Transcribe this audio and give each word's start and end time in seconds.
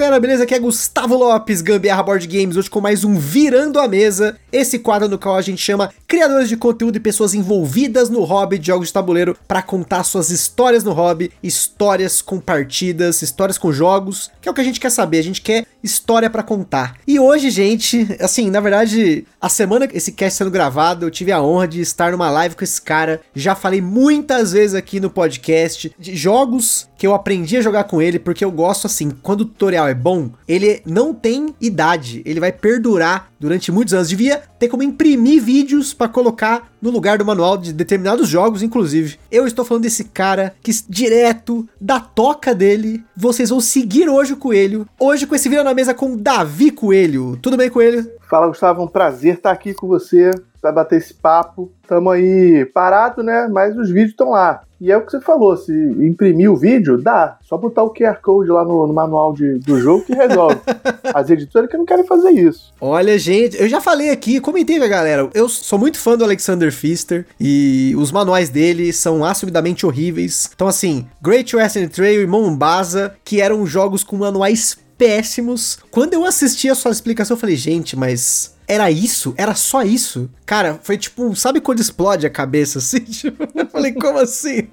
Galera, 0.00 0.18
beleza? 0.18 0.44
Aqui 0.44 0.54
é 0.54 0.58
Gustavo 0.58 1.14
Lopes, 1.14 1.60
Gambiarra 1.60 2.02
Board 2.02 2.26
Games, 2.26 2.56
hoje 2.56 2.70
com 2.70 2.80
mais 2.80 3.04
um 3.04 3.16
Virando 3.16 3.78
a 3.78 3.86
Mesa, 3.86 4.38
esse 4.50 4.78
quadro 4.78 5.10
no 5.10 5.18
qual 5.18 5.36
a 5.36 5.42
gente 5.42 5.60
chama 5.60 5.92
criadores 6.08 6.48
de 6.48 6.56
conteúdo 6.56 6.96
e 6.96 7.00
pessoas 7.00 7.34
envolvidas 7.34 8.08
no 8.08 8.24
hobby 8.24 8.58
de 8.58 8.68
jogos 8.68 8.86
de 8.86 8.94
tabuleiro 8.94 9.36
para 9.46 9.60
contar 9.60 10.02
suas 10.04 10.30
histórias 10.30 10.82
no 10.82 10.92
hobby, 10.92 11.30
histórias 11.42 12.22
com 12.22 12.40
partidas, 12.40 13.20
histórias 13.20 13.58
com 13.58 13.70
jogos, 13.70 14.30
que 14.40 14.48
é 14.48 14.50
o 14.50 14.54
que 14.54 14.62
a 14.62 14.64
gente 14.64 14.80
quer 14.80 14.90
saber, 14.90 15.18
a 15.18 15.22
gente 15.22 15.42
quer 15.42 15.66
história 15.82 16.30
para 16.30 16.42
contar. 16.42 16.96
E 17.06 17.20
hoje, 17.20 17.50
gente, 17.50 18.08
assim, 18.20 18.50
na 18.50 18.60
verdade, 18.60 19.26
a 19.38 19.50
semana 19.50 19.86
que 19.86 19.98
esse 19.98 20.12
cast 20.12 20.38
sendo 20.38 20.50
gravado, 20.50 21.04
eu 21.04 21.10
tive 21.10 21.30
a 21.30 21.42
honra 21.42 21.68
de 21.68 21.82
estar 21.82 22.10
numa 22.12 22.30
live 22.30 22.56
com 22.56 22.64
esse 22.64 22.80
cara, 22.80 23.20
já 23.34 23.54
falei 23.54 23.82
muitas 23.82 24.52
vezes 24.52 24.74
aqui 24.74 24.98
no 24.98 25.10
podcast 25.10 25.94
de 25.98 26.16
jogos 26.16 26.88
que 27.00 27.06
eu 27.06 27.14
aprendi 27.14 27.56
a 27.56 27.62
jogar 27.62 27.84
com 27.84 28.02
ele, 28.02 28.18
porque 28.18 28.44
eu 28.44 28.50
gosto 28.50 28.86
assim, 28.86 29.08
quando 29.22 29.40
o 29.40 29.44
tutorial 29.46 29.88
é 29.88 29.94
bom, 29.94 30.28
ele 30.46 30.82
não 30.84 31.14
tem 31.14 31.54
idade, 31.58 32.20
ele 32.26 32.38
vai 32.38 32.52
perdurar 32.52 33.30
durante 33.40 33.72
muitos 33.72 33.94
anos. 33.94 34.10
Devia 34.10 34.42
ter 34.58 34.68
como 34.68 34.82
imprimir 34.82 35.42
vídeos 35.42 35.94
para 35.94 36.10
colocar 36.10 36.70
no 36.78 36.90
lugar 36.90 37.16
do 37.16 37.24
manual 37.24 37.56
de 37.56 37.72
determinados 37.72 38.28
jogos, 38.28 38.62
inclusive. 38.62 39.18
Eu 39.32 39.46
estou 39.46 39.64
falando 39.64 39.84
desse 39.84 40.04
cara 40.04 40.54
que 40.62 40.72
direto 40.90 41.66
da 41.80 41.98
toca 41.98 42.54
dele, 42.54 43.02
vocês 43.16 43.48
vão 43.48 43.60
seguir 43.60 44.06
hoje 44.06 44.34
o 44.34 44.36
Coelho. 44.36 44.86
Hoje 44.98 45.26
com 45.26 45.34
esse 45.34 45.48
vídeo 45.48 45.64
na 45.64 45.72
mesa 45.72 45.94
com 45.94 46.18
Davi 46.18 46.70
Coelho. 46.70 47.38
Tudo 47.40 47.56
bem, 47.56 47.70
Coelho? 47.70 48.10
Fala, 48.28 48.46
Gustavo, 48.46 48.84
um 48.84 48.86
prazer 48.86 49.36
estar 49.36 49.52
aqui 49.52 49.72
com 49.72 49.88
você 49.88 50.32
para 50.60 50.72
bater 50.72 50.98
esse 50.98 51.14
papo. 51.14 51.72
Tamo 51.86 52.10
aí 52.10 52.64
parado, 52.66 53.22
né? 53.22 53.48
Mas 53.50 53.76
os 53.76 53.88
vídeos 53.88 54.10
estão 54.10 54.30
lá. 54.30 54.62
E 54.80 54.90
é 54.90 54.96
o 54.96 55.04
que 55.04 55.10
você 55.10 55.20
falou, 55.20 55.54
se 55.58 55.72
imprimir 55.72 56.50
o 56.50 56.56
vídeo, 56.56 56.96
dá. 56.96 57.36
Só 57.42 57.58
botar 57.58 57.82
o 57.82 57.92
QR 57.92 58.18
Code 58.22 58.48
lá 58.48 58.64
no, 58.64 58.86
no 58.86 58.94
manual 58.94 59.34
de, 59.34 59.58
do 59.58 59.78
jogo 59.78 60.04
que 60.06 60.14
resolve. 60.14 60.58
As 61.12 61.28
editoras 61.28 61.68
que 61.70 61.76
não 61.76 61.84
querem 61.84 62.06
fazer 62.06 62.30
isso. 62.30 62.72
Olha, 62.80 63.18
gente, 63.18 63.60
eu 63.60 63.68
já 63.68 63.78
falei 63.78 64.08
aqui, 64.08 64.40
comentei 64.40 64.78
com 64.78 64.84
a 64.84 64.88
galera, 64.88 65.28
eu 65.34 65.50
sou 65.50 65.78
muito 65.78 65.98
fã 65.98 66.16
do 66.16 66.24
Alexander 66.24 66.72
Pfister 66.72 67.26
e 67.38 67.94
os 67.98 68.10
manuais 68.10 68.48
dele 68.48 68.90
são 68.90 69.22
assumidamente 69.22 69.84
horríveis. 69.84 70.50
Então, 70.54 70.66
assim, 70.66 71.06
Great 71.20 71.54
Western 71.54 71.88
Trail 71.88 72.22
e 72.22 72.26
Mombasa, 72.26 73.14
que 73.22 73.38
eram 73.38 73.66
jogos 73.66 74.02
com 74.02 74.16
manuais 74.16 74.78
péssimos. 74.96 75.78
Quando 75.90 76.14
eu 76.14 76.24
assisti 76.24 76.70
a 76.70 76.74
sua 76.74 76.90
explicação, 76.90 77.34
eu 77.34 77.40
falei, 77.40 77.56
gente, 77.56 77.96
mas 77.96 78.54
era 78.70 78.88
isso? 78.88 79.34
Era 79.36 79.52
só 79.56 79.82
isso? 79.82 80.30
Cara, 80.46 80.78
foi 80.80 80.96
tipo, 80.96 81.34
sabe 81.34 81.60
quando 81.60 81.80
explode 81.80 82.24
a 82.24 82.30
cabeça 82.30 82.78
assim? 82.78 83.00
Tipo, 83.20 83.42
eu 83.54 83.66
falei, 83.66 83.92
como 83.92 84.18
assim? 84.18 84.68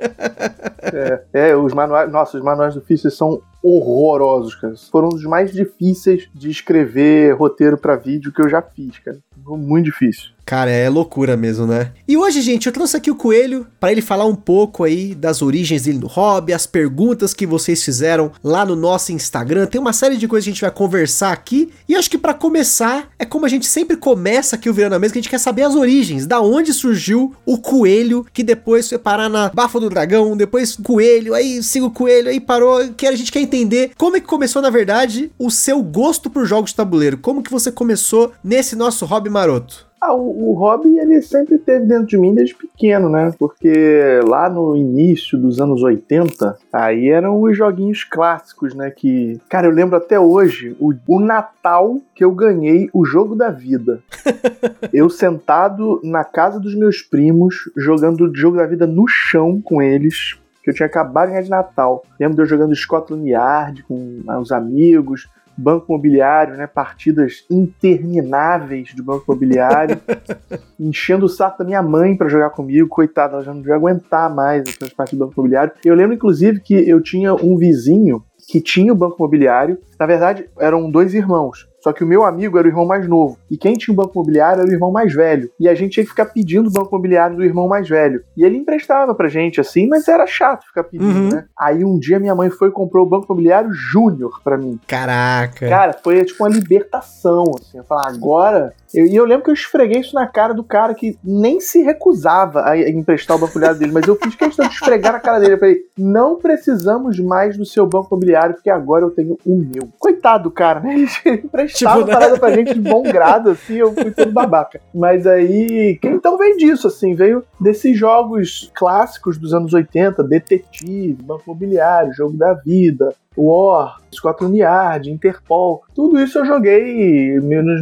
é, 0.93 1.23
é, 1.33 1.55
os 1.55 1.73
manuais, 1.73 2.11
nossa, 2.11 2.37
os 2.37 2.43
manuais 2.43 2.75
do 2.75 2.81
Fischer 2.81 3.11
são 3.11 3.41
horrorosos, 3.63 4.53
cara. 4.55 4.75
Foram 4.91 5.09
os 5.09 5.23
mais 5.23 5.51
difíceis 5.51 6.29
de 6.33 6.49
escrever 6.49 7.35
roteiro 7.35 7.77
para 7.77 7.95
vídeo 7.95 8.31
que 8.31 8.41
eu 8.41 8.47
já 8.47 8.61
fiz, 8.61 8.99
cara. 8.99 9.17
Muito 9.35 9.85
difícil. 9.85 10.36
Cara, 10.47 10.71
é 10.71 10.89
loucura 10.89 11.35
mesmo, 11.35 11.67
né? 11.67 11.91
E 12.07 12.15
hoje, 12.15 12.41
gente, 12.41 12.67
eu 12.67 12.71
trouxe 12.71 12.95
aqui 12.95 13.11
o 13.11 13.15
Coelho 13.15 13.67
para 13.81 13.91
ele 13.91 14.01
falar 14.01 14.23
um 14.23 14.33
pouco 14.33 14.85
aí 14.85 15.13
das 15.13 15.41
origens 15.41 15.83
dele 15.83 15.97
no 15.97 16.07
hobby, 16.07 16.53
as 16.53 16.65
perguntas 16.65 17.33
que 17.33 17.45
vocês 17.45 17.83
fizeram 17.83 18.31
lá 18.41 18.65
no 18.65 18.73
nosso 18.73 19.11
Instagram. 19.11 19.65
Tem 19.65 19.81
uma 19.81 19.91
série 19.91 20.15
de 20.15 20.25
coisas 20.25 20.45
que 20.45 20.49
a 20.49 20.53
gente 20.53 20.61
vai 20.61 20.71
conversar 20.71 21.33
aqui. 21.33 21.69
E 21.85 21.97
acho 21.97 22.09
que 22.09 22.17
para 22.17 22.33
começar, 22.33 23.09
é 23.19 23.25
como 23.25 23.45
a 23.45 23.49
gente 23.49 23.67
sempre 23.67 23.97
começa 23.97 24.55
aqui 24.55 24.69
o 24.69 24.73
Virando 24.73 24.95
a 24.95 24.99
Mesa, 24.99 25.11
que 25.11 25.19
a 25.19 25.21
gente 25.21 25.29
quer 25.29 25.37
saber 25.37 25.63
as 25.63 25.75
origens, 25.75 26.25
da 26.25 26.39
onde 26.39 26.71
surgiu 26.71 27.35
o 27.45 27.57
Coelho, 27.57 28.25
que 28.31 28.41
depois 28.41 28.87
foi 28.87 28.97
parar 28.97 29.27
na 29.27 29.49
Bafo 29.49 29.81
do 29.81 29.89
Dragão, 29.89 30.37
depois 30.37 30.77
Coelho, 30.77 31.33
aí 31.33 31.61
siga 31.61 31.87
o 31.87 31.91
Coelho, 31.91 32.29
aí 32.29 32.39
parou. 32.39 32.87
Que 32.95 33.05
a 33.05 33.13
gente 33.17 33.33
quer 33.33 33.41
entender 33.41 33.91
como 33.97 34.15
é 34.15 34.21
que 34.21 34.25
começou, 34.25 34.61
na 34.61 34.69
verdade, 34.69 35.29
o 35.37 35.51
seu 35.51 35.83
gosto 35.83 36.29
por 36.29 36.45
jogos 36.45 36.69
de 36.69 36.77
tabuleiro. 36.77 37.17
Como 37.17 37.43
que 37.43 37.51
você 37.51 37.69
começou 37.69 38.31
nesse 38.41 38.77
nosso 38.77 39.05
hobby 39.05 39.29
maroto? 39.29 39.86
Ah, 39.99 40.13
o, 40.13 40.51
o 40.51 40.53
hobby 40.53 40.99
ele 40.99 41.21
sempre 41.21 41.57
teve 41.57 41.85
dentro 41.85 42.05
de 42.05 42.17
mim 42.17 42.33
desde 42.33 42.55
pequeno, 42.55 43.09
né? 43.09 43.33
Porque 43.37 44.19
lá 44.27 44.49
no 44.49 44.75
início 44.75 45.37
dos 45.37 45.59
anos 45.59 45.81
80, 45.81 46.57
aí 46.71 47.09
eram 47.09 47.41
os 47.41 47.57
joguinhos 47.57 48.03
clássicos, 48.03 48.75
né? 48.75 48.91
Que, 48.91 49.39
cara, 49.49 49.67
eu 49.67 49.71
lembro 49.71 49.95
até 49.95 50.19
hoje 50.19 50.75
o, 50.79 50.93
o 51.07 51.19
Natal 51.19 51.99
que 52.13 52.23
eu 52.23 52.31
ganhei 52.31 52.89
o 52.93 53.05
jogo 53.05 53.35
da 53.35 53.49
vida. 53.49 53.99
eu 54.93 55.09
sentado 55.09 55.99
na 56.03 56.23
casa 56.23 56.59
dos 56.59 56.75
meus 56.75 57.01
primos, 57.01 57.69
jogando 57.75 58.25
o 58.25 58.35
jogo 58.35 58.57
da 58.57 58.67
vida 58.67 58.85
no 58.85 59.07
chão 59.07 59.59
com 59.59 59.81
eles, 59.81 60.37
que 60.63 60.69
eu 60.69 60.75
tinha 60.75 60.85
acabado 60.85 61.27
de 61.27 61.31
ganhar 61.31 61.43
de 61.43 61.49
Natal. 61.49 62.03
Lembro 62.19 62.35
de 62.35 62.41
eu 62.41 62.45
jogando 62.45 62.75
Scotland 62.75 63.27
Yard 63.29 63.83
com 63.83 64.21
os 64.39 64.51
amigos, 64.51 65.27
banco 65.57 65.85
imobiliário, 65.89 66.55
né? 66.55 66.67
Partidas 66.67 67.45
intermináveis 67.49 68.89
de 68.93 69.01
banco 69.01 69.25
imobiliário, 69.27 69.99
enchendo 70.79 71.25
o 71.25 71.29
saco 71.29 71.59
da 71.59 71.65
minha 71.65 71.81
mãe 71.81 72.15
para 72.15 72.29
jogar 72.29 72.51
comigo, 72.51 72.87
coitada, 72.87 73.33
ela 73.33 73.43
já 73.43 73.53
não 73.53 73.61
devia 73.61 73.75
aguentar 73.75 74.33
mais 74.33 74.67
essas 74.67 74.93
partidas 74.93 75.11
de 75.11 75.17
banco 75.17 75.33
imobiliário. 75.33 75.73
Eu 75.83 75.95
lembro, 75.95 76.13
inclusive, 76.13 76.59
que 76.59 76.73
eu 76.73 77.01
tinha 77.01 77.33
um 77.33 77.57
vizinho 77.57 78.23
que 78.47 78.61
tinha 78.61 78.93
o 78.93 78.95
banco 78.95 79.17
imobiliário. 79.19 79.77
Na 79.99 80.05
verdade, 80.05 80.49
eram 80.59 80.89
dois 80.89 81.13
irmãos. 81.13 81.66
Só 81.81 81.93
que 81.93 82.03
o 82.03 82.07
meu 82.07 82.23
amigo 82.23 82.57
era 82.57 82.67
o 82.67 82.71
irmão 82.71 82.85
mais 82.85 83.07
novo. 83.07 83.37
E 83.49 83.57
quem 83.57 83.73
tinha 83.73 83.93
o 83.93 83.95
banco 83.95 84.13
imobiliário 84.15 84.61
era 84.61 84.69
o 84.69 84.73
irmão 84.73 84.91
mais 84.91 85.13
velho. 85.13 85.49
E 85.59 85.69
a 85.69 85.75
gente 85.75 85.93
tinha 85.93 86.03
que 86.03 86.09
ficar 86.09 86.25
pedindo 86.25 86.67
o 86.67 86.71
banco 86.71 86.89
imobiliário 86.89 87.37
do 87.37 87.43
irmão 87.43 87.67
mais 87.67 87.87
velho. 87.87 88.23
E 88.35 88.43
ele 88.43 88.57
emprestava 88.57 89.13
pra 89.13 89.27
gente, 89.27 89.61
assim, 89.61 89.87
mas 89.87 90.07
era 90.07 90.25
chato 90.25 90.65
ficar 90.65 90.83
pedindo, 90.83 91.19
uhum. 91.19 91.29
né? 91.29 91.45
Aí 91.57 91.83
um 91.83 91.97
dia 91.99 92.19
minha 92.19 92.35
mãe 92.35 92.49
foi 92.49 92.69
e 92.69 92.71
comprou 92.71 93.05
o 93.05 93.09
banco 93.09 93.25
imobiliário 93.25 93.71
Júnior 93.71 94.41
pra 94.43 94.57
mim. 94.57 94.79
Caraca. 94.87 95.67
Cara, 95.67 95.93
foi 96.03 96.23
tipo 96.25 96.43
uma 96.43 96.49
libertação, 96.49 97.43
assim. 97.59 97.77
Eu 97.77 97.83
falar, 97.83 98.07
agora. 98.07 98.73
Eu, 98.93 99.05
e 99.05 99.15
eu 99.15 99.25
lembro 99.25 99.43
que 99.43 99.49
eu 99.49 99.53
esfreguei 99.53 100.01
isso 100.01 100.15
na 100.15 100.27
cara 100.27 100.53
do 100.53 100.63
cara 100.63 100.93
que 100.93 101.17
nem 101.23 101.59
se 101.59 101.81
recusava 101.81 102.63
a 102.65 102.77
emprestar 102.77 103.35
o 103.35 103.39
banco 103.39 103.51
imobiliário 103.53 103.79
dele, 103.79 103.91
mas 103.91 104.07
eu 104.07 104.15
fiz 104.15 104.35
questão 104.35 104.67
de 104.67 104.73
esfregar 104.73 105.13
na 105.13 105.19
cara 105.19 105.39
dele. 105.39 105.53
Eu 105.53 105.59
falei, 105.59 105.77
não 105.97 106.35
precisamos 106.35 107.19
mais 107.19 107.57
do 107.57 107.65
seu 107.65 107.85
banco 107.85 108.07
imobiliário, 108.11 108.55
porque 108.55 108.69
agora 108.69 109.03
eu 109.03 109.11
tenho 109.11 109.37
o 109.45 109.57
meu. 109.57 109.89
Coitado 109.99 110.43
do 110.43 110.51
cara, 110.51 110.79
né? 110.79 110.95
Ele 111.25 111.41
emprestava 111.43 111.99
tipo, 111.99 112.07
né? 112.07 112.13
parada 112.13 112.39
pra 112.39 112.51
gente 112.51 112.73
de 112.73 112.79
bom 112.79 113.03
grado, 113.03 113.49
assim, 113.49 113.75
eu 113.75 113.93
fui 113.93 114.11
todo 114.11 114.31
babaca. 114.31 114.79
Mas 114.93 115.27
aí, 115.27 115.99
então 116.03 116.37
veio 116.37 116.57
disso, 116.57 116.87
assim, 116.87 117.15
veio 117.15 117.43
desses 117.59 117.97
jogos 117.97 118.71
clássicos 118.73 119.37
dos 119.37 119.53
anos 119.53 119.73
80, 119.73 120.23
Detetive, 120.23 121.21
Banco 121.21 121.43
Imobiliário, 121.47 122.13
Jogo 122.13 122.37
da 122.37 122.53
Vida, 122.53 123.13
War, 123.37 123.97
Scotland 124.13 124.57
Yard, 124.57 125.11
Interpol, 125.11 125.83
tudo 125.93 126.19
isso 126.19 126.39
eu 126.39 126.45
joguei 126.45 127.39
menos, 127.39 127.81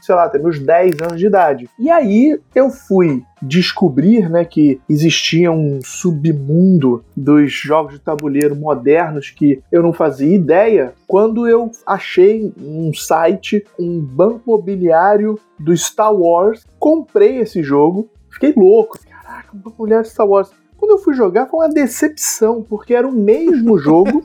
sei 0.00 0.14
lá, 0.14 0.24
até 0.24 0.38
meus 0.38 0.58
10 0.58 1.00
anos 1.02 1.18
de 1.18 1.26
idade. 1.26 1.68
E 1.78 1.90
aí 1.90 2.38
eu 2.54 2.70
fui 2.70 3.22
descobrir 3.40 4.28
né, 4.28 4.44
que 4.44 4.80
existia 4.88 5.52
um 5.52 5.80
submundo 5.84 7.04
dos 7.16 7.52
jogos 7.52 7.94
de 7.94 8.00
tabuleiro 8.00 8.56
modernos 8.56 9.30
que 9.30 9.62
eu 9.70 9.82
não 9.82 9.92
fazia 9.92 10.34
ideia 10.34 10.94
quando 11.06 11.46
eu 11.46 11.70
achei 11.86 12.52
um 12.58 12.92
site, 12.92 13.64
um 13.78 14.00
banco 14.00 14.42
imobiliário 14.46 15.38
do 15.58 15.76
Star 15.76 16.14
Wars, 16.14 16.64
comprei 16.78 17.38
esse 17.38 17.62
jogo, 17.62 18.08
fiquei 18.30 18.52
louco. 18.56 18.98
Caraca, 19.08 19.54
um 19.54 19.58
banco 19.58 19.76
imobiliário 19.76 20.08
Star 20.08 20.26
Wars 20.26 20.50
quando 20.78 20.92
eu 20.92 20.98
fui 20.98 21.14
jogar, 21.14 21.46
foi 21.46 21.60
uma 21.60 21.72
decepção, 21.72 22.62
porque 22.62 22.94
era 22.94 23.06
o 23.06 23.12
mesmo 23.12 23.78
jogo 23.78 24.22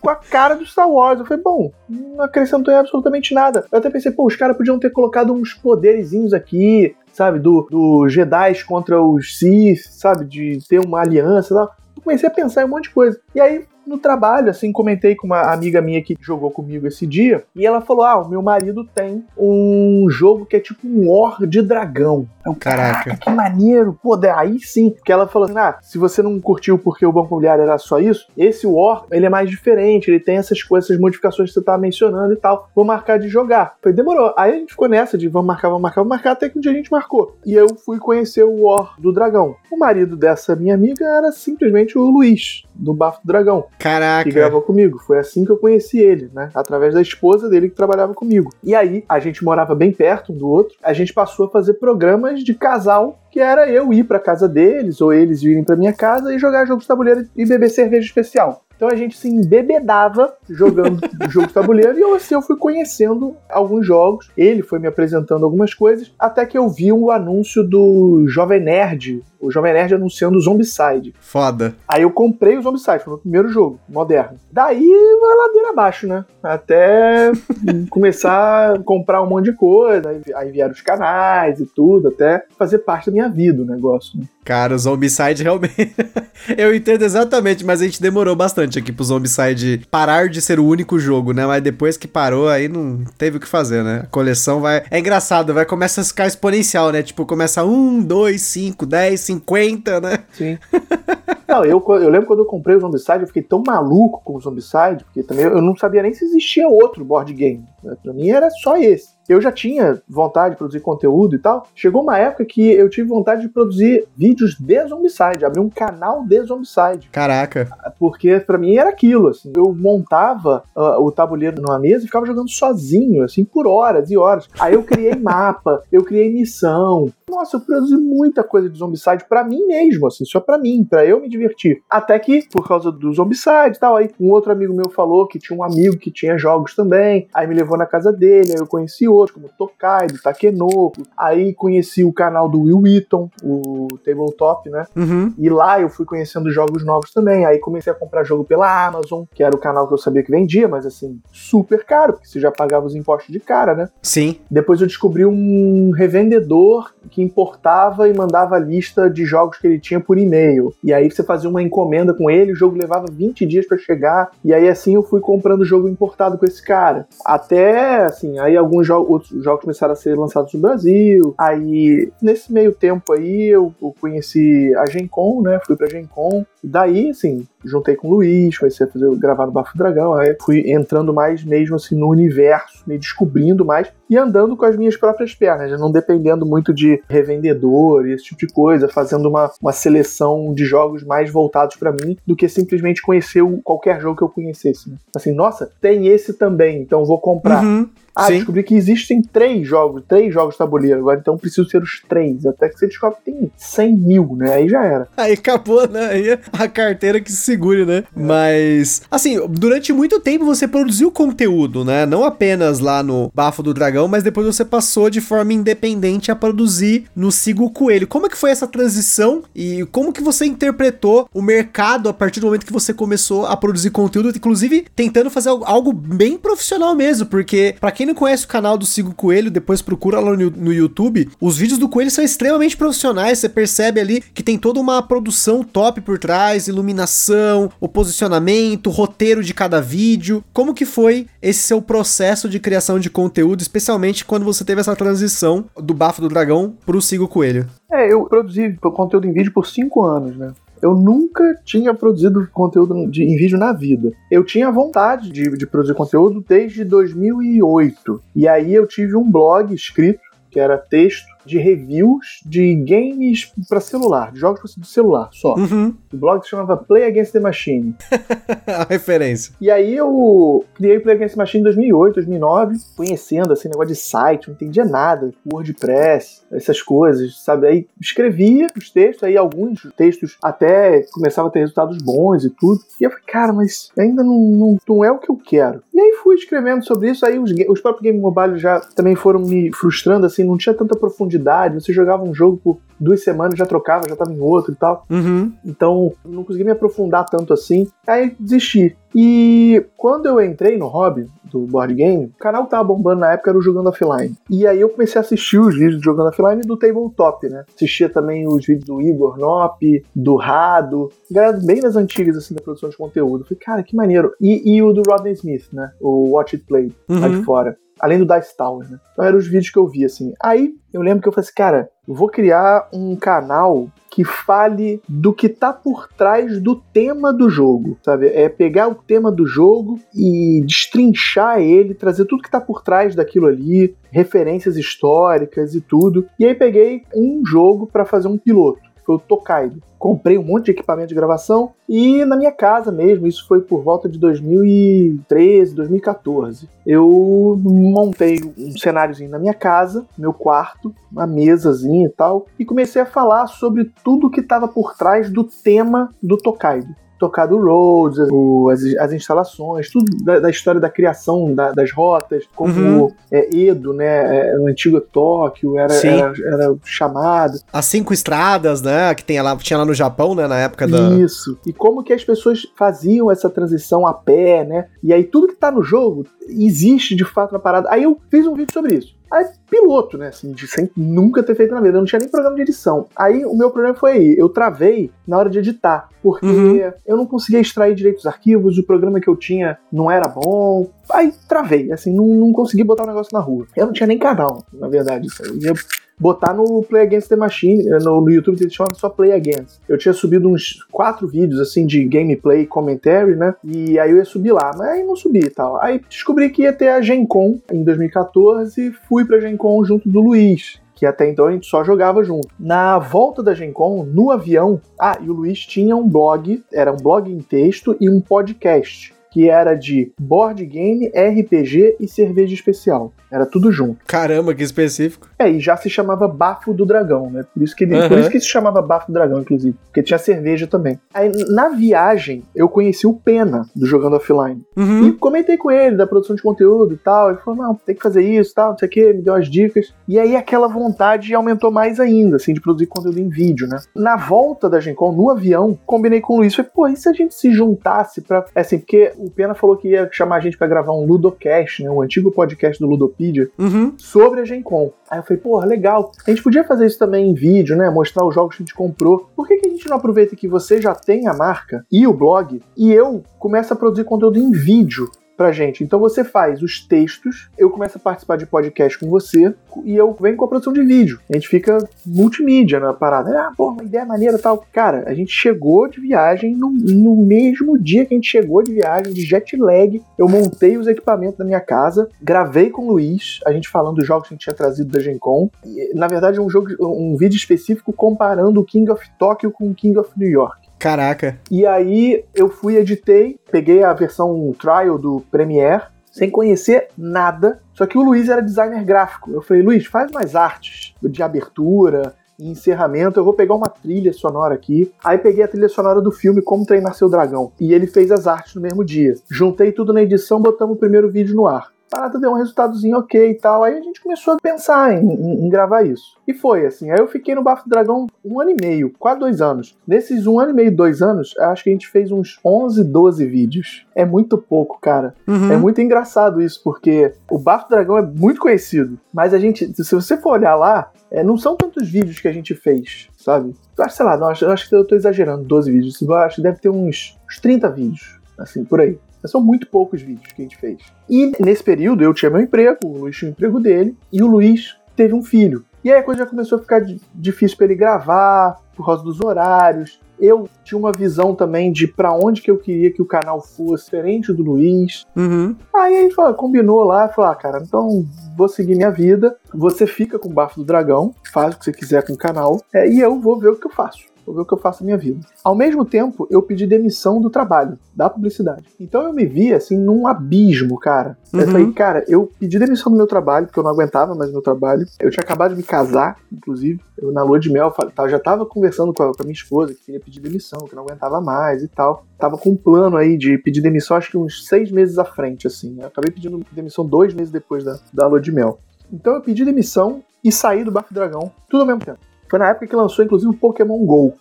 com 0.00 0.10
a 0.10 0.16
cara 0.16 0.54
do 0.54 0.66
Star 0.66 0.90
Wars. 0.90 1.20
Eu 1.20 1.26
falei, 1.26 1.42
bom, 1.42 1.72
não 1.88 2.24
acrescentou 2.24 2.74
absolutamente 2.74 3.34
nada. 3.34 3.64
Eu 3.70 3.78
até 3.78 3.90
pensei, 3.90 4.12
pô, 4.12 4.26
os 4.26 4.36
caras 4.36 4.56
podiam 4.56 4.78
ter 4.78 4.90
colocado 4.90 5.32
uns 5.32 5.54
poderzinhos 5.54 6.34
aqui, 6.34 6.94
sabe, 7.12 7.38
do, 7.38 7.66
do 7.70 8.08
Jedi 8.08 8.62
contra 8.64 9.02
os 9.02 9.38
Sith, 9.38 9.80
sabe, 9.90 10.24
de 10.24 10.58
ter 10.68 10.78
uma 10.78 11.00
aliança 11.00 11.52
e 11.52 11.56
tal. 11.56 11.74
Eu 11.96 12.02
comecei 12.02 12.28
a 12.28 12.32
pensar 12.32 12.62
em 12.62 12.64
um 12.66 12.68
monte 12.68 12.84
de 12.84 12.90
coisa. 12.90 13.20
E 13.34 13.40
aí 13.40 13.64
no 13.86 13.98
trabalho, 13.98 14.50
assim, 14.50 14.72
comentei 14.72 15.14
com 15.14 15.26
uma 15.26 15.52
amiga 15.52 15.80
minha 15.80 16.02
que 16.02 16.16
jogou 16.20 16.50
comigo 16.50 16.86
esse 16.86 17.06
dia, 17.06 17.44
e 17.54 17.66
ela 17.66 17.80
falou: 17.80 18.04
Ah, 18.04 18.20
o 18.20 18.28
meu 18.28 18.42
marido 18.42 18.84
tem 18.94 19.24
um 19.36 20.06
jogo 20.08 20.46
que 20.46 20.56
é 20.56 20.60
tipo 20.60 20.86
um 20.86 21.10
War 21.10 21.46
de 21.46 21.62
dragão. 21.62 22.26
Eu, 22.44 22.54
Caraca. 22.54 23.16
que 23.16 23.30
maneiro, 23.30 23.98
pô, 24.02 24.18
aí 24.34 24.58
sim. 24.60 24.90
Porque 24.90 25.12
ela 25.12 25.26
falou 25.28 25.48
assim: 25.48 25.58
ah, 25.58 25.78
se 25.80 25.98
você 25.98 26.22
não 26.22 26.40
curtiu 26.40 26.78
porque 26.78 27.04
o 27.04 27.12
Banco 27.12 27.28
Imobiliário 27.28 27.62
era 27.62 27.78
só 27.78 27.98
isso, 27.98 28.26
esse 28.36 28.66
War, 28.66 29.04
ele 29.10 29.26
é 29.26 29.30
mais 29.30 29.48
diferente, 29.48 30.10
ele 30.10 30.20
tem 30.20 30.36
essas 30.36 30.62
coisas, 30.62 30.90
essas 30.90 31.00
modificações 31.00 31.50
que 31.50 31.54
você 31.54 31.64
tava 31.64 31.78
mencionando 31.78 32.32
e 32.32 32.36
tal. 32.36 32.68
Vou 32.74 32.84
marcar 32.84 33.18
de 33.18 33.28
jogar. 33.28 33.76
Falei, 33.82 33.96
demorou. 33.96 34.34
Aí 34.36 34.52
a 34.52 34.56
gente 34.56 34.70
ficou 34.70 34.88
nessa 34.88 35.18
de 35.18 35.28
vamos 35.28 35.46
marcar, 35.46 35.68
vamos 35.68 35.82
marcar, 35.82 36.00
vamos 36.00 36.10
marcar, 36.10 36.32
até 36.32 36.48
que 36.48 36.58
um 36.58 36.60
dia 36.60 36.72
a 36.72 36.74
gente 36.74 36.90
marcou. 36.90 37.36
E 37.44 37.54
eu 37.54 37.74
fui 37.76 37.98
conhecer 37.98 38.44
o 38.44 38.62
War 38.62 38.94
do 38.98 39.12
Dragão. 39.12 39.56
O 39.70 39.78
marido 39.78 40.16
dessa 40.16 40.56
minha 40.56 40.74
amiga 40.74 41.04
era 41.04 41.32
simplesmente 41.32 41.98
o 41.98 42.02
Luiz, 42.10 42.64
do 42.74 42.94
Bafo 42.94 43.20
do 43.22 43.26
Dragão 43.26 43.66
Caraca. 43.82 44.24
que 44.24 44.34
gravou 44.34 44.62
comigo. 44.62 44.98
Foi 44.98 45.18
assim 45.18 45.44
que 45.44 45.50
eu 45.50 45.56
conheci 45.56 45.98
ele, 45.98 46.30
né? 46.32 46.50
Através 46.54 46.94
da 46.94 47.02
esposa 47.02 47.48
dele 47.48 47.68
que 47.68 47.74
trabalhava 47.74 48.14
comigo. 48.14 48.52
E 48.62 48.74
aí, 48.74 49.04
a 49.08 49.18
gente 49.18 49.44
morava 49.44 49.74
bem 49.74 49.92
perto 49.92 50.32
um 50.32 50.36
do 50.36 50.48
outro. 50.48 50.76
A 50.82 50.92
gente 50.92 51.12
passou 51.12 51.46
a 51.46 51.50
fazer 51.50 51.74
programas 51.74 52.42
de 52.44 52.54
casal, 52.54 53.18
que 53.30 53.40
era 53.40 53.68
eu 53.68 53.92
ir 53.92 54.04
pra 54.04 54.20
casa 54.20 54.48
deles, 54.48 55.00
ou 55.00 55.12
eles 55.12 55.42
virem 55.42 55.64
pra 55.64 55.76
minha 55.76 55.92
casa 55.92 56.34
e 56.34 56.38
jogar 56.38 56.66
jogos 56.66 56.84
de 56.84 56.88
tabuleiro 56.88 57.26
e 57.36 57.44
beber 57.44 57.70
cerveja 57.70 58.06
especial. 58.06 58.62
Então 58.82 58.90
a 58.90 58.96
gente 58.96 59.16
se 59.16 59.28
embebedava 59.28 60.34
jogando 60.50 60.98
jogo 61.30 61.46
de 61.46 61.52
tabuleiro 61.52 61.96
e 61.96 62.00
eu, 62.00 62.16
assim, 62.16 62.34
eu 62.34 62.42
fui 62.42 62.56
conhecendo 62.56 63.36
alguns 63.48 63.86
jogos. 63.86 64.28
Ele 64.36 64.60
foi 64.60 64.80
me 64.80 64.88
apresentando 64.88 65.44
algumas 65.44 65.72
coisas, 65.72 66.12
até 66.18 66.44
que 66.44 66.58
eu 66.58 66.68
vi 66.68 66.92
o 66.92 67.12
anúncio 67.12 67.62
do 67.62 68.24
Jovem 68.26 68.58
Nerd, 68.60 69.22
o 69.42 69.50
Jovem 69.50 69.72
Nerd 69.72 69.94
anunciando 69.94 70.38
o 70.38 70.40
Zombicide. 70.40 71.14
Foda. 71.20 71.74
Aí 71.86 72.02
eu 72.02 72.10
comprei 72.10 72.56
o 72.56 72.62
Zombicide, 72.62 73.00
foi 73.00 73.06
o 73.06 73.10
meu 73.10 73.18
primeiro 73.18 73.48
jogo, 73.48 73.78
moderno. 73.88 74.38
Daí 74.50 74.88
vai 75.20 75.36
ladeira 75.36 75.70
abaixo, 75.70 76.06
né? 76.06 76.24
Até 76.42 77.32
começar 77.90 78.74
a 78.74 78.78
comprar 78.78 79.22
um 79.22 79.28
monte 79.28 79.46
de 79.46 79.52
coisa, 79.52 80.10
aí, 80.36 80.50
vieram 80.50 80.72
os 80.72 80.80
canais 80.80 81.60
e 81.60 81.66
tudo, 81.66 82.08
até 82.08 82.44
fazer 82.58 82.78
parte 82.78 83.06
da 83.06 83.12
minha 83.12 83.28
vida 83.28 83.62
o 83.62 83.66
negócio, 83.66 84.18
né? 84.18 84.26
Cara, 84.44 84.74
o 84.74 84.78
Zombicide 84.78 85.42
realmente. 85.42 85.94
eu 86.58 86.74
entendo 86.74 87.02
exatamente, 87.02 87.64
mas 87.64 87.80
a 87.80 87.84
gente 87.84 88.02
demorou 88.02 88.34
bastante 88.34 88.78
aqui 88.78 88.90
pro 88.90 89.04
Zombicide 89.04 89.86
parar 89.90 90.28
de 90.28 90.40
ser 90.40 90.58
o 90.58 90.66
único 90.66 90.98
jogo, 90.98 91.32
né? 91.32 91.46
Mas 91.46 91.62
depois 91.62 91.96
que 91.96 92.08
parou, 92.08 92.48
aí 92.48 92.66
não 92.68 93.04
teve 93.16 93.36
o 93.36 93.40
que 93.40 93.46
fazer, 93.46 93.84
né? 93.84 94.00
A 94.04 94.06
coleção 94.06 94.60
vai. 94.60 94.82
É 94.90 94.98
engraçado, 94.98 95.54
vai 95.54 95.64
começa 95.64 96.00
a 96.00 96.04
ficar 96.04 96.26
exponencial, 96.26 96.90
né? 96.90 97.02
Tipo, 97.02 97.24
começa 97.24 97.64
1, 97.64 98.02
2, 98.02 98.42
5, 98.42 98.84
10, 98.84 99.20
50, 99.34 100.00
né? 100.00 100.24
Sim. 100.32 100.58
Não, 101.48 101.64
eu, 101.64 101.84
eu 101.86 102.08
lembro 102.08 102.26
quando 102.26 102.38
eu 102.38 102.46
comprei 102.46 102.76
o 102.76 102.80
Zombicide, 102.80 103.20
eu 103.20 103.26
fiquei 103.26 103.42
tão 103.42 103.62
maluco 103.66 104.22
com 104.24 104.36
o 104.36 104.40
Zombicide, 104.40 105.04
porque 105.04 105.22
também 105.22 105.44
eu 105.44 105.60
não 105.60 105.76
sabia 105.76 106.02
nem 106.02 106.14
se 106.14 106.24
existia 106.24 106.66
outro 106.66 107.04
board 107.04 107.30
game. 107.34 107.62
Né? 107.82 107.94
Pra 108.02 108.12
mim 108.14 108.30
era 108.30 108.48
só 108.50 108.76
esse. 108.78 109.10
Eu 109.28 109.40
já 109.40 109.52
tinha 109.52 110.00
vontade 110.08 110.54
de 110.54 110.58
produzir 110.58 110.80
conteúdo 110.80 111.36
e 111.36 111.38
tal. 111.38 111.66
Chegou 111.74 112.02
uma 112.02 112.18
época 112.18 112.44
que 112.44 112.72
eu 112.72 112.88
tive 112.88 113.08
vontade 113.08 113.42
de 113.42 113.48
produzir 113.48 114.06
vídeos 114.16 114.56
de 114.58 114.86
Zombicide, 114.86 115.44
abrir 115.44 115.60
um 115.60 115.70
canal 115.70 116.24
de 116.24 116.42
Zombicide. 116.42 117.08
Caraca. 117.10 117.68
Porque 117.98 118.40
pra 118.40 118.58
mim 118.58 118.76
era 118.76 118.90
aquilo, 118.90 119.28
assim. 119.28 119.52
Eu 119.56 119.74
montava 119.74 120.64
uh, 120.76 121.02
o 121.02 121.10
tabuleiro 121.10 121.60
numa 121.60 121.78
mesa 121.78 122.04
e 122.04 122.06
ficava 122.06 122.26
jogando 122.26 122.50
sozinho, 122.50 123.22
assim, 123.22 123.44
por 123.44 123.66
horas 123.66 124.10
e 124.10 124.16
horas. 124.16 124.48
Aí 124.58 124.74
eu 124.74 124.82
criei 124.82 125.14
mapa, 125.16 125.82
eu 125.90 126.02
criei 126.04 126.32
missão. 126.32 127.10
Nossa, 127.28 127.56
eu 127.56 127.60
produzi 127.60 127.96
muita 127.96 128.42
coisa 128.42 128.68
de 128.68 128.78
Zombicide 128.78 129.24
pra 129.28 129.42
mim 129.44 129.66
mesmo, 129.66 130.06
assim, 130.06 130.24
só 130.24 130.38
pra 130.40 130.58
mim, 130.58 130.84
pra 130.88 131.06
eu 131.06 131.20
me 131.20 131.28
divertir. 131.28 131.82
Até 131.88 132.18
que, 132.18 132.46
por 132.52 132.66
causa 132.66 132.92
do 132.92 133.12
Zombicide 133.12 133.76
e 133.76 133.78
tal, 133.78 133.96
aí 133.96 134.10
um 134.20 134.30
outro 134.30 134.52
amigo 134.52 134.74
meu 134.74 134.90
falou 134.90 135.26
que 135.26 135.38
tinha 135.38 135.58
um 135.58 135.64
amigo 135.64 135.96
que 135.96 136.10
tinha 136.10 136.36
jogos 136.36 136.74
também. 136.74 137.28
Aí 137.32 137.46
me 137.46 137.54
levou 137.54 137.78
na 137.78 137.86
casa 137.86 138.12
dele, 138.12 138.52
aí 138.52 138.58
eu 138.58 138.66
conheci 138.66 139.08
outros, 139.12 139.34
como 139.34 139.50
Tokai, 139.56 140.06
do 140.06 140.20
Takenoko. 140.20 141.02
Aí 141.16 141.54
conheci 141.54 142.04
o 142.04 142.12
canal 142.12 142.48
do 142.48 142.62
Will 142.62 142.80
Wheaton, 142.80 143.30
o 143.42 143.88
Tabletop, 144.04 144.68
né? 144.70 144.86
Uhum. 144.96 145.32
E 145.38 145.48
lá 145.48 145.80
eu 145.80 145.88
fui 145.88 146.04
conhecendo 146.04 146.50
jogos 146.50 146.84
novos 146.84 147.12
também. 147.12 147.44
Aí 147.44 147.58
comecei 147.58 147.92
a 147.92 147.96
comprar 147.96 148.24
jogo 148.24 148.44
pela 148.44 148.86
Amazon, 148.86 149.24
que 149.34 149.42
era 149.42 149.54
o 149.54 149.58
canal 149.58 149.86
que 149.86 149.94
eu 149.94 149.98
sabia 149.98 150.22
que 150.22 150.30
vendia, 150.30 150.68
mas 150.68 150.86
assim, 150.86 151.20
super 151.32 151.84
caro, 151.84 152.14
porque 152.14 152.28
você 152.28 152.40
já 152.40 152.50
pagava 152.50 152.86
os 152.86 152.94
impostos 152.94 153.32
de 153.32 153.40
cara, 153.40 153.74
né? 153.74 153.88
Sim. 154.02 154.36
Depois 154.50 154.80
eu 154.80 154.86
descobri 154.86 155.24
um 155.24 155.90
revendedor 155.90 156.92
que 157.10 157.22
importava 157.22 158.08
e 158.08 158.14
mandava 158.14 158.56
a 158.56 158.58
lista 158.58 159.08
de 159.10 159.24
jogos 159.24 159.58
que 159.58 159.66
ele 159.66 159.78
tinha 159.78 160.00
por 160.00 160.18
e-mail. 160.18 160.72
E 160.82 160.92
aí 160.92 161.10
você 161.10 161.22
fazia 161.22 161.48
uma 161.48 161.62
encomenda 161.62 162.14
com 162.14 162.30
ele, 162.30 162.52
o 162.52 162.56
jogo 162.56 162.76
levava 162.76 163.06
20 163.10 163.46
dias 163.46 163.66
para 163.66 163.78
chegar. 163.78 164.30
E 164.44 164.52
aí 164.52 164.68
assim 164.68 164.94
eu 164.94 165.02
fui 165.02 165.20
comprando 165.20 165.64
jogo 165.64 165.88
importado 165.88 166.38
com 166.38 166.44
esse 166.44 166.62
cara. 166.62 167.06
Até 167.24 168.04
assim, 168.04 168.38
aí 168.38 168.56
alguns 168.56 168.86
jo 168.86 169.01
outros 169.08 169.42
jogos 169.42 169.62
começaram 169.62 169.92
a 169.92 169.96
ser 169.96 170.16
lançados 170.16 170.52
no 170.54 170.60
Brasil. 170.60 171.34
Aí 171.38 172.10
nesse 172.20 172.52
meio 172.52 172.72
tempo 172.72 173.12
aí 173.12 173.48
eu, 173.48 173.74
eu 173.80 173.94
conheci 174.00 174.74
a 174.76 174.86
Gen 174.86 175.06
Con, 175.06 175.42
né? 175.42 175.60
Fui 175.64 175.76
pra 175.76 175.88
Gen 175.88 176.06
Con. 176.06 176.44
Daí, 176.62 177.10
assim, 177.10 177.46
juntei 177.64 177.96
com 177.96 178.08
o 178.08 178.10
Luiz, 178.12 178.56
comecei 178.56 178.86
a 178.86 178.90
fazer, 178.90 179.10
gravar 179.16 179.46
no 179.46 179.52
Bafo 179.52 179.76
Dragão, 179.76 180.14
aí 180.14 180.36
fui 180.40 180.70
entrando 180.70 181.12
mais 181.12 181.44
mesmo 181.44 181.74
assim 181.74 181.96
no 181.96 182.08
universo, 182.08 182.81
me 182.86 182.98
descobrindo 182.98 183.64
mais 183.64 183.88
e 184.08 184.16
andando 184.16 184.56
com 184.56 184.64
as 184.64 184.76
minhas 184.76 184.96
próprias 184.96 185.34
pernas, 185.34 185.70
né? 185.70 185.76
não 185.78 185.90
dependendo 185.90 186.44
muito 186.44 186.72
de 186.72 187.02
revendedor 187.08 188.06
e 188.06 188.12
esse 188.12 188.24
tipo 188.24 188.46
de 188.46 188.52
coisa, 188.52 188.88
fazendo 188.88 189.28
uma, 189.28 189.50
uma 189.60 189.72
seleção 189.72 190.52
de 190.54 190.64
jogos 190.64 191.02
mais 191.02 191.30
voltados 191.30 191.76
para 191.76 191.92
mim 191.92 192.16
do 192.26 192.36
que 192.36 192.48
simplesmente 192.48 193.02
conhecer 193.02 193.42
o, 193.42 193.60
qualquer 193.62 194.00
jogo 194.00 194.16
que 194.16 194.22
eu 194.22 194.28
conhecesse. 194.28 194.90
né? 194.90 194.96
Assim, 195.14 195.32
nossa, 195.32 195.70
tem 195.80 196.08
esse 196.08 196.34
também, 196.34 196.82
então 196.82 197.04
vou 197.04 197.20
comprar. 197.20 197.64
Uhum. 197.64 197.88
Ah, 198.14 198.26
Sim. 198.26 198.34
descobri 198.34 198.62
que 198.62 198.74
existem 198.74 199.22
três 199.22 199.66
jogos, 199.66 200.02
três 200.06 200.32
jogos 200.32 200.54
de 200.54 200.58
tabuleiro 200.58 201.00
agora, 201.00 201.18
então 201.18 201.38
preciso 201.38 201.68
ser 201.68 201.82
os 201.82 202.02
três. 202.06 202.44
Até 202.44 202.68
que 202.68 202.78
você 202.78 202.86
descobre 202.86 203.18
que 203.24 203.30
tem 203.30 203.50
100 203.56 203.96
mil, 203.96 204.36
né? 204.36 204.54
Aí 204.54 204.68
já 204.68 204.84
era. 204.84 205.08
Aí 205.16 205.32
acabou, 205.32 205.88
né? 205.88 206.08
Aí 206.10 206.38
a 206.52 206.68
carteira 206.68 207.20
que 207.20 207.32
se 207.32 207.38
segure, 207.38 207.86
né? 207.86 208.04
Mas, 208.14 209.02
assim, 209.10 209.38
durante 209.48 209.92
muito 209.92 210.20
tempo 210.20 210.44
você 210.44 210.68
produziu 210.68 211.10
conteúdo, 211.10 211.84
né? 211.84 212.04
Não 212.04 212.24
apenas 212.24 212.71
lá 212.78 213.02
no 213.02 213.30
Bafo 213.34 213.62
do 213.62 213.74
Dragão, 213.74 214.08
mas 214.08 214.22
depois 214.22 214.46
você 214.46 214.64
passou 214.64 215.10
de 215.10 215.20
forma 215.20 215.52
independente 215.52 216.30
a 216.30 216.36
produzir 216.36 217.04
no 217.14 217.30
Sigo 217.32 217.70
Coelho. 217.70 218.06
Como 218.06 218.26
é 218.26 218.28
que 218.28 218.36
foi 218.36 218.50
essa 218.50 218.66
transição 218.66 219.42
e 219.54 219.86
como 219.90 220.12
que 220.12 220.22
você 220.22 220.44
interpretou 220.46 221.28
o 221.32 221.42
mercado 221.42 222.08
a 222.08 222.12
partir 222.12 222.40
do 222.40 222.46
momento 222.46 222.66
que 222.66 222.72
você 222.72 222.92
começou 222.92 223.46
a 223.46 223.56
produzir 223.56 223.90
conteúdo, 223.90 224.30
inclusive 224.34 224.86
tentando 224.94 225.30
fazer 225.30 225.48
algo- 225.50 225.92
bem 225.92 226.36
profissional 226.36 226.94
mesmo, 226.94 227.26
porque 227.26 227.74
pra 227.80 227.90
quem 227.92 228.06
não 228.06 228.14
conhece 228.14 228.44
o 228.44 228.48
canal 228.48 228.76
do 228.76 228.86
Sigo 228.86 229.14
Coelho, 229.14 229.50
depois 229.50 229.82
procura 229.82 230.20
lá 230.20 230.36
no, 230.36 230.50
no 230.50 230.72
YouTube, 230.72 231.28
os 231.40 231.56
vídeos 231.56 231.78
do 231.78 231.88
Coelho 231.88 232.10
são 232.10 232.24
extremamente 232.24 232.76
profissionais, 232.76 233.38
você 233.38 233.48
percebe 233.48 234.00
ali 234.00 234.22
que 234.34 234.42
tem 234.42 234.58
toda 234.58 234.80
uma 234.80 235.02
produção 235.02 235.62
top 235.62 236.00
por 236.00 236.18
trás, 236.18 236.68
iluminação, 236.68 237.70
o 237.80 237.88
posicionamento, 237.88 238.86
o 238.88 238.90
roteiro 238.90 239.42
de 239.42 239.54
cada 239.54 239.80
vídeo. 239.80 240.44
Como 240.52 240.74
que 240.74 240.84
foi 240.84 241.26
esse 241.40 241.60
seu 241.60 241.80
processo 241.82 242.48
de 242.48 242.60
criação 242.62 242.98
de 242.98 243.10
conteúdo, 243.10 243.60
especialmente 243.60 244.24
quando 244.24 244.44
você 244.44 244.64
teve 244.64 244.80
essa 244.80 244.96
transição 244.96 245.66
do 245.76 245.92
Bafo 245.92 246.22
do 246.22 246.28
Dragão 246.28 246.74
pro 246.86 247.02
Sigo 247.02 247.28
Coelho? 247.28 247.66
É, 247.92 248.10
eu 248.10 248.24
produzi 248.24 248.74
conteúdo 248.80 249.26
em 249.26 249.32
vídeo 249.32 249.52
por 249.52 249.66
cinco 249.66 250.02
anos, 250.04 250.36
né? 250.36 250.52
Eu 250.80 250.94
nunca 250.96 251.54
tinha 251.64 251.94
produzido 251.94 252.48
conteúdo 252.52 253.08
de- 253.08 253.22
em 253.22 253.36
vídeo 253.36 253.56
na 253.56 253.72
vida. 253.72 254.10
Eu 254.30 254.42
tinha 254.42 254.68
vontade 254.70 255.30
de, 255.30 255.56
de 255.56 255.64
produzir 255.66 255.94
conteúdo 255.94 256.44
desde 256.48 256.84
2008. 256.84 258.20
E 258.34 258.48
aí 258.48 258.74
eu 258.74 258.86
tive 258.86 259.16
um 259.16 259.30
blog 259.30 259.72
escrito, 259.74 260.20
que 260.50 260.58
era 260.58 260.76
texto, 260.76 261.26
de 261.44 261.58
reviews 261.58 262.40
de 262.44 262.74
games 262.76 263.52
para 263.68 263.80
celular, 263.80 264.32
de 264.32 264.40
jogos 264.40 264.74
de 264.76 264.86
celular 264.86 265.28
só. 265.32 265.54
Uhum. 265.54 265.94
O 266.12 266.16
blog 266.16 266.42
se 266.42 266.50
chamava 266.50 266.76
Play 266.76 267.04
Against 267.04 267.32
the 267.32 267.40
Machine. 267.40 267.94
a 268.66 268.84
referência. 268.84 269.54
E 269.60 269.70
aí 269.70 269.94
eu 269.94 270.64
criei 270.74 270.98
o 270.98 271.02
Play 271.02 271.16
Against 271.16 271.34
the 271.34 271.40
Machine 271.40 271.60
em 271.60 271.64
2008, 271.64 272.14
2009, 272.14 272.76
conhecendo 272.96 273.52
assim, 273.52 273.68
negócio 273.68 273.94
de 273.94 273.96
site, 273.96 274.48
não 274.48 274.54
entendia 274.54 274.84
nada, 274.84 275.32
WordPress, 275.50 276.42
essas 276.50 276.82
coisas, 276.82 277.42
sabe? 277.42 277.66
Aí 277.66 277.86
escrevia 278.00 278.66
os 278.76 278.90
textos, 278.90 279.24
aí 279.24 279.36
alguns 279.36 279.88
textos 279.96 280.36
até 280.42 281.02
começavam 281.12 281.48
a 281.48 281.52
ter 281.52 281.60
resultados 281.60 281.98
bons 281.98 282.44
e 282.44 282.50
tudo. 282.50 282.80
E 283.00 283.04
eu 283.04 283.10
falei, 283.10 283.24
cara, 283.26 283.52
mas 283.52 283.90
ainda 283.98 284.22
não, 284.22 284.38
não, 284.38 284.76
não 284.88 285.04
é 285.04 285.10
o 285.10 285.18
que 285.18 285.30
eu 285.30 285.36
quero. 285.36 285.82
E 285.94 286.00
aí 286.00 286.18
fui 286.22 286.34
escrevendo 286.36 286.84
sobre 286.84 287.10
isso, 287.10 287.24
aí 287.26 287.38
os, 287.38 287.50
os 287.68 287.80
próprios 287.80 288.02
Game 288.02 288.18
Mobile 288.18 288.58
já 288.58 288.80
também 288.80 289.14
foram 289.14 289.40
me 289.40 289.70
frustrando, 289.74 290.24
assim, 290.24 290.42
não 290.42 290.56
tinha 290.56 290.74
tanta 290.74 290.98
profundidade. 290.98 291.74
Você 291.74 291.92
jogava 291.92 292.22
um 292.22 292.34
jogo 292.34 292.56
por 292.56 292.78
duas 292.98 293.22
semanas, 293.22 293.58
já 293.58 293.66
trocava, 293.66 294.08
já 294.08 294.16
tava 294.16 294.32
em 294.32 294.40
outro 294.40 294.72
e 294.72 294.74
tal. 294.74 295.04
Uhum. 295.10 295.52
Então, 295.64 296.12
não 296.24 296.44
consegui 296.44 296.64
me 296.64 296.70
aprofundar 296.70 297.26
tanto 297.28 297.52
assim. 297.52 297.86
Aí 298.06 298.34
desisti. 298.40 298.96
E 299.14 299.84
quando 299.96 300.26
eu 300.26 300.40
entrei 300.40 300.76
no 300.76 300.86
hobby 300.86 301.26
do 301.44 301.60
board 301.60 301.94
game, 301.94 302.26
o 302.26 302.38
canal 302.38 302.64
que 302.64 302.70
tava 302.70 302.84
bombando 302.84 303.20
na 303.20 303.32
época 303.32 303.50
era 303.50 303.58
o 303.58 303.62
Jogando 303.62 303.88
Offline. 303.88 304.34
E 304.48 304.66
aí 304.66 304.80
eu 304.80 304.88
comecei 304.88 305.18
a 305.18 305.22
assistir 305.22 305.58
os 305.58 305.74
vídeos 305.74 305.96
do 305.96 306.04
Jogando 306.04 306.28
Offline 306.28 306.62
e 306.64 306.66
do 306.66 306.78
Tabletop, 306.78 307.48
né? 307.48 307.64
Assistia 307.74 308.08
também 308.08 308.48
os 308.48 308.64
vídeos 308.64 308.86
do 308.86 309.00
Igor 309.02 309.38
Nop, 309.38 309.80
do 310.16 310.36
Rado, 310.36 311.10
galera 311.30 311.58
bem 311.62 311.80
das 311.80 311.96
antigas, 311.96 312.36
assim, 312.36 312.54
da 312.54 312.62
produção 312.62 312.88
de 312.88 312.96
conteúdo. 312.96 313.44
Falei, 313.44 313.58
cara, 313.58 313.82
que 313.82 313.94
maneiro. 313.94 314.32
E, 314.40 314.74
e 314.74 314.82
o 314.82 314.92
do 314.92 315.02
Rodney 315.06 315.34
Smith, 315.34 315.66
né? 315.72 315.92
O 316.00 316.30
Watch 316.30 316.56
It 316.56 316.66
Play, 316.66 316.92
uhum. 317.08 317.20
lá 317.20 317.28
de 317.28 317.36
uhum. 317.36 317.44
fora. 317.44 317.76
Além 318.00 318.18
do 318.18 318.26
Dice 318.26 318.56
Tower, 318.56 318.90
né? 318.90 318.98
Então 319.12 319.24
eram 319.24 319.38
os 319.38 319.46
vídeos 319.46 319.70
que 319.70 319.78
eu 319.78 319.86
vi, 319.86 320.04
assim. 320.04 320.32
Aí 320.42 320.72
eu 320.92 321.02
lembro 321.02 321.22
que 321.22 321.28
eu 321.28 321.32
falei 321.32 321.44
assim, 321.44 321.54
cara, 321.54 321.88
eu 322.08 322.14
vou 322.14 322.28
criar 322.28 322.88
um 322.92 323.14
canal 323.14 323.88
que 324.12 324.24
fale 324.24 325.00
do 325.08 325.32
que 325.32 325.48
tá 325.48 325.72
por 325.72 326.06
trás 326.06 326.60
do 326.60 326.76
tema 326.76 327.32
do 327.32 327.48
jogo, 327.48 327.96
sabe? 328.04 328.26
É 328.26 328.46
pegar 328.46 328.86
o 328.88 328.94
tema 328.94 329.32
do 329.32 329.46
jogo 329.46 329.98
e 330.14 330.62
destrinchar 330.66 331.60
ele, 331.60 331.94
trazer 331.94 332.26
tudo 332.26 332.42
que 332.42 332.50
tá 332.50 332.60
por 332.60 332.82
trás 332.82 333.14
daquilo 333.14 333.46
ali, 333.46 333.96
referências 334.10 334.76
históricas 334.76 335.74
e 335.74 335.80
tudo. 335.80 336.26
E 336.38 336.44
aí 336.44 336.54
peguei 336.54 337.04
um 337.14 337.42
jogo 337.44 337.86
para 337.86 338.04
fazer 338.04 338.28
um 338.28 338.36
piloto 338.36 338.92
foi 339.04 339.16
o 339.16 339.18
Tokaido. 339.18 339.82
Comprei 340.02 340.36
um 340.36 340.42
monte 340.42 340.64
de 340.64 340.70
equipamento 340.72 341.10
de 341.10 341.14
gravação 341.14 341.74
e 341.88 342.24
na 342.24 342.36
minha 342.36 342.50
casa 342.50 342.90
mesmo, 342.90 343.24
isso 343.24 343.46
foi 343.46 343.60
por 343.60 343.84
volta 343.84 344.08
de 344.08 344.18
2013, 344.18 345.76
2014. 345.76 346.68
Eu 346.84 347.56
montei 347.62 348.40
um 348.58 348.76
cenáriozinho 348.76 349.30
na 349.30 349.38
minha 349.38 349.54
casa, 349.54 350.04
meu 350.18 350.32
quarto, 350.32 350.92
uma 351.12 351.24
mesazinha 351.24 352.08
e 352.08 352.10
tal, 352.10 352.46
e 352.58 352.64
comecei 352.64 353.00
a 353.00 353.06
falar 353.06 353.46
sobre 353.46 353.92
tudo 354.02 354.28
que 354.28 354.40
estava 354.40 354.66
por 354.66 354.96
trás 354.96 355.30
do 355.30 355.44
tema 355.44 356.10
do 356.20 356.36
Tokaido 356.36 356.92
tocar 357.22 357.46
do 357.46 357.56
Rhodes, 357.56 358.18
o, 358.32 358.68
as, 358.68 358.82
as, 358.98 359.12
instalações, 359.12 359.88
tudo 359.88 360.10
da, 360.24 360.40
da 360.40 360.50
história 360.50 360.80
da 360.80 360.90
criação 360.90 361.54
da, 361.54 361.70
das 361.70 361.92
rotas, 361.92 362.48
como 362.52 363.04
uhum. 363.04 363.12
é, 363.30 363.48
Edo, 363.56 363.92
né, 363.92 364.50
é, 364.50 364.58
o 364.58 364.66
antigo 364.66 365.00
Tóquio 365.00 365.78
era, 365.78 365.94
era, 365.94 366.32
era, 366.44 366.74
chamado. 366.84 367.60
As 367.72 367.84
cinco 367.84 368.12
estradas, 368.12 368.82
né, 368.82 369.14
que 369.14 369.24
tem 369.24 369.40
lá, 369.40 369.56
tinha 369.56 369.78
lá 369.78 369.84
no 369.84 369.94
Japão, 369.94 370.34
né, 370.34 370.48
na 370.48 370.58
época 370.58 370.88
da... 370.88 371.10
Isso, 371.10 371.56
e 371.64 371.72
como 371.72 372.02
que 372.02 372.12
as 372.12 372.24
pessoas 372.24 372.66
faziam 372.76 373.30
essa 373.30 373.48
transição 373.48 374.04
a 374.04 374.12
pé, 374.12 374.64
né, 374.64 374.88
e 375.00 375.12
aí 375.12 375.22
tudo 375.22 375.46
que 375.46 375.54
tá 375.54 375.70
no 375.70 375.84
jogo 375.84 376.26
existe 376.48 377.14
de 377.14 377.24
fato 377.24 377.52
na 377.52 377.60
parada. 377.60 377.88
Aí 377.88 378.02
eu 378.02 378.18
fiz 378.28 378.48
um 378.48 378.54
vídeo 378.54 378.72
sobre 378.72 378.96
isso. 378.96 379.14
Aí, 379.32 379.46
piloto, 379.70 380.18
né? 380.18 380.28
Assim, 380.28 380.52
de 380.52 380.68
sem 380.68 380.90
nunca 380.94 381.42
ter 381.42 381.54
feito 381.54 381.74
na 381.74 381.80
vida. 381.80 381.96
Eu 381.96 382.00
não 382.00 382.06
tinha 382.06 382.18
nem 382.18 382.28
programa 382.28 382.54
de 382.54 382.62
edição. 382.62 383.06
Aí 383.16 383.46
o 383.46 383.56
meu 383.56 383.70
problema 383.70 383.96
foi 383.96 384.12
aí. 384.12 384.36
Eu 384.38 384.50
travei 384.50 385.10
na 385.26 385.38
hora 385.38 385.48
de 385.48 385.58
editar. 385.58 386.10
Porque 386.22 386.44
uhum. 386.44 386.92
eu 387.06 387.16
não 387.16 387.26
conseguia 387.26 387.58
extrair 387.58 387.94
direito 387.94 388.18
os 388.18 388.26
arquivos, 388.26 388.76
o 388.76 388.84
programa 388.84 389.20
que 389.20 389.28
eu 389.28 389.34
tinha 389.34 389.78
não 389.90 390.10
era 390.10 390.28
bom. 390.28 390.86
Aí 391.12 391.32
travei, 391.46 391.92
assim, 391.92 392.14
não, 392.14 392.26
não 392.26 392.52
consegui 392.52 392.82
botar 392.82 393.04
o 393.04 393.06
negócio 393.06 393.30
na 393.32 393.40
rua. 393.40 393.66
Eu 393.76 393.86
não 393.86 393.92
tinha 393.92 394.06
nem 394.06 394.18
canal, 394.18 394.64
na 394.72 394.88
verdade. 394.88 395.28
Eu 395.40 395.56
ia 395.56 395.74
botar 396.18 396.54
no 396.54 396.82
Play 396.84 397.02
Against 397.02 397.28
the 397.28 397.36
Machine, 397.36 397.88
eh, 397.88 397.98
no, 397.98 398.20
no 398.20 398.30
YouTube 398.30 398.60
eles 398.60 398.72
chamam 398.72 398.94
só 398.94 399.08
Play 399.08 399.32
Against. 399.32 399.80
Eu 399.88 399.98
tinha 399.98 400.12
subido 400.12 400.48
uns 400.48 400.84
quatro 400.90 401.26
vídeos 401.26 401.60
assim 401.60 401.84
de 401.84 402.04
gameplay, 402.04 402.64
commentary, 402.64 403.34
né? 403.34 403.54
E 403.64 403.98
aí 403.98 404.10
eu 404.10 404.18
ia 404.18 404.24
subir 404.24 404.52
lá, 404.52 404.70
mas 404.76 404.88
aí 404.88 405.02
não 405.02 405.16
subi 405.16 405.40
e 405.40 405.50
tal. 405.50 405.82
Aí 405.82 406.00
descobri 406.08 406.48
que 406.50 406.62
ia 406.62 406.72
ter 406.72 406.88
a 406.88 407.00
Gen 407.02 407.26
Con 407.26 407.58
em 407.72 407.82
2014, 407.82 408.92
fui 409.08 409.24
pra 409.24 409.40
Gen 409.40 409.56
Con 409.56 409.84
junto 409.84 410.08
do 410.08 410.20
Luiz, 410.20 410.80
que 410.94 411.04
até 411.04 411.28
então 411.28 411.46
a 411.46 411.52
gente 411.52 411.66
só 411.66 411.82
jogava 411.82 412.22
junto. 412.22 412.48
Na 412.58 412.98
volta 412.98 413.42
da 413.42 413.52
Gen 413.52 413.72
Con, 413.72 414.04
no 414.04 414.30
avião, 414.30 414.80
ah, 414.98 415.18
e 415.20 415.28
o 415.28 415.32
Luiz 415.32 415.58
tinha 415.58 415.96
um 415.96 416.08
blog, 416.08 416.62
era 416.72 416.92
um 416.92 416.96
blog 416.96 417.30
em 417.30 417.40
texto 417.40 417.96
e 418.00 418.08
um 418.08 418.20
podcast 418.20 419.11
que 419.32 419.48
era 419.48 419.74
de 419.74 420.12
board 420.20 420.64
game, 420.66 421.08
RPG 421.08 421.96
e 421.98 422.06
cerveja 422.06 422.54
especial. 422.54 423.12
Era 423.30 423.46
tudo 423.46 423.72
junto. 423.72 424.04
Caramba, 424.06 424.54
que 424.54 424.62
específico. 424.62 425.26
É, 425.38 425.50
e 425.50 425.58
já 425.58 425.74
se 425.74 425.88
chamava 425.88 426.28
Bafo 426.28 426.74
do 426.74 426.84
Dragão, 426.84 427.30
né? 427.30 427.46
Por 427.54 427.62
isso 427.62 427.74
que, 427.74 427.84
ele, 427.84 427.98
uhum. 427.98 428.08
por 428.08 428.18
isso 428.18 428.28
que 428.28 428.38
se 428.38 428.46
chamava 428.46 428.82
Bafo 428.82 429.06
do 429.06 429.14
Dragão, 429.14 429.40
inclusive. 429.40 429.74
Porque 429.86 430.02
tinha 430.02 430.18
cerveja 430.18 430.66
também. 430.66 431.00
Aí, 431.14 431.32
na 431.48 431.70
viagem, 431.70 432.42
eu 432.54 432.68
conheci 432.68 433.06
o 433.06 433.14
Pena, 433.14 433.66
do 433.74 433.86
Jogando 433.86 434.16
Offline. 434.16 434.62
Uhum. 434.76 435.08
E 435.08 435.12
comentei 435.14 435.56
com 435.56 435.70
ele 435.70 435.96
da 435.96 436.06
produção 436.06 436.36
de 436.36 436.42
conteúdo 436.42 436.92
e 436.92 436.98
tal. 436.98 437.30
Ele 437.30 437.38
falou, 437.38 437.62
não, 437.62 437.74
tem 437.74 437.94
que 437.94 438.02
fazer 438.02 438.22
isso 438.22 438.54
tal, 438.54 438.72
não 438.72 438.78
sei 438.78 438.86
o 438.86 438.90
que, 438.90 439.12
me 439.14 439.22
deu 439.22 439.34
as 439.34 439.48
dicas. 439.48 439.94
E 440.06 440.18
aí 440.18 440.36
aquela 440.36 440.68
vontade 440.68 441.34
aumentou 441.34 441.70
mais 441.70 441.98
ainda, 441.98 442.36
assim, 442.36 442.52
de 442.52 442.60
produzir 442.60 442.86
conteúdo 442.86 443.18
em 443.18 443.30
vídeo, 443.30 443.66
né? 443.66 443.78
Na 443.96 444.16
volta 444.16 444.68
da 444.68 444.78
Gen 444.78 444.94
Con, 444.94 445.12
no 445.12 445.30
avião, 445.30 445.78
combinei 445.86 446.20
com 446.20 446.34
o 446.34 446.36
Luiz. 446.36 446.54
Falei, 446.54 446.70
pô, 446.74 446.86
e 446.86 446.96
se 446.96 447.08
a 447.08 447.14
gente 447.14 447.34
se 447.34 447.50
juntasse 447.50 448.20
pra... 448.20 448.44
É 448.54 448.60
assim, 448.60 448.78
porque 448.78 449.10
o 449.22 449.30
Pena 449.30 449.54
falou 449.54 449.76
que 449.76 449.88
ia 449.88 450.08
chamar 450.10 450.36
a 450.36 450.40
gente 450.40 450.58
para 450.58 450.66
gravar 450.66 450.92
um 450.92 451.06
Ludocast, 451.06 451.82
né? 451.82 451.90
Um 451.90 452.02
antigo 452.02 452.32
podcast 452.32 452.80
do 452.80 452.88
Ludopedia 452.88 453.48
uhum. 453.58 453.94
sobre 453.96 454.40
a 454.40 454.44
Gen 454.44 454.62
Con. 454.62 454.92
Aí 455.10 455.18
eu 455.18 455.22
falei, 455.22 455.40
porra, 455.40 455.66
legal. 455.66 456.10
A 456.26 456.30
gente 456.30 456.42
podia 456.42 456.64
fazer 456.64 456.86
isso 456.86 456.98
também 456.98 457.30
em 457.30 457.34
vídeo, 457.34 457.76
né? 457.76 457.88
Mostrar 457.90 458.26
os 458.26 458.34
jogos 458.34 458.56
que 458.56 458.62
a 458.62 458.64
gente 458.64 458.74
comprou. 458.74 459.30
Por 459.36 459.46
que, 459.46 459.56
que 459.56 459.68
a 459.68 459.70
gente 459.70 459.88
não 459.88 459.96
aproveita 459.96 460.34
que 460.34 460.48
você 460.48 460.80
já 460.80 460.94
tem 460.94 461.28
a 461.28 461.34
marca 461.34 461.84
e 461.90 462.06
o 462.06 462.12
blog 462.12 462.60
e 462.76 462.92
eu 462.92 463.22
começo 463.38 463.72
a 463.72 463.76
produzir 463.76 464.04
conteúdo 464.04 464.38
em 464.38 464.50
vídeo 464.50 465.10
pra 465.42 465.50
gente. 465.50 465.82
Então 465.82 465.98
você 465.98 466.22
faz 466.22 466.62
os 466.62 466.86
textos, 466.86 467.50
eu 467.58 467.68
começo 467.68 467.98
a 467.98 468.00
participar 468.00 468.36
de 468.36 468.46
podcast 468.46 468.96
com 468.96 469.10
você 469.10 469.52
e 469.84 469.96
eu 469.96 470.16
venho 470.20 470.36
com 470.36 470.44
a 470.44 470.48
produção 470.48 470.72
de 470.72 470.82
vídeo. 470.84 471.18
A 471.28 471.34
gente 471.34 471.48
fica 471.48 471.78
multimídia 472.06 472.78
na 472.78 472.92
parada. 472.94 473.30
Ah, 473.36 473.52
pô, 473.56 473.70
uma 473.70 473.82
ideia 473.82 474.04
maneira 474.04 474.38
tal. 474.38 474.64
Cara, 474.72 475.02
a 475.08 475.14
gente 475.14 475.32
chegou 475.32 475.88
de 475.88 476.00
viagem 476.00 476.54
no, 476.54 476.70
no 476.70 477.16
mesmo 477.16 477.76
dia 477.76 478.06
que 478.06 478.14
a 478.14 478.16
gente 478.16 478.30
chegou 478.30 478.62
de 478.62 478.72
viagem, 478.72 479.12
de 479.12 479.22
jet 479.22 479.56
lag. 479.56 480.00
Eu 480.16 480.28
montei 480.28 480.76
os 480.76 480.86
equipamentos 480.86 481.38
da 481.38 481.44
minha 481.44 481.60
casa, 481.60 482.08
gravei 482.22 482.70
com 482.70 482.82
o 482.82 482.92
Luiz, 482.92 483.40
a 483.44 483.52
gente 483.52 483.68
falando 483.68 483.96
dos 483.96 484.06
jogos 484.06 484.28
que 484.28 484.34
a 484.34 484.36
gente 484.36 484.44
tinha 484.44 484.54
trazido 484.54 484.92
da 484.92 485.00
Gen 485.00 485.18
Con. 485.18 485.50
E, 485.66 485.92
na 485.92 486.06
verdade, 486.06 486.38
é 486.38 486.40
um 486.40 486.48
jogo, 486.48 486.68
um 486.80 487.16
vídeo 487.16 487.36
específico 487.36 487.92
comparando 487.92 488.60
o 488.60 488.64
King 488.64 488.88
of 488.92 489.04
Tokyo 489.18 489.50
com 489.50 489.68
o 489.68 489.74
King 489.74 489.98
of 489.98 490.10
New 490.16 490.30
York. 490.30 490.61
Caraca. 490.82 491.38
E 491.48 491.64
aí 491.64 492.24
eu 492.34 492.48
fui, 492.48 492.76
editei, 492.76 493.38
peguei 493.52 493.84
a 493.84 493.92
versão 493.92 494.52
trial 494.58 494.98
do 494.98 495.22
Premiere, 495.30 495.84
sem 496.10 496.28
conhecer 496.28 496.88
nada. 496.98 497.60
Só 497.72 497.86
que 497.86 497.96
o 497.96 498.02
Luiz 498.02 498.28
era 498.28 498.42
designer 498.42 498.82
gráfico. 498.82 499.30
Eu 499.30 499.40
falei, 499.40 499.62
Luiz, 499.62 499.86
faz 499.86 500.10
mais 500.10 500.34
artes 500.34 500.92
de 501.00 501.22
abertura, 501.22 502.16
encerramento, 502.36 503.20
eu 503.20 503.24
vou 503.24 503.32
pegar 503.32 503.54
uma 503.54 503.68
trilha 503.68 504.12
sonora 504.12 504.54
aqui. 504.54 504.92
Aí 505.04 505.18
peguei 505.18 505.44
a 505.44 505.48
trilha 505.48 505.68
sonora 505.68 506.00
do 506.00 506.10
filme 506.10 506.42
Como 506.42 506.66
Treinar 506.66 506.94
Seu 506.94 507.08
Dragão. 507.08 507.52
E 507.60 507.72
ele 507.72 507.86
fez 507.86 508.10
as 508.10 508.26
artes 508.26 508.56
no 508.56 508.60
mesmo 508.60 508.84
dia. 508.84 509.14
Juntei 509.30 509.70
tudo 509.70 509.92
na 509.92 510.02
edição, 510.02 510.42
botamos 510.42 510.74
o 510.74 510.80
primeiro 510.80 511.08
vídeo 511.08 511.36
no 511.36 511.46
ar 511.46 511.70
parada 511.92 512.18
deu 512.18 512.30
um 512.30 512.36
resultadozinho 512.36 512.96
ok 512.96 513.30
e 513.30 513.34
tal. 513.34 513.62
Aí 513.62 513.76
a 513.76 513.82
gente 513.82 514.02
começou 514.02 514.34
a 514.34 514.36
pensar 514.42 514.94
em, 514.94 515.06
em, 515.06 515.44
em, 515.44 515.48
gravar 515.50 515.82
isso. 515.82 516.16
E 516.26 516.32
foi 516.32 516.64
assim. 516.64 516.90
Aí 516.90 516.98
eu 516.98 517.06
fiquei 517.06 517.34
no 517.34 517.42
Bafo 517.42 517.64
do 517.64 517.70
Dragão 517.70 518.06
um 518.24 518.40
ano 518.40 518.50
e 518.50 518.56
meio, 518.58 518.90
quase 518.98 519.20
dois 519.20 519.42
anos. 519.42 519.76
Nesses 519.86 520.26
um 520.26 520.40
ano 520.40 520.50
e 520.50 520.54
meio, 520.54 520.74
dois 520.74 521.02
anos, 521.02 521.34
acho 521.38 521.64
que 521.64 521.70
a 521.70 521.72
gente 521.72 521.88
fez 521.88 522.10
uns 522.10 522.40
11, 522.42 522.82
12 522.84 523.26
vídeos. 523.26 523.86
É 523.94 524.06
muito 524.06 524.38
pouco, 524.38 524.78
cara. 524.80 525.14
Uhum. 525.28 525.52
É 525.52 525.56
muito 525.56 525.80
engraçado 525.80 526.40
isso, 526.40 526.62
porque 526.64 527.12
o 527.30 527.38
Bafo 527.38 527.66
do 527.66 527.70
Dragão 527.70 527.98
é 527.98 528.02
muito 528.02 528.40
conhecido. 528.40 528.98
Mas 529.12 529.34
a 529.34 529.38
gente, 529.38 529.70
se 529.74 529.94
você 529.94 530.16
for 530.16 530.32
olhar 530.32 530.54
lá, 530.54 530.90
é, 531.10 531.22
não 531.22 531.36
são 531.36 531.54
tantos 531.56 531.90
vídeos 531.90 532.18
que 532.18 532.28
a 532.28 532.32
gente 532.32 532.54
fez, 532.54 533.08
sabe? 533.18 533.54
Eu 533.76 533.84
acho, 533.84 533.96
sei 533.96 534.06
lá, 534.06 534.16
não, 534.16 534.28
acho, 534.28 534.46
acho 534.46 534.68
que 534.68 534.74
eu 534.74 534.84
tô 534.84 534.94
exagerando, 534.94 535.44
12 535.44 535.70
vídeos. 535.70 536.00
Eu 536.00 536.14
acho 536.14 536.36
que 536.36 536.42
deve 536.42 536.58
ter 536.58 536.70
uns, 536.70 537.18
uns 537.28 537.38
30 537.38 537.68
vídeos, 537.70 538.21
assim, 538.42 538.64
por 538.64 538.80
aí. 538.80 538.98
São 539.24 539.40
muito 539.40 539.68
poucos 539.68 540.02
vídeos 540.02 540.32
que 540.32 540.42
a 540.42 540.44
gente 540.44 540.56
fez. 540.56 540.78
E 541.08 541.32
nesse 541.40 541.62
período 541.62 542.02
eu 542.02 542.12
tinha 542.12 542.30
meu 542.30 542.40
emprego, 542.40 542.78
o 542.84 542.98
Luiz 542.98 543.16
tinha 543.16 543.30
o 543.30 543.32
emprego 543.32 543.60
dele, 543.60 543.96
e 544.12 544.22
o 544.22 544.26
Luiz 544.26 544.76
teve 544.96 545.14
um 545.14 545.22
filho. 545.22 545.64
E 545.84 545.90
aí 545.90 545.98
a 545.98 546.02
coisa 546.02 546.24
já 546.24 546.26
começou 546.26 546.58
a 546.58 546.60
ficar 546.60 546.80
difícil 547.14 547.56
para 547.56 547.66
ele 547.66 547.74
gravar, 547.74 548.60
por 548.76 548.86
causa 548.86 549.02
dos 549.02 549.20
horários. 549.20 550.00
Eu 550.20 550.48
tinha 550.62 550.78
uma 550.78 550.92
visão 550.92 551.34
também 551.34 551.72
de 551.72 551.88
para 551.88 552.12
onde 552.12 552.40
que 552.40 552.50
eu 552.50 552.56
queria 552.56 552.92
que 552.92 553.02
o 553.02 553.06
canal 553.06 553.40
fosse, 553.40 553.86
diferente 553.86 554.32
do 554.32 554.42
Luiz. 554.42 555.04
Uhum. 555.16 555.56
Aí 555.74 556.02
gente 556.02 556.14
falou, 556.14 556.34
combinou 556.34 556.84
lá, 556.84 557.08
falou, 557.08 557.32
ah, 557.32 557.34
cara, 557.34 557.60
então 557.60 558.06
vou 558.36 558.48
seguir 558.48 558.76
minha 558.76 558.90
vida. 558.90 559.36
Você 559.52 559.84
fica 559.84 560.20
com 560.20 560.28
o 560.28 560.32
Bafo 560.32 560.60
do 560.60 560.66
Dragão, 560.66 561.12
faz 561.32 561.54
o 561.54 561.58
que 561.58 561.64
você 561.64 561.72
quiser 561.72 562.06
com 562.06 562.12
o 562.12 562.18
canal, 562.18 562.60
é, 562.72 562.88
e 562.88 563.00
eu 563.00 563.18
vou 563.20 563.38
ver 563.38 563.48
o 563.48 563.56
que 563.56 563.66
eu 563.66 563.72
faço 563.72 564.11
vou 564.24 564.34
ver 564.34 564.40
o 564.42 564.44
que 564.44 564.54
eu 564.54 564.58
faço 564.58 564.82
na 564.82 564.86
minha 564.86 564.98
vida. 564.98 565.20
Ao 565.44 565.54
mesmo 565.54 565.84
tempo, 565.84 566.26
eu 566.30 566.42
pedi 566.42 566.66
demissão 566.66 567.20
do 567.20 567.30
trabalho, 567.30 567.78
da 567.94 568.08
publicidade. 568.08 568.64
Então 568.78 569.02
eu 569.02 569.12
me 569.12 569.24
vi, 569.24 569.52
assim, 569.52 569.76
num 569.76 570.06
abismo, 570.06 570.78
cara. 570.78 571.16
Uhum. 571.32 571.40
Eu 571.40 571.48
falei, 571.48 571.72
cara, 571.72 572.04
eu 572.08 572.30
pedi 572.38 572.58
demissão 572.58 572.90
do 572.90 572.96
meu 572.96 573.06
trabalho, 573.06 573.46
porque 573.46 573.58
eu 573.58 573.64
não 573.64 573.70
aguentava 573.70 574.14
mais 574.14 574.30
o 574.30 574.32
meu 574.32 574.42
trabalho. 574.42 574.86
Eu 575.00 575.10
tinha 575.10 575.22
acabado 575.22 575.50
de 575.50 575.56
me 575.56 575.62
casar, 575.62 576.16
inclusive. 576.32 576.80
Eu, 576.96 577.12
na 577.12 577.22
lua 577.22 577.38
de 577.38 577.50
mel, 577.50 577.74
eu 577.98 578.08
já 578.08 578.18
tava 578.18 578.46
conversando 578.46 578.92
com 578.92 579.02
a, 579.02 579.06
com 579.12 579.22
a 579.22 579.24
minha 579.24 579.32
esposa, 579.32 579.74
que 579.74 579.84
queria 579.84 580.00
pedir 580.00 580.20
demissão, 580.20 580.60
que 580.60 580.74
não 580.74 580.84
aguentava 580.84 581.20
mais 581.20 581.62
e 581.62 581.68
tal. 581.68 582.06
Tava 582.18 582.38
com 582.38 582.50
um 582.50 582.56
plano 582.56 582.96
aí 582.96 583.16
de 583.16 583.36
pedir 583.38 583.60
demissão, 583.60 583.96
acho 583.96 584.10
que 584.10 584.18
uns 584.18 584.46
seis 584.46 584.70
meses 584.70 584.98
à 584.98 585.04
frente, 585.04 585.46
assim. 585.46 585.78
Eu 585.80 585.86
acabei 585.86 586.12
pedindo 586.12 586.40
demissão 586.52 586.86
dois 586.86 587.12
meses 587.14 587.32
depois 587.32 587.64
da, 587.64 587.78
da 587.92 588.06
lua 588.06 588.20
de 588.20 588.30
mel. 588.30 588.58
Então 588.92 589.14
eu 589.14 589.20
pedi 589.20 589.44
demissão 589.44 590.02
e 590.22 590.30
saí 590.30 590.62
do 590.62 590.70
Bafo 590.70 590.92
Dragão, 590.94 591.32
tudo 591.48 591.62
ao 591.62 591.66
mesmo 591.66 591.84
tempo 591.84 592.11
Foi 592.32 592.38
na 592.38 592.48
época 592.48 592.66
que 592.66 592.74
lançou, 592.74 593.04
inclusive, 593.04 593.30
o 593.30 593.36
Pokémon 593.36 593.84
GO. 593.84 594.14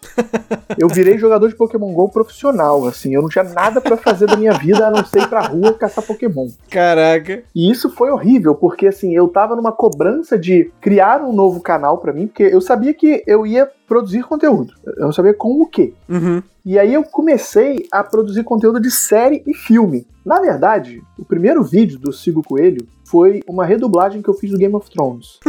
Eu 0.78 0.90
virei 0.90 1.18
jogador 1.18 1.48
de 1.48 1.56
Pokémon 1.56 1.94
GO 1.94 2.10
profissional, 2.10 2.86
assim. 2.86 3.16
Eu 3.16 3.22
não 3.22 3.30
tinha 3.30 3.46
nada 3.46 3.80
para 3.80 3.96
fazer 3.96 4.26
da 4.26 4.36
minha 4.36 4.52
vida 4.52 4.86
a 4.86 4.92
não 4.92 5.06
ser 5.06 5.22
ir 5.22 5.30
pra 5.30 5.48
rua 5.48 5.74
caçar 5.76 6.06
Pokémon. 6.06 6.50
Caraca. 6.70 7.42
E 7.56 7.72
isso 7.72 7.90
foi 7.90 8.12
horrível, 8.12 8.54
porque 8.54 8.88
assim, 8.88 9.16
eu 9.16 9.30
tava 9.30 9.56
numa 9.56 9.72
cobrança 9.72 10.38
de 10.38 10.70
criar 10.82 11.22
um 11.22 11.32
novo 11.32 11.62
canal 11.62 12.00
para 12.00 12.12
mim, 12.12 12.28
porque 12.28 12.44
eu 12.44 12.60
sabia 12.60 12.94
que 12.94 13.24
eu 13.26 13.48
ia 13.48 13.66
produzir 13.88 14.24
conteúdo. 14.24 14.74
Eu 14.86 15.06
não 15.06 15.14
sabia 15.14 15.34
com 15.34 15.62
o 15.62 15.66
quê. 15.66 15.94
Uhum. 16.10 16.44
E 16.66 16.78
aí 16.78 16.94
eu 16.94 17.06
comecei 17.06 17.88
a 17.94 18.04
produzir 18.04 18.44
conteúdo 18.44 18.82
de 18.82 18.92
série 18.92 19.42
e 19.48 19.54
filme. 19.54 20.06
Na 20.26 20.42
verdade, 20.42 21.02
o 21.18 21.24
primeiro 21.24 21.64
vídeo 21.64 21.98
do 21.98 22.12
Sigo 22.12 22.44
Coelho 22.44 22.86
foi 23.06 23.42
uma 23.48 23.66
redublagem 23.66 24.22
que 24.22 24.30
eu 24.30 24.34
fiz 24.34 24.52
do 24.52 24.58
Game 24.58 24.76
of 24.76 24.90
Thrones, 24.92 25.40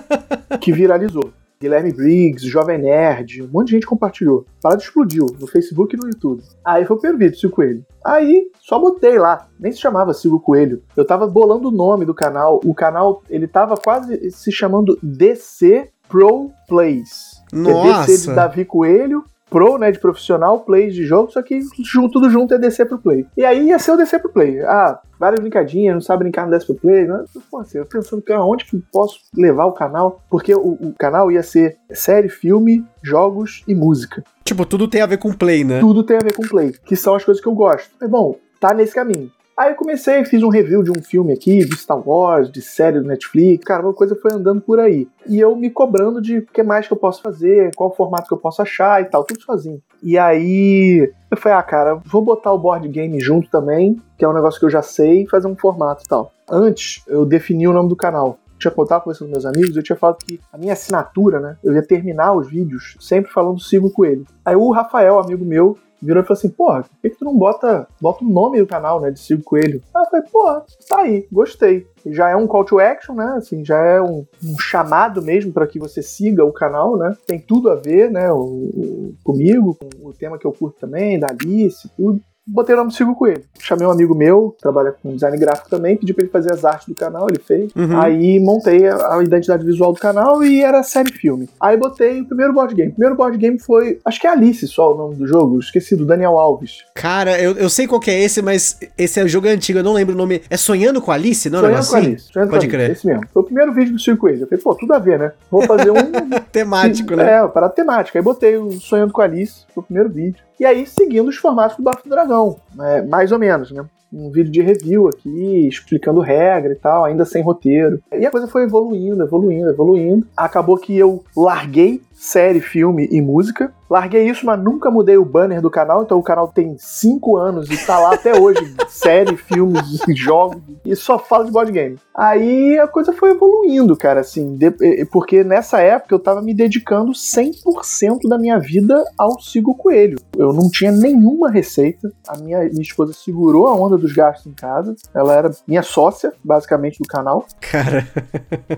que 0.60 0.70
viralizou. 0.70 1.32
Guilherme 1.62 1.92
Briggs, 1.92 2.46
Jovem 2.48 2.78
Nerd, 2.78 3.42
um 3.42 3.48
monte 3.48 3.66
de 3.66 3.72
gente 3.74 3.86
compartilhou. 3.86 4.46
A 4.60 4.62
parada 4.62 4.82
explodiu 4.82 5.26
no 5.38 5.46
Facebook 5.46 5.94
e 5.94 5.98
no 5.98 6.08
YouTube. 6.08 6.42
Aí 6.64 6.86
foi 6.86 6.96
o 6.96 6.98
primeiro 6.98 7.18
vídeo, 7.18 7.38
Sigo 7.38 7.52
Coelho. 7.52 7.84
Aí 8.02 8.50
só 8.58 8.78
botei 8.78 9.18
lá, 9.18 9.46
nem 9.58 9.70
se 9.70 9.78
chamava 9.78 10.14
Sigo 10.14 10.40
Coelho. 10.40 10.82
Eu 10.96 11.04
tava 11.04 11.26
bolando 11.26 11.68
o 11.68 11.70
nome 11.70 12.06
do 12.06 12.14
canal. 12.14 12.62
O 12.64 12.72
canal, 12.72 13.22
ele 13.28 13.46
tava 13.46 13.76
quase 13.76 14.30
se 14.30 14.50
chamando 14.50 14.98
DC 15.02 15.90
Pro 16.08 16.50
Plays. 16.66 17.42
Que 17.50 17.58
é 17.58 17.60
DC 17.60 18.22
de 18.22 18.26
Nossa. 18.28 18.34
Davi 18.34 18.64
Coelho, 18.64 19.22
Pro, 19.50 19.76
né, 19.76 19.90
de 19.90 19.98
profissional, 19.98 20.60
Plays 20.60 20.94
de 20.94 21.04
jogo, 21.04 21.30
só 21.30 21.42
que 21.42 21.60
junto, 21.84 22.12
tudo 22.12 22.30
junto 22.30 22.54
é 22.54 22.58
DC 22.58 22.84
pro 22.84 22.98
Play. 22.98 23.26
E 23.36 23.44
aí 23.44 23.66
ia 23.66 23.78
ser 23.78 23.90
o 23.90 23.96
DC 23.96 24.18
pro 24.20 24.32
Play. 24.32 24.60
Ah, 24.60 25.00
várias 25.18 25.40
brincadinhas, 25.40 25.94
não 25.94 26.00
sabe 26.00 26.24
brincar 26.24 26.46
no 26.46 26.52
DC 26.52 26.66
pro 26.66 26.76
Play. 26.76 27.06
Né? 27.06 27.24
Pô, 27.50 27.58
assim, 27.58 27.78
eu 27.78 27.86
pensando 27.86 28.22
que 28.22 28.32
aonde 28.32 28.64
que 28.64 28.78
posso 28.92 29.18
levar 29.36 29.66
o 29.66 29.72
canal, 29.72 30.22
porque 30.30 30.54
o, 30.54 30.78
o 30.80 30.94
canal 30.96 31.30
ia 31.30 31.42
ser 31.42 31.76
série, 31.92 32.28
filme, 32.28 32.84
jogos 33.02 33.64
e 33.66 33.74
música. 33.74 34.22
Tipo, 34.44 34.64
tudo 34.64 34.88
tem 34.88 35.00
a 35.00 35.06
ver 35.06 35.18
com 35.18 35.32
play, 35.32 35.64
né? 35.64 35.80
Tudo 35.80 36.02
tem 36.02 36.16
a 36.16 36.20
ver 36.20 36.34
com 36.34 36.42
Play, 36.42 36.74
que 36.84 36.96
são 36.96 37.14
as 37.14 37.24
coisas 37.24 37.42
que 37.42 37.48
eu 37.48 37.54
gosto. 37.54 37.90
Mas, 38.00 38.10
bom, 38.10 38.36
tá 38.58 38.74
nesse 38.74 38.94
caminho. 38.94 39.30
Aí 39.60 39.72
eu 39.72 39.76
comecei, 39.76 40.24
fiz 40.24 40.42
um 40.42 40.48
review 40.48 40.82
de 40.82 40.90
um 40.90 41.02
filme 41.02 41.34
aqui, 41.34 41.62
de 41.62 41.76
Star 41.76 42.00
Wars, 42.08 42.50
de 42.50 42.62
série 42.62 42.98
do 42.98 43.06
Netflix, 43.06 43.62
cara, 43.62 43.82
uma 43.82 43.92
coisa 43.92 44.16
foi 44.16 44.32
andando 44.32 44.62
por 44.62 44.80
aí. 44.80 45.06
E 45.26 45.38
eu 45.38 45.54
me 45.54 45.68
cobrando 45.68 46.18
de 46.18 46.38
o 46.38 46.46
que 46.46 46.62
mais 46.62 46.86
que 46.86 46.94
eu 46.94 46.96
posso 46.96 47.20
fazer, 47.20 47.70
qual 47.74 47.94
formato 47.94 48.26
que 48.26 48.32
eu 48.32 48.38
posso 48.38 48.62
achar 48.62 49.02
e 49.02 49.04
tal, 49.04 49.22
tudo 49.22 49.42
sozinho. 49.42 49.82
E 50.02 50.16
aí 50.16 51.12
eu 51.30 51.36
falei, 51.36 51.58
ah, 51.58 51.62
cara, 51.62 52.00
vou 52.06 52.22
botar 52.22 52.54
o 52.54 52.58
board 52.58 52.88
game 52.88 53.20
junto 53.20 53.50
também, 53.50 54.00
que 54.16 54.24
é 54.24 54.28
um 54.30 54.32
negócio 54.32 54.58
que 54.58 54.64
eu 54.64 54.70
já 54.70 54.80
sei, 54.80 55.26
fazer 55.26 55.46
um 55.46 55.54
formato 55.54 56.04
e 56.06 56.08
tal. 56.08 56.32
Antes, 56.50 57.04
eu 57.06 57.26
defini 57.26 57.68
o 57.68 57.74
nome 57.74 57.90
do 57.90 57.96
canal. 57.96 58.38
Tinha 58.58 58.70
contado 58.70 59.02
com 59.02 59.12
meus 59.26 59.44
amigos, 59.44 59.76
eu 59.76 59.82
tinha 59.82 59.96
falado 59.96 60.24
que 60.24 60.40
a 60.50 60.56
minha 60.56 60.72
assinatura, 60.72 61.38
né? 61.38 61.58
Eu 61.62 61.74
ia 61.74 61.82
terminar 61.82 62.32
os 62.32 62.48
vídeos 62.48 62.96
sempre 62.98 63.30
falando 63.30 63.60
Sigo 63.60 63.90
Coelho. 63.90 64.24
Aí 64.42 64.56
o 64.56 64.70
Rafael, 64.70 65.18
amigo 65.18 65.44
meu, 65.44 65.76
virou 66.02 66.22
e 66.22 66.26
falou 66.26 66.38
assim: 66.38 66.48
Porra, 66.50 66.82
por 66.82 67.00
que, 67.02 67.10
que 67.10 67.16
tu 67.18 67.24
não 67.24 67.36
bota, 67.36 67.86
bota 68.00 68.24
o 68.24 68.28
nome 68.28 68.58
do 68.58 68.66
canal, 68.66 69.00
né? 69.00 69.10
De 69.10 69.20
Sigo 69.20 69.42
Coelho? 69.42 69.82
Aí 69.94 70.02
eu 70.02 70.10
falei: 70.10 70.26
Porra, 70.30 70.64
tá 70.88 71.00
aí, 71.00 71.26
gostei. 71.30 71.86
Já 72.06 72.30
é 72.30 72.36
um 72.36 72.46
call 72.46 72.64
to 72.64 72.78
action, 72.80 73.14
né? 73.14 73.34
Assim, 73.36 73.62
já 73.64 73.76
é 73.78 74.00
um, 74.00 74.24
um 74.44 74.58
chamado 74.58 75.20
mesmo 75.22 75.52
para 75.52 75.66
que 75.66 75.78
você 75.78 76.02
siga 76.02 76.44
o 76.44 76.52
canal, 76.52 76.96
né? 76.96 77.14
Tem 77.26 77.38
tudo 77.38 77.68
a 77.70 77.74
ver, 77.74 78.10
né? 78.10 78.32
O, 78.32 78.38
o- 78.38 79.14
comigo, 79.22 79.76
com 79.76 80.08
o 80.08 80.12
tema 80.12 80.38
que 80.38 80.46
eu 80.46 80.52
curto 80.52 80.78
também, 80.80 81.18
da 81.18 81.26
Alice, 81.28 81.88
tudo. 81.96 82.20
Botei 82.46 82.74
o 82.74 82.78
nome 82.78 82.90
do 82.90 82.96
Sigo 82.96 83.14
Coelho. 83.14 83.44
Chamei 83.58 83.86
um 83.86 83.90
amigo 83.90 84.14
meu, 84.14 84.56
trabalha 84.60 84.92
com 84.92 85.14
design 85.14 85.36
gráfico 85.38 85.68
também, 85.68 85.96
pedi 85.96 86.12
pra 86.12 86.24
ele 86.24 86.32
fazer 86.32 86.52
as 86.52 86.64
artes 86.64 86.88
do 86.88 86.94
canal, 86.94 87.26
ele 87.28 87.38
fez. 87.38 87.70
Uhum. 87.76 88.00
Aí 88.00 88.40
montei 88.40 88.88
a, 88.88 89.16
a 89.16 89.22
identidade 89.22 89.64
visual 89.64 89.92
do 89.92 90.00
canal 90.00 90.42
e 90.42 90.62
era 90.62 90.82
série 90.82 91.12
filme. 91.12 91.48
Aí 91.60 91.76
botei 91.76 92.20
o 92.20 92.26
primeiro 92.26 92.52
board 92.52 92.74
game. 92.74 92.90
O 92.90 92.94
primeiro 92.94 93.14
board 93.14 93.36
game 93.36 93.58
foi. 93.58 94.00
Acho 94.04 94.20
que 94.20 94.26
é 94.26 94.30
Alice 94.30 94.66
só 94.66 94.92
o 94.92 94.96
nome 94.96 95.14
do 95.16 95.26
jogo. 95.26 95.58
Esqueci, 95.58 95.94
do 95.94 96.04
Daniel 96.04 96.38
Alves. 96.38 96.84
Cara, 96.94 97.40
eu, 97.40 97.52
eu 97.52 97.68
sei 97.68 97.86
qual 97.86 98.00
que 98.00 98.10
é 98.10 98.20
esse, 98.20 98.42
mas 98.42 98.78
esse 98.96 99.20
é 99.20 99.24
o 99.24 99.28
jogo 99.28 99.46
antigo, 99.48 99.78
eu 99.78 99.84
não 99.84 99.92
lembro 99.92 100.14
o 100.14 100.18
nome. 100.18 100.42
É 100.50 100.56
Sonhando 100.56 101.00
com 101.00 101.12
Alice, 101.12 101.48
não? 101.50 101.58
é 101.58 101.62
Sonhando 101.62 101.74
com 101.74 101.96
assim? 101.96 101.96
Alice. 101.96 102.32
Sonhando 102.32 102.50
Pode 102.50 102.66
com 102.66 102.70
crer. 102.70 102.86
Alice. 102.86 103.00
Esse 103.00 103.06
mesmo. 103.06 103.24
Foi 103.32 103.42
o 103.42 103.46
primeiro 103.46 103.72
vídeo 103.72 103.92
do 103.92 103.98
Circo 103.98 104.22
Coelho. 104.22 104.42
Eu 104.42 104.48
falei, 104.48 104.62
pô, 104.62 104.74
tudo 104.74 104.94
a 104.94 104.98
ver, 104.98 105.18
né? 105.18 105.32
Vou 105.50 105.62
fazer 105.62 105.90
um. 105.90 105.94
Temático, 106.50 107.14
né? 107.16 107.34
É, 107.34 107.48
para 107.48 107.68
temática. 107.68 108.18
Aí 108.18 108.22
botei 108.22 108.56
o 108.56 108.72
Sonhando 108.72 109.12
com 109.12 109.20
Alice, 109.20 109.64
foi 109.74 109.82
o 109.82 109.86
primeiro 109.86 110.10
vídeo. 110.10 110.49
E 110.60 110.66
aí, 110.66 110.86
seguindo 110.86 111.26
os 111.26 111.36
formatos 111.36 111.78
do 111.78 111.82
Bafo 111.82 112.04
do 112.04 112.10
Dragão, 112.10 112.56
né, 112.74 113.00
mais 113.00 113.32
ou 113.32 113.38
menos, 113.38 113.70
né? 113.70 113.82
Um 114.12 114.30
vídeo 114.30 114.52
de 114.52 114.60
review 114.60 115.08
aqui, 115.08 115.66
explicando 115.66 116.20
regra 116.20 116.74
e 116.74 116.76
tal, 116.76 117.06
ainda 117.06 117.24
sem 117.24 117.42
roteiro. 117.42 118.02
E 118.12 118.26
a 118.26 118.30
coisa 118.30 118.46
foi 118.46 118.64
evoluindo, 118.64 119.22
evoluindo, 119.22 119.70
evoluindo. 119.70 120.26
Acabou 120.36 120.76
que 120.76 120.98
eu 120.98 121.24
larguei 121.34 122.02
série, 122.20 122.60
filme 122.60 123.08
e 123.10 123.20
música. 123.22 123.72
Larguei 123.88 124.28
isso, 124.28 124.44
mas 124.46 124.62
nunca 124.62 124.88
mudei 124.90 125.16
o 125.16 125.24
banner 125.24 125.60
do 125.60 125.70
canal, 125.70 126.02
então 126.02 126.16
o 126.18 126.22
canal 126.22 126.46
tem 126.46 126.76
5 126.78 127.36
anos 127.36 127.68
e 127.70 127.86
tá 127.86 127.98
lá 127.98 128.14
até 128.14 128.38
hoje. 128.38 128.60
série, 128.88 129.36
filmes, 129.36 129.82
jogos, 130.14 130.60
e 130.84 130.94
só 130.94 131.18
fala 131.18 131.46
de 131.46 131.50
board 131.50 131.72
game. 131.72 131.98
Aí 132.14 132.78
a 132.78 132.86
coisa 132.86 133.12
foi 133.12 133.30
evoluindo, 133.30 133.96
cara, 133.96 134.20
assim, 134.20 134.54
de- 134.56 135.06
porque 135.10 135.42
nessa 135.42 135.80
época 135.80 136.14
eu 136.14 136.18
tava 136.18 136.42
me 136.42 136.52
dedicando 136.54 137.12
100% 137.12 138.28
da 138.28 138.38
minha 138.38 138.58
vida 138.58 139.02
ao 139.18 139.40
Sigo 139.40 139.74
Coelho. 139.74 140.18
Eu 140.36 140.52
não 140.52 140.70
tinha 140.70 140.92
nenhuma 140.92 141.50
receita, 141.50 142.12
a 142.28 142.36
minha, 142.38 142.60
minha 142.68 142.82
esposa 142.82 143.12
segurou 143.14 143.66
a 143.66 143.74
onda 143.74 143.96
dos 143.96 144.12
gastos 144.12 144.46
em 144.46 144.54
casa, 144.54 144.94
ela 145.14 145.34
era 145.34 145.50
minha 145.66 145.82
sócia, 145.82 146.32
basicamente, 146.44 146.98
do 146.98 147.08
canal, 147.08 147.46
Cara, 147.60 148.06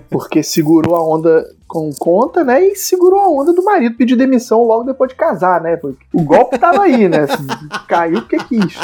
porque 0.09 0.42
segurou 0.42 0.94
a 0.94 1.02
onda 1.07 1.44
com 1.66 1.90
conta, 1.98 2.44
né, 2.44 2.62
e 2.68 2.76
segurou 2.76 3.18
a 3.20 3.28
onda 3.38 3.52
do 3.52 3.64
marido 3.64 3.96
pedir 3.96 4.16
demissão 4.16 4.62
logo 4.62 4.84
depois 4.84 5.10
de 5.10 5.16
casar, 5.16 5.60
né, 5.60 5.78
o 6.12 6.22
golpe 6.22 6.58
tava 6.58 6.82
aí, 6.82 7.08
né, 7.08 7.20
assim, 7.20 7.46
caiu 7.88 8.20
porque 8.22 8.38
quis. 8.38 8.78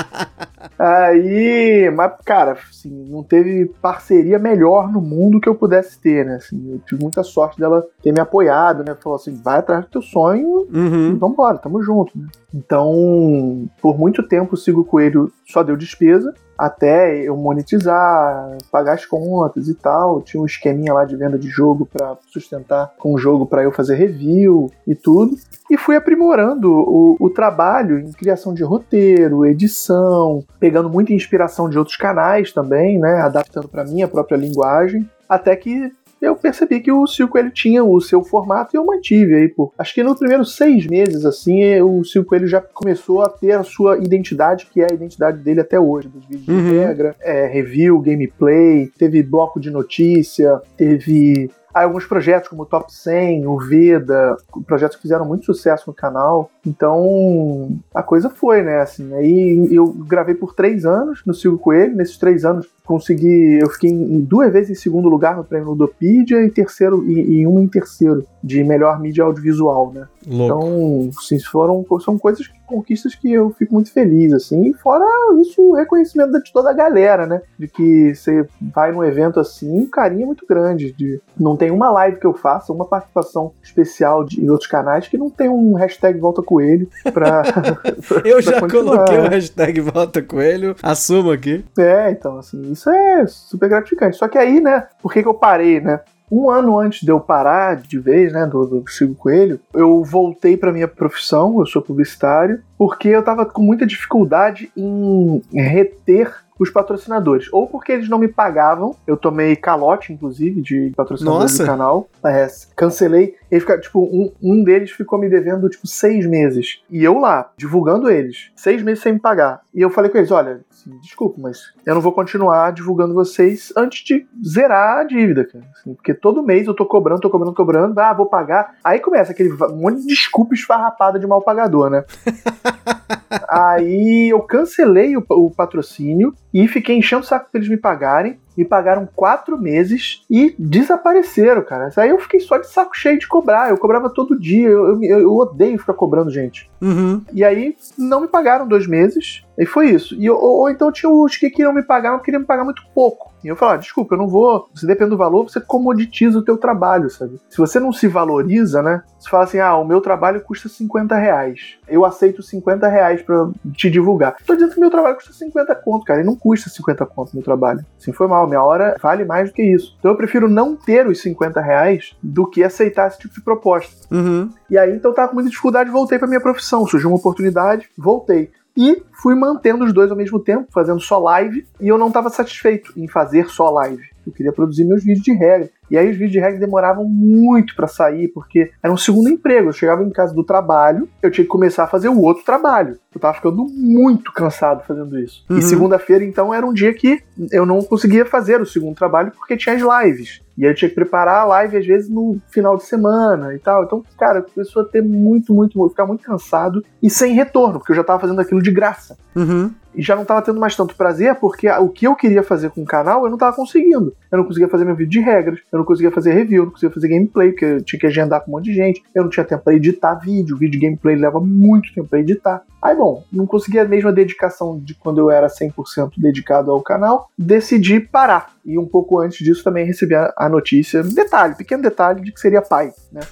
Aí, 0.78 1.90
mas, 1.90 2.12
cara, 2.24 2.52
assim, 2.52 3.06
não 3.08 3.22
teve 3.22 3.66
parceria 3.80 4.38
melhor 4.38 4.90
no 4.90 5.00
mundo 5.00 5.40
que 5.40 5.48
eu 5.48 5.54
pudesse 5.54 6.00
ter, 6.00 6.24
né? 6.24 6.36
Assim, 6.36 6.72
eu 6.72 6.78
tive 6.80 7.02
muita 7.02 7.22
sorte 7.22 7.58
dela 7.58 7.84
ter 8.02 8.12
me 8.12 8.20
apoiado, 8.20 8.84
né? 8.84 8.96
Falou 9.00 9.16
assim, 9.16 9.34
vai 9.42 9.58
atrás 9.58 9.84
do 9.84 9.90
teu 9.90 10.02
sonho 10.02 10.68
e 10.70 10.78
uhum. 10.78 11.18
vambora, 11.18 11.58
tamo 11.58 11.82
junto, 11.82 12.16
né? 12.16 12.26
Então, 12.54 13.68
por 13.80 13.98
muito 13.98 14.22
tempo 14.22 14.54
o 14.54 14.56
Sigo 14.56 14.84
Coelho 14.84 15.32
só 15.46 15.62
deu 15.62 15.76
despesa, 15.76 16.32
até 16.58 17.16
eu 17.16 17.36
monetizar, 17.36 18.58
pagar 18.70 18.94
as 18.94 19.06
contas 19.06 19.68
e 19.68 19.74
tal. 19.74 20.20
Tinha 20.20 20.42
um 20.42 20.46
esqueminha 20.46 20.92
lá 20.92 21.04
de 21.04 21.16
venda 21.16 21.38
de 21.38 21.48
jogo 21.48 21.86
pra 21.86 22.16
sustentar 22.32 22.92
com 22.98 23.14
o 23.14 23.18
jogo 23.18 23.46
pra 23.46 23.62
eu 23.62 23.70
fazer 23.70 23.94
review 23.94 24.70
e 24.86 24.94
tudo. 24.94 25.36
E 25.70 25.76
fui 25.76 25.94
aprimorando 25.94 26.72
o, 26.72 27.16
o 27.20 27.30
trabalho 27.30 28.00
em 28.00 28.10
criação 28.10 28.52
de 28.52 28.64
roteiro, 28.64 29.46
edição, 29.46 30.42
pegando 30.58 30.90
muita 30.90 31.12
inspiração 31.12 31.68
de 31.70 31.78
outros 31.78 31.96
canais 31.96 32.52
também, 32.52 32.98
né? 32.98 33.20
Adaptando 33.20 33.68
pra 33.68 33.84
minha 33.84 34.08
própria 34.08 34.36
linguagem. 34.36 35.08
Até 35.28 35.54
que 35.54 35.92
eu 36.20 36.34
percebi 36.36 36.80
que 36.80 36.90
o 36.92 37.06
Silco 37.06 37.38
ele 37.38 37.50
tinha 37.50 37.82
o 37.84 38.00
seu 38.00 38.22
formato 38.22 38.74
e 38.74 38.76
eu 38.76 38.84
mantive 38.84 39.34
aí, 39.34 39.48
pô. 39.48 39.72
Acho 39.78 39.94
que 39.94 40.02
nos 40.02 40.18
primeiros 40.18 40.56
seis 40.56 40.86
meses, 40.86 41.24
assim, 41.24 41.80
o 41.80 42.02
Silco 42.04 42.34
ele 42.34 42.46
já 42.46 42.60
começou 42.60 43.22
a 43.22 43.28
ter 43.28 43.52
a 43.52 43.62
sua 43.62 43.98
identidade, 43.98 44.66
que 44.72 44.80
é 44.80 44.86
a 44.90 44.94
identidade 44.94 45.38
dele 45.38 45.60
até 45.60 45.78
hoje, 45.78 46.08
dos 46.08 46.24
vídeos 46.26 46.48
Uhum. 46.48 46.70
de 46.70 46.78
regra, 46.78 47.14
é, 47.20 47.46
review, 47.46 48.00
gameplay, 48.00 48.90
teve 48.98 49.22
bloco 49.22 49.60
de 49.60 49.70
notícia, 49.70 50.60
teve 50.76 51.50
alguns 51.84 52.06
projetos 52.06 52.48
como 52.48 52.62
o 52.62 52.66
Top 52.66 52.92
100, 52.92 53.46
o 53.46 53.58
Veda, 53.58 54.36
projetos 54.66 54.96
que 54.96 55.02
fizeram 55.02 55.24
muito 55.24 55.46
sucesso 55.46 55.84
no 55.86 55.94
canal. 55.94 56.50
Então, 56.66 57.78
a 57.94 58.02
coisa 58.02 58.30
foi, 58.30 58.62
né? 58.62 58.80
Assim, 58.80 59.14
aí 59.14 59.68
eu 59.70 59.86
gravei 59.86 60.34
por 60.34 60.54
três 60.54 60.84
anos 60.84 61.22
no 61.26 61.34
Silvio 61.34 61.58
Coelho. 61.58 61.96
Nesses 61.96 62.18
três 62.18 62.44
anos, 62.44 62.68
consegui. 62.84 63.58
Eu 63.60 63.68
fiquei 63.68 63.90
em 63.90 64.20
duas 64.20 64.52
vezes 64.52 64.70
em 64.70 64.80
segundo 64.80 65.08
lugar 65.08 65.36
no 65.36 65.44
prêmio 65.44 65.68
Ludopedia 65.68 66.42
e 66.42 66.50
terceiro 66.50 67.04
e, 67.06 67.40
e 67.40 67.46
uma 67.46 67.60
em 67.60 67.68
terceiro 67.68 68.24
de 68.42 68.64
melhor 68.64 68.98
mídia 68.98 69.24
audiovisual, 69.24 69.92
né? 69.92 70.08
Louco. 70.28 70.66
Então, 70.66 71.10
sim, 71.22 71.38
foram 71.40 71.84
são 72.00 72.18
coisas, 72.18 72.46
que- 72.46 72.58
conquistas 72.66 73.14
que 73.14 73.32
eu 73.32 73.50
fico 73.50 73.72
muito 73.74 73.90
feliz, 73.92 74.32
assim. 74.32 74.66
E 74.66 74.74
fora 74.74 75.04
isso, 75.40 75.60
o 75.62 75.74
reconhecimento 75.74 76.32
de 76.42 76.52
toda 76.52 76.70
a 76.70 76.74
galera, 76.74 77.26
né? 77.26 77.40
De 77.58 77.66
que 77.66 78.14
você 78.14 78.46
vai 78.60 78.92
num 78.92 79.02
evento 79.02 79.40
assim, 79.40 79.80
um 79.80 79.86
carinho 79.86 80.24
é 80.24 80.26
muito 80.26 80.46
grande. 80.46 80.92
De, 80.92 81.20
não 81.38 81.56
tem 81.56 81.70
uma 81.70 81.90
live 81.90 82.18
que 82.20 82.26
eu 82.26 82.34
faça, 82.34 82.72
uma 82.72 82.84
participação 82.84 83.52
especial 83.62 84.24
de, 84.24 84.40
em 84.44 84.50
outros 84.50 84.68
canais 84.68 85.08
que 85.08 85.16
não 85.16 85.30
tem 85.30 85.48
um 85.48 85.74
hashtag 85.74 86.18
Volta 86.18 86.42
Coelho 86.42 86.88
pra. 87.12 87.42
Eu 88.24 88.42
pra 88.42 88.52
já 88.52 88.60
continuar, 88.60 89.04
coloquei 89.04 89.18
o 89.18 89.28
hashtag 89.30 89.80
Volta 89.80 90.22
Coelho, 90.22 90.76
assumo 90.82 91.30
aqui. 91.30 91.64
É, 91.78 92.10
então, 92.10 92.38
assim, 92.38 92.60
isso 92.72 92.90
é 92.90 93.26
super 93.26 93.68
gratificante. 93.68 94.16
Só 94.16 94.28
que 94.28 94.36
aí, 94.36 94.60
né, 94.60 94.86
por 95.00 95.12
que, 95.12 95.22
que 95.22 95.28
eu 95.28 95.34
parei, 95.34 95.80
né? 95.80 96.00
Um 96.30 96.50
ano 96.50 96.78
antes 96.78 97.00
de 97.00 97.10
eu 97.10 97.20
parar 97.20 97.76
de 97.76 97.98
vez, 97.98 98.32
né, 98.32 98.46
do, 98.46 98.66
do 98.66 98.84
Chico 98.86 99.14
Coelho, 99.14 99.60
eu 99.72 100.02
voltei 100.04 100.56
para 100.56 100.72
minha 100.72 100.88
profissão, 100.88 101.58
eu 101.60 101.66
sou 101.66 101.80
publicitário, 101.80 102.60
porque 102.76 103.08
eu 103.08 103.22
tava 103.22 103.46
com 103.46 103.62
muita 103.62 103.86
dificuldade 103.86 104.70
em 104.76 105.42
reter 105.54 106.34
os 106.58 106.70
patrocinadores. 106.70 107.48
Ou 107.52 107.66
porque 107.66 107.92
eles 107.92 108.08
não 108.08 108.18
me 108.18 108.28
pagavam, 108.28 108.94
eu 109.06 109.16
tomei 109.16 109.56
calote, 109.56 110.12
inclusive, 110.12 110.60
de 110.60 110.92
patrocinadores 110.96 111.52
Nossa. 111.52 111.62
do 111.62 111.66
canal. 111.66 112.08
É, 112.24 112.46
cancelei. 112.76 113.36
Ele 113.50 113.60
fica, 113.60 113.78
tipo, 113.78 114.00
um, 114.00 114.32
um 114.42 114.62
deles 114.62 114.90
ficou 114.90 115.18
me 115.18 115.28
devendo, 115.28 115.68
tipo, 115.68 115.86
seis 115.86 116.26
meses. 116.26 116.82
E 116.90 117.02
eu 117.02 117.18
lá, 117.18 117.50
divulgando 117.56 118.10
eles. 118.10 118.50
Seis 118.54 118.82
meses 118.82 119.02
sem 119.02 119.14
me 119.14 119.20
pagar. 119.20 119.62
E 119.74 119.80
eu 119.80 119.90
falei 119.90 120.10
com 120.10 120.18
eles, 120.18 120.30
olha, 120.30 120.60
assim, 120.70 120.90
desculpa, 121.00 121.40
mas 121.40 121.72
eu 121.86 121.94
não 121.94 122.00
vou 122.00 122.12
continuar 122.12 122.72
divulgando 122.72 123.14
vocês 123.14 123.72
antes 123.76 124.04
de 124.04 124.26
zerar 124.46 124.98
a 124.98 125.04
dívida, 125.04 125.44
cara. 125.44 125.64
Assim, 125.72 125.94
porque 125.94 126.12
todo 126.12 126.42
mês 126.42 126.66
eu 126.66 126.74
tô 126.74 126.84
cobrando, 126.84 127.20
tô 127.20 127.30
cobrando, 127.30 127.54
cobrando. 127.54 127.98
Ah, 127.98 128.12
vou 128.12 128.26
pagar. 128.26 128.74
Aí 128.82 128.98
começa 128.98 129.32
aquele 129.32 129.50
monte 129.50 130.00
de 130.00 130.06
desculpa 130.06 130.54
esfarrapada 130.54 131.18
de 131.18 131.26
mal 131.26 131.42
pagador, 131.42 131.90
né? 131.90 132.04
Aí 133.48 134.28
eu 134.30 134.40
cancelei 134.40 135.16
o, 135.16 135.24
o 135.28 135.50
patrocínio 135.50 136.34
e 136.52 136.66
fiquei 136.68 136.96
enchendo 136.96 137.22
o 137.22 137.26
saco 137.26 137.48
pra 137.50 137.58
eles 137.58 137.70
me 137.70 137.76
pagarem. 137.76 138.38
Me 138.56 138.64
pagaram 138.64 139.08
quatro 139.14 139.56
meses 139.56 140.24
e 140.28 140.54
desapareceram, 140.58 141.62
cara. 141.62 141.90
Aí 141.96 142.10
eu 142.10 142.18
fiquei 142.18 142.40
só 142.40 142.58
de 142.58 142.66
saco 142.66 142.96
cheio 142.96 143.18
de 143.18 143.28
cobrar. 143.28 143.70
Eu 143.70 143.78
cobrava 143.78 144.10
todo 144.10 144.38
dia. 144.38 144.68
Eu, 144.68 145.02
eu, 145.02 145.20
eu 145.20 145.36
odeio 145.36 145.78
ficar 145.78 145.94
cobrando 145.94 146.30
gente. 146.30 146.68
Uhum. 146.80 147.22
E 147.32 147.44
aí 147.44 147.76
não 147.96 148.20
me 148.20 148.28
pagaram 148.28 148.66
dois 148.66 148.86
meses. 148.86 149.44
E 149.58 149.66
foi 149.66 149.90
isso. 149.90 150.14
E, 150.14 150.30
ou, 150.30 150.38
ou 150.40 150.70
então 150.70 150.92
tinha 150.92 151.10
os 151.10 151.36
que 151.36 151.50
queriam 151.50 151.72
me 151.72 151.82
pagar, 151.82 152.12
mas 152.12 152.22
queriam 152.22 152.40
me 152.40 152.46
pagar 152.46 152.64
muito 152.64 152.82
pouco. 152.94 153.32
E 153.42 153.48
eu 153.48 153.56
falava, 153.56 153.78
desculpa, 153.78 154.14
eu 154.14 154.18
não 154.18 154.28
vou. 154.28 154.68
Se 154.74 154.86
depende 154.86 155.10
do 155.10 155.16
valor, 155.16 155.48
você 155.48 155.60
comoditiza 155.60 156.38
o 156.38 156.44
teu 156.44 156.56
trabalho, 156.56 157.08
sabe? 157.08 157.40
Se 157.48 157.58
você 157.58 157.78
não 157.78 157.92
se 157.92 158.08
valoriza, 158.08 158.82
né? 158.82 159.02
Você 159.18 159.28
fala 159.28 159.44
assim, 159.44 159.58
ah, 159.58 159.76
o 159.76 159.84
meu 159.84 160.00
trabalho 160.00 160.40
custa 160.40 160.68
50 160.68 161.16
reais. 161.16 161.76
Eu 161.88 162.04
aceito 162.04 162.42
50 162.42 162.86
reais 162.88 163.22
pra 163.22 163.48
te 163.72 163.90
divulgar. 163.90 164.36
Tô 164.44 164.54
dizendo 164.54 164.74
que 164.74 164.80
meu 164.80 164.90
trabalho 164.90 165.16
custa 165.16 165.32
50 165.32 165.74
conto, 165.76 166.04
cara. 166.04 166.20
E 166.20 166.24
não 166.24 166.36
custa 166.36 166.68
50 166.68 167.06
conto 167.06 167.34
meu 167.34 167.44
trabalho. 167.44 167.84
Assim, 168.00 168.12
foi 168.12 168.26
mal. 168.26 168.46
Minha 168.46 168.62
hora 168.62 168.96
vale 169.00 169.24
mais 169.24 169.50
do 169.50 169.54
que 169.54 169.62
isso. 169.62 169.96
Então 169.98 170.12
eu 170.12 170.16
prefiro 170.16 170.48
não 170.48 170.76
ter 170.76 171.06
os 171.06 171.20
50 171.20 171.60
reais 171.60 172.16
do 172.22 172.46
que 172.46 172.62
aceitar 172.62 173.08
esse 173.08 173.18
tipo 173.18 173.34
de 173.34 173.40
proposta. 173.40 173.94
Uhum. 174.14 174.50
E 174.70 174.76
aí, 174.76 174.94
então, 174.94 175.10
eu 175.10 175.14
tava 175.14 175.28
com 175.28 175.34
muita 175.34 175.50
dificuldade, 175.50 175.90
voltei 175.90 176.18
pra 176.18 176.28
minha 176.28 176.40
profissão. 176.40 176.86
Surgiu 176.86 177.08
uma 177.08 177.18
oportunidade, 177.18 177.88
voltei. 177.96 178.50
E 178.78 179.02
fui 179.12 179.34
mantendo 179.34 179.84
os 179.84 179.92
dois 179.92 180.08
ao 180.08 180.16
mesmo 180.16 180.38
tempo, 180.38 180.68
fazendo 180.72 181.00
só 181.00 181.18
live, 181.18 181.66
e 181.80 181.88
eu 181.88 181.98
não 181.98 182.06
estava 182.06 182.30
satisfeito 182.30 182.92
em 182.96 183.08
fazer 183.08 183.48
só 183.48 183.68
live. 183.70 184.04
Eu 184.24 184.32
queria 184.32 184.52
produzir 184.52 184.84
meus 184.84 185.02
vídeos 185.02 185.24
de 185.24 185.32
regra. 185.32 185.68
E 185.90 185.98
aí 185.98 186.08
os 186.08 186.12
vídeos 186.12 186.32
de 186.32 186.38
regra 186.38 186.60
demoravam 186.60 187.04
muito 187.04 187.74
para 187.74 187.88
sair, 187.88 188.28
porque 188.28 188.70
era 188.80 188.92
um 188.92 188.96
segundo 188.96 189.28
emprego. 189.28 189.70
Eu 189.70 189.72
chegava 189.72 190.04
em 190.04 190.10
casa 190.10 190.32
do 190.32 190.44
trabalho, 190.44 191.08
eu 191.20 191.30
tinha 191.30 191.44
que 191.44 191.50
começar 191.50 191.84
a 191.84 191.88
fazer 191.88 192.08
o 192.08 192.20
outro 192.20 192.44
trabalho. 192.44 192.98
Eu 193.12 193.20
tava 193.20 193.34
ficando 193.34 193.64
muito 193.64 194.32
cansado 194.32 194.84
fazendo 194.86 195.18
isso. 195.18 195.44
Uhum. 195.50 195.58
E 195.58 195.62
segunda-feira, 195.62 196.24
então, 196.24 196.54
era 196.54 196.64
um 196.64 196.72
dia 196.72 196.94
que 196.94 197.20
eu 197.50 197.66
não 197.66 197.82
conseguia 197.82 198.24
fazer 198.24 198.60
o 198.60 198.66
segundo 198.66 198.94
trabalho 198.94 199.32
porque 199.32 199.56
tinha 199.56 199.74
as 199.74 200.04
lives. 200.04 200.40
E 200.58 200.64
aí 200.64 200.72
eu 200.72 200.74
tinha 200.74 200.88
que 200.88 200.94
preparar 200.94 201.42
a 201.42 201.44
live, 201.44 201.76
às 201.76 201.86
vezes, 201.86 202.10
no 202.10 202.38
final 202.48 202.76
de 202.76 202.84
semana 202.84 203.54
e 203.54 203.58
tal. 203.60 203.84
Então, 203.84 204.02
cara, 204.18 204.42
começou 204.42 204.82
a 204.82 204.84
ter 204.84 205.00
muito, 205.02 205.54
muito, 205.54 205.88
ficar 205.88 206.04
muito 206.04 206.24
cansado 206.24 206.84
e 207.00 207.08
sem 207.08 207.32
retorno, 207.32 207.78
porque 207.78 207.92
eu 207.92 207.96
já 207.96 208.02
tava 208.04 208.18
fazendo 208.20 208.40
aquilo 208.40 208.60
de 208.60 208.70
graça 208.72 209.16
Uhum. 209.36 209.70
e 209.94 210.02
já 210.02 210.16
não 210.16 210.24
tava 210.24 210.42
tendo 210.42 210.58
mais 210.58 210.74
tanto 210.74 210.96
prazer, 210.96 211.36
porque 211.36 211.70
o 211.70 211.88
que 211.88 212.08
eu 212.08 212.16
queria 212.16 212.42
fazer 212.42 212.70
com 212.70 212.82
o 212.82 212.84
canal 212.84 213.22
eu 213.24 213.30
não 213.30 213.38
tava 213.38 213.54
conseguindo. 213.54 214.12
Eu 214.32 214.38
não 214.38 214.44
conseguia 214.44 214.68
fazer 214.68 214.84
meu 214.84 214.96
vídeo 214.96 215.10
de 215.12 215.20
regras, 215.20 215.60
eu 215.72 215.78
não 215.78 215.84
conseguia 215.86 216.10
fazer 216.10 216.32
review, 216.32 216.62
eu 216.62 216.64
não 216.66 216.72
conseguia 216.72 216.92
fazer 216.92 217.08
gameplay, 217.08 217.50
porque 217.52 217.64
eu 217.64 217.82
tinha 217.82 218.00
que 218.00 218.06
agendar 218.06 218.40
com 218.40 218.50
um 218.50 218.54
monte 218.56 218.64
de 218.64 218.74
gente, 218.74 219.00
eu 219.14 219.22
não 219.22 219.30
tinha 219.30 219.44
tempo 219.44 219.62
pra 219.62 219.74
editar 219.74 220.14
vídeo, 220.16 220.56
vídeo 220.56 220.72
de 220.80 220.86
gameplay 220.86 221.14
leva 221.14 221.38
muito 221.40 221.94
tempo 221.94 222.08
pra 222.08 222.18
editar. 222.18 222.62
Aí, 222.82 222.96
bom, 222.96 223.24
não 223.32 223.46
conseguia 223.46 223.82
a 223.82 223.88
mesma 223.88 224.12
dedicação 224.12 224.78
de 224.78 224.94
quando 224.94 225.18
eu 225.18 225.30
era 225.30 225.46
100% 225.48 226.12
dedicado 226.16 226.70
ao 226.70 226.82
canal, 226.82 227.28
decidi 227.38 228.00
parar. 228.00 228.50
E 228.68 228.78
um 228.78 228.84
pouco 228.84 229.18
antes 229.18 229.38
disso 229.38 229.64
também 229.64 229.86
recebi 229.86 230.14
a, 230.14 230.30
a 230.36 230.46
notícia, 230.46 231.00
um 231.00 231.08
detalhe, 231.08 231.54
pequeno 231.54 231.82
detalhe, 231.82 232.20
de 232.20 232.30
que 232.30 232.38
seria 232.38 232.60
pai, 232.60 232.92
né? 233.10 233.22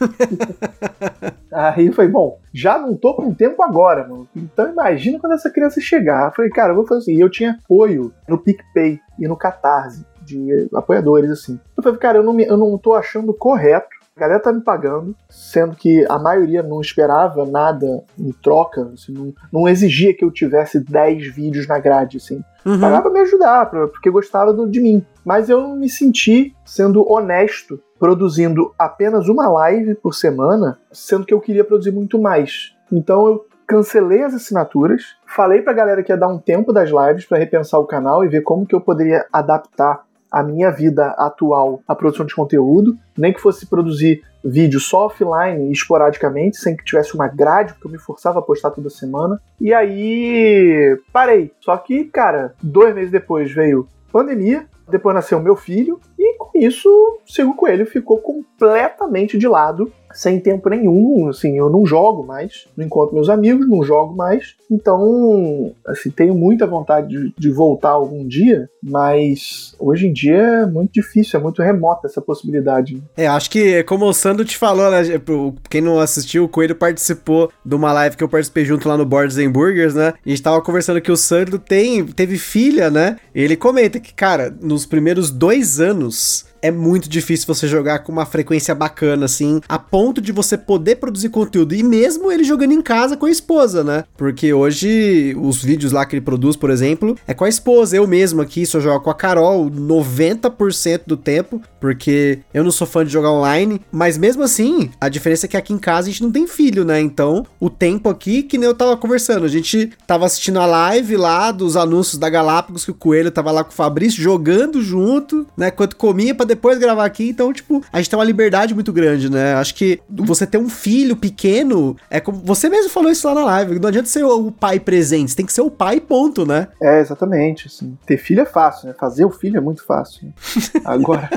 Aí 1.53 1.92
foi 1.92 2.09
bom, 2.09 2.40
já 2.55 2.79
não 2.79 2.96
tô 2.96 3.12
com 3.12 3.35
tempo 3.35 3.62
agora, 3.62 4.09
mano. 4.09 4.27
Então 4.35 4.66
imagina 4.66 5.18
quando 5.18 5.35
essa 5.35 5.51
criança 5.51 5.79
chegar. 5.79 6.29
Eu 6.29 6.33
falei, 6.33 6.51
cara, 6.51 6.72
eu 6.72 6.77
vou 6.77 6.87
fazer 6.87 7.01
assim. 7.01 7.16
E 7.16 7.20
eu 7.20 7.29
tinha 7.29 7.59
apoio 7.62 8.14
no 8.27 8.38
PicPay 8.38 8.99
e 9.18 9.29
no 9.29 9.37
Catarse 9.37 10.07
de 10.22 10.68
apoiadores, 10.75 11.31
assim. 11.31 11.61
Eu 11.77 11.83
falei, 11.83 11.99
cara, 11.99 12.18
eu 12.18 12.22
não, 12.22 12.33
me, 12.33 12.44
eu 12.46 12.57
não 12.57 12.77
tô 12.79 12.94
achando 12.94 13.33
correto. 13.33 13.96
A 14.16 14.20
galera 14.20 14.40
tá 14.40 14.50
me 14.50 14.62
pagando, 14.62 15.14
sendo 15.29 15.76
que 15.76 16.02
a 16.09 16.18
maioria 16.18 16.62
não 16.62 16.81
esperava 16.81 17.44
nada 17.44 18.02
em 18.18 18.33
troca, 18.33 18.90
assim, 18.94 19.12
não, 19.12 19.35
não 19.52 19.68
exigia 19.68 20.14
que 20.14 20.24
eu 20.24 20.31
tivesse 20.31 20.81
10 20.81 21.35
vídeos 21.35 21.68
na 21.68 21.79
grade, 21.79 22.16
assim 22.16 22.42
Uhum. 22.64 22.81
pagava 22.81 23.02
pra 23.02 23.11
me 23.12 23.20
ajudar, 23.20 23.66
pra- 23.68 23.87
porque 23.88 24.11
gostava 24.11 24.55
do- 24.55 24.66
de 24.66 24.81
mim. 24.81 25.05
Mas 25.22 25.50
eu 25.50 25.68
me 25.76 25.87
senti 25.90 26.57
sendo 26.64 27.07
honesto, 27.12 27.79
produzindo 27.98 28.72
apenas 28.79 29.29
uma 29.29 29.48
live 29.50 29.94
por 29.96 30.14
semana, 30.14 30.79
sendo 30.90 31.26
que 31.26 31.35
eu 31.35 31.40
queria 31.40 31.62
produzir 31.62 31.92
muito 31.92 32.18
mais. 32.18 32.74
Então 32.90 33.26
eu 33.26 33.46
cancelei 33.66 34.22
as 34.22 34.33
assinaturas, 34.33 35.02
falei 35.26 35.61
pra 35.61 35.74
galera 35.74 36.02
que 36.02 36.11
ia 36.11 36.16
dar 36.16 36.29
um 36.29 36.38
tempo 36.38 36.72
das 36.72 36.88
lives 36.88 37.26
pra 37.26 37.37
repensar 37.37 37.79
o 37.81 37.87
canal 37.87 38.24
e 38.24 38.29
ver 38.29 38.40
como 38.40 38.64
que 38.64 38.74
eu 38.74 38.81
poderia 38.81 39.26
adaptar 39.31 40.06
a 40.31 40.43
minha 40.43 40.71
vida 40.71 41.09
atual 41.19 41.81
à 41.87 41.95
produção 41.95 42.27
de 42.27 42.35
conteúdo, 42.35 42.97
nem 43.17 43.33
que 43.33 43.41
fosse 43.41 43.67
produzir 43.67 44.23
vídeo 44.45 44.79
só 44.79 45.07
offline 45.07 45.71
esporadicamente, 45.73 46.57
sem 46.57 46.77
que 46.77 46.85
tivesse 46.85 47.15
uma 47.15 47.29
grade, 47.29 47.73
porque 47.73 47.89
eu 47.89 47.93
me 47.93 47.99
forçava 47.99 48.39
a 48.39 48.43
postar 48.43 48.71
toda 48.71 48.91
semana. 48.91 49.41
E 49.61 49.73
aí 49.73 50.99
parei. 51.12 51.53
Só 51.61 51.77
que, 51.77 52.05
cara, 52.05 52.55
dois 52.62 52.95
meses 52.95 53.11
depois 53.11 53.53
veio 53.53 53.89
pandemia, 54.12 54.67
depois 54.89 55.15
nasceu 55.15 55.41
meu 55.41 55.57
filho, 55.57 56.01
e 56.19 56.37
com 56.39 56.51
isso, 56.55 57.19
Sigo 57.27 57.55
Coelho 57.55 57.87
ficou 57.87 58.19
completamente 58.19 59.37
de 59.37 59.49
lado, 59.49 59.93
sem 60.16 60.40
tempo 60.40 60.68
nenhum. 60.68 61.29
Assim, 61.29 61.57
eu 61.57 61.68
não 61.70 61.85
jogo 61.87 62.24
mais, 62.26 62.66
não 62.76 62.85
encontro 62.87 63.14
meus 63.14 63.29
amigos, 63.29 63.68
não 63.68 63.83
jogo 63.85 64.14
mais. 64.16 64.55
Então, 64.70 65.72
assim, 65.87 66.11
tenho 66.11 66.35
muita 66.35 66.66
vontade 66.66 67.09
de, 67.09 67.35
de 67.38 67.50
voltar 67.50 67.90
algum 67.90 68.26
dia, 68.26 68.68
mas 68.83 69.74
hoje 69.79 70.07
em 70.07 70.12
dia 70.12 70.37
é 70.37 70.66
muito 70.66 70.92
difícil, 70.92 71.38
é 71.38 71.42
muito 71.42 71.62
remota 71.62 72.07
essa 72.07 72.20
possibilidade. 72.20 73.02
É, 73.16 73.26
acho 73.26 73.50
que 73.50 73.83
como 73.85 74.07
o 74.07 74.12
Sandro 74.12 74.44
te 74.44 74.57
falou, 74.57 74.90
né? 74.90 75.18
pro- 75.18 75.55
Quem 75.68 75.81
não 75.81 75.98
assistiu, 76.00 76.44
o 76.44 76.48
Coelho 76.48 76.74
participou 76.74 77.50
de 77.64 77.74
uma 77.74 77.92
live 77.92 78.16
que 78.16 78.24
eu 78.24 78.29
participei 78.29 78.64
junto 78.64 78.88
lá 78.88 78.96
no 78.96 79.05
Boards 79.05 79.37
and 79.38 79.50
Burgers, 79.50 79.94
né? 79.94 80.14
A 80.24 80.29
gente 80.29 80.42
tava 80.42 80.61
conversando 80.62 81.00
que 81.00 81.12
o 81.12 81.16
Sandro 81.16 81.59
tem, 81.59 82.05
teve 82.07 82.38
filha, 82.38 82.90
né? 82.90 83.16
Ele 83.35 83.57
comenta 83.57 84.00
que, 84.00 84.14
cara, 84.14 84.55
nos 84.61 84.87
primeiros 84.87 85.31
dois 85.31 85.81
anos. 85.81 86.46
É 86.62 86.71
muito 86.71 87.09
difícil 87.09 87.47
você 87.47 87.66
jogar 87.69 88.01
com 88.01 88.12
uma 88.12 88.27
frequência 88.27 88.75
bacana, 88.75 89.27
assim, 89.27 89.61
a 89.69 89.79
ponto 89.79 90.21
de 90.21 90.33
você 90.33 90.57
poder 90.57 90.97
produzir 90.97 91.29
conteúdo. 91.29 91.75
E 91.75 91.83
mesmo 91.83 92.31
ele 92.31 92.45
jogando 92.45 92.73
em 92.73 92.83
casa 92.83 93.16
com 93.16 93.27
a 93.27 93.31
esposa, 93.31 93.85
né? 93.85 94.05
Porque 94.16 94.53
hoje, 94.53 95.37
os 95.40 95.62
vídeos 95.62 95.92
lá 95.92 96.05
que 96.05 96.16
ele 96.16 96.25
produz, 96.25 96.57
por 96.57 96.71
exemplo, 96.71 97.16
é 97.27 97.35
com 97.35 97.45
a 97.45 97.49
esposa. 97.49 97.97
Eu 97.97 98.07
mesmo 98.07 98.40
aqui 98.42 98.64
só 98.66 98.81
jogo 98.81 99.01
com 99.01 99.11
a 99.11 99.14
Carol 99.14 99.71
90% 99.71 101.03
do 101.07 101.16
tempo, 101.16 101.61
porque 101.81 102.40
eu 102.53 102.64
não 102.64 102.71
sou 102.71 102.87
fã 102.87 103.05
de 103.05 103.12
jogar 103.12 103.31
online. 103.31 103.81
Mas 103.92 104.19
mesmo 104.19 104.42
assim, 104.42 104.90
a 105.01 105.09
diferença 105.09 105.47
é 105.47 105.49
que 105.49 105.57
aqui 105.57 105.73
em 105.73 105.79
casa 105.79 106.09
a 106.09 106.11
gente 106.11 106.23
não 106.23 106.33
tem 106.33 106.47
filho, 106.47 106.85
né? 106.85 107.01
Então, 107.01 107.47
o 107.61 107.71
tempo 107.71 108.09
aqui, 108.09 108.42
que 108.42 108.59
nem 108.59 108.66
eu 108.66 108.75
tava 108.75 108.97
conversando, 108.97 109.45
a 109.45 109.49
gente 109.49 109.90
tava 110.07 110.27
assistindo 110.27 110.59
a 110.59 110.66
live 110.66 111.16
lá 111.16 111.51
dos 111.51 111.77
anúncios 111.77 112.19
da 112.19 112.29
Galápagos, 112.29 112.85
que 112.85 112.90
o 112.90 112.95
Coelho 112.95 113.31
tava 113.31 113.51
lá 113.51 113.62
com 113.62 113.71
o 113.71 113.75
Fabrício 113.75 114.23
jogando 114.23 114.83
junto, 114.83 115.47
né? 115.57 115.71
Quando 115.71 115.95
comia 115.95 116.35
pra 116.35 116.47
gravar 116.79 117.05
aqui. 117.05 117.29
Então, 117.29 117.53
tipo, 117.53 117.83
a 117.92 117.99
gente 117.99 118.11
tem 118.11 118.19
uma 118.19 118.25
liberdade 118.25 118.75
muito 118.75 118.92
grande, 118.92 119.31
né? 119.31 119.55
Acho 119.55 119.75
que 119.75 120.01
você 120.09 120.47
ter 120.47 120.59
um 120.59 120.69
filho 120.69 121.16
pequeno 121.16 121.97
é 122.11 122.21
como. 122.21 122.38
Você 122.45 122.69
mesmo 122.69 122.90
falou 122.90 123.11
isso 123.11 123.27
lá 123.27 123.35
na 123.35 123.45
live. 123.45 123.79
Não 123.79 123.88
adianta 123.88 124.09
ser 124.09 124.25
o 124.25 124.51
pai 124.51 124.81
presente, 124.81 125.31
você 125.31 125.37
tem 125.37 125.47
que 125.47 125.53
ser 125.53 125.62
o 125.62 125.71
pai, 125.71 126.01
ponto, 126.01 126.47
né? 126.47 126.69
É, 126.83 127.01
exatamente. 127.01 127.66
Assim. 127.69 127.97
Ter 128.07 128.16
filho 128.16 128.40
é 128.40 128.47
fácil, 128.47 128.88
né? 128.88 128.95
Fazer 128.99 129.25
o 129.25 129.31
filho 129.31 129.57
é 129.57 129.61
muito 129.61 129.85
fácil. 129.85 130.27
né? 130.27 130.33
Agora, 130.85 131.29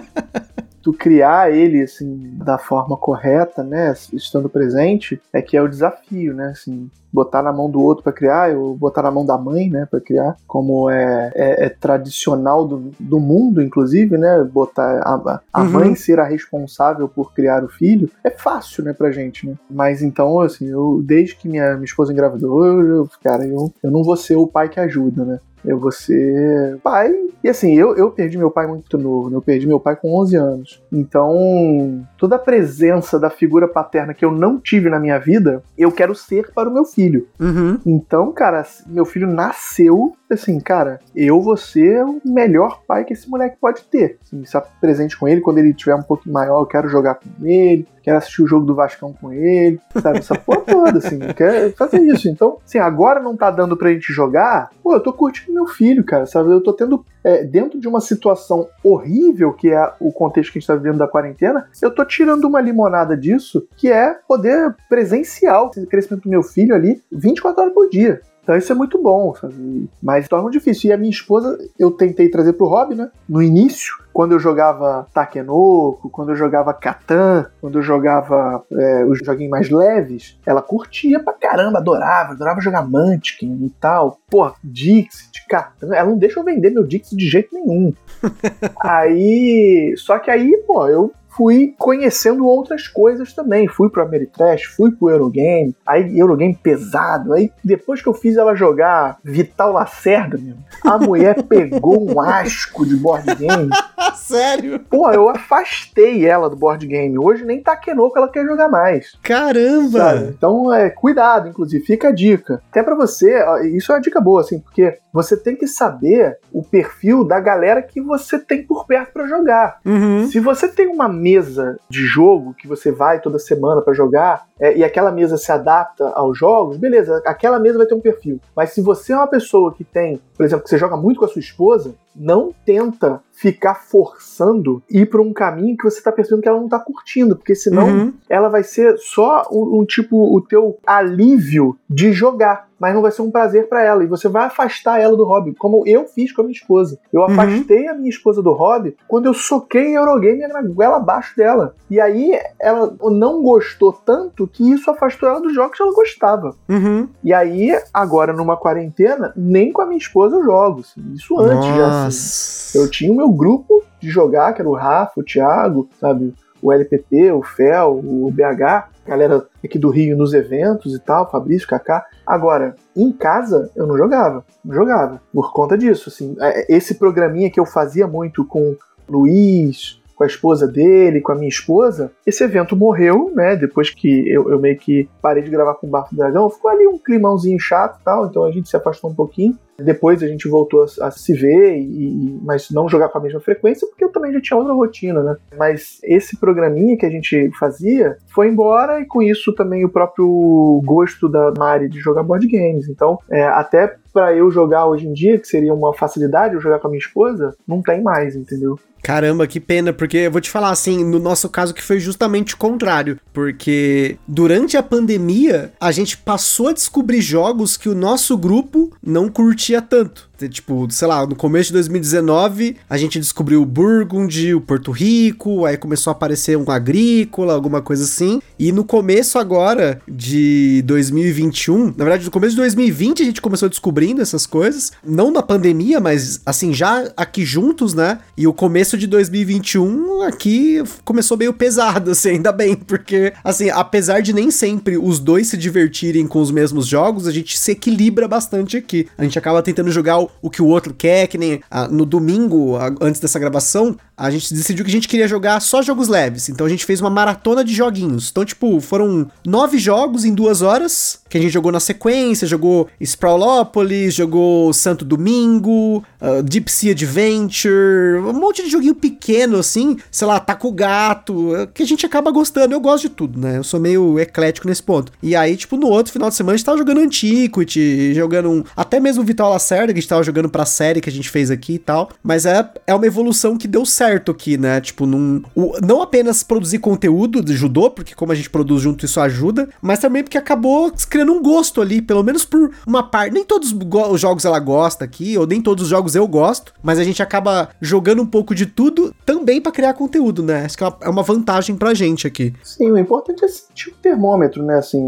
tu 0.81 0.93
criar 0.93 1.51
ele, 1.53 1.81
assim, 1.81 2.31
da 2.35 2.57
forma 2.57 2.97
correta, 2.97 3.63
né? 3.63 3.93
Estando 4.13 4.49
presente, 4.49 5.21
é 5.33 5.41
que 5.41 5.57
é 5.57 5.61
o 5.61 5.67
desafio, 5.67 6.33
né? 6.33 6.47
Assim, 6.47 6.89
botar 7.11 7.41
na 7.41 7.51
mão 7.51 7.69
do 7.69 7.81
outro 7.81 8.03
para 8.03 8.13
criar, 8.13 8.55
ou 8.55 8.75
botar 8.75 9.01
na 9.03 9.11
mão 9.11 9.25
da 9.25 9.37
mãe, 9.37 9.69
né, 9.69 9.87
para 9.89 9.99
criar, 9.99 10.35
como 10.47 10.89
é, 10.89 11.31
é, 11.35 11.65
é 11.65 11.69
tradicional 11.69 12.65
do, 12.67 12.91
do 12.99 13.19
mundo, 13.19 13.61
inclusive, 13.61 14.17
né, 14.17 14.43
botar 14.43 14.99
a, 15.03 15.41
a 15.53 15.63
Uhum. 15.63 15.69
mãe 15.69 15.95
ser 15.95 16.19
a 16.19 16.23
responsável 16.23 17.07
por 17.07 17.33
criar 17.33 17.63
o 17.63 17.69
filho, 17.69 18.09
é 18.23 18.29
fácil, 18.29 18.83
né, 18.83 18.93
pra 18.93 19.11
gente, 19.11 19.47
né. 19.47 19.53
Mas 19.69 20.01
então, 20.01 20.39
assim, 20.39 20.67
eu, 20.69 21.01
desde 21.03 21.35
que 21.35 21.47
minha, 21.49 21.73
minha 21.73 21.85
esposa 21.85 22.11
engravidou, 22.13 22.65
eu, 22.65 22.81
eu- 22.87 23.09
cara, 23.23 23.45
eu, 23.45 23.71
eu 23.83 23.91
não 23.91 24.03
vou 24.03 24.15
ser 24.17 24.35
o 24.35 24.47
pai 24.47 24.69
que 24.69 24.79
ajuda, 24.79 25.25
né. 25.25 25.39
Eu 25.65 25.77
vou 25.77 25.91
ser 25.91 26.77
pai. 26.81 27.11
E 27.43 27.49
assim, 27.49 27.73
eu, 27.77 27.93
eu 27.97 28.09
perdi 28.11 28.37
meu 28.37 28.49
pai 28.49 28.65
muito 28.65 28.97
novo, 28.97 29.29
né? 29.29 29.35
Eu 29.35 29.41
perdi 29.41 29.67
meu 29.67 29.77
pai 29.77 29.93
com 29.93 30.17
11 30.17 30.37
anos. 30.37 30.81
Então, 30.89 32.01
toda 32.17 32.37
a 32.37 32.39
presença 32.39 33.19
da 33.19 33.29
figura 33.29 33.67
paterna 33.67 34.13
que 34.13 34.23
eu 34.23 34.31
não 34.31 34.57
tive 34.57 34.89
na 34.89 34.99
minha 34.99 35.19
vida, 35.19 35.61
eu 35.77 35.91
quero 35.91 36.15
ser 36.15 36.51
para 36.53 36.69
o 36.69 36.73
meu 36.73 36.85
filho. 36.85 36.98
Uhum. 37.39 37.79
Então, 37.85 38.31
cara, 38.31 38.65
meu 38.87 39.05
filho 39.05 39.27
nasceu 39.27 40.15
assim, 40.33 40.59
cara, 40.59 40.99
eu 41.15 41.41
vou 41.41 41.57
ser 41.57 42.03
o 42.03 42.21
melhor 42.23 42.81
pai 42.87 43.03
que 43.03 43.13
esse 43.13 43.29
moleque 43.29 43.57
pode 43.59 43.83
ter. 43.83 44.17
Assim, 44.23 44.41
estar 44.41 44.61
presente 44.79 45.17
com 45.17 45.27
ele, 45.27 45.41
quando 45.41 45.57
ele 45.57 45.73
tiver 45.73 45.95
um 45.95 46.03
pouco 46.03 46.29
maior, 46.29 46.61
eu 46.61 46.65
quero 46.65 46.87
jogar 46.87 47.15
com 47.15 47.45
ele, 47.45 47.87
quero 48.03 48.17
assistir 48.17 48.41
o 48.41 48.47
jogo 48.47 48.65
do 48.65 48.75
Vascão 48.75 49.13
com 49.13 49.31
ele, 49.31 49.79
sabe? 50.01 50.19
Essa 50.19 50.35
porra 50.35 50.61
toda, 50.61 50.97
assim, 50.97 51.19
quero 51.35 51.71
fazer 51.75 52.01
isso. 52.01 52.29
Então, 52.29 52.57
assim, 52.65 52.79
agora 52.79 53.19
não 53.19 53.35
tá 53.35 53.51
dando 53.51 53.77
pra 53.77 53.91
gente 53.91 54.11
jogar, 54.13 54.69
pô, 54.81 54.93
eu 54.93 54.99
tô 54.99 55.13
curtindo 55.13 55.53
meu 55.53 55.67
filho, 55.67 56.03
cara, 56.03 56.25
sabe? 56.25 56.51
Eu 56.51 56.61
tô 56.61 56.73
tendo, 56.73 57.05
é, 57.23 57.43
dentro 57.43 57.79
de 57.79 57.87
uma 57.87 57.99
situação 57.99 58.67
horrível, 58.83 59.53
que 59.53 59.69
é 59.69 59.93
o 59.99 60.11
contexto 60.11 60.51
que 60.51 60.57
a 60.57 60.61
gente 60.61 60.67
tá 60.67 60.75
vivendo 60.75 60.97
da 60.97 61.07
quarentena, 61.07 61.67
eu 61.81 61.91
tô 61.91 62.05
tirando 62.05 62.45
uma 62.45 62.61
limonada 62.61 63.15
disso, 63.15 63.67
que 63.75 63.91
é 63.91 64.15
poder 64.27 64.75
presencial 64.87 65.71
esse 65.75 65.85
crescimento 65.87 66.23
do 66.23 66.29
meu 66.29 66.43
filho 66.43 66.75
ali 66.75 67.01
24 67.11 67.61
horas 67.61 67.73
por 67.73 67.89
dia. 67.89 68.21
Então 68.49 68.57
isso 68.57 68.71
é 68.71 68.75
muito 68.75 68.99
bom, 68.99 69.35
sabe? 69.35 69.87
Mas 70.01 70.27
torna 70.27 70.49
difícil. 70.49 70.89
E 70.89 70.93
a 70.93 70.97
minha 70.97 71.11
esposa, 71.11 71.55
eu 71.77 71.91
tentei 71.91 72.29
trazer 72.29 72.53
pro 72.53 72.65
hobby, 72.65 72.95
né? 72.95 73.11
No 73.29 73.43
início, 73.43 73.93
quando 74.11 74.31
eu 74.31 74.39
jogava 74.39 75.05
Takenoko, 75.13 76.09
quando 76.09 76.29
eu 76.29 76.35
jogava 76.35 76.73
Catan, 76.73 77.45
quando 77.61 77.77
eu 77.77 77.83
jogava 77.83 78.63
é, 78.71 79.05
os 79.05 79.19
joguinhos 79.19 79.51
mais 79.51 79.69
leves, 79.69 80.39
ela 80.47 80.63
curtia 80.63 81.19
pra 81.19 81.33
caramba, 81.33 81.77
adorava, 81.77 82.31
adorava 82.31 82.59
jogar 82.59 82.89
Munchkin 82.89 83.65
e 83.67 83.69
tal. 83.79 84.17
Pô, 84.27 84.51
Dixit, 84.63 85.45
Catan, 85.47 85.93
ela 85.93 86.09
não 86.09 86.17
deixa 86.17 86.39
eu 86.39 86.43
vender 86.43 86.71
meu 86.71 86.87
Dixit 86.87 87.15
de 87.15 87.29
jeito 87.29 87.53
nenhum. 87.53 87.93
aí, 88.81 89.93
só 89.95 90.17
que 90.17 90.31
aí, 90.31 90.57
pô, 90.65 90.87
eu 90.87 91.11
fui 91.29 91.73
conhecendo 91.77 92.45
outras 92.45 92.87
coisas 92.87 93.33
também. 93.33 93.67
Fui 93.67 93.89
pro 93.89 94.03
Ameritrash, 94.03 94.63
fui 94.65 94.91
pro 94.91 95.09
Eurogame, 95.09 95.75
aí 95.85 96.17
Eurogame 96.17 96.55
pesado. 96.55 97.33
Aí 97.33 97.51
depois 97.63 98.01
que 98.01 98.07
eu 98.07 98.13
fiz 98.13 98.37
ela 98.37 98.55
jogar 98.55 99.17
Vital 99.23 99.71
Lacerda, 99.71 100.37
meu, 100.37 100.55
a 100.83 100.97
mulher 100.97 101.41
pegou 101.47 102.11
um 102.11 102.19
asco 102.19 102.85
de 102.85 102.95
board 102.95 103.35
game. 103.35 103.69
Sério? 104.15 104.79
Pô, 104.79 105.11
eu 105.11 105.29
afastei 105.29 106.25
ela 106.25 106.49
do 106.49 106.55
board 106.55 106.85
game. 106.85 107.17
Hoje 107.17 107.45
nem 107.45 107.61
Takenoko 107.61 108.17
ela 108.17 108.29
quer 108.29 108.45
jogar 108.45 108.69
mais. 108.69 109.17
Caramba! 109.23 109.99
Sabe? 109.99 110.33
Então, 110.37 110.73
é, 110.73 110.89
cuidado, 110.89 111.47
inclusive, 111.49 111.83
fica 111.83 112.09
a 112.09 112.11
dica. 112.11 112.61
Até 112.69 112.83
para 112.83 112.95
você, 112.95 113.39
isso 113.73 113.91
é 113.91 113.95
uma 113.95 114.01
dica 114.01 114.21
boa, 114.21 114.41
assim, 114.41 114.59
porque 114.59 114.97
você 115.11 115.35
tem 115.35 115.55
que 115.55 115.67
saber 115.67 116.37
o 116.53 116.63
perfil 116.63 117.23
da 117.23 117.39
galera 117.39 117.81
que 117.81 117.99
você 117.99 118.37
tem 118.37 118.63
por 118.63 118.85
perto 118.85 119.13
para 119.13 119.27
jogar. 119.27 119.79
Uhum. 119.85 120.27
Se 120.27 120.39
você 120.39 120.67
tem 120.67 120.87
uma 120.87 121.07
mesa 121.19 121.79
de 121.89 122.05
jogo 122.05 122.53
que 122.53 122.67
você 122.67 122.91
vai 122.91 123.19
toda 123.19 123.37
semana 123.37 123.81
para 123.81 123.93
jogar 123.93 124.47
é, 124.59 124.77
e 124.77 124.83
aquela 124.83 125.11
mesa 125.11 125.37
se 125.37 125.51
adapta 125.51 126.09
aos 126.15 126.37
jogos, 126.37 126.77
beleza, 126.77 127.21
aquela 127.25 127.59
mesa 127.59 127.77
vai 127.77 127.87
ter 127.87 127.95
um 127.95 128.01
perfil. 128.01 128.39
Mas 128.55 128.71
se 128.71 128.81
você 128.81 129.13
é 129.13 129.17
uma 129.17 129.27
pessoa 129.27 129.73
que 129.73 129.83
tem, 129.83 130.21
por 130.35 130.45
exemplo, 130.45 130.63
que 130.63 130.69
você 130.69 130.77
joga 130.77 130.97
muito 130.97 131.19
com 131.19 131.25
a 131.25 131.29
sua 131.29 131.39
esposa, 131.39 131.93
não 132.15 132.53
tenta 132.65 133.21
ficar 133.31 133.75
forçando 133.75 134.83
ir 134.89 135.05
para 135.09 135.21
um 135.21 135.31
caminho 135.31 135.77
que 135.77 135.83
você 135.85 136.01
tá 136.01 136.11
percebendo 136.11 136.41
que 136.41 136.49
ela 136.49 136.59
não 136.59 136.67
tá 136.67 136.79
curtindo, 136.79 137.35
porque 137.37 137.55
senão 137.55 137.87
Uhum. 137.87 138.13
ela 138.29 138.49
vai 138.49 138.63
ser 138.63 138.97
só 138.97 139.47
um, 139.51 139.79
um 139.79 139.85
tipo 139.85 140.17
o 140.35 140.41
teu 140.41 140.77
alívio 140.85 141.77
de 141.89 142.11
jogar, 142.11 142.67
mas 142.77 142.93
não 142.93 143.01
vai 143.01 143.11
ser 143.11 143.21
um 143.21 143.31
prazer 143.31 143.69
para 143.69 143.81
ela 143.83 144.03
e 144.03 144.07
você 144.07 144.27
vai 144.27 144.45
afastar 144.45 144.99
ela 144.99 145.15
do 145.15 145.23
hobby, 145.25 145.53
como 145.55 145.83
eu 145.85 146.05
fiz 146.05 146.33
com 146.33 146.41
a 146.41 146.43
minha 146.43 146.53
esposa. 146.55 146.99
Eu 147.13 147.23
afastei 147.23 147.87
a 147.87 147.93
minha 147.93 148.09
esposa 148.09 148.41
do 148.41 148.51
hobby 148.51 148.95
quando 149.07 149.27
eu 149.27 149.33
soquei 149.33 149.95
Eurogame 149.97 150.45
na 150.47 150.61
goela 150.61 150.97
abaixo 150.97 151.35
dela. 151.37 151.75
E 151.89 151.99
aí 151.99 152.37
ela 152.59 152.93
não 153.03 153.41
gostou 153.41 153.93
tanto 153.93 154.47
que 154.47 154.69
isso 154.69 154.91
afastou 154.91 155.29
ela 155.29 155.41
dos 155.41 155.53
jogos 155.53 155.77
que 155.77 155.83
ela 155.83 155.93
gostava. 155.93 156.55
Uhum. 156.67 157.07
E 157.23 157.33
aí, 157.33 157.71
agora 157.93 158.33
numa 158.33 158.57
quarentena, 158.57 159.31
nem 159.35 159.71
com 159.71 159.81
a 159.81 159.85
minha 159.85 159.97
esposa 159.97 160.35
eu 160.35 160.43
jogo. 160.43 160.81
assim. 160.81 161.01
Isso 161.13 161.39
antes 161.39 161.67
já. 161.75 161.98
Assim. 162.07 162.77
Nossa. 162.77 162.77
Eu 162.77 162.89
tinha 162.89 163.11
o 163.11 163.15
meu 163.15 163.29
grupo 163.29 163.83
de 163.99 164.09
jogar, 164.09 164.53
que 164.53 164.61
era 164.61 164.69
o 164.69 164.75
Rafa, 164.75 165.19
o 165.19 165.23
Thiago, 165.23 165.89
sabe? 165.99 166.33
O 166.61 166.73
LPP, 166.73 167.31
o 167.31 167.41
Fel, 167.41 167.99
o 168.03 168.29
BH, 168.31 168.89
galera 169.07 169.45
aqui 169.63 169.79
do 169.79 169.89
Rio 169.89 170.17
nos 170.17 170.33
eventos 170.33 170.93
e 170.93 170.99
tal, 170.99 171.29
Fabrício, 171.29 171.67
Kaká. 171.67 172.05
Agora, 172.25 172.75
em 172.95 173.11
casa, 173.11 173.71
eu 173.75 173.87
não 173.87 173.97
jogava. 173.97 174.45
Não 174.63 174.75
jogava. 174.75 175.21
Por 175.33 175.53
conta 175.53 175.77
disso, 175.77 176.09
assim. 176.09 176.35
É, 176.39 176.65
Esse 176.73 176.95
programinha 176.95 177.49
que 177.49 177.59
eu 177.59 177.65
fazia 177.65 178.07
muito 178.07 178.45
com 178.45 178.75
Luiz, 179.07 179.98
com 180.19 180.25
a 180.25 180.27
esposa 180.27 180.67
dele, 180.67 181.21
com 181.21 181.31
a 181.31 181.35
minha 181.35 181.47
esposa, 181.47 182.11
esse 182.27 182.43
evento 182.43 182.75
morreu, 182.75 183.31
né? 183.33 183.55
Depois 183.55 183.89
que 183.89 184.29
eu, 184.29 184.51
eu 184.51 184.59
meio 184.59 184.77
que 184.77 185.07
parei 185.21 185.41
de 185.41 185.49
gravar 185.49 185.75
com 185.75 185.87
o 185.87 185.89
Bafo 185.89 186.13
do 186.13 186.17
Dragão, 186.17 186.49
ficou 186.49 186.69
ali 186.69 186.85
um 186.85 186.97
climãozinho 186.97 187.57
chato 187.57 188.01
e 188.01 188.03
tal, 188.03 188.25
então 188.25 188.43
a 188.43 188.51
gente 188.51 188.67
se 188.67 188.75
afastou 188.75 189.09
um 189.09 189.15
pouquinho. 189.15 189.57
Depois 189.81 190.21
a 190.21 190.27
gente 190.27 190.45
voltou 190.49 190.81
a, 190.81 191.07
a 191.07 191.09
se 191.09 191.33
ver, 191.33 191.77
e, 191.77 192.37
mas 192.43 192.69
não 192.69 192.89
jogar 192.89 193.07
com 193.07 193.17
a 193.17 193.21
mesma 193.21 193.39
frequência, 193.39 193.87
porque 193.87 194.03
eu 194.03 194.11
também 194.11 194.33
já 194.33 194.41
tinha 194.41 194.57
outra 194.57 194.73
rotina, 194.73 195.23
né? 195.23 195.37
Mas 195.57 195.99
esse 196.03 196.37
programinha 196.37 196.97
que 196.97 197.05
a 197.05 197.09
gente 197.09 197.49
fazia 197.57 198.17
foi 198.27 198.49
embora, 198.49 198.99
e 198.99 199.05
com 199.05 199.21
isso 199.21 199.53
também 199.53 199.85
o 199.85 199.89
próprio 199.89 200.81
gosto 200.83 201.29
da 201.29 201.53
Mari 201.57 201.87
de 201.87 202.01
jogar 202.01 202.23
board 202.23 202.45
games. 202.45 202.89
Então, 202.89 203.19
é, 203.31 203.43
até 203.43 203.95
pra 204.11 204.35
eu 204.35 204.51
jogar 204.51 204.85
hoje 204.85 205.07
em 205.07 205.13
dia, 205.13 205.39
que 205.39 205.47
seria 205.47 205.73
uma 205.73 205.93
facilidade 205.93 206.55
eu 206.55 206.61
jogar 206.61 206.79
com 206.79 206.87
a 206.87 206.89
minha 206.89 206.99
esposa, 206.99 207.55
não 207.65 207.81
tem 207.81 208.01
mais, 208.01 208.35
entendeu? 208.35 208.77
Caramba, 209.01 209.47
que 209.47 209.59
pena, 209.59 209.93
porque 209.93 210.17
eu 210.17 210.31
vou 210.31 210.41
te 210.41 210.49
falar 210.49 210.71
assim, 210.71 211.03
no 211.03 211.19
nosso 211.19 211.49
caso 211.49 211.73
que 211.73 211.81
foi 211.81 211.99
justamente 211.99 212.53
o 212.53 212.57
contrário, 212.57 213.19
porque 213.33 214.17
durante 214.27 214.77
a 214.77 214.83
pandemia 214.83 215.73
a 215.79 215.91
gente 215.91 216.17
passou 216.17 216.67
a 216.67 216.73
descobrir 216.73 217.21
jogos 217.21 217.77
que 217.77 217.89
o 217.89 217.95
nosso 217.95 218.37
grupo 218.37 218.91
não 219.01 219.29
curtia 219.29 219.81
tanto. 219.81 220.28
Tipo, 220.47 220.87
sei 220.89 221.07
lá, 221.07 221.25
no 221.25 221.35
começo 221.35 221.67
de 221.67 221.73
2019 221.73 222.77
a 222.89 222.97
gente 222.97 223.19
descobriu 223.19 223.61
o 223.61 223.65
Burgundy, 223.65 224.53
o 224.53 224.61
Porto 224.61 224.91
Rico, 224.91 225.65
aí 225.65 225.77
começou 225.77 226.11
a 226.11 226.13
aparecer 226.13 226.57
um 226.57 226.69
agrícola, 226.69 227.53
alguma 227.53 227.81
coisa 227.81 228.03
assim. 228.03 228.41
E 228.57 228.71
no 228.71 228.83
começo 228.83 229.37
agora 229.39 230.01
de 230.07 230.81
2021, 230.85 231.93
na 231.97 232.05
verdade 232.05 232.25
no 232.25 232.31
começo 232.31 232.51
de 232.51 232.57
2020 232.57 233.23
a 233.23 233.25
gente 233.25 233.41
começou 233.41 233.69
descobrindo 233.69 234.21
essas 234.21 234.45
coisas, 234.45 234.91
não 235.03 235.31
na 235.31 235.41
pandemia, 235.41 235.99
mas 235.99 236.41
assim 236.45 236.73
já 236.73 237.11
aqui 237.17 237.45
juntos, 237.45 237.93
né? 237.93 238.19
E 238.37 238.47
o 238.47 238.53
começo 238.53 238.97
de 238.97 239.07
2021 239.07 240.21
aqui 240.21 240.83
começou 241.03 241.37
meio 241.37 241.53
pesado, 241.53 242.11
assim, 242.11 242.29
ainda 242.29 242.51
bem, 242.51 242.75
porque 242.75 243.33
assim, 243.43 243.69
apesar 243.69 244.21
de 244.21 244.33
nem 244.33 244.51
sempre 244.51 244.97
os 244.97 245.19
dois 245.19 245.47
se 245.47 245.57
divertirem 245.57 246.27
com 246.27 246.39
os 246.39 246.51
mesmos 246.51 246.87
jogos, 246.87 247.27
a 247.27 247.31
gente 247.31 247.57
se 247.57 247.71
equilibra 247.71 248.27
bastante 248.27 248.77
aqui. 248.77 249.07
A 249.17 249.23
gente 249.23 249.37
acaba 249.37 249.61
tentando 249.61 249.91
jogar 249.91 250.19
o, 250.41 250.49
que 250.49 250.61
o 250.61 250.67
outro 250.67 250.93
quer, 250.93 251.27
que 251.27 251.37
nem 251.37 251.61
ah, 251.69 251.87
no 251.87 252.05
domingo, 252.05 252.75
ah, 252.77 252.93
antes 253.01 253.19
dessa 253.19 253.39
gravação, 253.39 253.97
a 254.15 254.29
gente 254.29 254.53
decidiu 254.53 254.83
que 254.83 254.91
a 254.91 254.93
gente 254.93 255.07
queria 255.07 255.27
jogar 255.27 255.59
só 255.61 255.81
jogos 255.81 256.07
leves. 256.07 256.49
Então 256.49 256.65
a 256.65 256.69
gente 256.69 256.85
fez 256.85 256.99
uma 256.99 257.09
maratona 257.09 257.63
de 257.63 257.73
joguinhos. 257.73 258.29
Então, 258.29 258.43
tipo, 258.43 258.79
foram 258.81 259.29
nove 259.45 259.77
jogos 259.77 260.25
em 260.25 260.33
duas 260.33 260.61
horas 260.61 261.19
que 261.29 261.37
a 261.37 261.41
gente 261.41 261.51
jogou 261.51 261.71
na 261.71 261.79
sequência. 261.79 262.47
Jogou 262.47 262.87
Sprawlopolis, 262.99 264.13
jogou 264.13 264.73
Santo 264.73 265.05
Domingo, 265.05 266.03
ah, 266.19 266.41
Deep 266.41 266.69
Sea 266.69 266.91
Adventure, 266.91 268.19
um 268.25 268.33
monte 268.33 268.63
de 268.63 268.69
joguinho 268.69 268.95
pequeno, 268.95 269.57
assim. 269.57 269.97
Sei 270.11 270.27
lá, 270.27 270.39
Taco 270.39 270.71
Gato, 270.71 271.55
eh, 271.55 271.67
que 271.73 271.83
a 271.83 271.87
gente 271.87 272.05
acaba 272.05 272.31
gostando. 272.31 272.73
Eu 272.73 272.79
gosto 272.79 273.03
de 273.03 273.09
tudo, 273.09 273.39
né? 273.39 273.57
Eu 273.57 273.63
sou 273.63 273.79
meio 273.79 274.19
eclético 274.19 274.67
nesse 274.67 274.83
ponto. 274.83 275.11
E 275.23 275.35
aí, 275.35 275.55
tipo, 275.55 275.77
no 275.77 275.87
outro 275.87 276.11
final 276.11 276.29
de 276.29 276.35
semana 276.35 276.55
a 276.55 276.57
gente 276.57 276.65
tava 276.65 276.77
jogando 276.77 276.99
Antiquity, 276.99 278.13
jogando 278.13 278.49
um, 278.49 278.63
até 278.75 278.99
mesmo 278.99 279.23
Vital 279.23 279.49
Lacerda, 279.49 279.93
que 279.93 279.99
a 279.99 280.01
gente 280.01 280.09
tava 280.09 280.18
jogando 280.23 280.49
pra 280.49 280.65
série 280.65 281.01
que 281.01 281.09
a 281.09 281.13
gente 281.13 281.29
fez 281.29 281.49
aqui 281.51 281.73
e 281.75 281.79
tal. 281.79 282.09
Mas 282.23 282.45
é, 282.45 282.67
é 282.87 282.93
uma 282.95 283.05
evolução 283.05 283.57
que 283.57 283.67
deu 283.67 283.85
certo 283.85 284.31
aqui, 284.31 284.57
né? 284.57 284.79
Tipo, 284.81 285.05
num, 285.05 285.41
o- 285.55 285.73
não 285.85 286.01
apenas 286.01 286.43
produzir 286.43 286.79
conteúdo 286.79 287.43
de 287.43 287.53
judô, 287.53 287.89
porque 287.89 288.15
como 288.15 288.31
a 288.31 288.35
gente 288.35 288.49
produz 288.49 288.81
junto, 288.81 289.05
isso 289.05 289.19
ajuda, 289.19 289.69
mas 289.81 289.99
também 289.99 290.23
porque 290.23 290.37
acabou 290.37 290.91
criando 291.09 291.31
um 291.33 291.41
gosto 291.41 291.81
ali, 291.81 292.01
pelo 292.01 292.23
menos 292.23 292.45
por 292.45 292.71
uma 292.85 293.03
parte. 293.03 293.33
Nem 293.33 293.43
todos 293.43 293.73
os 293.73 294.21
jogos 294.21 294.45
ela 294.45 294.59
gosta 294.59 295.05
aqui, 295.05 295.37
ou 295.37 295.45
nem 295.47 295.61
todos 295.61 295.83
os 295.85 295.89
jogos 295.89 296.15
eu 296.15 296.27
gosto, 296.27 296.73
mas 296.83 296.99
a 296.99 297.03
gente 297.03 297.21
acaba 297.21 297.69
jogando 297.81 298.21
um 298.21 298.25
pouco 298.25 298.53
de 298.55 298.65
tudo 298.65 299.13
também 299.25 299.61
pra 299.61 299.71
criar 299.71 299.93
conteúdo, 299.93 300.41
né? 300.43 300.65
Acho 300.65 300.77
que 300.77 300.83
é 300.83 300.87
uma- 300.87 300.97
é 301.01 301.09
uma 301.09 301.23
vantagem 301.23 301.75
pra 301.75 301.93
gente 301.93 302.27
aqui. 302.27 302.53
Sim, 302.63 302.91
o 302.91 302.97
importante 302.97 303.43
é 303.43 303.47
sentir 303.47 303.89
o 303.89 303.93
termômetro, 303.93 304.63
né? 304.63 304.75
Assim, 304.77 304.99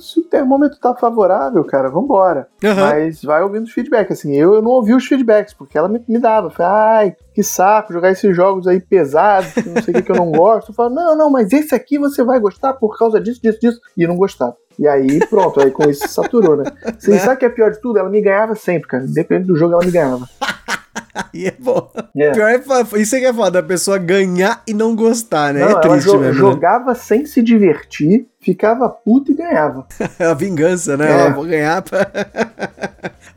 se 0.00 0.20
o 0.20 0.22
termômetro 0.22 0.78
tá 0.78 0.94
favorável, 0.94 1.62
cara, 1.64 1.88
vambora. 1.88 2.48
Aham. 2.64 2.80
Mas 2.80 3.22
vai 3.22 3.42
ouvindo 3.42 3.64
os 3.64 3.72
feedbacks. 3.72 4.18
Assim, 4.18 4.34
eu, 4.34 4.59
eu 4.60 4.64
não 4.64 4.70
ouvi 4.72 4.94
os 4.94 5.06
feedbacks, 5.06 5.52
porque 5.54 5.76
ela 5.76 5.88
me, 5.88 6.02
me 6.08 6.18
dava. 6.18 6.50
Falei, 6.50 6.72
ai, 6.72 7.16
que 7.34 7.42
saco, 7.42 7.92
jogar 7.92 8.10
esses 8.10 8.34
jogos 8.36 8.66
aí 8.68 8.80
pesados, 8.80 9.52
que 9.52 9.68
não 9.68 9.82
sei 9.82 9.92
o 9.92 9.96
que, 9.96 10.02
que 10.02 10.12
eu 10.12 10.16
não 10.16 10.30
gosto. 10.32 10.70
Eu 10.70 10.74
falo, 10.74 10.94
não, 10.94 11.16
não, 11.16 11.30
mas 11.30 11.52
esse 11.52 11.74
aqui 11.74 11.98
você 11.98 12.22
vai 12.22 12.38
gostar 12.38 12.74
por 12.74 12.96
causa 12.98 13.20
disso, 13.20 13.40
disso, 13.42 13.58
disso. 13.60 13.80
E 13.96 14.02
eu 14.02 14.08
não 14.08 14.16
gostava. 14.16 14.56
E 14.78 14.86
aí, 14.88 15.18
pronto, 15.26 15.60
aí 15.60 15.70
com 15.70 15.90
isso 15.90 16.06
saturou, 16.08 16.56
né? 16.56 16.64
Você 16.98 17.10
Né? 17.12 17.18
sabe 17.18 17.36
que 17.38 17.44
é 17.44 17.48
pior 17.50 17.70
de 17.70 17.80
tudo? 17.80 17.98
Ela 17.98 18.08
me 18.08 18.20
ganhava 18.22 18.54
sempre, 18.54 18.88
cara. 18.88 19.04
Independente 19.04 19.46
do 19.48 19.56
jogo, 19.56 19.74
ela 19.74 19.84
me 19.84 19.90
ganhava. 19.90 20.26
E 21.34 21.46
é 21.46 21.54
bom. 21.58 21.90
É. 22.16 22.30
Pior 22.30 22.48
é 22.48 23.00
isso 23.00 23.16
é 23.16 23.20
que 23.20 23.26
é 23.26 23.32
foda, 23.32 23.58
a 23.58 23.62
pessoa 23.62 23.98
ganhar 23.98 24.62
e 24.66 24.72
não 24.72 24.94
gostar, 24.94 25.52
né? 25.52 25.60
Não, 25.60 25.68
é 25.68 25.72
ela 25.72 25.80
triste 25.80 26.04
jo- 26.06 26.18
mesmo. 26.18 26.32
né? 26.32 26.38
jogava 26.54 26.94
sem 26.94 27.26
se 27.26 27.42
divertir, 27.42 28.26
ficava 28.40 28.88
puto 28.88 29.32
e 29.32 29.34
ganhava. 29.34 29.86
É 30.18 30.26
a 30.26 30.34
vingança, 30.34 30.96
né? 30.96 31.10
É. 31.10 31.26
Ó, 31.30 31.34
vou 31.34 31.44
ganhar 31.44 31.82
pra... 31.82 32.10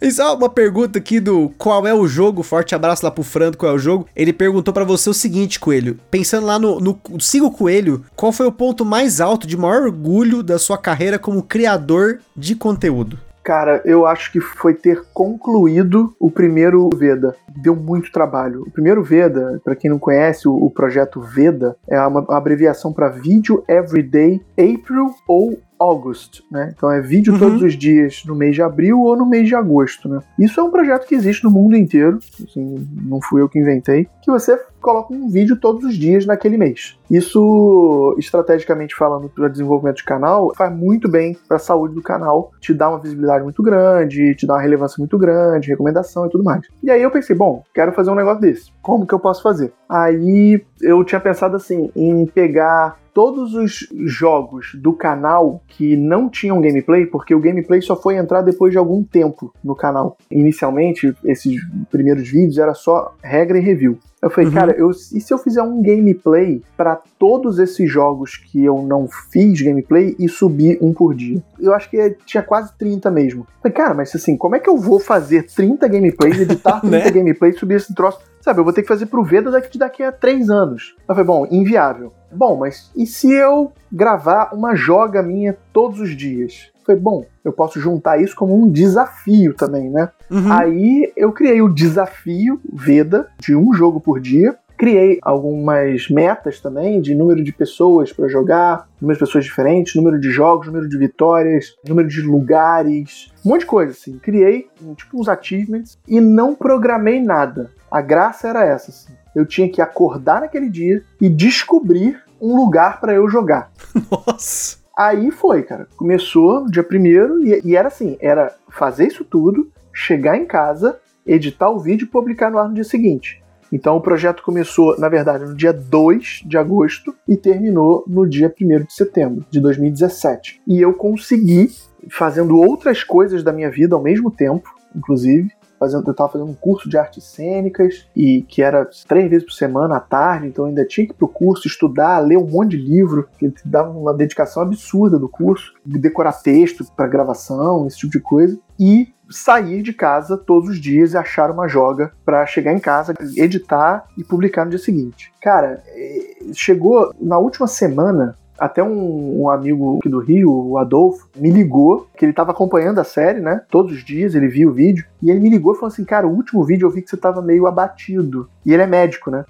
E 0.03 0.11
só 0.11 0.35
uma 0.35 0.49
pergunta 0.49 0.99
aqui 0.99 1.17
do 1.17 1.49
qual 1.57 1.87
é 1.87 1.93
o 1.93 2.05
jogo, 2.05 2.43
forte 2.43 2.75
abraço 2.75 3.05
lá 3.05 3.09
pro 3.09 3.23
Franco, 3.23 3.59
qual 3.59 3.71
é 3.71 3.75
o 3.75 3.79
jogo. 3.79 4.05
Ele 4.13 4.33
perguntou 4.33 4.73
para 4.73 4.83
você 4.83 5.09
o 5.09 5.13
seguinte, 5.13 5.61
Coelho, 5.61 5.97
pensando 6.11 6.45
lá 6.45 6.59
no, 6.59 6.77
no 6.77 6.99
Siga 7.21 7.45
o 7.45 7.51
Coelho, 7.51 8.03
qual 8.13 8.33
foi 8.33 8.45
o 8.45 8.51
ponto 8.51 8.83
mais 8.83 9.21
alto 9.21 9.47
de 9.47 9.55
maior 9.55 9.83
orgulho 9.83 10.43
da 10.43 10.59
sua 10.59 10.77
carreira 10.77 11.17
como 11.17 11.41
criador 11.41 12.19
de 12.35 12.53
conteúdo? 12.53 13.17
Cara, 13.41 13.81
eu 13.85 14.05
acho 14.05 14.29
que 14.31 14.41
foi 14.41 14.73
ter 14.73 15.03
concluído 15.13 16.13
o 16.19 16.29
primeiro 16.29 16.89
Veda. 16.93 17.33
Deu 17.61 17.73
muito 17.73 18.11
trabalho. 18.11 18.63
O 18.67 18.71
primeiro 18.71 19.01
Veda, 19.01 19.61
para 19.63 19.75
quem 19.75 19.89
não 19.89 19.99
conhece, 19.99 20.49
o, 20.49 20.53
o, 20.53 20.69
projeto 20.69 21.21
Veda 21.21 21.77
é 21.87 21.97
uma, 21.99 22.21
uma 22.21 22.37
abreviação 22.37 22.91
para 22.91 23.07
Video 23.07 23.63
Everyday 23.69 24.41
April 24.57 25.13
ou 25.27 25.57
August, 25.83 26.41
né? 26.49 26.73
Então 26.75 26.89
é 26.89 27.01
vídeo 27.01 27.33
uhum. 27.33 27.39
todos 27.39 27.61
os 27.61 27.73
dias 27.77 28.23
no 28.25 28.35
mês 28.35 28.55
de 28.55 28.61
abril 28.61 29.01
ou 29.01 29.17
no 29.17 29.25
mês 29.25 29.47
de 29.47 29.55
agosto, 29.55 30.07
né? 30.07 30.19
Isso 30.39 30.59
é 30.59 30.63
um 30.63 30.71
projeto 30.71 31.05
que 31.05 31.15
existe 31.15 31.43
no 31.43 31.51
mundo 31.51 31.75
inteiro, 31.75 32.19
assim, 32.41 32.87
não 33.03 33.19
fui 33.21 33.41
eu 33.41 33.49
que 33.49 33.59
inventei, 33.59 34.07
que 34.21 34.31
você 34.31 34.57
coloca 34.81 35.13
um 35.13 35.29
vídeo 35.29 35.55
todos 35.55 35.83
os 35.85 35.95
dias 35.95 36.25
naquele 36.25 36.57
mês. 36.57 36.97
Isso, 37.09 38.15
estrategicamente 38.17 38.95
falando, 38.95 39.29
para 39.29 39.47
desenvolvimento 39.47 39.97
de 39.97 40.03
canal, 40.03 40.53
faz 40.55 40.75
muito 40.75 41.09
bem 41.09 41.37
para 41.47 41.57
a 41.57 41.59
saúde 41.59 41.95
do 41.95 42.01
canal, 42.01 42.51
te 42.59 42.73
dá 42.73 42.89
uma 42.89 42.99
visibilidade 42.99 43.43
muito 43.43 43.63
grande, 43.63 44.35
te 44.35 44.45
dá 44.45 44.55
uma 44.55 44.61
relevância 44.61 44.95
muito 44.99 45.17
grande, 45.17 45.69
recomendação 45.69 46.25
e 46.25 46.29
tudo 46.29 46.43
mais. 46.43 46.67
E 46.83 46.91
aí 46.91 47.01
eu 47.01 47.11
pensei, 47.11 47.35
bom, 47.35 47.63
quero 47.73 47.93
fazer 47.93 48.11
um 48.11 48.15
negócio 48.15 48.41
desse. 48.41 48.71
Como 48.81 49.07
que 49.07 49.13
eu 49.13 49.19
posso 49.19 49.41
fazer? 49.41 49.71
Aí 49.87 50.61
eu 50.81 51.03
tinha 51.03 51.21
pensado 51.21 51.55
assim 51.55 51.89
em 51.95 52.25
pegar 52.25 52.97
todos 53.13 53.53
os 53.53 53.87
jogos 54.05 54.71
do 54.75 54.93
canal 54.93 55.61
que 55.67 55.95
não 55.95 56.29
tinham 56.29 56.59
gameplay, 56.59 57.05
porque 57.05 57.35
o 57.35 57.39
gameplay 57.39 57.81
só 57.81 57.95
foi 57.95 58.17
entrar 58.17 58.41
depois 58.41 58.71
de 58.71 58.77
algum 58.77 59.03
tempo 59.03 59.53
no 59.63 59.75
canal. 59.75 60.17
Inicialmente, 60.31 61.15
esses 61.23 61.61
primeiros 61.91 62.27
vídeos 62.27 62.57
era 62.57 62.73
só 62.73 63.13
regra 63.21 63.57
e 63.57 63.61
review. 63.61 63.97
Eu 64.21 64.29
falei, 64.29 64.47
uhum. 64.47 64.55
cara, 64.55 64.71
eu, 64.71 64.89
e 64.89 65.19
se 65.19 65.33
eu 65.33 65.37
fizer 65.37 65.61
um 65.61 65.81
gameplay 65.81 66.61
para 66.77 67.01
todos 67.23 67.57
esses 67.57 67.89
jogos 67.89 68.35
que 68.35 68.65
eu 68.65 68.81
não 68.81 69.07
fiz 69.07 69.61
gameplay 69.61 70.13
e 70.19 70.27
subir 70.27 70.77
um 70.81 70.91
por 70.93 71.15
dia? 71.15 71.41
Eu 71.57 71.73
acho 71.73 71.89
que 71.89 72.17
tinha 72.25 72.43
quase 72.43 72.77
30 72.77 73.09
mesmo. 73.09 73.47
Falei, 73.61 73.73
cara, 73.73 73.93
mas 73.93 74.13
assim, 74.13 74.35
como 74.35 74.57
é 74.57 74.59
que 74.59 74.69
eu 74.69 74.75
vou 74.75 74.99
fazer 74.99 75.43
30 75.43 75.87
gameplays, 75.87 76.41
editar 76.41 76.81
30 76.83 76.97
né? 76.97 77.09
gameplays 77.09 77.55
e 77.55 77.59
subir 77.59 77.75
esse 77.75 77.95
troço? 77.95 78.19
Sabe, 78.41 78.59
eu 78.59 78.65
vou 78.65 78.73
ter 78.73 78.81
que 78.81 78.89
fazer 78.89 79.05
pro 79.05 79.23
Veda 79.23 79.49
daqui, 79.49 79.77
daqui 79.77 80.03
a 80.03 80.11
3 80.11 80.49
anos. 80.49 80.97
Eu 81.07 81.15
falei, 81.15 81.23
bom, 81.23 81.47
inviável. 81.49 82.11
Bom, 82.29 82.57
mas 82.57 82.91
e 82.93 83.05
se 83.05 83.31
eu 83.31 83.71
gravar 83.89 84.53
uma 84.53 84.75
joga 84.75 85.23
minha 85.23 85.57
todos 85.71 86.01
os 86.01 86.17
dias? 86.17 86.73
Foi 86.85 86.97
bom, 86.97 87.23
eu 87.45 87.53
posso 87.53 87.79
juntar 87.79 88.21
isso 88.21 88.35
como 88.35 88.53
um 88.53 88.69
desafio 88.69 89.53
também, 89.53 89.89
né? 89.89 90.09
Uhum. 90.29 90.51
Aí 90.51 91.13
eu 91.15 91.31
criei 91.31 91.61
o 91.61 91.73
desafio 91.73 92.59
Veda 92.69 93.29
de 93.39 93.55
um 93.55 93.73
jogo 93.73 94.01
por 94.01 94.19
dia. 94.19 94.57
Criei 94.83 95.17
algumas 95.21 96.09
metas 96.09 96.59
também 96.59 96.99
de 96.99 97.15
número 97.15 97.41
de 97.41 97.53
pessoas 97.53 98.11
para 98.11 98.27
jogar, 98.27 98.89
número 98.99 99.17
de 99.17 99.25
pessoas 99.25 99.45
diferentes, 99.45 99.95
número 99.95 100.19
de 100.19 100.29
jogos, 100.29 100.67
número 100.67 100.89
de 100.89 100.97
vitórias, 100.97 101.73
número 101.87 102.05
de 102.05 102.21
lugares, 102.21 103.31
um 103.45 103.51
monte 103.51 103.61
de 103.61 103.67
coisa 103.67 103.93
assim. 103.93 104.19
Criei 104.19 104.67
tipo 104.97 105.21
uns 105.21 105.29
achievements 105.29 105.97
e 106.05 106.19
não 106.19 106.53
programei 106.53 107.21
nada. 107.21 107.71
A 107.89 108.01
graça 108.01 108.49
era 108.49 108.65
essa, 108.65 108.91
assim. 108.91 109.13
Eu 109.33 109.45
tinha 109.45 109.69
que 109.69 109.81
acordar 109.81 110.41
naquele 110.41 110.69
dia 110.69 111.01
e 111.21 111.29
descobrir 111.29 112.21
um 112.41 112.53
lugar 112.53 112.99
para 112.99 113.13
eu 113.13 113.29
jogar. 113.29 113.71
Nossa! 114.11 114.79
Aí 114.97 115.31
foi, 115.31 115.63
cara. 115.63 115.87
Começou 115.95 116.59
no 116.59 116.69
dia 116.69 116.83
primeiro 116.83 117.41
e, 117.41 117.61
e, 117.63 117.73
era 117.77 117.87
assim: 117.87 118.17
era 118.19 118.53
fazer 118.67 119.07
isso 119.07 119.23
tudo, 119.23 119.71
chegar 119.93 120.35
em 120.35 120.45
casa, 120.45 120.99
editar 121.25 121.69
o 121.69 121.79
vídeo 121.79 122.03
e 122.03 122.09
publicar 122.09 122.51
no 122.51 122.59
ar 122.59 122.67
no 122.67 122.75
dia 122.75 122.83
seguinte. 122.83 123.41
Então 123.73 123.97
o 123.97 124.01
projeto 124.01 124.43
começou, 124.43 124.99
na 124.99 125.09
verdade, 125.09 125.45
no 125.45 125.55
dia 125.55 125.73
2 125.73 126.43
de 126.45 126.59
agosto 126.59 127.15
e 127.27 127.35
terminou 127.35 128.05
no 128.07 128.29
dia 128.29 128.53
1 128.61 128.83
de 128.85 128.93
setembro 128.93 129.43
de 129.49 129.59
2017. 129.59 130.61
E 130.67 130.79
eu 130.79 130.93
consegui, 130.93 131.71
fazendo 132.07 132.55
outras 132.55 133.03
coisas 133.03 133.41
da 133.41 133.51
minha 133.51 133.71
vida 133.71 133.95
ao 133.95 134.01
mesmo 134.01 134.29
tempo, 134.29 134.69
inclusive, 134.95 135.49
fazendo, 135.79 136.07
eu 136.07 136.11
estava 136.11 136.31
fazendo 136.31 136.51
um 136.51 136.53
curso 136.53 136.87
de 136.87 136.97
artes 136.97 137.23
cênicas 137.23 138.07
e 138.15 138.43
que 138.43 138.61
era 138.61 138.87
três 139.07 139.27
vezes 139.27 139.45
por 139.45 139.53
semana 139.53 139.97
à 139.97 139.99
tarde, 139.99 140.47
então 140.47 140.65
eu 140.65 140.69
ainda 140.69 140.85
tinha 140.85 141.07
que 141.07 141.13
ir 141.13 141.15
pro 141.15 141.27
curso 141.27 141.67
estudar, 141.67 142.19
ler 142.19 142.37
um 142.37 142.45
monte 142.47 142.77
de 142.77 142.83
livro, 142.83 143.27
que 143.39 143.51
dava 143.65 143.89
uma 143.89 144.13
dedicação 144.13 144.61
absurda 144.61 145.17
do 145.17 145.27
curso, 145.27 145.73
decorar 145.83 146.33
texto 146.33 146.85
para 146.95 147.07
gravação, 147.07 147.87
esse 147.87 147.97
tipo 147.97 148.11
de 148.11 148.19
coisa. 148.19 148.57
E 148.79 149.12
sair 149.29 149.81
de 149.81 149.93
casa 149.93 150.37
todos 150.37 150.69
os 150.69 150.79
dias 150.79 151.13
e 151.13 151.17
achar 151.17 151.49
uma 151.49 151.67
joga 151.67 152.11
para 152.25 152.45
chegar 152.45 152.73
em 152.73 152.79
casa, 152.79 153.13
editar 153.35 154.05
e 154.17 154.23
publicar 154.23 154.65
no 154.65 154.71
dia 154.71 154.79
seguinte. 154.79 155.31
Cara, 155.41 155.83
eh, 155.87 156.51
chegou 156.53 157.13
na 157.19 157.37
última 157.37 157.67
semana 157.67 158.37
até 158.57 158.83
um, 158.83 159.41
um, 159.41 159.49
amigo 159.49 159.97
aqui 159.99 160.09
do 160.09 160.19
Rio, 160.19 160.51
o 160.51 160.77
Adolfo, 160.77 161.27
me 161.35 161.49
ligou, 161.49 162.07
que 162.15 162.23
ele 162.23 162.31
estava 162.31 162.51
acompanhando 162.51 162.99
a 162.99 163.03
série, 163.03 163.39
né? 163.39 163.61
Todos 163.69 163.91
os 163.91 164.05
dias, 164.05 164.35
ele 164.35 164.47
via 164.47 164.69
o 164.69 164.71
vídeo. 164.71 165.05
E 165.21 165.29
ele 165.29 165.39
me 165.39 165.49
ligou 165.49 165.73
e 165.73 165.75
falou 165.75 165.87
assim: 165.87 166.05
Cara, 166.05 166.27
o 166.27 166.31
último 166.31 166.63
vídeo 166.63 166.85
eu 166.85 166.91
vi 166.91 167.01
que 167.01 167.09
você 167.09 167.15
estava 167.15 167.41
meio 167.41 167.65
abatido. 167.65 168.47
E 168.65 168.73
ele 168.73 168.83
é 168.83 168.87
médico, 168.87 169.31
né? 169.31 169.43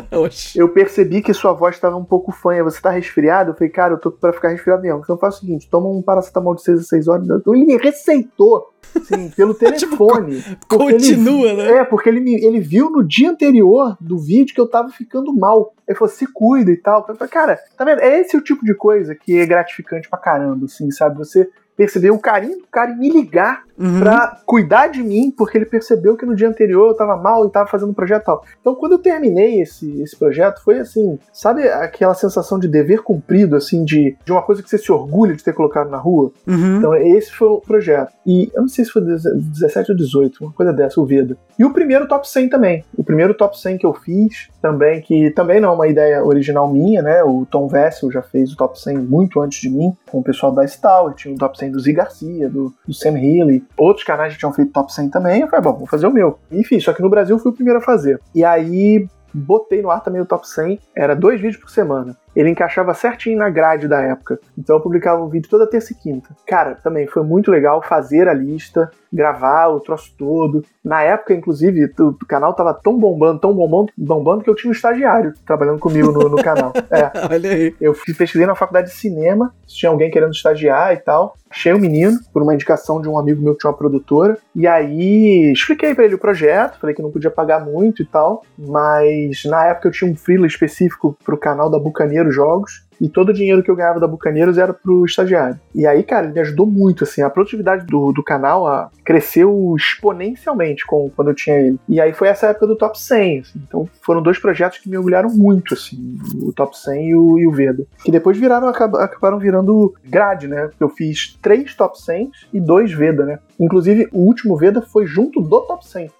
eu 0.56 0.68
percebi 0.70 1.20
que 1.20 1.34
sua 1.34 1.52
voz 1.52 1.74
estava 1.74 1.96
um 1.96 2.04
pouco 2.04 2.32
fanha. 2.32 2.64
Você 2.64 2.80
tá 2.80 2.90
resfriado? 2.90 3.50
Eu 3.50 3.54
falei, 3.54 3.70
cara, 3.70 3.94
eu 3.94 3.98
tô 3.98 4.10
pra 4.10 4.32
ficar 4.32 4.48
resfriado 4.48 4.82
mesmo. 4.82 5.00
Então 5.02 5.18
faz 5.18 5.36
o 5.36 5.40
seguinte: 5.40 5.68
toma 5.70 5.88
um 5.88 6.02
paracetamol 6.02 6.54
de 6.54 6.62
6 6.62 6.80
a 6.80 6.82
6 6.82 7.08
horas. 7.08 7.28
Então 7.28 7.54
ele 7.54 7.66
me 7.66 7.76
receitou. 7.76 8.72
Sim, 9.04 9.30
pelo 9.30 9.54
tipo, 9.54 9.64
telefone. 9.64 10.42
tipo, 10.42 10.66
continua, 10.66 11.48
ele, 11.48 11.56
né? 11.56 11.72
É, 11.78 11.84
porque 11.84 12.08
ele, 12.08 12.20
me, 12.20 12.34
ele 12.44 12.60
viu 12.60 12.90
no 12.90 13.06
dia 13.06 13.30
anterior 13.30 13.96
do 14.00 14.18
vídeo 14.18 14.54
que 14.54 14.60
eu 14.60 14.68
tava 14.68 14.88
ficando 14.88 15.34
mal. 15.34 15.74
Ele 15.86 15.96
falou, 15.96 16.12
se 16.12 16.26
cuida 16.26 16.70
e 16.70 16.76
tal. 16.76 17.04
Eu 17.08 17.14
falei, 17.16 17.30
cara, 17.30 17.58
tá 17.76 17.84
vendo? 17.84 18.00
É 18.00 18.20
esse 18.20 18.36
o 18.36 18.40
tipo 18.40 18.64
de 18.64 18.74
coisa 18.74 19.14
que 19.14 19.38
é 19.38 19.46
gratificante 19.46 20.08
pra 20.08 20.18
caramba, 20.18 20.66
assim, 20.66 20.90
sabe? 20.90 21.18
Você 21.18 21.48
perceber 21.76 22.10
o 22.10 22.18
carinho 22.18 22.58
do 22.58 22.66
cara 22.70 22.92
em 22.92 22.98
me 22.98 23.10
ligar 23.10 23.64
uhum. 23.78 24.00
pra 24.00 24.40
cuidar 24.44 24.88
de 24.88 25.02
mim, 25.02 25.30
porque 25.30 25.58
ele 25.58 25.66
percebeu 25.66 26.16
que 26.16 26.24
no 26.24 26.34
dia 26.34 26.48
anterior 26.48 26.88
eu 26.88 26.96
tava 26.96 27.16
mal 27.16 27.46
e 27.46 27.50
tava 27.50 27.68
fazendo 27.68 27.90
um 27.90 27.94
projeto 27.94 28.24
tal. 28.24 28.44
Então, 28.60 28.74
quando 28.74 28.92
eu 28.92 28.98
terminei 28.98 29.60
esse, 29.60 30.00
esse 30.00 30.16
projeto, 30.16 30.62
foi 30.62 30.78
assim, 30.78 31.18
sabe 31.32 31.68
aquela 31.68 32.14
sensação 32.14 32.58
de 32.58 32.68
dever 32.68 33.02
cumprido, 33.02 33.56
assim, 33.56 33.84
de, 33.84 34.16
de 34.24 34.32
uma 34.32 34.42
coisa 34.42 34.62
que 34.62 34.70
você 34.70 34.78
se 34.78 34.90
orgulha 34.90 35.34
de 35.34 35.44
ter 35.44 35.52
colocado 35.52 35.90
na 35.90 35.98
rua? 35.98 36.32
Uhum. 36.46 36.78
Então, 36.78 36.94
esse 36.94 37.32
foi 37.32 37.48
o 37.48 37.60
projeto. 37.60 38.12
E 38.26 38.50
eu 38.54 38.62
não 38.62 38.68
sei 38.68 38.84
se 38.84 38.90
foi 38.90 39.02
17 39.02 39.92
ou 39.92 39.96
18, 39.96 40.44
uma 40.44 40.52
coisa 40.52 40.72
dessa, 40.72 41.00
o 41.00 41.06
Veda. 41.06 41.36
E 41.58 41.64
o 41.64 41.72
primeiro 41.72 42.08
top 42.08 42.28
100 42.28 42.48
também. 42.48 42.84
O 42.96 43.04
primeiro 43.04 43.34
top 43.34 43.58
100 43.58 43.78
que 43.78 43.86
eu 43.86 43.94
fiz 43.94 44.48
também, 44.60 45.00
que 45.00 45.30
também 45.30 45.60
não 45.60 45.70
é 45.70 45.72
uma 45.72 45.88
ideia 45.88 46.24
original 46.24 46.70
minha, 46.72 47.02
né? 47.02 47.22
O 47.22 47.46
Tom 47.46 47.68
Vessel 47.68 48.10
já 48.10 48.22
fez 48.22 48.52
o 48.52 48.56
top 48.56 48.80
100 48.80 48.98
muito 48.98 49.40
antes 49.40 49.60
de 49.60 49.70
mim, 49.70 49.96
com 50.10 50.18
o 50.18 50.22
pessoal 50.22 50.52
da 50.52 50.66
Star, 50.66 51.14
tinha 51.14 51.34
o 51.34 51.38
top 51.38 51.56
100 51.58 51.65
do 51.70 51.80
Z 51.80 51.92
Garcia, 51.92 52.48
do, 52.48 52.74
do 52.86 52.94
Sam 52.94 53.18
Healy. 53.18 53.64
Outros 53.76 54.04
canais 54.04 54.32
já 54.32 54.38
tinham 54.38 54.52
feito 54.52 54.72
top 54.72 54.92
100 54.92 55.10
também. 55.10 55.40
Eu 55.40 55.48
falei, 55.48 55.64
bom, 55.64 55.78
vou 55.78 55.86
fazer 55.86 56.06
o 56.06 56.12
meu. 56.12 56.38
Enfim, 56.50 56.80
só 56.80 56.92
que 56.92 57.02
no 57.02 57.10
Brasil 57.10 57.36
eu 57.36 57.40
fui 57.40 57.50
o 57.50 57.54
primeiro 57.54 57.80
a 57.80 57.82
fazer. 57.82 58.20
E 58.34 58.44
aí 58.44 59.06
botei 59.32 59.82
no 59.82 59.90
ar 59.90 60.02
também 60.02 60.20
o 60.20 60.26
top 60.26 60.48
100. 60.48 60.78
Era 60.94 61.14
dois 61.14 61.40
vídeos 61.40 61.60
por 61.60 61.70
semana 61.70 62.16
ele 62.36 62.50
encaixava 62.50 62.92
certinho 62.92 63.38
na 63.38 63.48
grade 63.48 63.88
da 63.88 64.00
época. 64.02 64.38
Então 64.56 64.76
eu 64.76 64.82
publicava 64.82 65.24
um 65.24 65.28
vídeo 65.28 65.48
toda 65.48 65.66
terça 65.66 65.92
e 65.92 65.96
quinta. 65.96 66.28
Cara, 66.46 66.74
também 66.74 67.06
foi 67.06 67.22
muito 67.22 67.50
legal 67.50 67.82
fazer 67.82 68.28
a 68.28 68.34
lista, 68.34 68.90
gravar 69.12 69.68
o 69.68 69.80
troço 69.80 70.14
todo. 70.18 70.62
Na 70.84 71.02
época, 71.02 71.32
inclusive, 71.32 71.90
o, 71.98 72.08
o 72.08 72.26
canal 72.26 72.52
tava 72.52 72.74
tão 72.74 72.98
bombando, 72.98 73.40
tão 73.40 73.54
bombando, 73.54 73.90
bombando 73.96 74.44
que 74.44 74.50
eu 74.50 74.54
tinha 74.54 74.68
um 74.68 74.74
estagiário 74.74 75.32
trabalhando 75.46 75.78
comigo 75.78 76.12
no, 76.12 76.28
no 76.28 76.36
canal. 76.36 76.72
É. 76.90 77.10
Olha 77.32 77.50
aí. 77.50 77.74
Eu 77.80 77.94
pesquisei 78.16 78.46
na 78.46 78.54
faculdade 78.54 78.88
de 78.88 78.94
cinema, 78.94 79.52
se 79.66 79.76
tinha 79.76 79.90
alguém 79.90 80.10
querendo 80.10 80.32
estagiar 80.32 80.92
e 80.92 80.98
tal. 80.98 81.34
Achei 81.50 81.72
o 81.72 81.78
menino, 81.78 82.18
por 82.32 82.42
uma 82.42 82.54
indicação 82.54 83.00
de 83.00 83.08
um 83.08 83.18
amigo 83.18 83.42
meu 83.42 83.54
que 83.54 83.60
tinha 83.60 83.70
uma 83.70 83.76
produtora. 83.76 84.38
E 84.54 84.66
aí 84.66 85.52
expliquei 85.52 85.94
para 85.94 86.04
ele 86.04 86.14
o 86.14 86.18
projeto, 86.18 86.78
falei 86.78 86.94
que 86.94 87.02
não 87.02 87.10
podia 87.10 87.30
pagar 87.30 87.64
muito 87.64 88.02
e 88.02 88.04
tal. 88.04 88.44
Mas 88.58 89.44
na 89.44 89.66
época 89.66 89.88
eu 89.88 89.92
tinha 89.92 90.10
um 90.10 90.14
freela 90.14 90.46
específico 90.46 91.16
pro 91.24 91.38
canal 91.38 91.70
da 91.70 91.78
Bucaneiro 91.78 92.25
jogos 92.32 92.85
e 93.00 93.08
todo 93.08 93.30
o 93.30 93.32
dinheiro 93.32 93.62
que 93.62 93.70
eu 93.70 93.76
ganhava 93.76 94.00
da 94.00 94.06
Bucaneiros 94.06 94.58
era 94.58 94.72
pro 94.72 95.04
estagiário. 95.04 95.58
E 95.74 95.86
aí, 95.86 96.02
cara, 96.02 96.26
ele 96.26 96.34
me 96.34 96.40
ajudou 96.40 96.66
muito, 96.66 97.04
assim, 97.04 97.22
a 97.22 97.30
produtividade 97.30 97.86
do, 97.86 98.12
do 98.12 98.22
canal 98.22 98.66
a, 98.66 98.90
cresceu 99.04 99.74
exponencialmente 99.76 100.84
com, 100.86 101.10
quando 101.14 101.28
eu 101.28 101.34
tinha 101.34 101.56
ele. 101.56 101.78
E 101.88 102.00
aí 102.00 102.12
foi 102.12 102.28
essa 102.28 102.48
época 102.48 102.66
do 102.66 102.76
Top 102.76 102.98
100, 103.00 103.38
assim. 103.40 103.62
então 103.66 103.88
foram 104.02 104.22
dois 104.22 104.38
projetos 104.38 104.78
que 104.78 104.88
me 104.88 104.96
orgulharam 104.96 105.30
muito, 105.30 105.74
assim, 105.74 106.18
o 106.42 106.52
Top 106.52 106.76
100 106.76 107.08
e 107.08 107.14
o, 107.14 107.38
e 107.38 107.46
o 107.46 107.52
Veda. 107.52 107.86
Que 108.04 108.10
depois 108.10 108.36
viraram, 108.36 108.68
acabaram 108.68 109.38
virando 109.38 109.94
grade, 110.04 110.48
né, 110.48 110.70
eu 110.80 110.88
fiz 110.88 111.38
três 111.40 111.74
Top 111.74 112.00
100 112.00 112.30
e 112.52 112.60
dois 112.60 112.92
Veda, 112.92 113.24
né. 113.24 113.38
Inclusive, 113.58 114.08
o 114.12 114.20
último 114.20 114.56
Veda 114.56 114.82
foi 114.82 115.06
junto 115.06 115.40
do 115.40 115.60
Top 115.62 115.86
100. 115.86 116.10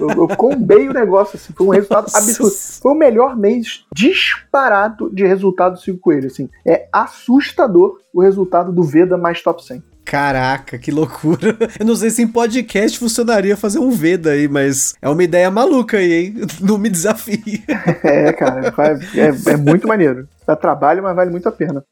Eu, 0.00 0.08
eu 0.10 0.28
combei 0.36 0.88
o 0.88 0.92
negócio, 0.92 1.36
assim, 1.36 1.52
foi 1.52 1.66
um 1.66 1.70
resultado 1.70 2.06
absurdo. 2.14 2.52
Foi 2.82 2.92
o 2.92 2.94
melhor 2.94 3.36
mês 3.36 3.84
disparado 3.94 5.10
de 5.10 5.26
resultado 5.26 5.74
do 5.74 5.80
Cinco 5.80 6.00
Coelho, 6.00 6.21
assim. 6.26 6.48
É 6.66 6.88
assustador 6.92 8.00
o 8.12 8.22
resultado 8.22 8.72
do 8.72 8.82
Veda 8.82 9.16
mais 9.16 9.42
Top 9.42 9.64
100. 9.64 9.82
Caraca, 10.04 10.78
que 10.78 10.90
loucura. 10.90 11.56
Eu 11.78 11.86
não 11.86 11.94
sei 11.94 12.10
se 12.10 12.22
em 12.22 12.28
podcast 12.28 12.98
funcionaria 12.98 13.56
fazer 13.56 13.78
um 13.78 13.90
Veda 13.90 14.30
aí, 14.30 14.48
mas 14.48 14.94
é 15.00 15.08
uma 15.08 15.22
ideia 15.22 15.50
maluca 15.50 15.96
aí, 15.96 16.12
hein? 16.12 16.34
Não 16.60 16.78
me 16.78 16.90
desafie. 16.90 17.62
É, 18.04 18.32
cara, 18.32 18.74
é, 19.14 19.52
é 19.52 19.56
muito 19.56 19.86
maneiro. 19.86 20.28
Dá 20.46 20.56
trabalho, 20.56 21.02
mas 21.02 21.14
vale 21.14 21.30
muito 21.30 21.48
a 21.48 21.52
pena. 21.52 21.84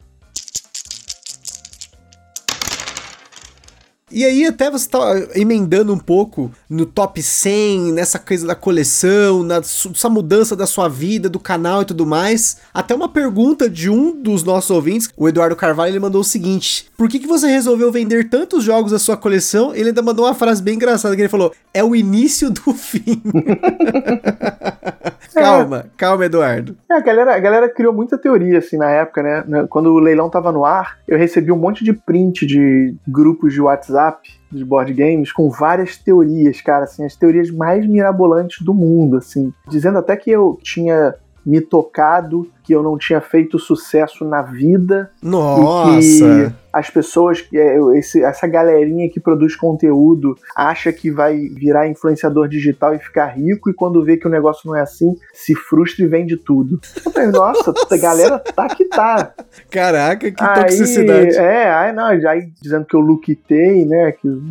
E 4.10 4.24
aí 4.24 4.44
até 4.44 4.70
você 4.70 4.88
tá 4.88 4.98
emendando 5.34 5.92
um 5.92 5.98
pouco 5.98 6.50
no 6.68 6.84
top 6.84 7.22
100, 7.22 7.92
nessa 7.92 8.18
coisa 8.18 8.46
da 8.46 8.54
coleção, 8.54 9.44
nessa 9.44 10.08
mudança 10.08 10.56
da 10.56 10.66
sua 10.66 10.88
vida, 10.88 11.28
do 11.28 11.38
canal 11.38 11.82
e 11.82 11.84
tudo 11.84 12.04
mais. 12.04 12.60
Até 12.74 12.94
uma 12.94 13.08
pergunta 13.08 13.70
de 13.70 13.88
um 13.88 14.20
dos 14.20 14.42
nossos 14.42 14.70
ouvintes, 14.70 15.08
o 15.16 15.28
Eduardo 15.28 15.54
Carvalho, 15.54 15.92
ele 15.92 16.00
mandou 16.00 16.22
o 16.22 16.24
seguinte: 16.24 16.90
Por 16.96 17.08
que, 17.08 17.20
que 17.20 17.26
você 17.26 17.46
resolveu 17.46 17.92
vender 17.92 18.28
tantos 18.28 18.64
jogos 18.64 18.90
da 18.90 18.98
sua 18.98 19.16
coleção? 19.16 19.72
Ele 19.74 19.90
ainda 19.90 20.02
mandou 20.02 20.24
uma 20.24 20.34
frase 20.34 20.62
bem 20.62 20.74
engraçada 20.74 21.14
que 21.14 21.22
ele 21.22 21.28
falou: 21.28 21.52
É 21.72 21.84
o 21.84 21.94
início 21.94 22.50
do 22.50 22.60
fim. 22.74 23.22
calma, 25.32 25.78
é. 25.78 25.84
calma, 25.96 26.24
Eduardo. 26.24 26.76
É, 26.90 26.94
a 26.94 27.00
galera, 27.00 27.36
a 27.36 27.38
galera 27.38 27.68
criou 27.68 27.92
muita 27.92 28.18
teoria 28.18 28.58
assim 28.58 28.76
na 28.76 28.90
época, 28.90 29.22
né? 29.22 29.66
Quando 29.68 29.92
o 29.92 29.98
leilão 29.98 30.28
tava 30.28 30.50
no 30.50 30.64
ar, 30.64 30.98
eu 31.06 31.16
recebi 31.16 31.52
um 31.52 31.56
monte 31.56 31.84
de 31.84 31.92
print 31.92 32.44
de 32.44 32.94
grupos 33.06 33.52
de 33.52 33.60
WhatsApp 33.60 33.99
WhatsApp 34.00 34.40
de 34.50 34.64
board 34.64 34.92
games 34.92 35.32
com 35.32 35.50
várias 35.50 35.96
teorias, 35.96 36.60
cara, 36.60 36.84
assim, 36.84 37.04
as 37.04 37.14
teorias 37.14 37.50
mais 37.50 37.86
mirabolantes 37.86 38.64
do 38.64 38.72
mundo, 38.72 39.18
assim, 39.18 39.52
dizendo 39.68 39.98
até 39.98 40.16
que 40.16 40.30
eu 40.30 40.58
tinha 40.62 41.14
me 41.44 41.60
tocado 41.60 42.50
que 42.70 42.74
eu 42.76 42.84
não 42.84 42.96
tinha 42.96 43.20
feito 43.20 43.58
sucesso 43.58 44.24
na 44.24 44.42
vida. 44.42 45.10
Nossa! 45.20 46.54
as 46.72 46.88
pessoas, 46.88 47.46
é, 47.52 47.78
esse, 47.98 48.22
essa 48.22 48.46
galerinha 48.46 49.08
que 49.10 49.20
produz 49.20 49.56
conteúdo 49.56 50.36
acha 50.54 50.92
que 50.92 51.10
vai 51.10 51.36
virar 51.36 51.88
influenciador 51.88 52.48
digital 52.48 52.94
e 52.94 52.98
ficar 52.98 53.26
rico 53.26 53.70
e 53.70 53.74
quando 53.74 54.04
vê 54.04 54.16
que 54.16 54.26
o 54.26 54.30
negócio 54.30 54.68
não 54.68 54.76
é 54.76 54.80
assim, 54.80 55.16
se 55.32 55.54
frustra 55.54 56.04
e 56.04 56.08
vende 56.08 56.36
tudo. 56.36 56.80
Eu 57.04 57.10
falei, 57.10 57.28
nossa, 57.28 57.72
a 57.90 57.96
galera 57.96 58.38
tá 58.38 58.68
que 58.68 58.84
tá. 58.84 59.32
Caraca, 59.70 60.30
que 60.30 60.42
aí, 60.42 60.62
toxicidade. 60.62 61.36
É, 61.36 61.72
aí 61.72 61.92
não, 61.92 62.06
aí 62.06 62.52
dizendo 62.60 62.84
que 62.84 62.94
eu 62.94 63.00
luquitei, 63.00 63.84
né, 63.84 64.12
que 64.12 64.26
eu 64.28 64.42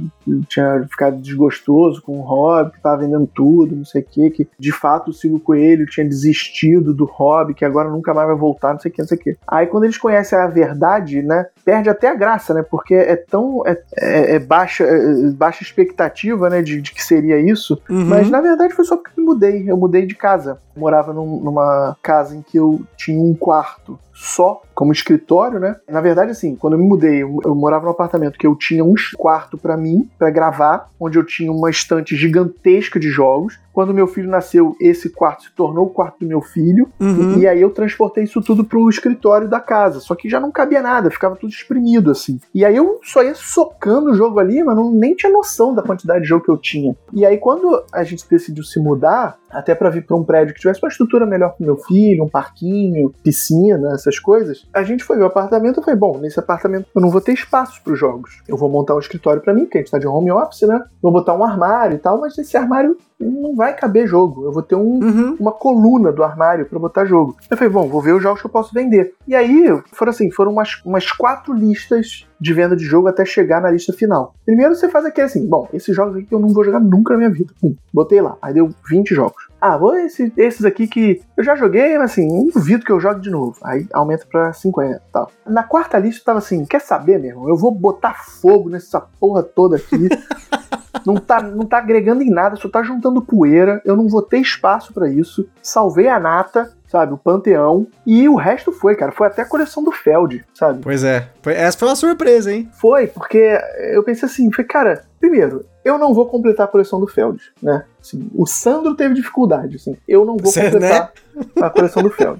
tinha 0.48 0.86
ficado 0.90 1.22
desgostoso 1.22 2.02
com 2.02 2.20
o 2.20 2.22
hobby, 2.22 2.74
que 2.74 2.82
tava 2.82 3.02
vendendo 3.02 3.28
tudo, 3.28 3.76
não 3.76 3.86
sei 3.86 4.02
o 4.02 4.06
que, 4.06 4.30
que 4.30 4.48
de 4.60 4.72
fato 4.72 5.10
o 5.10 5.14
Silvio 5.14 5.40
Coelho 5.40 5.86
tinha 5.86 6.08
desistido 6.08 6.94
do 6.94 7.06
hobby, 7.06 7.54
que 7.54 7.66
agora 7.66 7.90
nunca 7.90 8.09
mais 8.14 8.28
vai 8.28 8.36
voltar, 8.36 8.74
não 8.74 8.80
sei 8.80 8.92
o 8.92 8.94
que, 8.94 9.02
não 9.02 9.08
sei 9.08 9.18
o 9.18 9.22
que. 9.22 9.38
Aí 9.48 9.68
quando 9.68 9.84
eles 9.86 9.98
conhecem 9.98 10.38
a 10.38 10.48
verdade, 10.48 11.22
né, 11.22 11.46
perde 11.64 11.90
até 11.90 12.10
a 12.10 12.16
graça, 12.16 12.54
né? 12.54 12.64
Porque 12.64 12.96
é 12.96 13.16
tão. 13.16 13.64
É, 13.66 13.82
é, 13.98 14.36
é 14.36 14.40
baixa, 14.40 14.84
é, 14.84 15.32
baixa 15.32 15.64
expectativa, 15.64 16.50
né? 16.50 16.62
De, 16.62 16.82
de, 16.82 16.92
que 16.92 17.04
seria 17.04 17.40
isso. 17.40 17.82
Uhum. 17.90 18.06
Mas 18.06 18.30
na 18.30 18.42
verdade 18.42 18.74
foi 18.74 18.86
só 18.86 18.98
porque 18.98 19.20
eu 19.20 19.26
mudei. 19.26 19.70
Eu 19.70 19.78
mudei 19.78 20.06
de 20.06 20.16
casa. 20.16 20.58
Eu 20.76 20.82
morava 20.82 21.14
num, 21.14 21.40
numa 21.42 21.96
casa 22.02 22.36
em 22.36 22.42
que 22.42 22.58
eu 22.58 22.82
tinha 22.98 23.22
um 23.22 23.34
quarto 23.34 24.00
só 24.20 24.62
como 24.76 24.92
escritório, 24.92 25.60
né? 25.60 25.78
Na 25.90 26.02
verdade, 26.02 26.32
assim, 26.32 26.54
quando 26.54 26.74
eu 26.74 26.80
me 26.80 26.86
mudei, 26.86 27.24
eu, 27.24 27.40
eu 27.44 27.56
morava 27.56 27.86
num 27.86 27.92
apartamento 27.92 28.38
que 28.38 28.46
eu 28.46 28.54
tinha 28.54 28.84
um 28.84 28.94
quarto 29.18 29.58
para 29.58 29.78
mim, 29.78 30.10
para 30.18 30.30
gravar, 30.30 30.90
onde 31.00 31.18
eu 31.18 31.26
tinha 31.26 31.50
uma 31.50 31.70
estante 31.70 32.18
gigantesca 32.18 33.00
de 33.00 33.10
jogos. 33.10 33.58
Quando 33.72 33.94
meu 33.94 34.08
filho 34.08 34.30
nasceu, 34.30 34.76
esse 34.82 35.10
quarto 35.10 35.44
se 35.44 35.52
tornou 35.52 35.86
o 35.86 35.90
quarto 35.90 36.20
do 36.20 36.26
meu 36.26 36.42
filho. 36.42 36.90
Uhum. 37.00 37.38
E, 37.38 37.40
e, 37.40 37.48
aí 37.48 37.62
eu 37.62 37.70
transportei 37.70 38.26
isso 38.26 38.42
tudo 38.42 38.66
pro 38.66 38.90
escritório 38.90 39.48
da 39.48 39.62
casa. 39.62 40.02
Só 40.02 40.14
que 40.16 40.30
já 40.30 40.40
não 40.40 40.52
cabia 40.52 40.82
nada, 40.82 41.10
ficava 41.10 41.38
tudo 41.38 41.52
espremido, 41.52 42.12
assim. 42.12 42.42
E 42.54 42.66
aí 42.66 42.76
eu 42.76 43.00
só 43.04 43.24
ia 43.24 43.36
socando 43.36 44.12
o 44.12 44.16
jogo 44.16 44.38
ali, 44.38 44.62
mas 44.62 44.76
não, 44.76 44.92
nem 44.92 45.16
tinha 45.16 45.32
noção 45.32 45.74
da 45.74 45.82
quantidade 45.82 46.22
de 46.22 46.28
jogo 46.28 46.44
que 46.44 46.52
eu 46.52 46.58
tinha. 46.58 46.94
E 47.14 47.26
aí 47.26 47.38
quando 47.38 47.84
a 47.94 48.04
gente 48.04 48.28
decidiu 48.30 48.66
se 48.66 48.82
mudar, 48.82 49.38
até 49.50 49.74
para 49.74 49.90
vir 49.90 50.06
para 50.06 50.16
um 50.16 50.24
prédio 50.24 50.54
que 50.54 50.60
tivesse 50.60 50.82
uma 50.82 50.90
estrutura 50.90 51.26
melhor 51.26 51.56
pro 51.56 51.66
meu 51.66 51.78
filho, 51.78 52.24
um 52.24 52.30
parquinho, 52.30 53.14
piscina, 53.24 53.94
essas 53.94 54.20
coisas, 54.20 54.68
a 54.74 54.84
gente 54.84 55.04
foi 55.04 55.18
ver 55.18 55.24
o 55.24 55.28
apartamento 55.28 55.80
e 55.80 55.84
falei, 55.84 56.00
bom, 56.00 56.18
nesse 56.18 56.40
apartamento 56.40 56.88
eu 56.96 57.02
não 57.02 57.10
vou 57.10 57.22
ter 57.22 57.34
espaço 57.34 57.82
para 57.84 57.94
os 57.94 58.00
jogos. 58.00 58.42
Eu 58.48 58.58
vou 58.58 58.70
montar 58.70 58.96
um 58.96 59.00
escritório 59.00 59.42
para 59.42 59.54
mim, 59.54 59.62
porque 59.62 59.78
a 59.78 59.82
gente 59.82 59.92
tá 59.92 59.98
de 59.98 60.08
home 60.08 60.32
office, 60.32 60.68
né? 60.68 60.84
Vou 61.02 61.12
botar 61.12 61.34
um 61.34 61.44
armário 61.44 61.96
e 61.96 62.00
tal, 62.00 62.20
mas 62.20 62.38
esse 62.38 62.56
armário 62.56 62.98
não 63.20 63.56
vai 63.56 63.76
caber 63.76 64.08
jogo. 64.08 64.46
Eu 64.46 64.52
vou 64.52 64.64
ter 64.64 64.76
um, 64.76 65.00
uhum. 65.04 65.38
uma 65.40 65.52
coluna 65.52 66.12
do 66.12 66.24
armário 66.24 66.66
para 66.66 66.80
botar 66.80 67.06
jogo. 67.06 67.36
Eu 67.50 67.58
falei, 67.58 67.72
bom, 67.72 67.88
vou 67.88 68.02
ver 68.02 68.14
os 68.14 68.24
jogos 68.24 68.42
que 68.42 68.48
eu 68.48 68.52
posso 68.52 68.74
vender. 68.74 69.14
E 69.28 69.36
aí, 69.36 69.66
foram 69.92 70.10
assim, 70.12 70.32
foram 70.32 70.52
umas, 70.52 70.82
umas 70.86 71.12
quatro 71.12 71.54
listas 71.54 72.28
de 72.40 72.54
venda 72.54 72.76
de 72.76 72.86
jogo 72.86 73.08
até 73.08 73.26
chegar 73.26 73.62
na 73.62 73.70
lista 73.70 73.92
final. 73.92 74.34
Primeiro 74.46 74.74
você 74.74 74.88
faz 74.88 75.06
aquele 75.06 75.28
assim, 75.28 75.46
bom, 75.46 75.68
esses 75.74 75.94
jogos 75.94 76.16
aqui 76.16 76.34
eu 76.34 76.40
não 76.40 76.50
vou 76.50 76.64
jogar 76.64 76.80
nunca 76.80 77.14
na 77.14 77.18
minha 77.18 77.30
vida. 77.30 77.54
Pum, 77.60 77.76
botei 77.94 78.22
lá. 78.22 78.38
Aí 78.42 78.54
deu 78.54 78.70
20 78.90 79.14
jogos. 79.14 79.50
Ah, 79.60 79.78
vou 79.78 79.94
esse, 79.96 80.32
esses 80.38 80.64
aqui 80.64 80.88
que 80.88 81.22
eu 81.36 81.44
já 81.44 81.56
joguei, 81.56 81.98
mas 81.98 82.12
assim, 82.12 82.28
não 82.28 82.48
duvido 82.48 82.86
que 82.86 82.92
eu 82.92 83.00
jogue 83.00 83.20
de 83.20 83.30
novo. 83.30 83.58
Aí 83.62 83.86
aumenta 83.92 84.26
pra 84.32 84.54
50 84.54 84.96
e 84.96 85.12
tal. 85.12 85.30
Na 85.46 85.64
quarta 85.64 86.00
lista 86.00 86.24
tava 86.24 86.40
assim, 86.40 86.66
quer 86.66 86.80
saber, 86.80 87.20
meu 87.20 87.32
irmão? 87.32 87.50
Eu 87.50 87.58
vou 87.58 87.72
botar 87.72 88.14
fogo 88.24 88.70
nessa 88.70 89.02
porra 89.02 89.44
toda 89.44 89.76
aqui. 89.76 90.08
não 91.06 91.16
tá, 91.16 91.42
não 91.42 91.66
tá 91.66 91.78
agregando 91.78 92.24
em 92.24 92.30
nada, 92.30 92.56
só 92.56 92.70
tá 92.70 92.84
juntando 92.84 93.22
poeira. 93.22 93.82
Eu 93.86 93.96
não 93.96 94.08
vou 94.08 94.22
ter 94.22 94.40
espaço 94.40 94.94
para 94.94 95.10
isso. 95.10 95.48
Salvei 95.62 96.08
a 96.08 96.20
nata, 96.20 96.74
sabe? 96.88 97.14
O 97.14 97.18
Panteão. 97.18 97.88
E 98.06 98.28
o 98.28 98.36
resto 98.36 98.72
foi, 98.72 98.96
cara. 98.96 99.12
Foi 99.12 99.28
até 99.28 99.42
a 99.42 99.46
coleção 99.46 99.84
do 99.84 99.92
Feld, 99.92 100.44
sabe? 100.54 100.80
Pois 100.82 101.04
é. 101.04 101.30
Essa 101.46 101.78
foi 101.78 101.88
uma 101.88 101.96
surpresa, 101.96 102.52
hein? 102.52 102.70
Foi, 102.74 103.08
porque 103.08 103.60
eu 103.94 104.04
pensei 104.04 104.28
assim, 104.28 104.52
foi, 104.52 104.64
cara, 104.64 105.04
primeiro, 105.20 105.66
eu 105.84 105.98
não 105.98 106.14
vou 106.14 106.26
completar 106.26 106.66
a 106.66 106.70
coleção 106.70 107.00
do 107.00 107.08
Feld, 107.08 107.42
né? 107.62 107.86
Assim, 108.02 108.30
o 108.34 108.46
Sandro 108.46 108.96
teve 108.96 109.14
dificuldade, 109.14 109.78
assim. 109.78 109.96
Eu 110.08 110.26
não 110.26 110.38
vou 110.38 110.52
Cê, 110.52 110.66
completar 110.66 111.12
né? 111.36 111.46
a 111.62 111.70
coleção 111.70 112.04
do 112.04 112.10
Feld. 112.10 112.40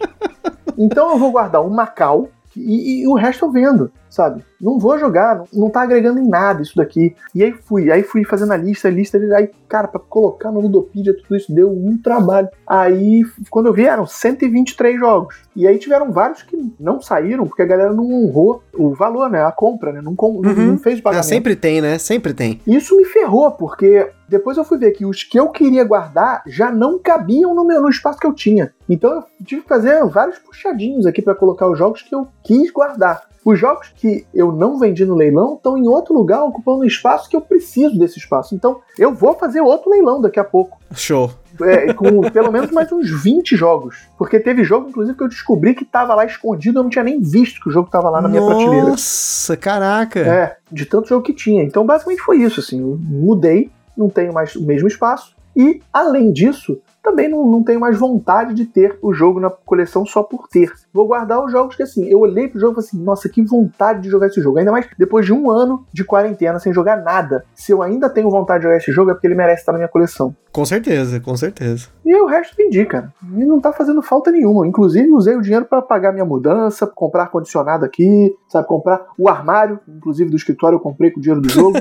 Então 0.78 1.12
eu 1.12 1.18
vou 1.18 1.32
guardar 1.32 1.62
o 1.66 1.70
Macau 1.70 2.30
e, 2.56 3.02
e, 3.02 3.08
o 3.08 3.14
resto 3.14 3.46
eu 3.46 3.52
vendo 3.52 3.92
sabe? 4.10 4.44
Não 4.60 4.80
vou 4.80 4.98
jogar, 4.98 5.38
não, 5.38 5.48
não 5.54 5.70
tá 5.70 5.82
agregando 5.82 6.20
em 6.20 6.28
nada 6.28 6.62
isso 6.62 6.76
daqui. 6.76 7.16
E 7.34 7.44
aí 7.44 7.54
fui, 7.54 7.92
aí 7.92 8.04
fui 8.04 8.26
fazendo 8.26 8.52
a 8.52 8.58
lista, 8.58 8.88
a 8.88 8.92
lista, 8.92 9.18
aí, 9.36 9.50
cara, 9.68 9.88
pra 9.88 10.00
colocar 10.00 10.52
no 10.52 10.60
Ludopedia 10.60 11.16
tudo 11.16 11.36
isso 11.36 11.54
deu 11.54 11.70
um 11.72 11.98
trabalho. 11.98 12.50
Aí, 12.68 13.24
quando 13.50 13.68
eu 13.68 13.74
vi, 13.74 13.86
eram 13.86 14.06
123 14.06 15.00
jogos. 15.00 15.36
E 15.56 15.68
aí 15.68 15.78
tiveram 15.78 16.12
vários 16.12 16.42
que 16.42 16.58
não 16.80 17.02
saíram, 17.02 17.48
porque 17.48 17.62
a 17.62 17.66
galera 17.66 17.94
não 17.94 18.06
honrou 18.12 18.64
o 18.74 18.94
valor, 18.94 19.30
né? 19.30 19.44
A 19.44 19.52
compra, 19.52 19.94
né? 19.94 20.02
Não, 20.02 20.16
uhum. 20.20 20.42
não 20.42 20.78
fez 20.78 21.00
pagamento. 21.00 21.26
Ah, 21.26 21.28
sempre 21.28 21.56
tem, 21.56 21.82
né? 21.82 21.98
Sempre 21.98 22.34
tem. 22.34 22.60
Isso 22.66 22.96
me 22.98 23.06
ferrou, 23.06 23.52
porque 23.52 24.10
depois 24.30 24.58
eu 24.58 24.64
fui 24.64 24.78
ver 24.78 24.92
que 24.92 25.06
os 25.06 25.24
que 25.24 25.40
eu 25.40 25.50
queria 25.50 25.84
guardar 25.84 26.44
já 26.46 26.72
não 26.72 27.00
cabiam 27.00 27.54
no 27.56 27.66
meu 27.66 27.82
no 27.82 27.90
espaço 27.90 28.20
que 28.20 28.28
eu 28.28 28.34
tinha. 28.34 28.72
Então 28.88 29.12
eu 29.12 29.24
tive 29.44 29.62
que 29.64 29.68
fazer 29.68 30.06
vários 30.06 30.38
puxadinhos 30.38 31.06
aqui 31.06 31.22
para 31.22 31.36
colocar 31.36 31.70
os 31.70 31.78
jogos 31.78 32.02
que 32.04 32.14
eu 32.14 32.28
quis 32.44 32.72
guardar. 32.72 33.29
Os 33.44 33.58
jogos 33.58 33.92
que 33.96 34.26
eu 34.34 34.52
não 34.52 34.78
vendi 34.78 35.06
no 35.06 35.16
leilão 35.16 35.56
estão 35.56 35.78
em 35.78 35.88
outro 35.88 36.14
lugar, 36.14 36.44
ocupando 36.44 36.80
um 36.80 36.86
espaço 36.86 37.30
que 37.30 37.36
eu 37.36 37.42
preciso 37.42 37.98
desse 37.98 38.18
espaço. 38.18 38.54
Então, 38.54 38.82
eu 38.98 39.14
vou 39.14 39.34
fazer 39.34 39.62
outro 39.62 39.90
leilão 39.90 40.22
daqui 40.22 40.40
a 40.40 40.44
pouco. 40.44 40.78
Show. 40.94 41.32
É, 41.62 41.94
com 41.94 42.22
pelo 42.32 42.52
menos 42.52 42.72
mais 42.72 42.92
uns 42.92 43.10
20 43.10 43.56
jogos. 43.56 44.08
Porque 44.18 44.40
teve 44.40 44.64
jogo, 44.64 44.90
inclusive, 44.90 45.18
que 45.18 45.24
eu 45.24 45.30
descobri 45.30 45.74
que 45.74 45.84
estava 45.84 46.14
lá 46.16 46.26
escondido, 46.26 46.80
eu 46.80 46.84
não 46.84 46.90
tinha 46.90 47.04
nem 47.04 47.22
visto 47.22 47.62
que 47.62 47.70
o 47.70 47.72
jogo 47.72 47.88
estava 47.88 48.10
lá 48.10 48.22
na 48.22 48.28
minha 48.28 48.42
Nossa, 48.42 48.56
prateleira. 48.56 48.90
Nossa, 48.90 49.58
caraca! 49.58 50.20
É, 50.20 50.58
de 50.72 50.86
tanto 50.86 51.08
jogo 51.08 51.24
que 51.24 51.34
tinha. 51.34 51.64
Então, 51.64 51.86
basicamente 51.86 52.22
foi 52.22 52.38
isso, 52.38 52.60
assim, 52.60 52.82
eu 52.82 53.00
mudei, 53.02 53.72
não 53.96 54.10
tenho 54.10 54.34
mais 54.34 54.56
o 54.56 54.66
mesmo 54.66 54.88
espaço. 54.88 55.36
E, 55.56 55.82
além 55.92 56.32
disso, 56.32 56.80
também 57.02 57.30
não, 57.30 57.46
não 57.46 57.64
tenho 57.64 57.80
mais 57.80 57.98
vontade 57.98 58.54
de 58.54 58.66
ter 58.66 58.98
o 59.02 59.14
jogo 59.14 59.40
na 59.40 59.50
coleção 59.50 60.06
só 60.06 60.24
por 60.24 60.48
ter. 60.48 60.72
Vou 60.94 61.08
guardar 61.08 61.44
os 61.44 61.52
jogos 61.52 61.76
que 61.76 61.84
assim, 61.84 62.06
eu 62.08 62.20
olhei 62.20 62.48
pro 62.48 62.60
jogo 62.60 62.74
e 62.74 62.76
falei 62.76 62.88
assim, 62.88 63.04
nossa, 63.04 63.30
que 63.30 63.42
vontade 63.42 64.02
de 64.02 64.10
jogar 64.10 64.28
esse 64.28 64.42
jogo. 64.42 64.58
Ainda 64.58 64.72
mais 64.72 64.88
depois 64.98 65.26
de 65.26 65.34
um 65.34 65.50
ano 65.50 65.86
de 65.94 66.04
quarentena 66.04 66.60
sem 66.60 66.74
jogar 66.74 66.98
nada. 66.98 67.46
Se 67.54 67.72
eu 67.72 67.82
ainda 67.82 68.10
tenho 68.10 68.30
vontade 68.30 68.60
de 68.60 68.64
jogar 68.64 68.78
esse 68.78 68.92
jogo 68.92 69.12
é 69.12 69.14
porque 69.14 69.28
ele 69.28 69.36
merece 69.36 69.62
estar 69.62 69.72
na 69.72 69.78
minha 69.78 69.88
coleção. 69.88 70.36
Com 70.52 70.66
certeza, 70.66 71.20
com 71.20 71.38
certeza. 71.38 71.88
E 72.04 72.16
o 72.16 72.26
resto 72.26 72.56
vendi, 72.58 72.84
cara. 72.86 73.14
E 73.24 73.46
não 73.46 73.62
tá 73.62 73.72
fazendo 73.72 74.02
falta 74.02 74.32
nenhuma. 74.32 74.66
Inclusive, 74.66 75.12
usei 75.12 75.36
o 75.36 75.42
dinheiro 75.42 75.66
para 75.66 75.82
pagar 75.82 76.12
minha 76.12 76.26
mudança, 76.26 76.88
comprar 76.88 77.24
ar-condicionado 77.24 77.86
aqui, 77.86 78.36
sabe? 78.48 78.68
Comprar 78.68 79.06
o 79.18 79.30
armário, 79.30 79.80
inclusive 79.88 80.30
do 80.30 80.36
escritório, 80.36 80.78
eu 80.78 80.80
comprei 80.80 81.12
com 81.12 81.20
o 81.20 81.22
dinheiro 81.22 81.42
do 81.42 81.50
jogo. 81.50 81.78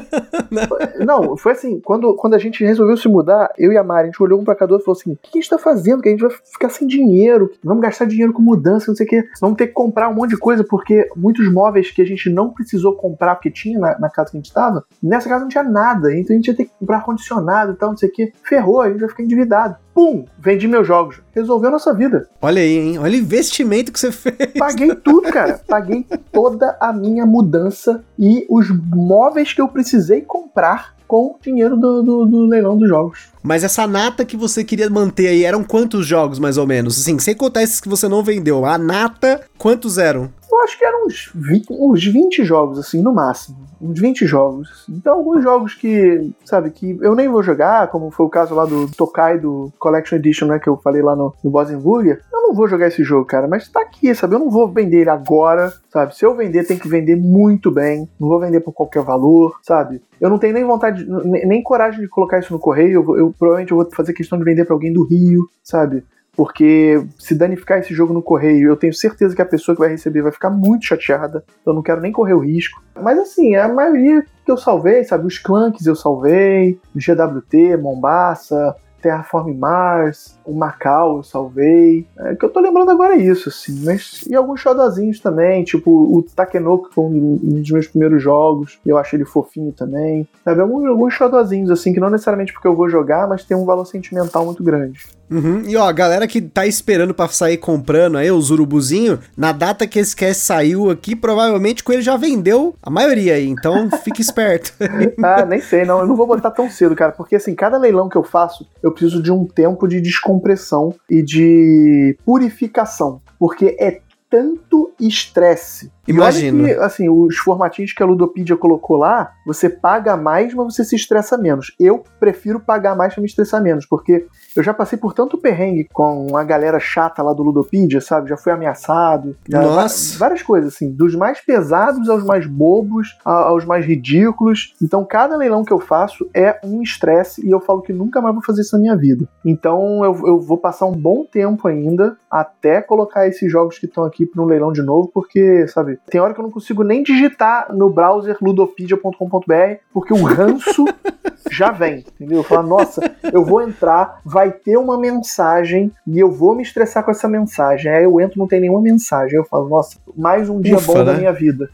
não, 1.04 1.34
foi 1.36 1.52
assim, 1.52 1.80
quando, 1.80 2.14
quando 2.14 2.34
a 2.34 2.38
gente 2.38 2.62
resolveu 2.62 2.96
se 2.96 3.08
mudar, 3.08 3.50
eu 3.56 3.72
e 3.72 3.78
a 3.78 3.82
Mari, 3.82 4.02
a 4.02 4.06
gente 4.06 4.22
olhou 4.22 4.38
um 4.38 4.44
pra 4.44 4.54
cada 4.54 4.74
outro 4.74 4.84
e 4.84 4.86
falou 4.86 4.98
assim: 5.00 5.07
o 5.12 5.16
que 5.16 5.38
a 5.38 5.40
gente 5.40 5.50
tá 5.50 5.58
fazendo? 5.58 6.02
Que 6.02 6.08
a 6.08 6.12
gente 6.12 6.20
vai 6.20 6.30
ficar 6.30 6.68
sem 6.68 6.86
dinheiro, 6.86 7.50
vamos 7.62 7.82
gastar 7.82 8.04
dinheiro 8.04 8.32
com 8.32 8.42
mudança, 8.42 8.86
não 8.88 8.96
sei 8.96 9.06
o 9.06 9.08
quê. 9.08 9.24
Vamos 9.40 9.56
ter 9.56 9.68
que 9.68 9.72
comprar 9.72 10.08
um 10.08 10.14
monte 10.14 10.30
de 10.30 10.38
coisa, 10.38 10.64
porque 10.64 11.08
muitos 11.16 11.50
móveis 11.52 11.90
que 11.90 12.02
a 12.02 12.04
gente 12.04 12.30
não 12.30 12.50
precisou 12.50 12.94
comprar, 12.94 13.34
porque 13.34 13.50
tinha 13.50 13.78
na, 13.78 13.98
na 13.98 14.10
casa 14.10 14.30
que 14.30 14.36
a 14.36 14.40
gente 14.40 14.52
tava, 14.52 14.84
nessa 15.02 15.28
casa 15.28 15.42
não 15.42 15.48
tinha 15.48 15.64
nada. 15.64 16.14
Então 16.14 16.34
a 16.34 16.36
gente 16.36 16.48
ia 16.48 16.56
ter 16.56 16.64
que 16.64 16.72
comprar 16.78 16.98
ar-condicionado 16.98 17.72
e 17.72 17.76
tal, 17.76 17.90
não 17.90 17.96
sei 17.96 18.08
o 18.08 18.12
quê 18.12 18.32
ferrou, 18.42 18.80
a 18.80 18.90
gente 18.90 19.00
vai 19.00 19.08
ficar 19.08 19.22
endividado. 19.22 19.76
Pum, 19.98 20.24
vendi 20.38 20.68
meus 20.68 20.86
jogos. 20.86 21.20
Resolveu 21.34 21.70
a 21.70 21.72
nossa 21.72 21.92
vida. 21.92 22.28
Olha 22.40 22.62
aí, 22.62 22.78
hein? 22.78 22.98
Olha 23.00 23.18
o 23.18 23.20
investimento 23.20 23.90
que 23.90 23.98
você 23.98 24.12
fez. 24.12 24.52
Paguei 24.56 24.94
tudo, 24.94 25.28
cara. 25.28 25.60
Paguei 25.66 26.06
toda 26.30 26.76
a 26.80 26.92
minha 26.92 27.26
mudança 27.26 28.04
e 28.16 28.46
os 28.48 28.70
móveis 28.70 29.52
que 29.52 29.60
eu 29.60 29.66
precisei 29.66 30.20
comprar 30.20 30.94
com 31.08 31.34
o 31.34 31.36
dinheiro 31.42 31.76
do, 31.76 32.02
do, 32.02 32.26
do, 32.26 32.46
leilão 32.46 32.78
dos 32.78 32.88
jogos. 32.88 33.28
Mas 33.42 33.64
essa 33.64 33.88
nata 33.88 34.24
que 34.24 34.36
você 34.36 34.62
queria 34.62 34.88
manter 34.88 35.28
aí, 35.28 35.42
eram 35.42 35.64
quantos 35.64 36.06
jogos 36.06 36.38
mais 36.38 36.58
ou 36.58 36.66
menos? 36.66 37.00
Assim, 37.00 37.18
sem 37.18 37.34
contar 37.34 37.64
esses 37.64 37.80
que 37.80 37.88
você 37.88 38.06
não 38.06 38.22
vendeu. 38.22 38.64
A 38.64 38.78
nata, 38.78 39.40
quantos 39.56 39.98
eram? 39.98 40.30
Eu 40.50 40.62
acho 40.62 40.78
que 40.78 40.84
eram 40.84 41.06
uns 41.06 41.30
20, 41.34 41.66
uns 41.70 42.04
20 42.04 42.44
jogos, 42.44 42.78
assim, 42.78 43.02
no 43.02 43.12
máximo. 43.12 43.58
Uns 43.80 44.00
20 44.00 44.26
jogos. 44.26 44.86
Então, 44.88 45.16
alguns 45.16 45.42
jogos 45.42 45.74
que, 45.74 46.30
sabe, 46.44 46.70
que 46.70 46.98
eu 47.00 47.14
nem 47.14 47.28
vou 47.28 47.42
jogar, 47.42 47.88
como 47.88 48.10
foi 48.10 48.26
o 48.26 48.30
caso 48.30 48.54
lá 48.54 48.64
do 48.64 48.90
Tokai 48.90 49.38
do 49.38 49.72
Collection 49.78 50.16
Edition, 50.16 50.46
né, 50.46 50.58
que 50.58 50.68
eu 50.68 50.76
falei 50.78 51.02
lá 51.02 51.14
no, 51.14 51.34
no 51.44 51.50
Bosenburger. 51.50 52.22
Eu 52.32 52.42
não 52.42 52.54
vou 52.54 52.66
jogar 52.66 52.88
esse 52.88 53.04
jogo, 53.04 53.26
cara, 53.26 53.46
mas 53.46 53.68
tá 53.68 53.80
aqui, 53.80 54.14
sabe? 54.14 54.34
Eu 54.34 54.38
não 54.38 54.50
vou 54.50 54.68
vender 54.68 55.02
ele 55.02 55.10
agora, 55.10 55.72
sabe? 55.92 56.16
Se 56.16 56.24
eu 56.24 56.34
vender, 56.34 56.66
tem 56.66 56.78
que 56.78 56.88
vender 56.88 57.16
muito 57.16 57.70
bem. 57.70 58.08
Não 58.18 58.28
vou 58.28 58.40
vender 58.40 58.60
por 58.60 58.72
qualquer 58.72 59.02
valor, 59.02 59.58
sabe? 59.62 60.02
Eu 60.20 60.30
não 60.30 60.38
tenho 60.38 60.54
nem 60.54 60.64
vontade, 60.64 61.06
nem, 61.24 61.46
nem 61.46 61.62
coragem 61.62 62.00
de 62.00 62.08
colocar 62.08 62.38
isso 62.38 62.52
no 62.52 62.58
correio. 62.58 63.04
Eu, 63.06 63.16
eu 63.18 63.34
provavelmente 63.38 63.72
eu 63.72 63.76
vou 63.76 63.88
fazer 63.94 64.12
questão 64.14 64.38
de 64.38 64.44
vender 64.44 64.64
para 64.64 64.74
alguém 64.74 64.92
do 64.92 65.04
Rio, 65.04 65.42
sabe? 65.62 66.02
Porque 66.38 67.04
se 67.18 67.34
danificar 67.34 67.80
esse 67.80 67.92
jogo 67.92 68.14
no 68.14 68.22
correio, 68.22 68.68
eu 68.68 68.76
tenho 68.76 68.94
certeza 68.94 69.34
que 69.34 69.42
a 69.42 69.44
pessoa 69.44 69.74
que 69.74 69.80
vai 69.80 69.90
receber 69.90 70.22
vai 70.22 70.30
ficar 70.30 70.50
muito 70.50 70.86
chateada. 70.86 71.44
Eu 71.66 71.74
não 71.74 71.82
quero 71.82 72.00
nem 72.00 72.12
correr 72.12 72.34
o 72.34 72.38
risco. 72.38 72.80
Mas 72.94 73.18
assim, 73.18 73.56
a 73.56 73.66
maioria 73.66 74.24
que 74.44 74.52
eu 74.52 74.56
salvei, 74.56 75.02
sabe? 75.02 75.26
Os 75.26 75.36
Clanks 75.36 75.84
eu 75.84 75.96
salvei, 75.96 76.78
GWT, 76.94 77.76
Mombasa, 77.78 78.72
Terraform 79.02 79.52
Mars, 79.58 80.37
o 80.48 80.54
Macau 80.54 81.18
eu 81.18 81.22
salvei. 81.22 82.06
É, 82.18 82.34
que 82.34 82.44
eu 82.44 82.48
tô 82.48 82.60
lembrando 82.60 82.90
agora 82.90 83.14
é 83.14 83.18
isso, 83.18 83.48
assim. 83.48 83.84
Mas, 83.84 84.24
e 84.26 84.34
alguns 84.34 84.60
xodozinhos 84.60 85.20
também, 85.20 85.62
tipo 85.62 85.90
o 85.90 86.22
Takenoko, 86.22 86.88
que 86.88 86.94
foi 86.94 87.04
um, 87.04 87.36
dos 87.36 87.70
meus 87.70 87.86
primeiros 87.86 88.22
jogos. 88.22 88.78
Eu 88.84 88.96
achei 88.96 89.18
ele 89.18 89.24
fofinho 89.24 89.72
também. 89.72 90.26
Sabe, 90.44 90.60
alguns, 90.60 90.86
alguns 90.86 91.14
xodozinhos, 91.14 91.70
assim, 91.70 91.92
que 91.92 92.00
não 92.00 92.10
necessariamente 92.10 92.52
porque 92.52 92.66
eu 92.66 92.74
vou 92.74 92.88
jogar, 92.88 93.28
mas 93.28 93.44
tem 93.44 93.56
um 93.56 93.66
valor 93.66 93.84
sentimental 93.84 94.44
muito 94.44 94.62
grande. 94.62 95.06
Uhum. 95.30 95.62
E 95.66 95.76
ó, 95.76 95.84
a 95.84 95.92
galera 95.92 96.26
que 96.26 96.40
tá 96.40 96.66
esperando 96.66 97.12
para 97.12 97.28
sair 97.28 97.58
comprando 97.58 98.16
aí 98.16 98.30
os 98.30 98.50
urubuzinho, 98.50 99.18
na 99.36 99.52
data 99.52 99.86
que 99.86 99.98
esse 99.98 100.16
cast 100.16 100.42
saiu 100.42 100.90
aqui, 100.90 101.14
provavelmente 101.14 101.84
com 101.84 101.92
ele 101.92 102.02
já 102.02 102.16
vendeu 102.16 102.74
a 102.82 102.90
maioria 102.90 103.34
aí, 103.34 103.48
então 103.48 103.90
fique 104.02 104.22
esperto. 104.22 104.72
ah, 105.22 105.44
nem 105.44 105.60
sei, 105.60 105.84
não, 105.84 106.00
eu 106.00 106.06
não 106.06 106.16
vou 106.16 106.26
botar 106.26 106.50
tão 106.50 106.70
cedo, 106.70 106.96
cara, 106.96 107.12
porque 107.12 107.36
assim, 107.36 107.54
cada 107.54 107.76
leilão 107.76 108.08
que 108.08 108.16
eu 108.16 108.22
faço, 108.22 108.66
eu 108.82 108.90
preciso 108.90 109.22
de 109.22 109.30
um 109.30 109.44
tempo 109.44 109.86
de 109.86 110.00
descompressão 110.38 110.94
e 111.10 111.22
de 111.22 112.16
purificação, 112.24 113.20
porque 113.38 113.76
é 113.78 114.00
tanto 114.30 114.92
estresse 115.00 115.90
Imagina. 116.08 116.64
Que, 116.64 116.74
assim, 116.74 117.08
os 117.08 117.36
formatinhos 117.36 117.92
que 117.92 118.02
a 118.02 118.06
Ludopedia 118.06 118.56
colocou 118.56 118.96
lá, 118.96 119.32
você 119.46 119.68
paga 119.68 120.16
mais, 120.16 120.54
mas 120.54 120.74
você 120.74 120.84
se 120.84 120.96
estressa 120.96 121.36
menos. 121.36 121.74
Eu 121.78 122.02
prefiro 122.18 122.60
pagar 122.60 122.96
mais 122.96 123.14
pra 123.14 123.20
me 123.20 123.28
estressar 123.28 123.62
menos, 123.62 123.86
porque 123.86 124.26
eu 124.56 124.62
já 124.62 124.72
passei 124.72 124.98
por 124.98 125.12
tanto 125.12 125.38
perrengue 125.38 125.86
com 125.92 126.36
a 126.36 126.42
galera 126.42 126.80
chata 126.80 127.22
lá 127.22 127.32
do 127.32 127.42
Ludopedia, 127.42 128.00
sabe? 128.00 128.30
Já 128.30 128.36
fui 128.36 128.52
ameaçado. 128.52 129.36
Já, 129.48 129.60
Nossa. 129.60 130.18
Várias 130.18 130.42
coisas, 130.42 130.74
assim. 130.74 130.90
Dos 130.90 131.14
mais 131.14 131.40
pesados 131.40 132.08
aos 132.08 132.24
mais 132.24 132.46
bobos, 132.46 133.18
aos 133.24 133.64
mais 133.64 133.84
ridículos. 133.84 134.74
Então, 134.82 135.04
cada 135.04 135.36
leilão 135.36 135.64
que 135.64 135.72
eu 135.72 135.78
faço 135.78 136.28
é 136.34 136.58
um 136.64 136.82
estresse 136.82 137.46
e 137.46 137.50
eu 137.50 137.60
falo 137.60 137.82
que 137.82 137.92
nunca 137.92 138.20
mais 138.20 138.34
vou 138.34 138.42
fazer 138.42 138.62
isso 138.62 138.76
na 138.76 138.80
minha 138.80 138.96
vida. 138.96 139.28
Então, 139.44 140.04
eu, 140.04 140.26
eu 140.26 140.40
vou 140.40 140.58
passar 140.58 140.86
um 140.86 140.92
bom 140.92 141.24
tempo 141.24 141.68
ainda 141.68 142.16
até 142.30 142.80
colocar 142.80 143.26
esses 143.26 143.50
jogos 143.50 143.78
que 143.78 143.86
estão 143.86 144.04
aqui 144.04 144.28
um 144.38 144.44
leilão 144.44 144.72
de 144.72 144.82
novo, 144.82 145.10
porque, 145.12 145.66
sabe, 145.68 145.97
tem 146.10 146.20
hora 146.20 146.34
que 146.34 146.40
eu 146.40 146.44
não 146.44 146.50
consigo 146.50 146.82
nem 146.82 147.02
digitar 147.02 147.74
no 147.74 147.90
browser 147.90 148.36
ludopedia.com.br, 148.40 149.54
porque 149.92 150.12
o 150.12 150.22
ranço 150.22 150.84
já 151.50 151.70
vem, 151.70 152.04
entendeu? 152.16 152.38
Eu 152.38 152.44
falo, 152.44 152.68
nossa, 152.68 153.00
eu 153.32 153.44
vou 153.44 153.62
entrar, 153.62 154.20
vai 154.24 154.50
ter 154.50 154.76
uma 154.76 154.98
mensagem 154.98 155.90
e 156.06 156.18
eu 156.18 156.30
vou 156.30 156.54
me 156.54 156.62
estressar 156.62 157.04
com 157.04 157.10
essa 157.10 157.28
mensagem. 157.28 157.90
Aí 157.90 158.04
eu 158.04 158.20
entro, 158.20 158.38
não 158.38 158.46
tem 158.46 158.60
nenhuma 158.60 158.80
mensagem. 158.80 159.36
Aí 159.36 159.42
eu 159.42 159.48
falo, 159.48 159.68
nossa, 159.68 159.98
mais 160.16 160.48
um 160.48 160.60
dia 160.60 160.76
Ufa, 160.76 160.86
bom 160.86 160.98
né? 160.98 161.04
da 161.04 161.14
minha 161.14 161.32
vida. 161.32 161.70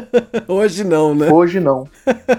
Hoje 0.46 0.84
não, 0.84 1.14
né? 1.14 1.30
Hoje 1.30 1.60
não. 1.60 1.86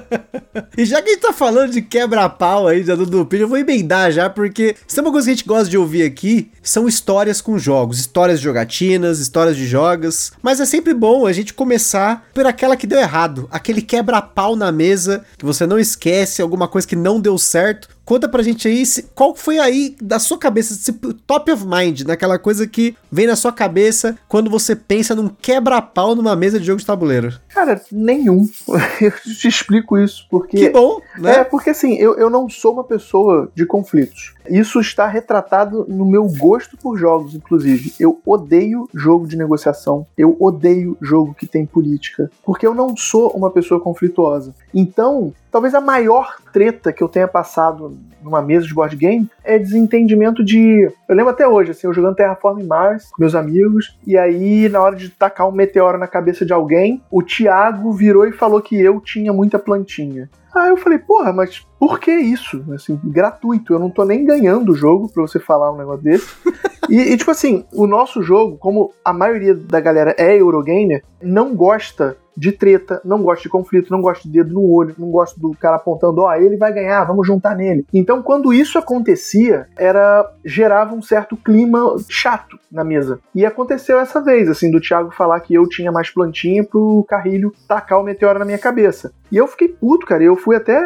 e 0.78 0.86
já 0.86 1.02
que 1.02 1.10
a 1.10 1.14
gente 1.14 1.22
tá 1.22 1.34
falando 1.34 1.72
de 1.72 1.82
quebra-pau 1.82 2.68
aí 2.68 2.84
da 2.84 2.94
Ludopedia, 2.94 3.44
eu 3.44 3.50
vou 3.50 3.58
emendar 3.58 4.12
já, 4.12 4.30
porque 4.30 4.76
se 4.88 5.00
é 5.00 5.02
uma 5.02 5.12
coisa 5.12 5.28
que 5.28 5.32
a 5.32 5.36
gente 5.36 5.48
gosta 5.48 5.70
de 5.70 5.78
ouvir 5.78 6.04
aqui, 6.04 6.52
são 6.62 6.88
histórias 6.88 7.42
com 7.42 7.58
jogos, 7.58 8.00
histórias 8.00 8.40
de 8.40 8.46
jogatinas, 8.46 9.20
histórias 9.20 9.56
de 9.56 9.66
jogos, 9.66 10.32
mas 10.42 10.60
é 10.60 10.66
sempre 10.66 10.94
bom 10.94 11.22
a 11.30 11.34
gente 11.34 11.54
começar 11.54 12.28
por 12.34 12.46
aquela 12.46 12.76
que 12.76 12.88
deu 12.88 13.00
errado, 13.00 13.48
aquele 13.52 13.82
quebra-pau 13.82 14.56
na 14.56 14.72
mesa, 14.72 15.24
que 15.38 15.46
você 15.46 15.66
não 15.66 15.80
esquece, 15.80 16.42
alguma 16.42 16.68
coisa 16.68 16.88
que 16.88 16.96
não 16.96 17.20
deu 17.20 17.38
certo, 17.38 17.90
Conta 18.10 18.28
pra 18.28 18.42
gente 18.42 18.68
aí 18.68 18.88
se, 18.88 19.04
qual 19.14 19.36
foi 19.36 19.60
aí 19.60 19.96
da 20.02 20.18
sua 20.18 20.40
cabeça, 20.40 20.74
esse 20.74 20.92
top 21.28 21.52
of 21.52 21.64
mind, 21.64 22.02
naquela 22.02 22.40
coisa 22.40 22.66
que 22.66 22.96
vem 23.12 23.28
na 23.28 23.36
sua 23.36 23.54
cabeça 23.54 24.18
quando 24.28 24.50
você 24.50 24.76
pensa 24.76 25.14
num 25.14 25.30
quebra-pau 25.30 26.16
numa 26.16 26.36
mesa 26.36 26.60
de 26.60 26.66
jogo 26.66 26.80
de 26.80 26.88
tabuleiro. 26.88 27.40
Cara, 27.50 27.80
nenhum. 27.92 28.50
Eu 29.00 29.12
te 29.12 29.48
explico 29.48 29.96
isso, 29.96 30.26
porque. 30.28 30.58
Que 30.58 30.70
bom, 30.72 31.00
né? 31.20 31.36
É, 31.36 31.44
porque 31.44 31.70
assim, 31.70 31.98
eu, 31.98 32.18
eu 32.18 32.32
não 32.32 32.50
sou 32.50 32.74
uma 32.74 32.84
pessoa 32.84 33.52
de 33.54 33.64
conflitos. 33.64 34.34
Isso 34.50 34.80
está 34.80 35.08
retratado 35.08 35.86
no 35.88 36.06
meu 36.06 36.28
gosto 36.28 36.76
por 36.78 36.98
jogos, 36.98 37.36
inclusive. 37.36 37.94
Eu 38.00 38.20
odeio 38.26 38.90
jogo 38.94 39.28
de 39.28 39.38
negociação. 39.38 40.08
Eu 40.18 40.36
odeio 40.40 40.98
jogo 41.00 41.36
que 41.36 41.46
tem 41.46 41.66
política. 41.66 42.32
Porque 42.44 42.66
eu 42.66 42.74
não 42.74 42.98
sou 42.98 43.30
uma 43.30 43.52
pessoa 43.52 43.80
conflituosa. 43.80 44.56
Então, 44.74 45.34
talvez 45.52 45.76
a 45.76 45.82
maior 45.82 46.38
treta 46.52 46.92
que 46.92 47.04
eu 47.04 47.08
tenha 47.08 47.28
passado 47.28 47.96
numa 48.22 48.42
mesa 48.42 48.68
de 48.68 48.74
board 48.74 48.96
game 48.96 49.30
é 49.44 49.58
desentendimento 49.58 50.44
de. 50.44 50.92
Eu 51.08 51.16
lembro 51.16 51.32
até 51.32 51.48
hoje, 51.48 51.72
assim, 51.72 51.88
eu 51.88 51.94
jogando 51.94 52.16
Terraform 52.16 52.64
Mars 52.64 53.10
com 53.12 53.22
meus 53.22 53.36
amigos, 53.36 53.98
e 54.06 54.18
aí, 54.18 54.70
na 54.70 54.82
hora 54.82 54.96
de 54.96 55.10
tacar 55.10 55.48
um 55.48 55.52
meteoro 55.52 55.98
na 55.98 56.08
cabeça 56.08 56.46
de 56.46 56.54
alguém, 56.54 57.02
o 57.12 57.22
Thiago 57.24 57.92
virou 57.92 58.28
e 58.28 58.32
falou 58.32 58.62
que 58.62 58.80
eu 58.80 59.00
tinha 59.00 59.34
muita 59.34 59.58
plantinha. 59.58 60.30
Aí 60.54 60.70
eu 60.70 60.78
falei, 60.78 60.98
porra, 60.98 61.32
mas 61.32 61.66
por 61.80 62.00
que 62.00 62.12
isso? 62.12 62.64
Assim, 62.74 63.00
gratuito, 63.04 63.74
eu 63.74 63.80
não 63.80 63.90
tô 63.90 64.04
nem 64.04 64.26
ganhando 64.26 64.72
o 64.72 64.76
jogo 64.76 65.08
pra 65.08 65.22
você 65.22 65.40
falar 65.40 65.72
um 65.72 65.78
negócio 65.78 66.04
desse. 66.04 66.28
e, 66.90 66.98
e, 66.98 67.18
tipo 67.18 67.30
assim, 67.30 67.66
o 67.74 67.86
nosso 67.86 68.24
jogo, 68.24 68.58
como 68.58 68.92
a 69.06 69.14
maioria 69.14 69.54
da 69.54 69.80
galera 69.80 70.16
é 70.18 70.36
Eurogamer, 70.36 71.04
não 71.22 71.56
gosta 71.56 72.18
de 72.40 72.54
treta, 72.54 73.02
não 73.04 73.22
gosto 73.22 73.44
de 73.44 73.50
conflito, 73.50 73.92
não 73.92 74.02
gosto 74.02 74.24
de 74.24 74.32
dedo 74.32 74.54
no 74.54 74.72
olho, 74.72 74.96
não 74.98 75.12
gosto 75.12 75.40
do 75.40 75.52
cara 75.60 75.76
apontando, 75.76 76.22
ó, 76.22 76.30
oh, 76.30 76.34
ele 76.34 76.56
vai 76.56 76.74
ganhar, 76.74 77.04
vamos 77.04 77.28
juntar 77.28 77.56
nele. 77.56 77.86
Então, 77.94 78.22
quando 78.22 78.54
isso 78.54 78.78
acontecia, 78.78 79.68
era 79.78 80.26
gerava 80.46 80.96
um 80.96 81.02
certo 81.02 81.36
clima 81.36 81.96
chato 82.08 82.58
na 82.72 82.84
mesa. 82.84 83.20
E 83.36 83.46
aconteceu 83.46 84.00
essa 84.00 84.22
vez, 84.22 84.48
assim, 84.48 84.72
do 84.72 84.80
Thiago 84.80 85.12
falar 85.12 85.40
que 85.42 85.54
eu 85.54 85.68
tinha 85.68 85.92
mais 85.92 86.10
plantinha 86.10 86.64
pro 86.64 87.06
Carrilho 87.08 87.54
tacar 87.68 88.00
o 88.00 88.04
meteoro 88.04 88.40
na 88.40 88.46
minha 88.46 88.58
cabeça. 88.58 89.12
E 89.32 89.38
eu 89.38 89.48
fiquei 89.48 89.68
puto, 89.68 90.06
cara. 90.06 90.24
Eu 90.24 90.36
fui 90.36 90.56
até, 90.56 90.80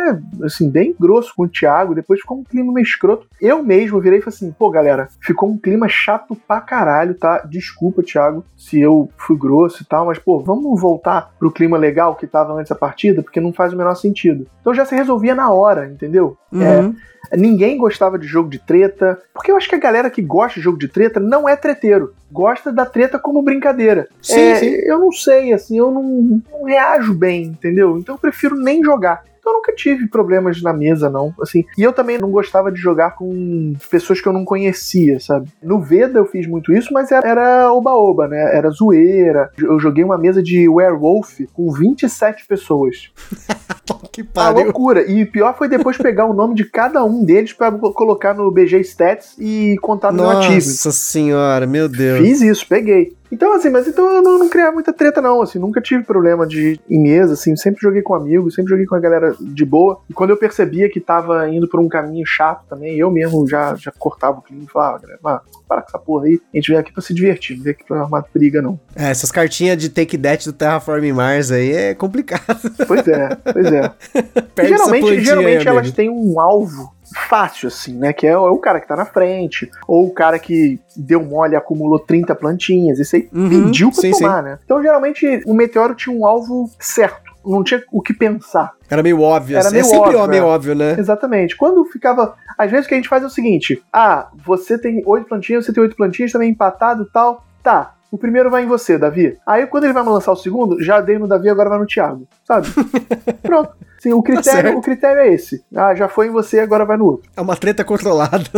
assim, 0.43 0.69
bem 0.69 0.95
grosso 0.99 1.33
com 1.35 1.43
o 1.43 1.47
Thiago. 1.47 1.95
Depois 1.95 2.19
ficou 2.19 2.37
um 2.37 2.43
clima 2.43 2.73
meio 2.73 2.83
escroto. 2.83 3.27
Eu 3.39 3.63
mesmo 3.63 4.01
virei 4.01 4.19
e 4.19 4.21
falei 4.21 4.35
assim: 4.35 4.51
pô, 4.51 4.69
galera, 4.69 5.07
ficou 5.21 5.49
um 5.49 5.57
clima 5.57 5.87
chato 5.87 6.35
pra 6.47 6.59
caralho, 6.59 7.15
tá? 7.15 7.39
Desculpa, 7.39 8.03
Thiago, 8.03 8.43
se 8.57 8.79
eu 8.79 9.09
fui 9.17 9.37
grosso 9.37 9.83
e 9.83 9.85
tal, 9.85 10.05
mas, 10.05 10.19
pô, 10.19 10.39
vamos 10.39 10.79
voltar 10.81 11.31
pro 11.43 11.51
clima 11.51 11.77
legal 11.77 12.15
que 12.15 12.25
tava 12.25 12.53
antes 12.53 12.69
da 12.69 12.75
partida, 12.75 13.21
porque 13.21 13.41
não 13.41 13.51
faz 13.51 13.73
o 13.73 13.77
menor 13.77 13.95
sentido. 13.95 14.47
Então 14.61 14.73
já 14.73 14.85
se 14.85 14.95
resolvia 14.95 15.35
na 15.35 15.51
hora, 15.51 15.89
entendeu? 15.89 16.37
Uhum. 16.49 16.95
É, 17.29 17.35
ninguém 17.35 17.77
gostava 17.77 18.17
de 18.17 18.25
jogo 18.25 18.49
de 18.49 18.59
treta, 18.59 19.19
porque 19.33 19.51
eu 19.51 19.57
acho 19.57 19.67
que 19.67 19.75
a 19.75 19.79
galera 19.79 20.09
que 20.09 20.21
gosta 20.21 20.57
de 20.57 20.63
jogo 20.63 20.77
de 20.77 20.87
treta 20.87 21.19
não 21.19 21.47
é 21.49 21.57
treteiro, 21.57 22.13
gosta 22.31 22.71
da 22.71 22.85
treta 22.85 23.19
como 23.19 23.41
brincadeira. 23.41 24.07
Sim, 24.21 24.39
é, 24.39 24.55
sim. 24.55 24.67
Eu 24.85 24.99
não 24.99 25.11
sei, 25.11 25.51
assim, 25.51 25.77
eu 25.77 25.91
não, 25.91 26.41
não 26.49 26.63
reajo 26.63 27.13
bem, 27.13 27.43
entendeu? 27.43 27.97
Então 27.97 28.15
eu 28.15 28.19
prefiro 28.19 28.55
nem 28.55 28.81
jogar. 28.81 29.25
Então 29.43 29.51
eu 29.51 29.57
nunca 29.57 29.73
tive 29.73 30.07
problemas 30.07 30.61
na 30.61 30.71
mesa, 30.71 31.09
não. 31.09 31.35
Assim, 31.41 31.65
e 31.77 31.83
eu 31.83 31.91
também 31.91 32.17
não 32.17 32.31
gostava 32.31 32.71
de 32.71 32.79
jogar 32.79 33.11
com 33.11 33.73
pessoas 33.91 34.21
que 34.21 34.27
eu 34.27 34.31
não 34.31 34.45
conhecia, 34.45 35.19
sabe? 35.19 35.49
No 35.61 35.81
Veda 35.81 36.17
eu 36.17 36.25
fiz 36.25 36.47
muito 36.47 36.71
isso, 36.71 36.93
mas 36.93 37.11
era 37.11 37.69
oba-oba, 37.73 38.25
né? 38.25 38.55
Era 38.55 38.69
zoeira. 38.69 39.51
Eu 39.59 39.77
joguei 39.81 40.01
uma 40.01 40.17
mesa 40.17 40.41
de 40.41 40.69
Werewolf 40.69 41.41
com 41.53 41.69
27 41.69 42.47
pessoas. 42.47 43.11
que 44.13 44.23
pariu. 44.23 44.61
A 44.61 44.63
loucura. 44.63 45.11
E 45.11 45.25
pior 45.25 45.57
foi 45.57 45.67
depois 45.67 45.97
pegar 45.97 46.25
o 46.25 46.33
nome 46.33 46.55
de 46.55 46.63
cada 46.63 47.03
um 47.03 47.25
deles 47.25 47.51
para 47.51 47.69
colocar 47.71 48.33
no 48.33 48.49
BG 48.49 48.79
Stats 48.79 49.35
e 49.37 49.75
contar 49.81 50.13
no 50.13 50.23
Nossa 50.23 50.47
meu. 50.47 50.55
Nossa 50.55 50.91
senhora, 50.93 51.67
meu 51.67 51.89
Deus. 51.89 52.25
Fiz 52.25 52.41
isso, 52.41 52.65
peguei. 52.65 53.13
Então, 53.33 53.51
assim, 53.53 53.71
mas 53.71 53.87
então 53.87 54.07
eu 54.13 54.21
não, 54.21 54.37
não 54.37 54.47
criava 54.47 54.73
muita 54.73 54.93
treta, 54.93 55.19
não. 55.19 55.41
Assim, 55.41 55.57
nunca 55.57 55.81
tive 55.81 56.03
problema 56.03 56.45
de 56.45 56.79
em 56.87 57.01
mesa, 57.01 57.33
assim, 57.33 57.55
sempre 57.55 57.81
joguei 57.81 58.03
com 58.03 58.13
amigos, 58.13 58.53
sempre 58.53 58.69
joguei 58.69 58.85
com 58.85 58.93
a 58.93 58.99
galera 58.99 59.35
de 59.41 59.65
boa. 59.65 59.99
E 60.07 60.13
quando 60.13 60.29
eu 60.29 60.37
percebia 60.37 60.87
que 60.87 60.99
tava 60.99 61.49
indo 61.49 61.67
por 61.67 61.79
um 61.79 61.89
caminho 61.89 62.23
chato 62.27 62.63
também, 62.69 62.95
eu 62.95 63.09
mesmo 63.09 63.47
já, 63.47 63.73
já 63.73 63.91
cortava 63.97 64.37
o 64.37 64.41
clima 64.43 64.63
e 64.63 64.71
falava, 64.71 64.99
galera, 64.99 65.19
ah, 65.25 65.41
para 65.67 65.81
com 65.81 65.87
essa 65.87 65.97
porra 65.97 66.25
aí, 66.25 66.39
a 66.53 66.57
gente 66.57 66.67
veio 66.67 66.79
aqui 66.79 66.93
pra 66.93 67.01
se 67.01 67.11
divertir, 67.11 67.57
não 67.57 67.63
veio 67.63 67.75
aqui 67.75 67.83
pra 67.83 68.01
arrumar 68.01 68.23
briga, 68.31 68.61
não. 68.61 68.79
É, 68.95 69.09
essas 69.09 69.31
cartinhas 69.31 69.79
de 69.79 69.89
Take 69.89 70.15
That 70.15 70.45
do 70.45 70.53
Terraform 70.53 71.11
Mars 71.11 71.51
aí 71.51 71.71
é 71.71 71.95
complicado. 71.95 72.43
Pois 72.87 73.07
é, 73.07 73.35
pois 73.51 73.65
é. 73.65 73.91
Geralmente 74.63 75.21
geralmente 75.21 75.67
aí, 75.67 75.75
elas 75.75 75.91
têm 75.91 76.09
um 76.09 76.39
alvo 76.39 76.93
fácil, 77.27 77.67
assim, 77.67 77.97
né? 77.97 78.13
Que 78.13 78.27
é, 78.27 78.37
o- 78.37 78.47
é 78.47 78.51
o 78.51 78.57
cara 78.57 78.79
que 78.79 78.87
tá 78.87 78.95
na 78.95 79.05
frente, 79.05 79.69
ou 79.87 80.07
o 80.07 80.13
cara 80.13 80.37
que 80.39 80.79
deu 80.95 81.23
mole 81.23 81.53
e 81.53 81.55
acumulou 81.55 81.99
30 81.99 82.33
plantinhas. 82.35 82.99
Esse 82.99 83.15
aí 83.17 83.29
Uhum, 83.33 83.49
pediu 83.49 83.91
pra 83.91 84.01
sim, 84.01 84.11
tomar, 84.11 84.41
né? 84.43 84.59
Então, 84.63 84.81
geralmente, 84.81 85.41
o 85.45 85.53
meteoro 85.53 85.95
tinha 85.95 86.15
um 86.15 86.25
alvo 86.25 86.69
certo. 86.79 87.21
Não 87.45 87.61
tinha 87.63 87.83
o 87.91 88.01
que 88.01 88.13
pensar. 88.13 88.71
Era 88.89 89.03
meio 89.03 89.19
óbvio. 89.19 89.57
Era 89.57 89.67
assim. 89.67 89.75
meio 89.75 89.85
é 89.85 89.89
sempre 89.89 90.15
óbvio, 90.15 90.27
meio 90.27 90.43
é. 90.43 90.45
óbvio, 90.45 90.75
né? 90.75 90.95
Exatamente. 90.97 91.57
Quando 91.57 91.83
ficava. 91.85 92.35
Às 92.57 92.71
vezes 92.71 92.85
o 92.85 92.87
que 92.89 92.93
a 92.95 92.97
gente 92.97 93.09
faz 93.09 93.21
é 93.21 93.25
o 93.25 93.29
seguinte: 93.29 93.83
ah, 93.91 94.29
você 94.45 94.77
tem 94.77 95.03
oito 95.05 95.27
plantinhas, 95.27 95.65
você 95.65 95.73
tem 95.73 95.83
oito 95.83 95.95
plantinhas, 95.97 96.31
também 96.31 96.51
empatado 96.51 97.03
e 97.03 97.11
tal. 97.11 97.43
Tá. 97.61 97.95
O 98.09 98.17
primeiro 98.17 98.49
vai 98.49 98.63
em 98.63 98.67
você, 98.67 98.97
Davi. 98.97 99.35
Aí 99.45 99.65
quando 99.67 99.83
ele 99.85 99.93
vai 99.93 100.03
lançar 100.03 100.31
o 100.31 100.35
segundo, 100.37 100.81
já 100.81 101.01
dei 101.01 101.17
no 101.17 101.27
Davi, 101.27 101.49
agora 101.49 101.67
vai 101.69 101.79
no 101.79 101.85
Thiago. 101.85 102.25
Sabe? 102.45 102.67
Pronto. 103.43 103.73
Sim, 104.03 104.11
o 104.11 104.21
critério, 104.21 104.73
Tá 104.73 104.77
o 104.77 104.81
critério 104.81 105.21
é 105.21 105.33
esse. 105.33 105.63
Ah, 105.73 105.95
já 105.95 106.09
foi 106.09 106.27
em 106.27 106.29
você, 106.29 106.59
agora 106.59 106.83
vai 106.83 106.97
no 106.97 107.05
outro. 107.05 107.31
É 107.37 107.39
uma 107.39 107.55
treta 107.55 107.85
controlada. 107.85 108.43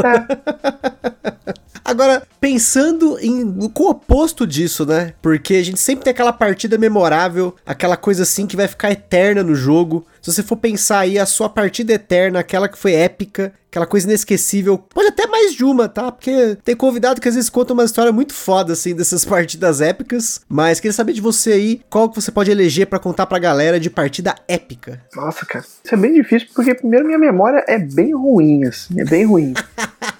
Agora, 1.85 2.23
pensando 2.41 3.19
em 3.21 3.69
com 3.69 3.83
o 3.83 3.89
oposto 3.91 4.47
disso, 4.47 4.87
né? 4.87 5.13
Porque 5.21 5.53
a 5.53 5.63
gente 5.63 5.79
sempre 5.79 6.03
tem 6.03 6.09
aquela 6.09 6.33
partida 6.33 6.79
memorável, 6.79 7.53
aquela 7.63 7.95
coisa 7.95 8.23
assim 8.23 8.47
que 8.47 8.55
vai 8.55 8.67
ficar 8.67 8.91
eterna 8.91 9.43
no 9.43 9.53
jogo. 9.53 10.03
Se 10.25 10.33
você 10.33 10.41
for 10.41 10.57
pensar 10.57 11.01
aí 11.01 11.19
a 11.19 11.25
sua 11.27 11.47
partida 11.47 11.93
eterna, 11.93 12.39
aquela 12.39 12.67
que 12.67 12.79
foi 12.79 12.93
épica, 12.93 13.53
aquela 13.69 13.85
coisa 13.85 14.07
inesquecível, 14.07 14.75
pode 14.75 15.09
até 15.09 15.27
mais 15.27 15.53
de 15.53 15.63
uma, 15.63 15.87
tá? 15.87 16.11
Porque 16.11 16.57
tem 16.63 16.75
convidado 16.75 17.21
que 17.21 17.29
às 17.29 17.35
vezes 17.35 17.47
conta 17.47 17.73
uma 17.73 17.83
história 17.83 18.11
muito 18.11 18.33
foda 18.33 18.73
assim 18.73 18.95
dessas 18.95 19.23
partidas 19.23 19.81
épicas, 19.81 20.41
mas 20.49 20.79
queria 20.79 20.93
saber 20.93 21.13
de 21.13 21.21
você 21.21 21.51
aí, 21.51 21.81
qual 21.91 22.09
que 22.09 22.19
você 22.19 22.31
pode 22.31 22.49
eleger 22.49 22.87
pra 22.87 22.97
contar 22.97 23.27
pra 23.27 23.37
galera 23.37 23.79
de 23.79 23.87
partida 23.87 24.33
épica. 24.47 24.99
Nossa, 25.15 25.45
cara. 25.45 25.63
Isso 25.83 25.93
é 25.93 25.97
bem 25.97 26.15
difícil, 26.15 26.47
porque 26.55 26.73
primeiro 26.73 27.05
minha 27.05 27.19
memória 27.19 27.63
é 27.67 27.77
bem 27.77 28.11
ruim, 28.15 28.63
assim. 28.63 28.99
É 28.99 29.05
bem 29.05 29.25
ruim. 29.25 29.53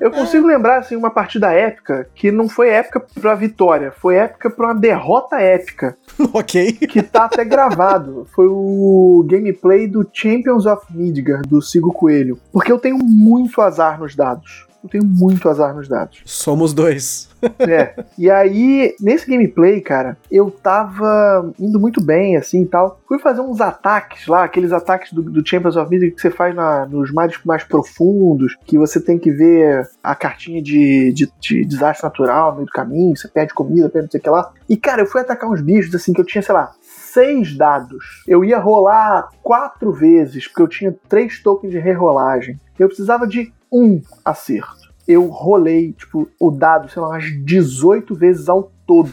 Eu 0.00 0.10
consigo 0.10 0.46
lembrar, 0.46 0.78
assim, 0.78 0.96
uma 0.96 1.10
partida 1.10 1.52
épica 1.52 2.08
que 2.14 2.30
não 2.30 2.48
foi 2.48 2.68
épica 2.68 3.00
pra 3.00 3.34
vitória, 3.34 3.92
foi 3.92 4.16
épica 4.16 4.50
pra 4.50 4.66
uma 4.66 4.74
derrota 4.74 5.40
épica. 5.40 5.96
OK? 6.32 6.72
que 6.72 7.02
tá 7.02 7.24
até 7.26 7.44
gravado. 7.44 8.26
Foi 8.34 8.46
o 8.48 9.24
gameplay 9.28 9.86
do 9.86 10.08
Champions 10.12 10.66
of 10.66 10.84
Midgard, 10.90 11.48
do 11.48 11.62
Sigo 11.62 11.92
Coelho. 11.92 12.38
Porque 12.52 12.72
eu 12.72 12.78
tenho 12.78 12.98
muito 12.98 13.60
azar 13.60 13.98
nos 13.98 14.14
dados. 14.14 14.65
Eu 14.86 14.90
tenho 14.90 15.04
muito 15.04 15.48
azar 15.48 15.74
nos 15.74 15.88
dados. 15.88 16.22
Somos 16.24 16.72
dois. 16.72 17.28
É. 17.60 18.02
E 18.18 18.28
aí, 18.28 18.96
nesse 19.00 19.30
gameplay, 19.30 19.80
cara, 19.80 20.16
eu 20.32 20.50
tava 20.50 21.52
indo 21.60 21.78
muito 21.78 22.02
bem, 22.02 22.36
assim 22.36 22.62
e 22.62 22.66
tal. 22.66 22.98
Fui 23.06 23.18
fazer 23.20 23.40
uns 23.40 23.60
ataques 23.60 24.26
lá, 24.26 24.42
aqueles 24.42 24.72
ataques 24.72 25.12
do, 25.12 25.22
do 25.22 25.46
Champions 25.46 25.76
of 25.76 25.88
Midgard 25.88 26.16
que 26.16 26.20
você 26.22 26.30
faz 26.30 26.54
na- 26.56 26.86
nos 26.86 27.12
mares 27.12 27.38
mais 27.44 27.62
profundos, 27.62 28.56
que 28.64 28.76
você 28.76 29.00
tem 29.00 29.16
que 29.18 29.30
ver 29.30 29.88
a 30.02 30.14
cartinha 30.14 30.60
de, 30.60 31.12
de, 31.12 31.30
de 31.40 31.64
desastre 31.64 32.04
natural 32.04 32.50
no 32.50 32.56
meio 32.56 32.66
do 32.66 32.72
caminho, 32.72 33.16
você 33.16 33.28
perde 33.28 33.54
comida, 33.54 33.88
perde 33.88 34.06
não 34.06 34.10
sei 34.10 34.18
o 34.20 34.22
que 34.24 34.30
lá. 34.30 34.52
E, 34.68 34.76
cara, 34.76 35.02
eu 35.02 35.06
fui 35.06 35.20
atacar 35.20 35.48
uns 35.48 35.60
bichos, 35.60 35.94
assim, 35.94 36.12
que 36.12 36.20
eu 36.20 36.24
tinha, 36.26 36.42
sei 36.42 36.54
lá, 36.54 36.72
seis 36.80 37.56
dados. 37.56 38.24
Eu 38.26 38.44
ia 38.44 38.58
rolar 38.58 39.28
quatro 39.42 39.92
vezes, 39.92 40.48
porque 40.48 40.62
eu 40.62 40.68
tinha 40.68 40.94
três 41.08 41.40
tokens 41.40 41.70
de 41.70 41.78
rerolagem. 41.78 42.58
Eu 42.78 42.88
precisava 42.88 43.26
de 43.26 43.52
um 43.76 44.00
acerto. 44.24 44.86
Eu 45.06 45.26
rolei, 45.26 45.92
tipo, 45.92 46.28
o 46.40 46.50
dado, 46.50 46.88
sei 46.88 47.00
lá, 47.00 47.10
umas 47.10 47.24
18 47.44 48.14
vezes 48.14 48.48
ao 48.48 48.72
todo. 48.86 49.10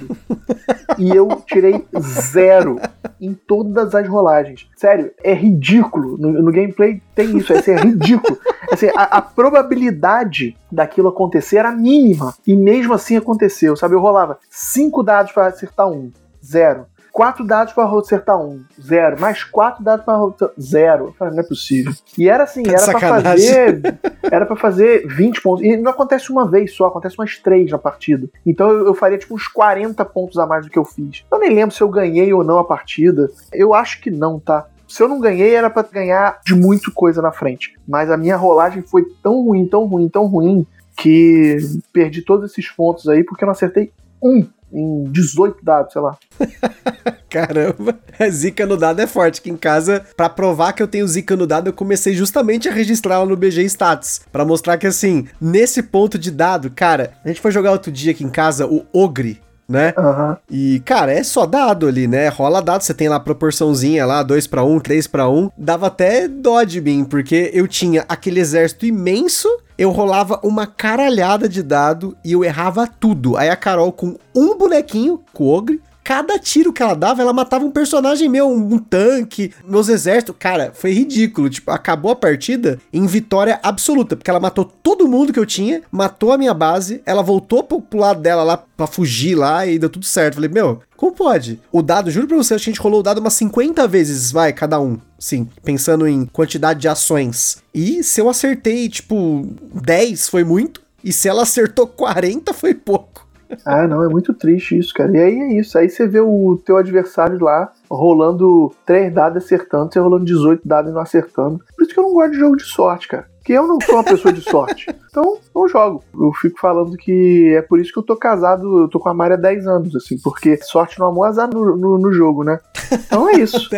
e 0.97 1.09
eu 1.09 1.27
tirei 1.45 1.85
zero 1.99 2.79
em 3.19 3.33
todas 3.33 3.93
as 3.93 4.07
rolagens. 4.07 4.67
Sério, 4.75 5.11
é 5.23 5.33
ridículo. 5.33 6.17
No, 6.17 6.31
no 6.31 6.51
gameplay 6.51 7.01
tem 7.15 7.37
isso, 7.37 7.53
assim, 7.53 7.71
é 7.71 7.81
ridículo. 7.81 8.37
Assim, 8.71 8.87
a, 8.95 9.17
a 9.17 9.21
probabilidade 9.21 10.55
daquilo 10.71 11.09
acontecer 11.09 11.57
era 11.57 11.71
mínima. 11.71 12.33
E 12.45 12.55
mesmo 12.55 12.93
assim 12.93 13.17
aconteceu, 13.17 13.75
sabe? 13.75 13.95
Eu 13.95 13.99
rolava 13.99 14.39
cinco 14.49 15.03
dados 15.03 15.31
para 15.31 15.47
acertar 15.47 15.89
um, 15.89 16.11
zero. 16.43 16.85
Quatro 17.13 17.45
dados 17.45 17.73
para 17.73 17.87
acertar 17.95 18.41
um, 18.41 18.63
zero. 18.81 19.21
Mais 19.21 19.43
quatro 19.43 19.83
dados 19.83 20.03
para 20.03 20.17
acertar 20.17 20.49
zero. 20.59 21.05
Eu 21.05 21.13
falei, 21.13 21.35
não 21.35 21.43
é 21.43 21.47
possível. 21.47 21.93
E 22.17 22.27
era 22.27 22.43
assim, 22.43 22.63
Tá 22.63 22.71
era 22.71 22.85
para 22.87 23.21
fazer, 23.21 23.99
era 24.23 24.45
para 24.47 24.55
fazer 24.55 25.07
20 25.07 25.41
pontos. 25.43 25.63
E 25.63 25.77
não 25.77 25.91
acontece 25.91 26.31
uma 26.31 26.49
vez 26.49 26.75
só, 26.75 26.87
acontece 26.87 27.15
umas 27.19 27.37
três 27.37 27.69
na 27.69 27.77
partida. 27.77 28.27
Então 28.43 28.67
eu, 28.71 28.87
eu 28.87 28.95
faria 28.95 29.19
tipo 29.19 29.35
uns 29.35 29.47
40 29.47 30.03
pontos 30.05 30.39
a 30.39 30.47
mais 30.47 30.65
do 30.65 30.71
que 30.71 30.79
eu 30.79 30.83
fiz. 30.83 31.23
Eu 31.31 31.37
nem 31.37 31.53
lembro 31.53 31.75
se 31.75 31.83
eu 31.83 31.87
ganhei 31.87 32.33
ou 32.33 32.43
não 32.43 32.57
a 32.57 32.63
partida. 32.63 33.29
Eu 33.53 33.75
acho 33.75 34.01
que 34.01 34.09
não, 34.09 34.39
tá? 34.39 34.65
Se 34.87 35.03
eu 35.03 35.07
não 35.07 35.19
ganhei, 35.19 35.53
era 35.53 35.69
pra 35.69 35.83
ganhar 35.83 36.39
de 36.43 36.55
muito 36.55 36.91
coisa 36.91 37.21
na 37.21 37.31
frente. 37.31 37.75
Mas 37.87 38.09
a 38.09 38.17
minha 38.17 38.35
rolagem 38.35 38.81
foi 38.81 39.05
tão 39.21 39.43
ruim, 39.43 39.67
tão 39.67 39.85
ruim, 39.85 40.09
tão 40.09 40.25
ruim, 40.25 40.65
que 40.97 41.57
perdi 41.91 42.23
todos 42.23 42.51
esses 42.51 42.69
pontos 42.69 43.07
aí 43.07 43.23
porque 43.23 43.43
eu 43.43 43.47
não 43.47 43.53
acertei 43.53 43.91
um 44.21 44.47
em 44.73 45.03
18 45.03 45.63
dados, 45.63 45.93
sei 45.93 46.01
lá. 46.01 46.17
Caramba, 47.29 47.97
zica 48.29 48.65
no 48.65 48.77
dado 48.77 49.01
é 49.01 49.07
forte. 49.07 49.39
Aqui 49.39 49.49
em 49.49 49.57
casa, 49.57 50.05
pra 50.15 50.29
provar 50.29 50.73
que 50.73 50.83
eu 50.83 50.87
tenho 50.87 51.07
zica 51.07 51.35
no 51.35 51.47
dado, 51.47 51.67
eu 51.67 51.73
comecei 51.73 52.13
justamente 52.13 52.67
a 52.67 52.71
registrar 52.71 53.19
lá 53.19 53.25
no 53.25 53.35
BG 53.37 53.63
Status. 53.63 54.21
Pra 54.31 54.45
mostrar 54.45 54.77
que, 54.77 54.87
assim, 54.87 55.27
nesse 55.39 55.81
ponto 55.83 56.17
de 56.17 56.31
dado, 56.31 56.69
cara, 56.69 57.13
a 57.23 57.27
gente 57.27 57.41
foi 57.41 57.51
jogar 57.51 57.71
outro 57.71 57.91
dia 57.91 58.11
aqui 58.11 58.23
em 58.23 58.29
casa 58.29 58.67
o 58.67 58.85
Ogre, 58.93 59.41
né? 59.67 59.93
Aham. 59.97 60.37
E, 60.49 60.81
cara, 60.85 61.11
é 61.11 61.23
só 61.23 61.45
dado 61.45 61.87
ali, 61.87 62.07
né? 62.07 62.27
Rola 62.29 62.61
dado, 62.61 62.81
você 62.81 62.93
tem 62.93 63.09
lá 63.09 63.15
a 63.15 63.19
proporçãozinha 63.19 64.05
lá, 64.05 64.21
2 64.21 64.47
pra 64.47 64.63
1, 64.63 64.79
3 64.79 65.07
pra 65.07 65.29
1. 65.29 65.49
Dava 65.57 65.87
até 65.87 66.27
dó 66.27 66.63
de 66.63 66.81
mim, 66.81 67.03
porque 67.03 67.49
eu 67.53 67.67
tinha 67.67 68.05
aquele 68.07 68.39
exército 68.39 68.85
imenso, 68.85 69.49
eu 69.83 69.91
rolava 69.91 70.39
uma 70.41 70.65
caralhada 70.65 71.49
de 71.49 71.61
dado 71.61 72.15
e 72.23 72.31
eu 72.31 72.43
errava 72.43 72.87
tudo. 72.87 73.35
Aí 73.35 73.49
a 73.49 73.55
Carol 73.55 73.91
com 73.91 74.17
um 74.33 74.57
bonequinho, 74.57 75.21
com 75.33 75.47
Ogre, 75.47 75.81
Cada 76.03 76.37
tiro 76.37 76.73
que 76.73 76.83
ela 76.83 76.95
dava, 76.95 77.21
ela 77.21 77.31
matava 77.31 77.63
um 77.63 77.71
personagem 77.71 78.27
meu, 78.27 78.49
um, 78.49 78.73
um 78.73 78.77
tanque, 78.77 79.53
meus 79.65 79.87
exércitos. 79.87 80.35
Cara, 80.37 80.71
foi 80.75 80.91
ridículo. 80.91 81.49
Tipo, 81.49 81.71
acabou 81.71 82.11
a 82.11 82.15
partida 82.15 82.79
em 82.91 83.05
vitória 83.05 83.59
absoluta, 83.63 84.15
porque 84.15 84.29
ela 84.29 84.39
matou 84.39 84.65
todo 84.65 85.07
mundo 85.07 85.31
que 85.31 85.39
eu 85.39 85.45
tinha, 85.45 85.81
matou 85.91 86.31
a 86.31 86.37
minha 86.37 86.53
base, 86.53 87.01
ela 87.05 87.21
voltou 87.21 87.63
pro, 87.63 87.81
pro 87.81 87.99
lado 87.99 88.21
dela 88.21 88.43
lá 88.43 88.57
pra 88.57 88.87
fugir 88.87 89.35
lá 89.35 89.65
e 89.65 89.79
deu 89.79 89.89
tudo 89.89 90.05
certo. 90.05 90.35
Falei, 90.35 90.49
meu, 90.49 90.81
como 90.97 91.13
pode? 91.13 91.59
O 91.71 91.81
dado, 91.81 92.11
juro 92.11 92.27
pra 92.27 92.37
você, 92.37 92.53
acho 92.53 92.65
que 92.65 92.69
a 92.69 92.73
gente 92.73 92.81
rolou 92.81 92.99
o 92.99 93.03
dado 93.03 93.19
umas 93.19 93.33
50 93.33 93.87
vezes, 93.87 94.31
vai, 94.31 94.51
cada 94.51 94.79
um. 94.79 94.97
Sim, 95.17 95.47
pensando 95.63 96.05
em 96.05 96.25
quantidade 96.25 96.81
de 96.81 96.87
ações. 96.87 97.63
E 97.73 98.03
se 98.03 98.19
eu 98.19 98.29
acertei, 98.29 98.89
tipo, 98.89 99.47
10 99.73 100.27
foi 100.27 100.43
muito, 100.43 100.81
e 101.03 101.11
se 101.11 101.27
ela 101.27 101.43
acertou 101.43 101.87
40 101.87 102.53
foi 102.53 102.73
pouco. 102.73 103.22
Ah, 103.65 103.87
não, 103.87 104.03
é 104.03 104.09
muito 104.09 104.33
triste 104.33 104.77
isso, 104.77 104.93
cara. 104.93 105.11
E 105.15 105.19
aí 105.19 105.39
é 105.39 105.53
isso. 105.59 105.77
Aí 105.77 105.89
você 105.89 106.07
vê 106.07 106.19
o 106.19 106.59
teu 106.65 106.77
adversário 106.77 107.39
lá 107.39 107.71
rolando 107.89 108.71
3 108.85 109.13
dados 109.13 109.43
acertando, 109.43 109.91
você 109.91 109.99
rolando 109.99 110.25
18 110.25 110.67
dados 110.67 110.91
e 110.91 110.93
não 110.93 111.01
acertando. 111.01 111.59
Por 111.75 111.83
isso 111.83 111.93
que 111.93 111.99
eu 111.99 112.03
não 112.03 112.13
gosto 112.13 112.31
de 112.31 112.39
jogo 112.39 112.55
de 112.55 112.63
sorte, 112.63 113.07
cara. 113.07 113.32
Porque 113.43 113.51
eu 113.51 113.67
não 113.67 113.77
sou 113.81 113.95
uma 113.95 114.05
pessoa 114.05 114.33
de 114.33 114.39
sorte. 114.39 114.85
Então, 115.09 115.37
não 115.53 115.67
jogo. 115.67 116.01
Eu 116.17 116.31
fico 116.31 116.57
falando 116.61 116.95
que 116.95 117.53
é 117.53 117.61
por 117.61 117.77
isso 117.77 117.91
que 117.91 117.99
eu 117.99 118.03
tô 118.03 118.15
casado, 118.15 118.83
eu 118.83 118.87
tô 118.87 119.01
com 119.01 119.09
a 119.09 119.13
Mari 119.13 119.33
há 119.33 119.35
10 119.35 119.67
anos, 119.67 119.95
assim, 119.97 120.17
porque 120.17 120.55
sorte 120.63 120.97
no 120.97 121.05
amor, 121.05 121.25
azar 121.25 121.49
no, 121.53 121.75
no, 121.75 121.97
no 121.97 122.13
jogo, 122.13 122.45
né? 122.45 122.57
Então 122.89 123.27
é 123.27 123.33
isso. 123.33 123.69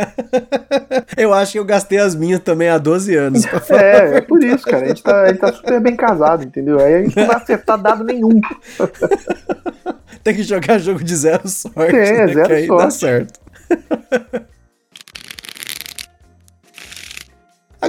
eu 1.17 1.33
acho 1.33 1.53
que 1.53 1.59
eu 1.59 1.65
gastei 1.65 1.97
as 1.97 2.13
minhas 2.13 2.41
também 2.41 2.69
há 2.69 2.77
12 2.77 3.15
anos. 3.15 3.43
É, 3.71 4.17
é 4.17 4.21
por 4.21 4.43
isso, 4.43 4.65
cara. 4.65 4.85
A 4.85 4.87
gente, 4.89 5.01
tá, 5.01 5.21
a 5.23 5.27
gente 5.29 5.39
tá 5.39 5.51
super 5.51 5.81
bem 5.81 5.95
casado, 5.95 6.43
entendeu? 6.43 6.79
Aí 6.79 6.93
a 6.93 7.03
gente 7.03 7.17
não 7.17 7.25
vai 7.25 7.37
acertar 7.37 7.81
dado 7.81 8.03
nenhum. 8.03 8.39
Tem 10.23 10.35
que 10.35 10.43
jogar 10.43 10.77
jogo 10.77 11.03
de 11.03 11.15
zero 11.15 11.47
sorte. 11.47 11.95
É, 11.95 12.27
né? 12.27 12.33
zero 12.33 12.47
que 12.47 12.53
aí 12.53 12.67
sorte. 12.67 12.83
dá 12.83 12.91
certo. 12.91 13.39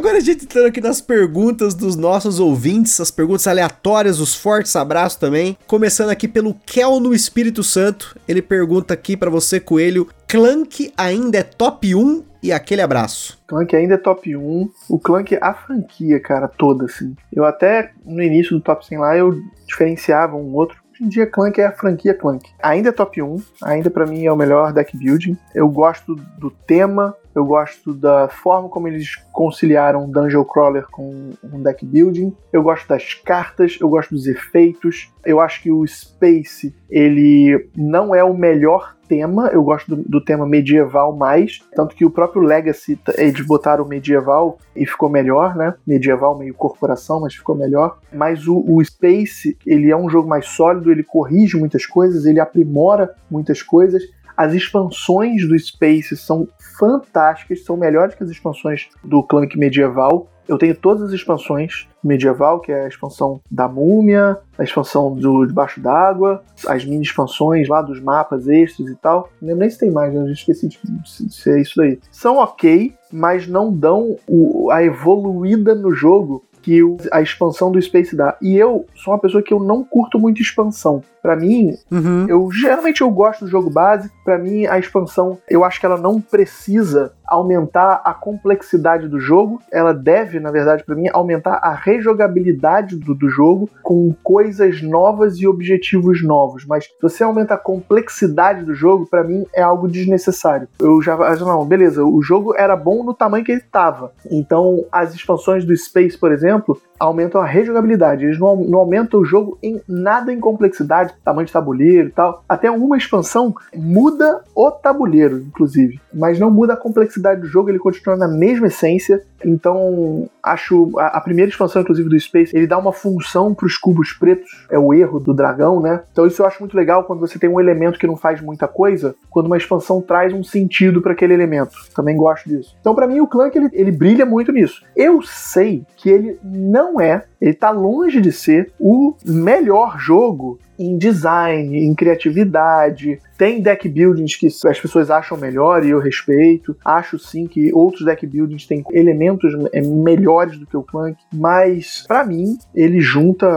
Agora 0.06 0.18
a 0.18 0.22
gente 0.22 0.44
entrando 0.44 0.68
aqui 0.68 0.80
nas 0.80 1.00
perguntas 1.00 1.74
dos 1.74 1.96
nossos 1.96 2.38
ouvintes, 2.38 3.00
as 3.00 3.10
perguntas 3.10 3.48
aleatórias, 3.48 4.20
os 4.20 4.36
fortes 4.36 4.76
abraços 4.76 5.18
também. 5.18 5.58
Começando 5.66 6.10
aqui 6.10 6.28
pelo 6.28 6.54
Kel 6.64 7.00
no 7.00 7.12
Espírito 7.12 7.64
Santo. 7.64 8.16
Ele 8.28 8.40
pergunta 8.40 8.94
aqui 8.94 9.16
pra 9.16 9.28
você, 9.28 9.58
Coelho, 9.58 10.06
Clank 10.28 10.92
ainda 10.96 11.38
é 11.38 11.42
top 11.42 11.92
1 11.92 12.22
e 12.40 12.52
aquele 12.52 12.82
abraço. 12.82 13.36
Clank 13.48 13.74
ainda 13.74 13.94
é 13.94 13.98
top 13.98 14.36
1. 14.36 14.70
O 14.88 14.96
Clank, 14.96 15.36
a 15.40 15.52
franquia, 15.52 16.20
cara, 16.20 16.46
toda, 16.46 16.84
assim. 16.84 17.16
Eu 17.32 17.44
até, 17.44 17.90
no 18.04 18.22
início 18.22 18.56
do 18.56 18.62
top 18.62 18.86
100 18.86 18.98
lá, 18.98 19.16
eu 19.16 19.36
diferenciava 19.66 20.36
um 20.36 20.54
outro 20.54 20.86
Hoje 20.96 21.04
em 21.04 21.08
dia, 21.08 21.26
Clank 21.26 21.60
é 21.60 21.66
a 21.66 21.72
franquia 21.72 22.14
Clank. 22.14 22.48
Ainda 22.62 22.88
é 22.88 22.92
top 22.92 23.20
1, 23.20 23.42
ainda 23.62 23.90
para 23.90 24.06
mim 24.06 24.24
é 24.24 24.32
o 24.32 24.36
melhor 24.36 24.72
deck 24.72 24.96
building. 24.96 25.36
Eu 25.54 25.68
gosto 25.68 26.14
do 26.14 26.50
tema, 26.50 27.14
eu 27.36 27.44
gosto 27.44 27.92
da 27.92 28.28
forma 28.28 28.66
como 28.70 28.88
eles 28.88 29.14
conciliaram 29.30 30.10
Dungeon 30.10 30.42
Crawler 30.42 30.86
com 30.90 31.32
um 31.44 31.62
deck 31.62 31.84
building. 31.84 32.34
Eu 32.50 32.62
gosto 32.62 32.88
das 32.88 33.12
cartas, 33.12 33.76
eu 33.78 33.90
gosto 33.90 34.14
dos 34.14 34.26
efeitos. 34.26 35.12
Eu 35.22 35.38
acho 35.38 35.62
que 35.62 35.70
o 35.70 35.86
Space, 35.86 36.74
ele 36.88 37.68
não 37.76 38.14
é 38.14 38.24
o 38.24 38.32
melhor 38.32 38.96
tema, 39.06 39.48
eu 39.48 39.62
gosto 39.62 39.94
do, 39.94 40.02
do, 40.02 40.24
tema 40.24 40.46
medieval 40.46 41.14
mais, 41.14 41.60
tanto 41.76 41.94
que 41.94 42.04
o 42.04 42.10
próprio 42.10 42.42
Legacy, 42.42 42.98
eles 43.14 43.46
botaram 43.46 43.84
medieval 43.84 44.58
e 44.74 44.84
ficou 44.84 45.08
melhor, 45.08 45.54
né? 45.54 45.74
Medieval 45.86 46.36
meio 46.36 46.54
corporação, 46.54 47.20
mas 47.20 47.34
ficou 47.34 47.54
melhor. 47.54 47.98
Mas 48.12 48.48
o, 48.48 48.64
o 48.66 48.84
Space, 48.84 49.56
ele 49.64 49.90
é 49.90 49.96
um 49.96 50.08
jogo 50.08 50.28
mais 50.28 50.46
sólido, 50.46 50.90
ele 50.90 51.04
corrige 51.04 51.56
muitas 51.56 51.86
coisas, 51.86 52.24
ele 52.24 52.40
aprimora 52.40 53.14
muitas 53.30 53.62
coisas. 53.62 54.02
As 54.36 54.52
expansões 54.52 55.48
do 55.48 55.58
Space 55.58 56.16
são 56.16 56.46
fantásticas, 56.78 57.64
são 57.64 57.76
melhores 57.76 58.14
que 58.14 58.22
as 58.22 58.30
expansões 58.30 58.88
do 59.02 59.22
Clank 59.22 59.58
medieval. 59.58 60.28
Eu 60.46 60.58
tenho 60.58 60.76
todas 60.76 61.02
as 61.02 61.12
expansões 61.12 61.88
medieval, 62.04 62.60
que 62.60 62.70
é 62.70 62.84
a 62.84 62.88
expansão 62.88 63.40
da 63.50 63.66
múmia, 63.66 64.38
a 64.56 64.62
expansão 64.62 65.12
do 65.12 65.44
Debaixo 65.44 65.80
d'Água, 65.80 66.44
as 66.68 66.84
mini 66.84 67.02
expansões 67.02 67.68
lá 67.68 67.82
dos 67.82 68.00
mapas 68.00 68.46
extras 68.46 68.88
e 68.88 68.94
tal. 68.94 69.28
Não 69.40 69.48
lembro 69.48 69.62
nem 69.62 69.70
se 69.70 69.78
tem 69.78 69.90
mais, 69.90 70.14
né? 70.14 70.20
eu 70.20 70.32
esqueci 70.32 70.68
de, 70.68 70.78
de 70.84 71.34
ser 71.34 71.60
isso 71.60 71.74
daí. 71.76 71.98
São 72.12 72.36
ok, 72.36 72.94
mas 73.12 73.48
não 73.48 73.72
dão 73.72 74.16
o, 74.28 74.70
a 74.70 74.84
evoluída 74.84 75.74
no 75.74 75.92
jogo 75.92 76.44
que 76.66 76.80
a 77.12 77.22
expansão 77.22 77.70
do 77.70 77.80
Space 77.80 78.16
dá. 78.16 78.36
E 78.42 78.56
eu 78.56 78.86
sou 78.96 79.14
uma 79.14 79.20
pessoa 79.20 79.40
que 79.40 79.54
eu 79.54 79.60
não 79.60 79.84
curto 79.84 80.18
muito 80.18 80.42
expansão. 80.42 81.00
Para 81.26 81.34
mim, 81.34 81.76
uhum. 81.90 82.24
eu 82.28 82.48
geralmente 82.52 83.00
eu 83.00 83.10
gosto 83.10 83.46
do 83.46 83.50
jogo 83.50 83.68
base. 83.68 84.08
Para 84.24 84.38
mim, 84.38 84.64
a 84.66 84.78
expansão, 84.78 85.38
eu 85.50 85.64
acho 85.64 85.80
que 85.80 85.84
ela 85.84 85.96
não 85.96 86.20
precisa 86.20 87.12
aumentar 87.26 88.00
a 88.04 88.14
complexidade 88.14 89.08
do 89.08 89.18
jogo. 89.18 89.60
Ela 89.72 89.92
deve, 89.92 90.38
na 90.38 90.52
verdade, 90.52 90.84
para 90.84 90.94
mim, 90.94 91.08
aumentar 91.12 91.54
a 91.54 91.74
rejogabilidade 91.74 92.94
do, 92.94 93.12
do 93.12 93.28
jogo 93.28 93.68
com 93.82 94.14
coisas 94.22 94.80
novas 94.80 95.38
e 95.38 95.48
objetivos 95.48 96.22
novos. 96.22 96.64
Mas 96.64 96.84
se 96.84 96.92
você 97.02 97.24
aumenta 97.24 97.54
a 97.54 97.58
complexidade 97.58 98.64
do 98.64 98.72
jogo, 98.72 99.04
para 99.06 99.24
mim 99.24 99.44
é 99.52 99.62
algo 99.62 99.88
desnecessário. 99.88 100.68
Eu 100.78 101.02
já, 101.02 101.16
não, 101.40 101.64
beleza, 101.64 102.04
o 102.04 102.22
jogo 102.22 102.54
era 102.56 102.76
bom 102.76 103.02
no 103.02 103.12
tamanho 103.12 103.44
que 103.44 103.50
ele 103.50 103.62
estava. 103.62 104.12
Então, 104.30 104.84
as 104.92 105.12
expansões 105.12 105.64
do 105.64 105.76
Space, 105.76 106.16
por 106.16 106.30
exemplo, 106.30 106.80
aumentam 107.00 107.40
a 107.40 107.46
rejogabilidade. 107.46 108.24
Eles 108.24 108.38
não, 108.38 108.56
não 108.56 108.78
aumentam 108.78 109.20
o 109.20 109.24
jogo 109.24 109.58
em 109.60 109.80
nada 109.88 110.32
em 110.32 110.38
complexidade, 110.38 111.14
tamanho 111.24 111.46
de 111.46 111.52
tabuleiro 111.52 112.08
e 112.08 112.12
tal. 112.12 112.44
Até 112.48 112.70
uma 112.70 112.96
expansão 112.96 113.54
muda 113.74 114.42
o 114.54 114.70
tabuleiro, 114.70 115.38
inclusive, 115.38 116.00
mas 116.12 116.38
não 116.38 116.50
muda 116.50 116.74
a 116.74 116.76
complexidade 116.76 117.40
do 117.40 117.46
jogo, 117.46 117.68
ele 117.68 117.78
continua 117.78 118.16
na 118.16 118.28
mesma 118.28 118.66
essência. 118.66 119.22
Então, 119.44 120.28
acho 120.42 120.90
a, 120.98 121.18
a 121.18 121.20
primeira 121.20 121.50
expansão, 121.50 121.82
inclusive, 121.82 122.08
do 122.08 122.18
Space, 122.18 122.56
ele 122.56 122.66
dá 122.66 122.78
uma 122.78 122.92
função 122.92 123.54
para 123.54 123.66
os 123.66 123.76
cubos 123.76 124.12
pretos, 124.12 124.66
é 124.70 124.78
o 124.78 124.92
erro 124.94 125.20
do 125.20 125.34
dragão, 125.34 125.80
né? 125.80 126.02
Então, 126.10 126.26
isso 126.26 126.42
eu 126.42 126.46
acho 126.46 126.60
muito 126.60 126.76
legal 126.76 127.04
quando 127.04 127.20
você 127.20 127.38
tem 127.38 127.50
um 127.50 127.60
elemento 127.60 127.98
que 127.98 128.06
não 128.06 128.16
faz 128.16 128.40
muita 128.40 128.66
coisa, 128.66 129.14
quando 129.30 129.46
uma 129.46 129.56
expansão 129.56 130.00
traz 130.00 130.32
um 130.32 130.42
sentido 130.42 131.02
para 131.02 131.12
aquele 131.12 131.34
elemento. 131.34 131.76
Também 131.94 132.16
gosto 132.16 132.48
disso. 132.48 132.76
Então, 132.80 132.94
para 132.94 133.06
mim, 133.06 133.20
o 133.20 133.26
Clank 133.26 133.56
ele, 133.56 133.68
ele 133.72 133.92
brilha 133.92 134.24
muito 134.24 134.52
nisso. 134.52 134.82
Eu 134.94 135.22
sei 135.22 135.84
que 135.96 136.08
ele 136.08 136.38
não 136.42 137.00
é 137.00 137.24
ele 137.40 137.52
está 137.52 137.70
longe 137.70 138.20
de 138.20 138.32
ser 138.32 138.72
o 138.78 139.14
melhor 139.24 139.98
jogo 139.98 140.58
em 140.78 140.98
design, 140.98 141.78
em 141.78 141.94
criatividade. 141.94 143.18
Tem 143.38 143.60
deck 143.60 143.88
buildings 143.88 144.36
que 144.36 144.46
as 144.46 144.78
pessoas 144.78 145.10
acham 145.10 145.36
melhor 145.36 145.84
e 145.84 145.90
eu 145.90 145.98
respeito. 145.98 146.76
Acho 146.84 147.18
sim 147.18 147.46
que 147.46 147.72
outros 147.72 148.04
deck 148.04 148.26
buildings 148.26 148.66
têm 148.66 148.84
elementos 148.92 149.52
é, 149.72 149.80
melhores 149.80 150.58
do 150.58 150.66
que 150.66 150.76
o 150.76 150.82
Clank, 150.82 151.18
mas 151.32 152.04
para 152.06 152.24
mim 152.24 152.58
ele 152.74 153.00
junta 153.00 153.48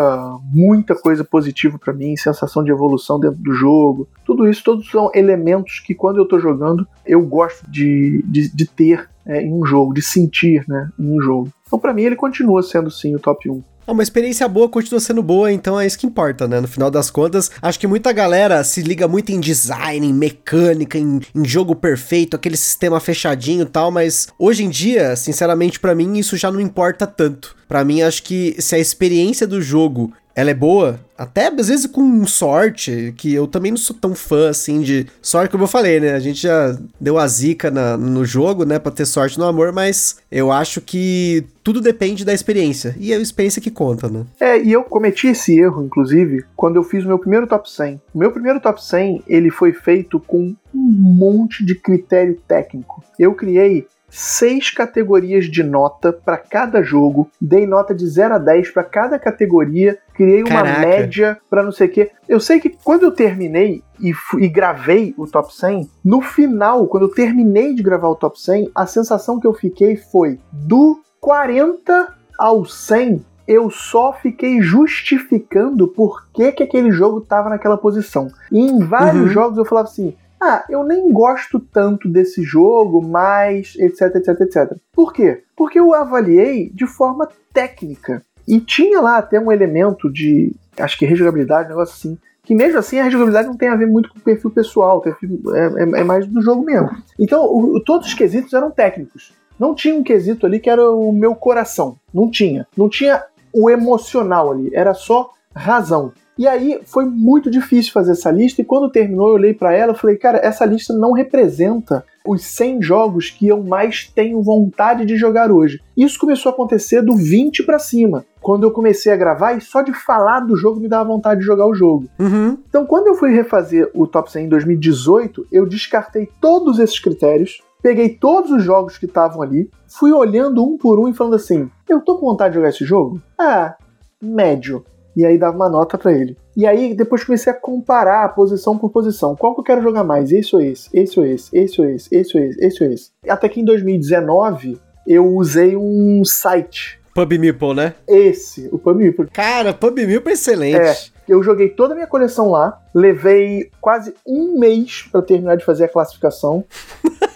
muita 0.51 0.95
coisa 0.95 1.23
positiva 1.23 1.77
para 1.77 1.93
mim, 1.93 2.15
sensação 2.15 2.63
de 2.63 2.71
evolução 2.71 3.19
dentro 3.19 3.37
do 3.37 3.53
jogo. 3.53 4.07
Tudo 4.25 4.47
isso, 4.47 4.63
todos 4.63 4.89
são 4.89 5.11
elementos 5.13 5.79
que 5.79 5.93
quando 5.93 6.17
eu 6.17 6.27
tô 6.27 6.39
jogando 6.39 6.87
eu 7.05 7.21
gosto 7.21 7.69
de, 7.69 8.23
de, 8.27 8.53
de 8.53 8.65
ter 8.65 9.09
é, 9.25 9.41
em 9.41 9.53
um 9.53 9.65
jogo, 9.65 9.93
de 9.93 10.01
sentir 10.01 10.63
né, 10.67 10.89
em 10.97 11.11
um 11.11 11.21
jogo. 11.21 11.49
Então, 11.67 11.77
para 11.77 11.93
mim, 11.93 12.03
ele 12.03 12.15
continua 12.15 12.63
sendo 12.63 12.89
sim 12.89 13.15
o 13.15 13.19
top 13.19 13.49
1. 13.49 13.61
É 13.89 13.91
uma 13.91 14.03
experiência 14.03 14.47
boa 14.47 14.69
continua 14.69 14.99
sendo 14.99 15.23
boa, 15.23 15.51
então 15.51 15.79
é 15.79 15.83
isso 15.83 15.97
que 15.97 16.05
importa, 16.05 16.47
né? 16.47 16.61
No 16.61 16.67
final 16.67 16.91
das 16.91 17.09
contas, 17.09 17.49
acho 17.59 17.79
que 17.79 17.87
muita 17.87 18.13
galera 18.13 18.63
se 18.63 18.83
liga 18.83 19.07
muito 19.07 19.31
em 19.31 19.39
design, 19.39 20.05
em 20.05 20.13
mecânica, 20.13 20.95
em, 20.95 21.19
em 21.33 21.43
jogo 21.43 21.75
perfeito, 21.75 22.35
aquele 22.35 22.55
sistema 22.55 22.99
fechadinho 22.99 23.63
e 23.63 23.65
tal, 23.65 23.89
mas 23.89 24.27
hoje 24.37 24.63
em 24.63 24.69
dia, 24.69 25.15
sinceramente, 25.15 25.79
para 25.79 25.95
mim, 25.95 26.19
isso 26.19 26.37
já 26.37 26.51
não 26.51 26.61
importa 26.61 27.07
tanto. 27.07 27.55
Para 27.67 27.83
mim, 27.83 28.03
acho 28.03 28.21
que 28.21 28.55
se 28.59 28.75
a 28.75 28.79
experiência 28.79 29.47
do 29.47 29.59
jogo 29.59 30.13
ela 30.39 30.51
é 30.51 30.53
boa, 30.53 30.97
até 31.17 31.47
às 31.47 31.67
vezes 31.67 31.85
com 31.85 32.25
sorte, 32.25 33.13
que 33.17 33.33
eu 33.33 33.45
também 33.45 33.71
não 33.71 33.77
sou 33.77 33.93
tão 33.93 34.15
fã 34.15 34.49
assim 34.49 34.79
de 34.79 35.05
sorte, 35.21 35.51
como 35.51 35.65
eu 35.65 35.67
falei, 35.67 35.99
né? 35.99 36.13
A 36.13 36.19
gente 36.19 36.41
já 36.41 36.77
deu 36.97 37.17
a 37.17 37.27
zica 37.27 37.69
na, 37.69 37.97
no 37.97 38.23
jogo, 38.23 38.63
né, 38.63 38.79
pra 38.79 38.89
ter 38.89 39.05
sorte 39.05 39.37
no 39.37 39.43
amor, 39.43 39.73
mas 39.73 40.15
eu 40.31 40.49
acho 40.49 40.79
que 40.79 41.43
tudo 41.61 41.81
depende 41.81 42.23
da 42.23 42.33
experiência, 42.33 42.95
e 42.97 43.11
é 43.11 43.17
a 43.17 43.19
experiência 43.19 43.61
que 43.61 43.69
conta, 43.69 44.07
né? 44.07 44.23
É, 44.39 44.57
e 44.61 44.71
eu 44.71 44.81
cometi 44.81 45.27
esse 45.27 45.59
erro, 45.59 45.83
inclusive, 45.83 46.45
quando 46.55 46.77
eu 46.77 46.83
fiz 46.83 47.03
o 47.03 47.07
meu 47.09 47.19
primeiro 47.19 47.45
top 47.45 47.69
100. 47.69 48.01
O 48.13 48.17
meu 48.17 48.31
primeiro 48.31 48.61
top 48.61 48.81
100, 48.81 49.23
ele 49.27 49.49
foi 49.49 49.73
feito 49.73 50.21
com 50.21 50.55
um 50.73 50.89
monte 50.89 51.65
de 51.65 51.75
critério 51.75 52.39
técnico. 52.47 53.03
Eu 53.19 53.33
criei 53.33 53.85
seis 54.09 54.69
categorias 54.69 55.45
de 55.45 55.63
nota 55.63 56.11
para 56.11 56.37
cada 56.37 56.81
jogo, 56.81 57.29
dei 57.39 57.65
nota 57.65 57.93
de 57.93 58.07
0 58.07 58.35
a 58.35 58.37
10 58.37 58.71
para 58.71 58.83
cada 58.83 59.19
categoria, 59.19 59.97
criei 60.13 60.41
uma 60.41 60.63
Caraca. 60.63 60.79
média 60.79 61.37
para 61.49 61.63
não 61.63 61.71
sei 61.71 61.87
o 61.87 61.91
quê. 61.91 62.11
Eu 62.27 62.39
sei 62.39 62.59
que 62.59 62.69
quando 62.69 63.03
eu 63.03 63.11
terminei 63.11 63.83
e, 63.99 64.13
e, 64.37 64.47
gravei 64.47 65.13
o 65.17 65.27
top 65.27 65.53
100, 65.53 65.89
no 66.03 66.21
final, 66.21 66.87
quando 66.87 67.03
eu 67.03 67.11
terminei 67.11 67.73
de 67.73 67.83
gravar 67.83 68.09
o 68.09 68.15
top 68.15 68.39
100, 68.39 68.71
a 68.73 68.85
sensação 68.85 69.39
que 69.39 69.47
eu 69.47 69.53
fiquei 69.53 69.95
foi 69.95 70.39
do 70.51 71.01
40 71.19 72.15
ao 72.37 72.65
100 72.65 73.25
eu 73.49 73.71
só 73.71 74.13
fiquei 74.13 74.61
justificando 74.61 75.87
por 75.87 76.27
que, 76.31 76.51
que 76.51 76.61
aquele 76.61 76.91
jogo 76.91 77.17
estava 77.17 77.49
naquela 77.49 77.79
posição. 77.79 78.27
E 78.51 78.59
em 78.59 78.77
vários 78.77 79.23
uhum. 79.23 79.29
jogos 79.29 79.57
eu 79.57 79.65
falava 79.65 79.87
assim: 79.87 80.15
ah, 80.41 80.63
eu 80.69 80.83
nem 80.83 81.11
gosto 81.11 81.59
tanto 81.59 82.07
desse 82.07 82.41
jogo, 82.43 83.01
mas 83.01 83.75
etc, 83.77 84.15
etc, 84.15 84.41
etc. 84.41 84.77
Por 84.93 85.11
quê? 85.11 85.43
Porque 85.55 85.79
eu 85.79 85.93
avaliei 85.93 86.69
de 86.69 86.87
forma 86.87 87.27
técnica. 87.53 88.23
E 88.47 88.59
tinha 88.59 89.01
lá 89.01 89.17
até 89.17 89.39
um 89.39 89.51
elemento 89.51 90.11
de, 90.11 90.55
acho 90.79 90.97
que 90.97 91.05
rejogabilidade, 91.05 91.67
um 91.67 91.69
negócio 91.69 91.93
assim, 91.93 92.17
que 92.43 92.55
mesmo 92.55 92.79
assim 92.79 92.99
a 92.99 93.03
rejogabilidade 93.03 93.47
não 93.47 93.57
tem 93.57 93.69
a 93.69 93.75
ver 93.75 93.85
muito 93.85 94.09
com 94.09 94.17
o 94.17 94.21
perfil 94.21 94.49
pessoal, 94.49 95.03
é, 95.05 95.09
é, 95.09 95.99
é 96.01 96.03
mais 96.03 96.25
do 96.25 96.41
jogo 96.41 96.63
mesmo. 96.63 96.89
Então, 97.19 97.45
o, 97.45 97.79
todos 97.83 98.07
os 98.07 98.13
quesitos 98.13 98.53
eram 98.53 98.71
técnicos. 98.71 99.33
Não 99.59 99.75
tinha 99.75 99.93
um 99.93 100.01
quesito 100.01 100.45
ali 100.45 100.59
que 100.59 100.69
era 100.69 100.89
o 100.89 101.11
meu 101.11 101.35
coração. 101.35 101.97
Não 102.13 102.31
tinha. 102.31 102.65
Não 102.77 102.87
tinha 102.87 103.21
o 103.53 103.69
emocional 103.69 104.51
ali. 104.51 104.71
Era 104.73 104.93
só 104.93 105.31
razão. 105.53 106.13
E 106.39 106.47
aí 106.47 106.79
foi 106.85 107.03
muito 107.03 107.51
difícil 107.51 107.91
fazer 107.91 108.13
essa 108.13 108.31
lista, 108.31 108.61
e 108.61 108.65
quando 108.65 108.89
terminou 108.89 109.27
eu 109.27 109.33
olhei 109.33 109.53
para 109.53 109.75
ela 109.75 109.91
e 109.91 109.97
falei, 109.97 110.15
cara, 110.15 110.39
essa 110.41 110.63
lista 110.63 110.93
não 110.93 111.11
representa 111.11 112.05
os 112.25 112.45
100 112.45 112.81
jogos 112.81 113.29
que 113.29 113.45
eu 113.45 113.61
mais 113.61 114.07
tenho 114.07 114.41
vontade 114.41 115.03
de 115.03 115.17
jogar 115.17 115.51
hoje. 115.51 115.81
Isso 115.97 116.17
começou 116.17 116.49
a 116.49 116.53
acontecer 116.53 117.01
do 117.01 117.13
20 117.13 117.63
para 117.63 117.77
cima. 117.77 118.25
Quando 118.39 118.63
eu 118.63 118.71
comecei 118.71 119.11
a 119.11 119.17
gravar, 119.17 119.51
e 119.51 119.59
só 119.59 119.81
de 119.81 119.91
falar 119.91 120.39
do 120.39 120.55
jogo 120.55 120.79
me 120.79 120.87
dava 120.87 121.09
vontade 121.09 121.41
de 121.41 121.45
jogar 121.45 121.67
o 121.67 121.75
jogo. 121.75 122.07
Uhum. 122.17 122.57
Então, 122.69 122.85
quando 122.85 123.07
eu 123.07 123.15
fui 123.15 123.31
refazer 123.31 123.91
o 123.93 124.07
Top 124.07 124.31
100 124.31 124.45
em 124.45 124.49
2018, 124.49 125.45
eu 125.51 125.67
descartei 125.67 126.29
todos 126.39 126.79
esses 126.79 126.99
critérios, 126.99 127.61
peguei 127.83 128.07
todos 128.07 128.49
os 128.49 128.63
jogos 128.63 128.97
que 128.97 129.07
estavam 129.07 129.41
ali, 129.41 129.69
fui 129.89 130.13
olhando 130.13 130.63
um 130.63 130.77
por 130.77 131.01
um 131.01 131.09
e 131.09 131.13
falando 131.13 131.35
assim: 131.35 131.69
eu 131.89 131.99
tô 131.99 132.17
com 132.17 132.27
vontade 132.27 132.53
de 132.53 132.59
jogar 132.59 132.69
esse 132.69 132.85
jogo? 132.85 133.21
Ah, 133.37 133.75
médio 134.21 134.85
e 135.19 135.25
aí 135.25 135.37
dava 135.37 135.53
uma 135.53 135.69
nota 135.69 135.97
para 135.97 136.13
ele. 136.13 136.37
E 136.55 136.65
aí 136.65 136.93
depois 136.93 137.25
comecei 137.25 137.51
a 137.51 137.55
comparar 137.55 138.33
posição 138.33 138.77
por 138.77 138.89
posição. 138.89 139.35
Qual 139.35 139.53
que 139.53 139.59
eu 139.59 139.65
quero 139.65 139.81
jogar 139.81 140.05
mais? 140.05 140.31
Esse 140.31 140.55
ou 140.55 140.61
esse? 140.61 140.89
Esse 140.93 141.19
ou 141.19 141.25
esse? 141.25 141.49
Esse 141.53 141.81
ou 141.81 141.89
esse? 141.89 142.15
Esse 142.15 142.37
ou 142.37 142.43
esse? 142.43 142.65
Esse 142.65 142.83
ou 142.83 142.89
esse? 142.89 143.11
Até 143.27 143.49
que 143.49 143.59
em 143.59 143.65
2019 143.65 144.79
eu 145.05 145.27
usei 145.35 145.75
um 145.75 146.23
site. 146.23 147.01
Pub 147.13 147.33
Meeple, 147.33 147.73
né? 147.73 147.95
Esse, 148.07 148.69
o 148.71 148.79
Pub 148.79 148.95
Meeple. 148.95 149.27
Cara, 149.27 149.73
Pub 149.73 149.97
Meeple 149.97 150.29
é 150.29 150.33
excelente. 150.33 150.77
É, 150.77 150.95
eu 151.27 151.43
joguei 151.43 151.67
toda 151.67 151.93
a 151.93 151.95
minha 151.95 152.07
coleção 152.07 152.49
lá, 152.51 152.81
levei 152.95 153.69
quase 153.81 154.13
um 154.25 154.57
mês 154.57 155.05
para 155.11 155.21
terminar 155.21 155.57
de 155.57 155.65
fazer 155.65 155.83
a 155.83 155.89
classificação. 155.89 156.63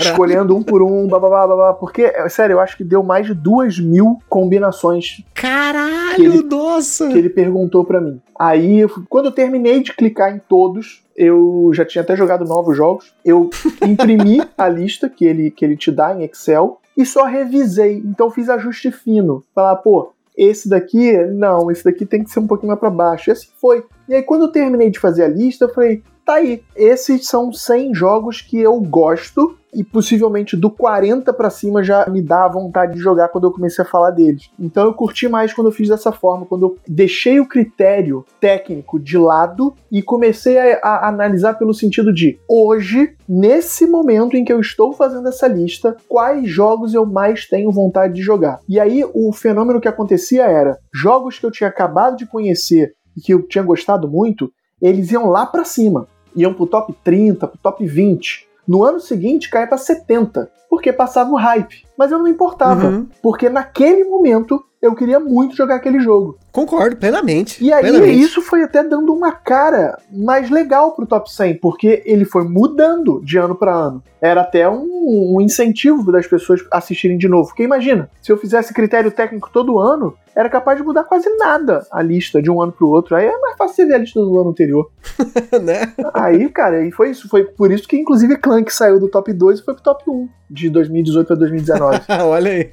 escolhendo 0.00 0.56
um 0.56 0.62
por 0.62 0.82
um, 0.82 1.06
babá, 1.06 1.28
babá, 1.46 1.72
porque, 1.74 2.02
é, 2.02 2.28
sério, 2.28 2.54
eu 2.54 2.60
acho 2.60 2.76
que 2.76 2.84
deu 2.84 3.02
mais 3.02 3.26
de 3.26 3.34
duas 3.34 3.78
mil 3.78 4.18
combinações 4.28 5.22
Caralho, 5.34 6.16
Que 6.16 6.22
ele- 6.24 6.42
nossa! 6.42 7.08
que 7.08 7.16
ele 7.18 7.30
perguntou 7.30 7.84
pra 7.84 8.00
mim. 8.00 8.20
Aí, 8.38 8.86
quando 9.08 9.26
eu 9.26 9.32
terminei 9.32 9.82
de 9.82 9.92
clicar 9.94 10.34
em 10.34 10.38
todos, 10.38 11.02
eu 11.16 11.70
já 11.74 11.84
tinha 11.84 12.02
até 12.02 12.14
jogado 12.16 12.44
novos 12.44 12.76
jogos, 12.76 13.14
eu 13.24 13.48
imprimi 13.82 14.42
a 14.56 14.68
lista 14.68 15.08
que 15.08 15.24
ele, 15.24 15.50
que 15.50 15.64
ele 15.64 15.76
te 15.76 15.90
dá 15.90 16.14
em 16.14 16.24
Excel 16.24 16.78
e 16.96 17.04
só 17.06 17.24
revisei. 17.24 18.02
Então 18.04 18.30
fiz 18.30 18.48
ajuste 18.48 18.90
fino. 18.90 19.42
Falar, 19.54 19.76
pô, 19.76 20.12
esse 20.36 20.68
daqui, 20.68 21.12
não, 21.34 21.70
esse 21.70 21.84
daqui 21.84 22.06
tem 22.06 22.22
que 22.24 22.30
ser 22.30 22.40
um 22.40 22.46
pouquinho 22.46 22.68
mais 22.68 22.80
pra 22.80 22.88
baixo. 22.90 23.30
E 23.30 23.32
assim 23.32 23.48
foi. 23.60 23.84
E 24.08 24.14
aí, 24.14 24.22
quando 24.22 24.42
eu 24.42 24.52
terminei 24.52 24.90
de 24.90 24.98
fazer 24.98 25.24
a 25.24 25.28
lista, 25.28 25.66
eu 25.66 25.74
falei, 25.74 26.02
tá 26.30 26.36
aí, 26.36 26.62
esses 26.76 27.26
são 27.26 27.52
100 27.52 27.92
jogos 27.92 28.40
que 28.40 28.56
eu 28.56 28.80
gosto 28.80 29.56
e 29.74 29.82
possivelmente 29.82 30.56
do 30.56 30.70
40 30.70 31.32
pra 31.32 31.50
cima 31.50 31.82
já 31.82 32.08
me 32.08 32.22
dá 32.22 32.46
vontade 32.46 32.94
de 32.94 33.00
jogar 33.00 33.28
quando 33.28 33.44
eu 33.44 33.52
comecei 33.52 33.84
a 33.84 33.88
falar 33.88 34.12
deles. 34.12 34.48
Então 34.58 34.84
eu 34.84 34.94
curti 34.94 35.28
mais 35.28 35.52
quando 35.52 35.68
eu 35.68 35.72
fiz 35.72 35.88
dessa 35.88 36.12
forma, 36.12 36.46
quando 36.46 36.66
eu 36.66 36.76
deixei 36.86 37.40
o 37.40 37.48
critério 37.48 38.24
técnico 38.40 38.98
de 38.98 39.18
lado 39.18 39.74
e 39.90 40.02
comecei 40.02 40.58
a, 40.58 40.78
a 40.82 41.08
analisar 41.08 41.54
pelo 41.54 41.74
sentido 41.74 42.12
de 42.12 42.38
hoje, 42.48 43.14
nesse 43.28 43.86
momento 43.86 44.36
em 44.36 44.44
que 44.44 44.52
eu 44.52 44.60
estou 44.60 44.92
fazendo 44.92 45.28
essa 45.28 45.48
lista, 45.48 45.96
quais 46.08 46.48
jogos 46.48 46.94
eu 46.94 47.04
mais 47.06 47.46
tenho 47.46 47.72
vontade 47.72 48.14
de 48.14 48.22
jogar. 48.22 48.60
E 48.68 48.78
aí 48.78 49.04
o 49.14 49.32
fenômeno 49.32 49.80
que 49.80 49.88
acontecia 49.88 50.44
era 50.44 50.78
jogos 50.94 51.38
que 51.38 51.46
eu 51.46 51.50
tinha 51.50 51.68
acabado 51.68 52.16
de 52.16 52.26
conhecer 52.26 52.92
e 53.16 53.20
que 53.20 53.34
eu 53.34 53.46
tinha 53.46 53.64
gostado 53.64 54.08
muito, 54.08 54.50
eles 54.80 55.12
iam 55.12 55.26
lá 55.26 55.44
pra 55.44 55.64
cima, 55.64 56.08
iam 56.36 56.54
pro 56.54 56.66
top 56.66 56.94
30, 57.04 57.46
pro 57.46 57.58
top 57.58 57.86
20. 57.86 58.48
No 58.66 58.82
ano 58.84 59.00
seguinte 59.00 59.48
caía 59.50 59.66
pra 59.66 59.78
70, 59.78 60.50
porque 60.68 60.92
passava 60.92 61.30
o 61.30 61.36
hype. 61.36 61.84
Mas 61.98 62.10
eu 62.12 62.18
não 62.18 62.24
me 62.24 62.30
importava, 62.30 62.86
Uhum. 62.86 63.06
porque 63.22 63.48
naquele 63.48 64.04
momento 64.04 64.62
eu 64.80 64.94
queria 64.94 65.18
muito 65.20 65.56
jogar 65.56 65.76
aquele 65.76 66.00
jogo. 66.00 66.38
Concordo 66.52 66.96
plenamente. 66.96 67.62
E 67.62 67.72
aí 67.72 67.82
plenamente. 67.82 68.20
isso 68.20 68.42
foi 68.42 68.62
até 68.62 68.82
dando 68.82 69.12
uma 69.12 69.32
cara 69.32 69.98
mais 70.12 70.50
legal 70.50 70.92
pro 70.94 71.06
top 71.06 71.32
100, 71.32 71.58
porque 71.58 72.02
ele 72.04 72.24
foi 72.24 72.44
mudando 72.44 73.20
de 73.24 73.38
ano 73.38 73.54
pra 73.54 73.72
ano. 73.72 74.02
Era 74.20 74.42
até 74.42 74.68
um, 74.68 75.36
um 75.36 75.40
incentivo 75.40 76.12
das 76.12 76.26
pessoas 76.26 76.60
assistirem 76.70 77.16
de 77.16 77.28
novo. 77.28 77.48
Porque 77.48 77.62
imagina, 77.62 78.10
se 78.20 78.30
eu 78.30 78.36
fizesse 78.36 78.74
critério 78.74 79.10
técnico 79.10 79.50
todo 79.50 79.78
ano, 79.78 80.14
era 80.34 80.48
capaz 80.48 80.78
de 80.78 80.84
mudar 80.84 81.04
quase 81.04 81.28
nada 81.36 81.86
a 81.90 82.02
lista 82.02 82.40
de 82.40 82.50
um 82.50 82.62
ano 82.62 82.72
pro 82.72 82.88
outro. 82.88 83.16
Aí 83.16 83.26
é 83.26 83.38
mais 83.38 83.56
fácil 83.56 83.76
você 83.76 83.86
ver 83.86 83.94
a 83.94 83.98
lista 83.98 84.20
do 84.20 84.40
ano 84.40 84.50
anterior. 84.50 84.90
né? 85.62 85.92
Aí, 86.14 86.48
cara, 86.48 86.86
e 86.86 86.92
foi 86.92 87.10
isso. 87.10 87.28
Foi 87.28 87.44
por 87.44 87.70
isso 87.70 87.88
que, 87.88 87.96
inclusive, 87.96 88.36
Clank 88.36 88.72
saiu 88.72 89.00
do 89.00 89.08
top 89.08 89.32
2 89.32 89.60
e 89.60 89.64
foi 89.64 89.74
pro 89.74 89.82
top 89.82 90.04
1 90.08 90.28
de 90.48 90.70
2018 90.70 91.26
pra 91.26 91.36
2019. 91.36 92.00
Olha 92.24 92.50
aí. 92.50 92.70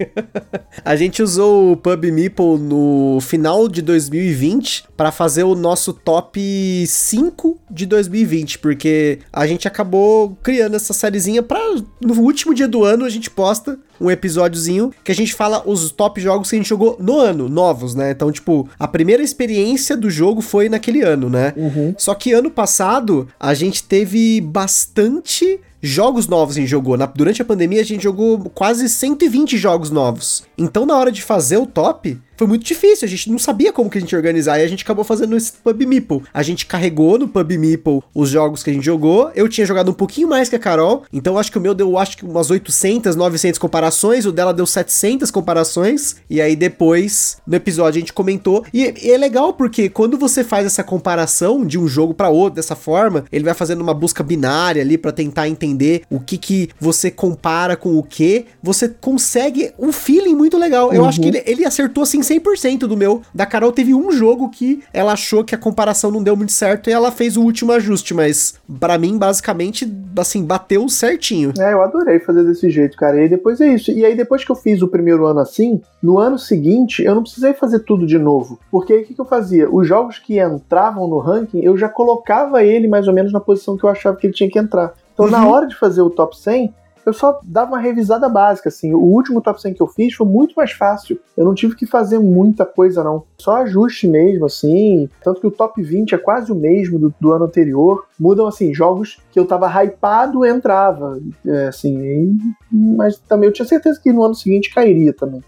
A 0.84 0.96
gente 0.96 1.22
usou 1.22 1.72
o 1.72 1.78
Pub 1.78 2.04
Meeple 2.06 2.58
no 2.58 3.20
final 3.22 3.67
de 3.68 3.82
2020 3.82 4.86
para 4.96 5.12
fazer 5.12 5.44
o 5.44 5.56
nosso 5.56 5.94
top 5.94 6.86
5 6.88 7.60
de 7.70 7.86
2020, 7.86 8.60
porque 8.60 9.20
a 9.32 9.46
gente 9.48 9.68
acabou 9.68 10.38
criando 10.42 10.76
essa 10.76 10.94
sériezinha 10.94 11.44
para 11.44 11.60
no 12.02 12.14
último 12.22 12.54
dia 12.54 12.68
do 12.68 12.84
ano 12.84 13.06
a 13.06 13.10
gente 13.10 13.30
posta 13.30 13.80
um 14.00 14.10
episódiozinho 14.12 14.92
que 15.04 15.12
a 15.12 15.16
gente 15.16 15.34
fala 15.34 15.64
os 15.66 15.92
top 15.92 16.20
jogos 16.22 16.50
que 16.50 16.56
a 16.56 16.60
gente 16.60 16.70
jogou 16.70 16.98
no 17.00 17.20
ano, 17.20 17.48
novos, 17.50 17.96
né? 17.96 18.12
Então, 18.12 18.32
tipo, 18.32 18.68
a 18.80 18.88
primeira 18.88 19.24
experiência 19.24 19.96
do 19.98 20.10
jogo 20.10 20.42
foi 20.42 20.70
naquele 20.70 21.02
ano, 21.02 21.30
né? 21.30 21.54
Uhum. 21.56 21.94
Só 21.98 22.14
que 22.14 22.34
ano 22.34 22.50
passado 22.52 23.28
a 23.40 23.54
gente 23.54 23.84
teve 23.84 24.42
bastante 24.42 25.60
jogos 25.80 26.28
novos 26.28 26.58
a 26.58 26.60
gente 26.60 26.70
jogou. 26.70 26.98
Na- 26.98 27.06
durante 27.06 27.42
a 27.42 27.46
pandemia 27.46 27.82
a 27.82 27.86
gente 27.86 28.02
jogou 28.04 28.50
quase 28.54 28.90
120 28.90 29.58
jogos 29.58 29.90
novos. 29.92 30.44
Então 30.58 30.86
na 30.86 30.98
hora 30.98 31.12
de 31.12 31.22
fazer 31.22 31.58
o 31.58 31.68
top, 31.68 32.18
foi 32.36 32.48
muito 32.48 32.64
difícil, 32.66 33.06
a 33.06 33.10
gente 33.10 33.30
não 33.32 33.38
sabia 33.40 33.72
como 33.72 33.90
que 33.90 33.98
a 33.98 34.02
gente 34.02 34.12
ia 34.12 34.18
organizar 34.18 34.60
e 34.60 34.64
a 34.64 34.68
gente 34.68 34.84
acabou 34.84 35.04
fazendo 35.06 35.36
esse 35.38 35.54
Pub 35.54 35.80
Meeple. 35.86 36.24
A 36.34 36.42
gente 36.44 36.66
carregou 36.66 37.18
no 37.18 37.28
Pub 37.28 37.52
Meeple 37.52 38.02
os 38.14 38.30
jogos 38.30 38.64
que 38.64 38.70
a 38.72 38.74
gente 38.74 38.86
jogou. 38.86 39.32
Eu 39.36 39.48
tinha 39.48 39.66
jogado 39.68 39.90
um 39.90 39.94
pouquinho 39.94 40.28
mais 40.28 40.50
que 40.50 40.56
a 40.56 40.60
Carol, 40.60 41.04
então 41.14 41.38
acho 41.38 41.52
que 41.52 41.58
o 41.58 41.62
meu 41.62 41.74
deu 41.76 41.98
acho 41.98 42.18
que 42.18 42.26
umas 42.26 42.50
800, 42.50 43.16
900 43.16 43.60
comparações, 43.88 44.26
o 44.26 44.32
dela 44.32 44.54
deu 44.54 44.66
700 44.66 45.32
comparações. 45.32 46.18
E 46.30 46.42
aí 46.42 46.56
depois 46.56 47.38
no 47.48 47.56
episódio 47.56 47.98
a 47.98 48.00
gente 48.02 48.14
comentou 48.14 48.66
e, 48.74 48.94
e 49.04 49.12
é 49.12 49.18
legal 49.18 49.54
porque 49.54 49.90
quando 49.90 50.18
você 50.18 50.44
faz 50.44 50.66
essa 50.66 50.84
comparação 50.84 51.66
de 51.66 51.80
um 51.80 51.88
jogo 51.88 52.14
pra 52.14 52.30
outro 52.30 52.56
dessa 52.56 52.76
forma, 52.76 53.26
ele 53.32 53.44
vai 53.46 53.54
fazendo 53.54 53.82
uma 53.82 53.94
busca 53.94 54.24
binária 54.24 54.82
ali 54.82 54.98
pra 54.98 55.12
tentar 55.12 55.48
entender 55.48 56.02
o 56.10 56.20
que 56.20 56.38
que 56.38 56.70
você 56.80 57.10
compara 57.10 57.76
com 57.76 57.98
o 57.98 58.04
que, 58.04 58.46
você 58.62 58.90
consegue 58.90 59.72
um 59.80 59.92
feeling 59.92 60.36
muito 60.36 60.58
legal. 60.58 60.92
Eu 60.94 61.02
Uhum. 61.04 61.08
acho 61.08 61.22
que 61.22 61.28
ele, 61.28 61.44
ele 61.46 61.66
acertou 61.66 62.04
assim 62.04 62.20
100% 62.22 62.80
do 62.80 62.98
meu. 62.98 63.22
Da 63.34 63.46
Carol 63.46 63.72
teve 63.72 63.94
um 63.94 64.12
jogo 64.12 64.50
que 64.50 64.82
ela 64.94 65.14
achou 65.14 65.44
que 65.44 65.56
a 65.56 65.58
comparação 65.58 66.12
não 66.12 66.22
deu 66.24 66.36
muito 66.36 66.52
certo 66.52 66.90
e 66.90 66.94
ela 66.94 67.12
fez 67.12 67.38
o 67.38 67.42
último 67.42 67.72
ajuste, 67.72 68.14
mas 68.14 68.56
pra 68.80 68.98
mim 68.98 69.18
basicamente 69.18 69.88
assim 70.18 70.44
bateu 70.44 70.88
certinho. 70.90 71.54
É, 71.60 71.74
eu 71.74 71.82
adorei 71.84 72.20
fazer 72.20 72.44
desse 72.44 72.70
jeito, 72.70 72.98
cara. 72.98 73.18
E 73.18 73.20
aí 73.22 73.30
depois 73.30 73.62
é 73.62 73.68
isso. 73.74 73.77
E 73.88 74.06
aí 74.06 74.16
depois 74.16 74.44
que 74.44 74.52
eu 74.52 74.56
fiz 74.56 74.82
o 74.82 74.88
primeiro 74.88 75.26
ano 75.26 75.40
assim, 75.40 75.82
no 76.02 76.18
ano 76.20 76.38
seguinte 76.38 77.04
eu 77.04 77.14
não 77.16 77.22
precisei 77.24 77.54
fazer 77.54 77.80
tudo 77.80 78.06
de 78.06 78.18
novo. 78.18 78.60
Porque 78.72 78.94
aí 78.94 79.02
o 79.02 79.06
que, 79.06 79.14
que 79.14 79.22
eu 79.22 79.26
fazia? 79.26 79.70
Os 79.70 79.88
jogos 79.88 80.20
que 80.20 80.40
entravam 80.40 81.08
no 81.08 81.20
ranking, 81.20 81.60
eu 81.62 81.78
já 81.78 81.90
colocava 81.90 82.64
ele 82.64 82.88
mais 82.88 83.08
ou 83.08 83.14
menos 83.14 83.32
na 83.32 83.40
posição 83.40 83.78
que 83.78 83.84
eu 83.84 83.90
achava 83.90 84.18
que 84.18 84.28
ele 84.28 84.34
tinha 84.34 84.50
que 84.50 84.60
entrar. 84.60 84.94
Então 85.14 85.30
na 85.30 85.44
Uhum. 85.44 85.52
hora 85.52 85.68
de 85.68 85.76
fazer 85.76 86.02
o 86.02 86.10
top 86.10 86.38
100, 86.38 86.74
eu 87.08 87.14
só 87.14 87.40
dava 87.44 87.72
uma 87.72 87.80
revisada 87.80 88.28
básica, 88.28 88.68
assim. 88.68 88.94
O 88.94 89.00
último 89.00 89.42
top 89.42 89.62
100 89.62 89.74
que 89.74 89.82
eu 89.82 89.88
fiz 89.88 90.14
foi 90.14 90.28
muito 90.28 90.54
mais 90.56 90.72
fácil. 90.74 91.18
Eu 91.38 91.46
não 91.46 91.54
tive 91.56 91.74
que 91.74 91.86
fazer 91.86 92.20
muita 92.20 92.66
coisa, 92.66 93.02
não. 93.04 93.24
Só 93.38 93.58
ajuste 93.64 94.08
mesmo, 94.08 94.46
assim. 94.46 95.10
Tanto 95.24 95.40
que 95.40 95.48
o 95.48 95.52
top 95.52 95.82
20 95.82 96.14
é 96.14 96.18
quase 96.18 96.52
o 96.52 96.56
mesmo 96.56 97.00
do, 97.00 97.14
do 97.20 97.32
ano 97.32 97.46
anterior. 97.46 98.06
Mudam, 98.20 98.46
assim, 98.46 98.74
jogos 98.74 99.22
que 99.32 99.40
eu 99.40 99.46
tava 99.46 99.68
hypado 99.84 100.46
entrava. 100.46 101.18
É, 101.46 101.68
assim, 101.68 101.98
e- 101.98 102.38
mas 102.72 103.18
também 103.20 103.48
eu 103.48 103.54
tinha 103.54 103.66
certeza 103.66 104.00
que 104.02 104.12
no 104.12 104.24
ano 104.24 104.36
seguinte 104.36 104.74
cairia 104.74 105.14
também. 105.14 105.42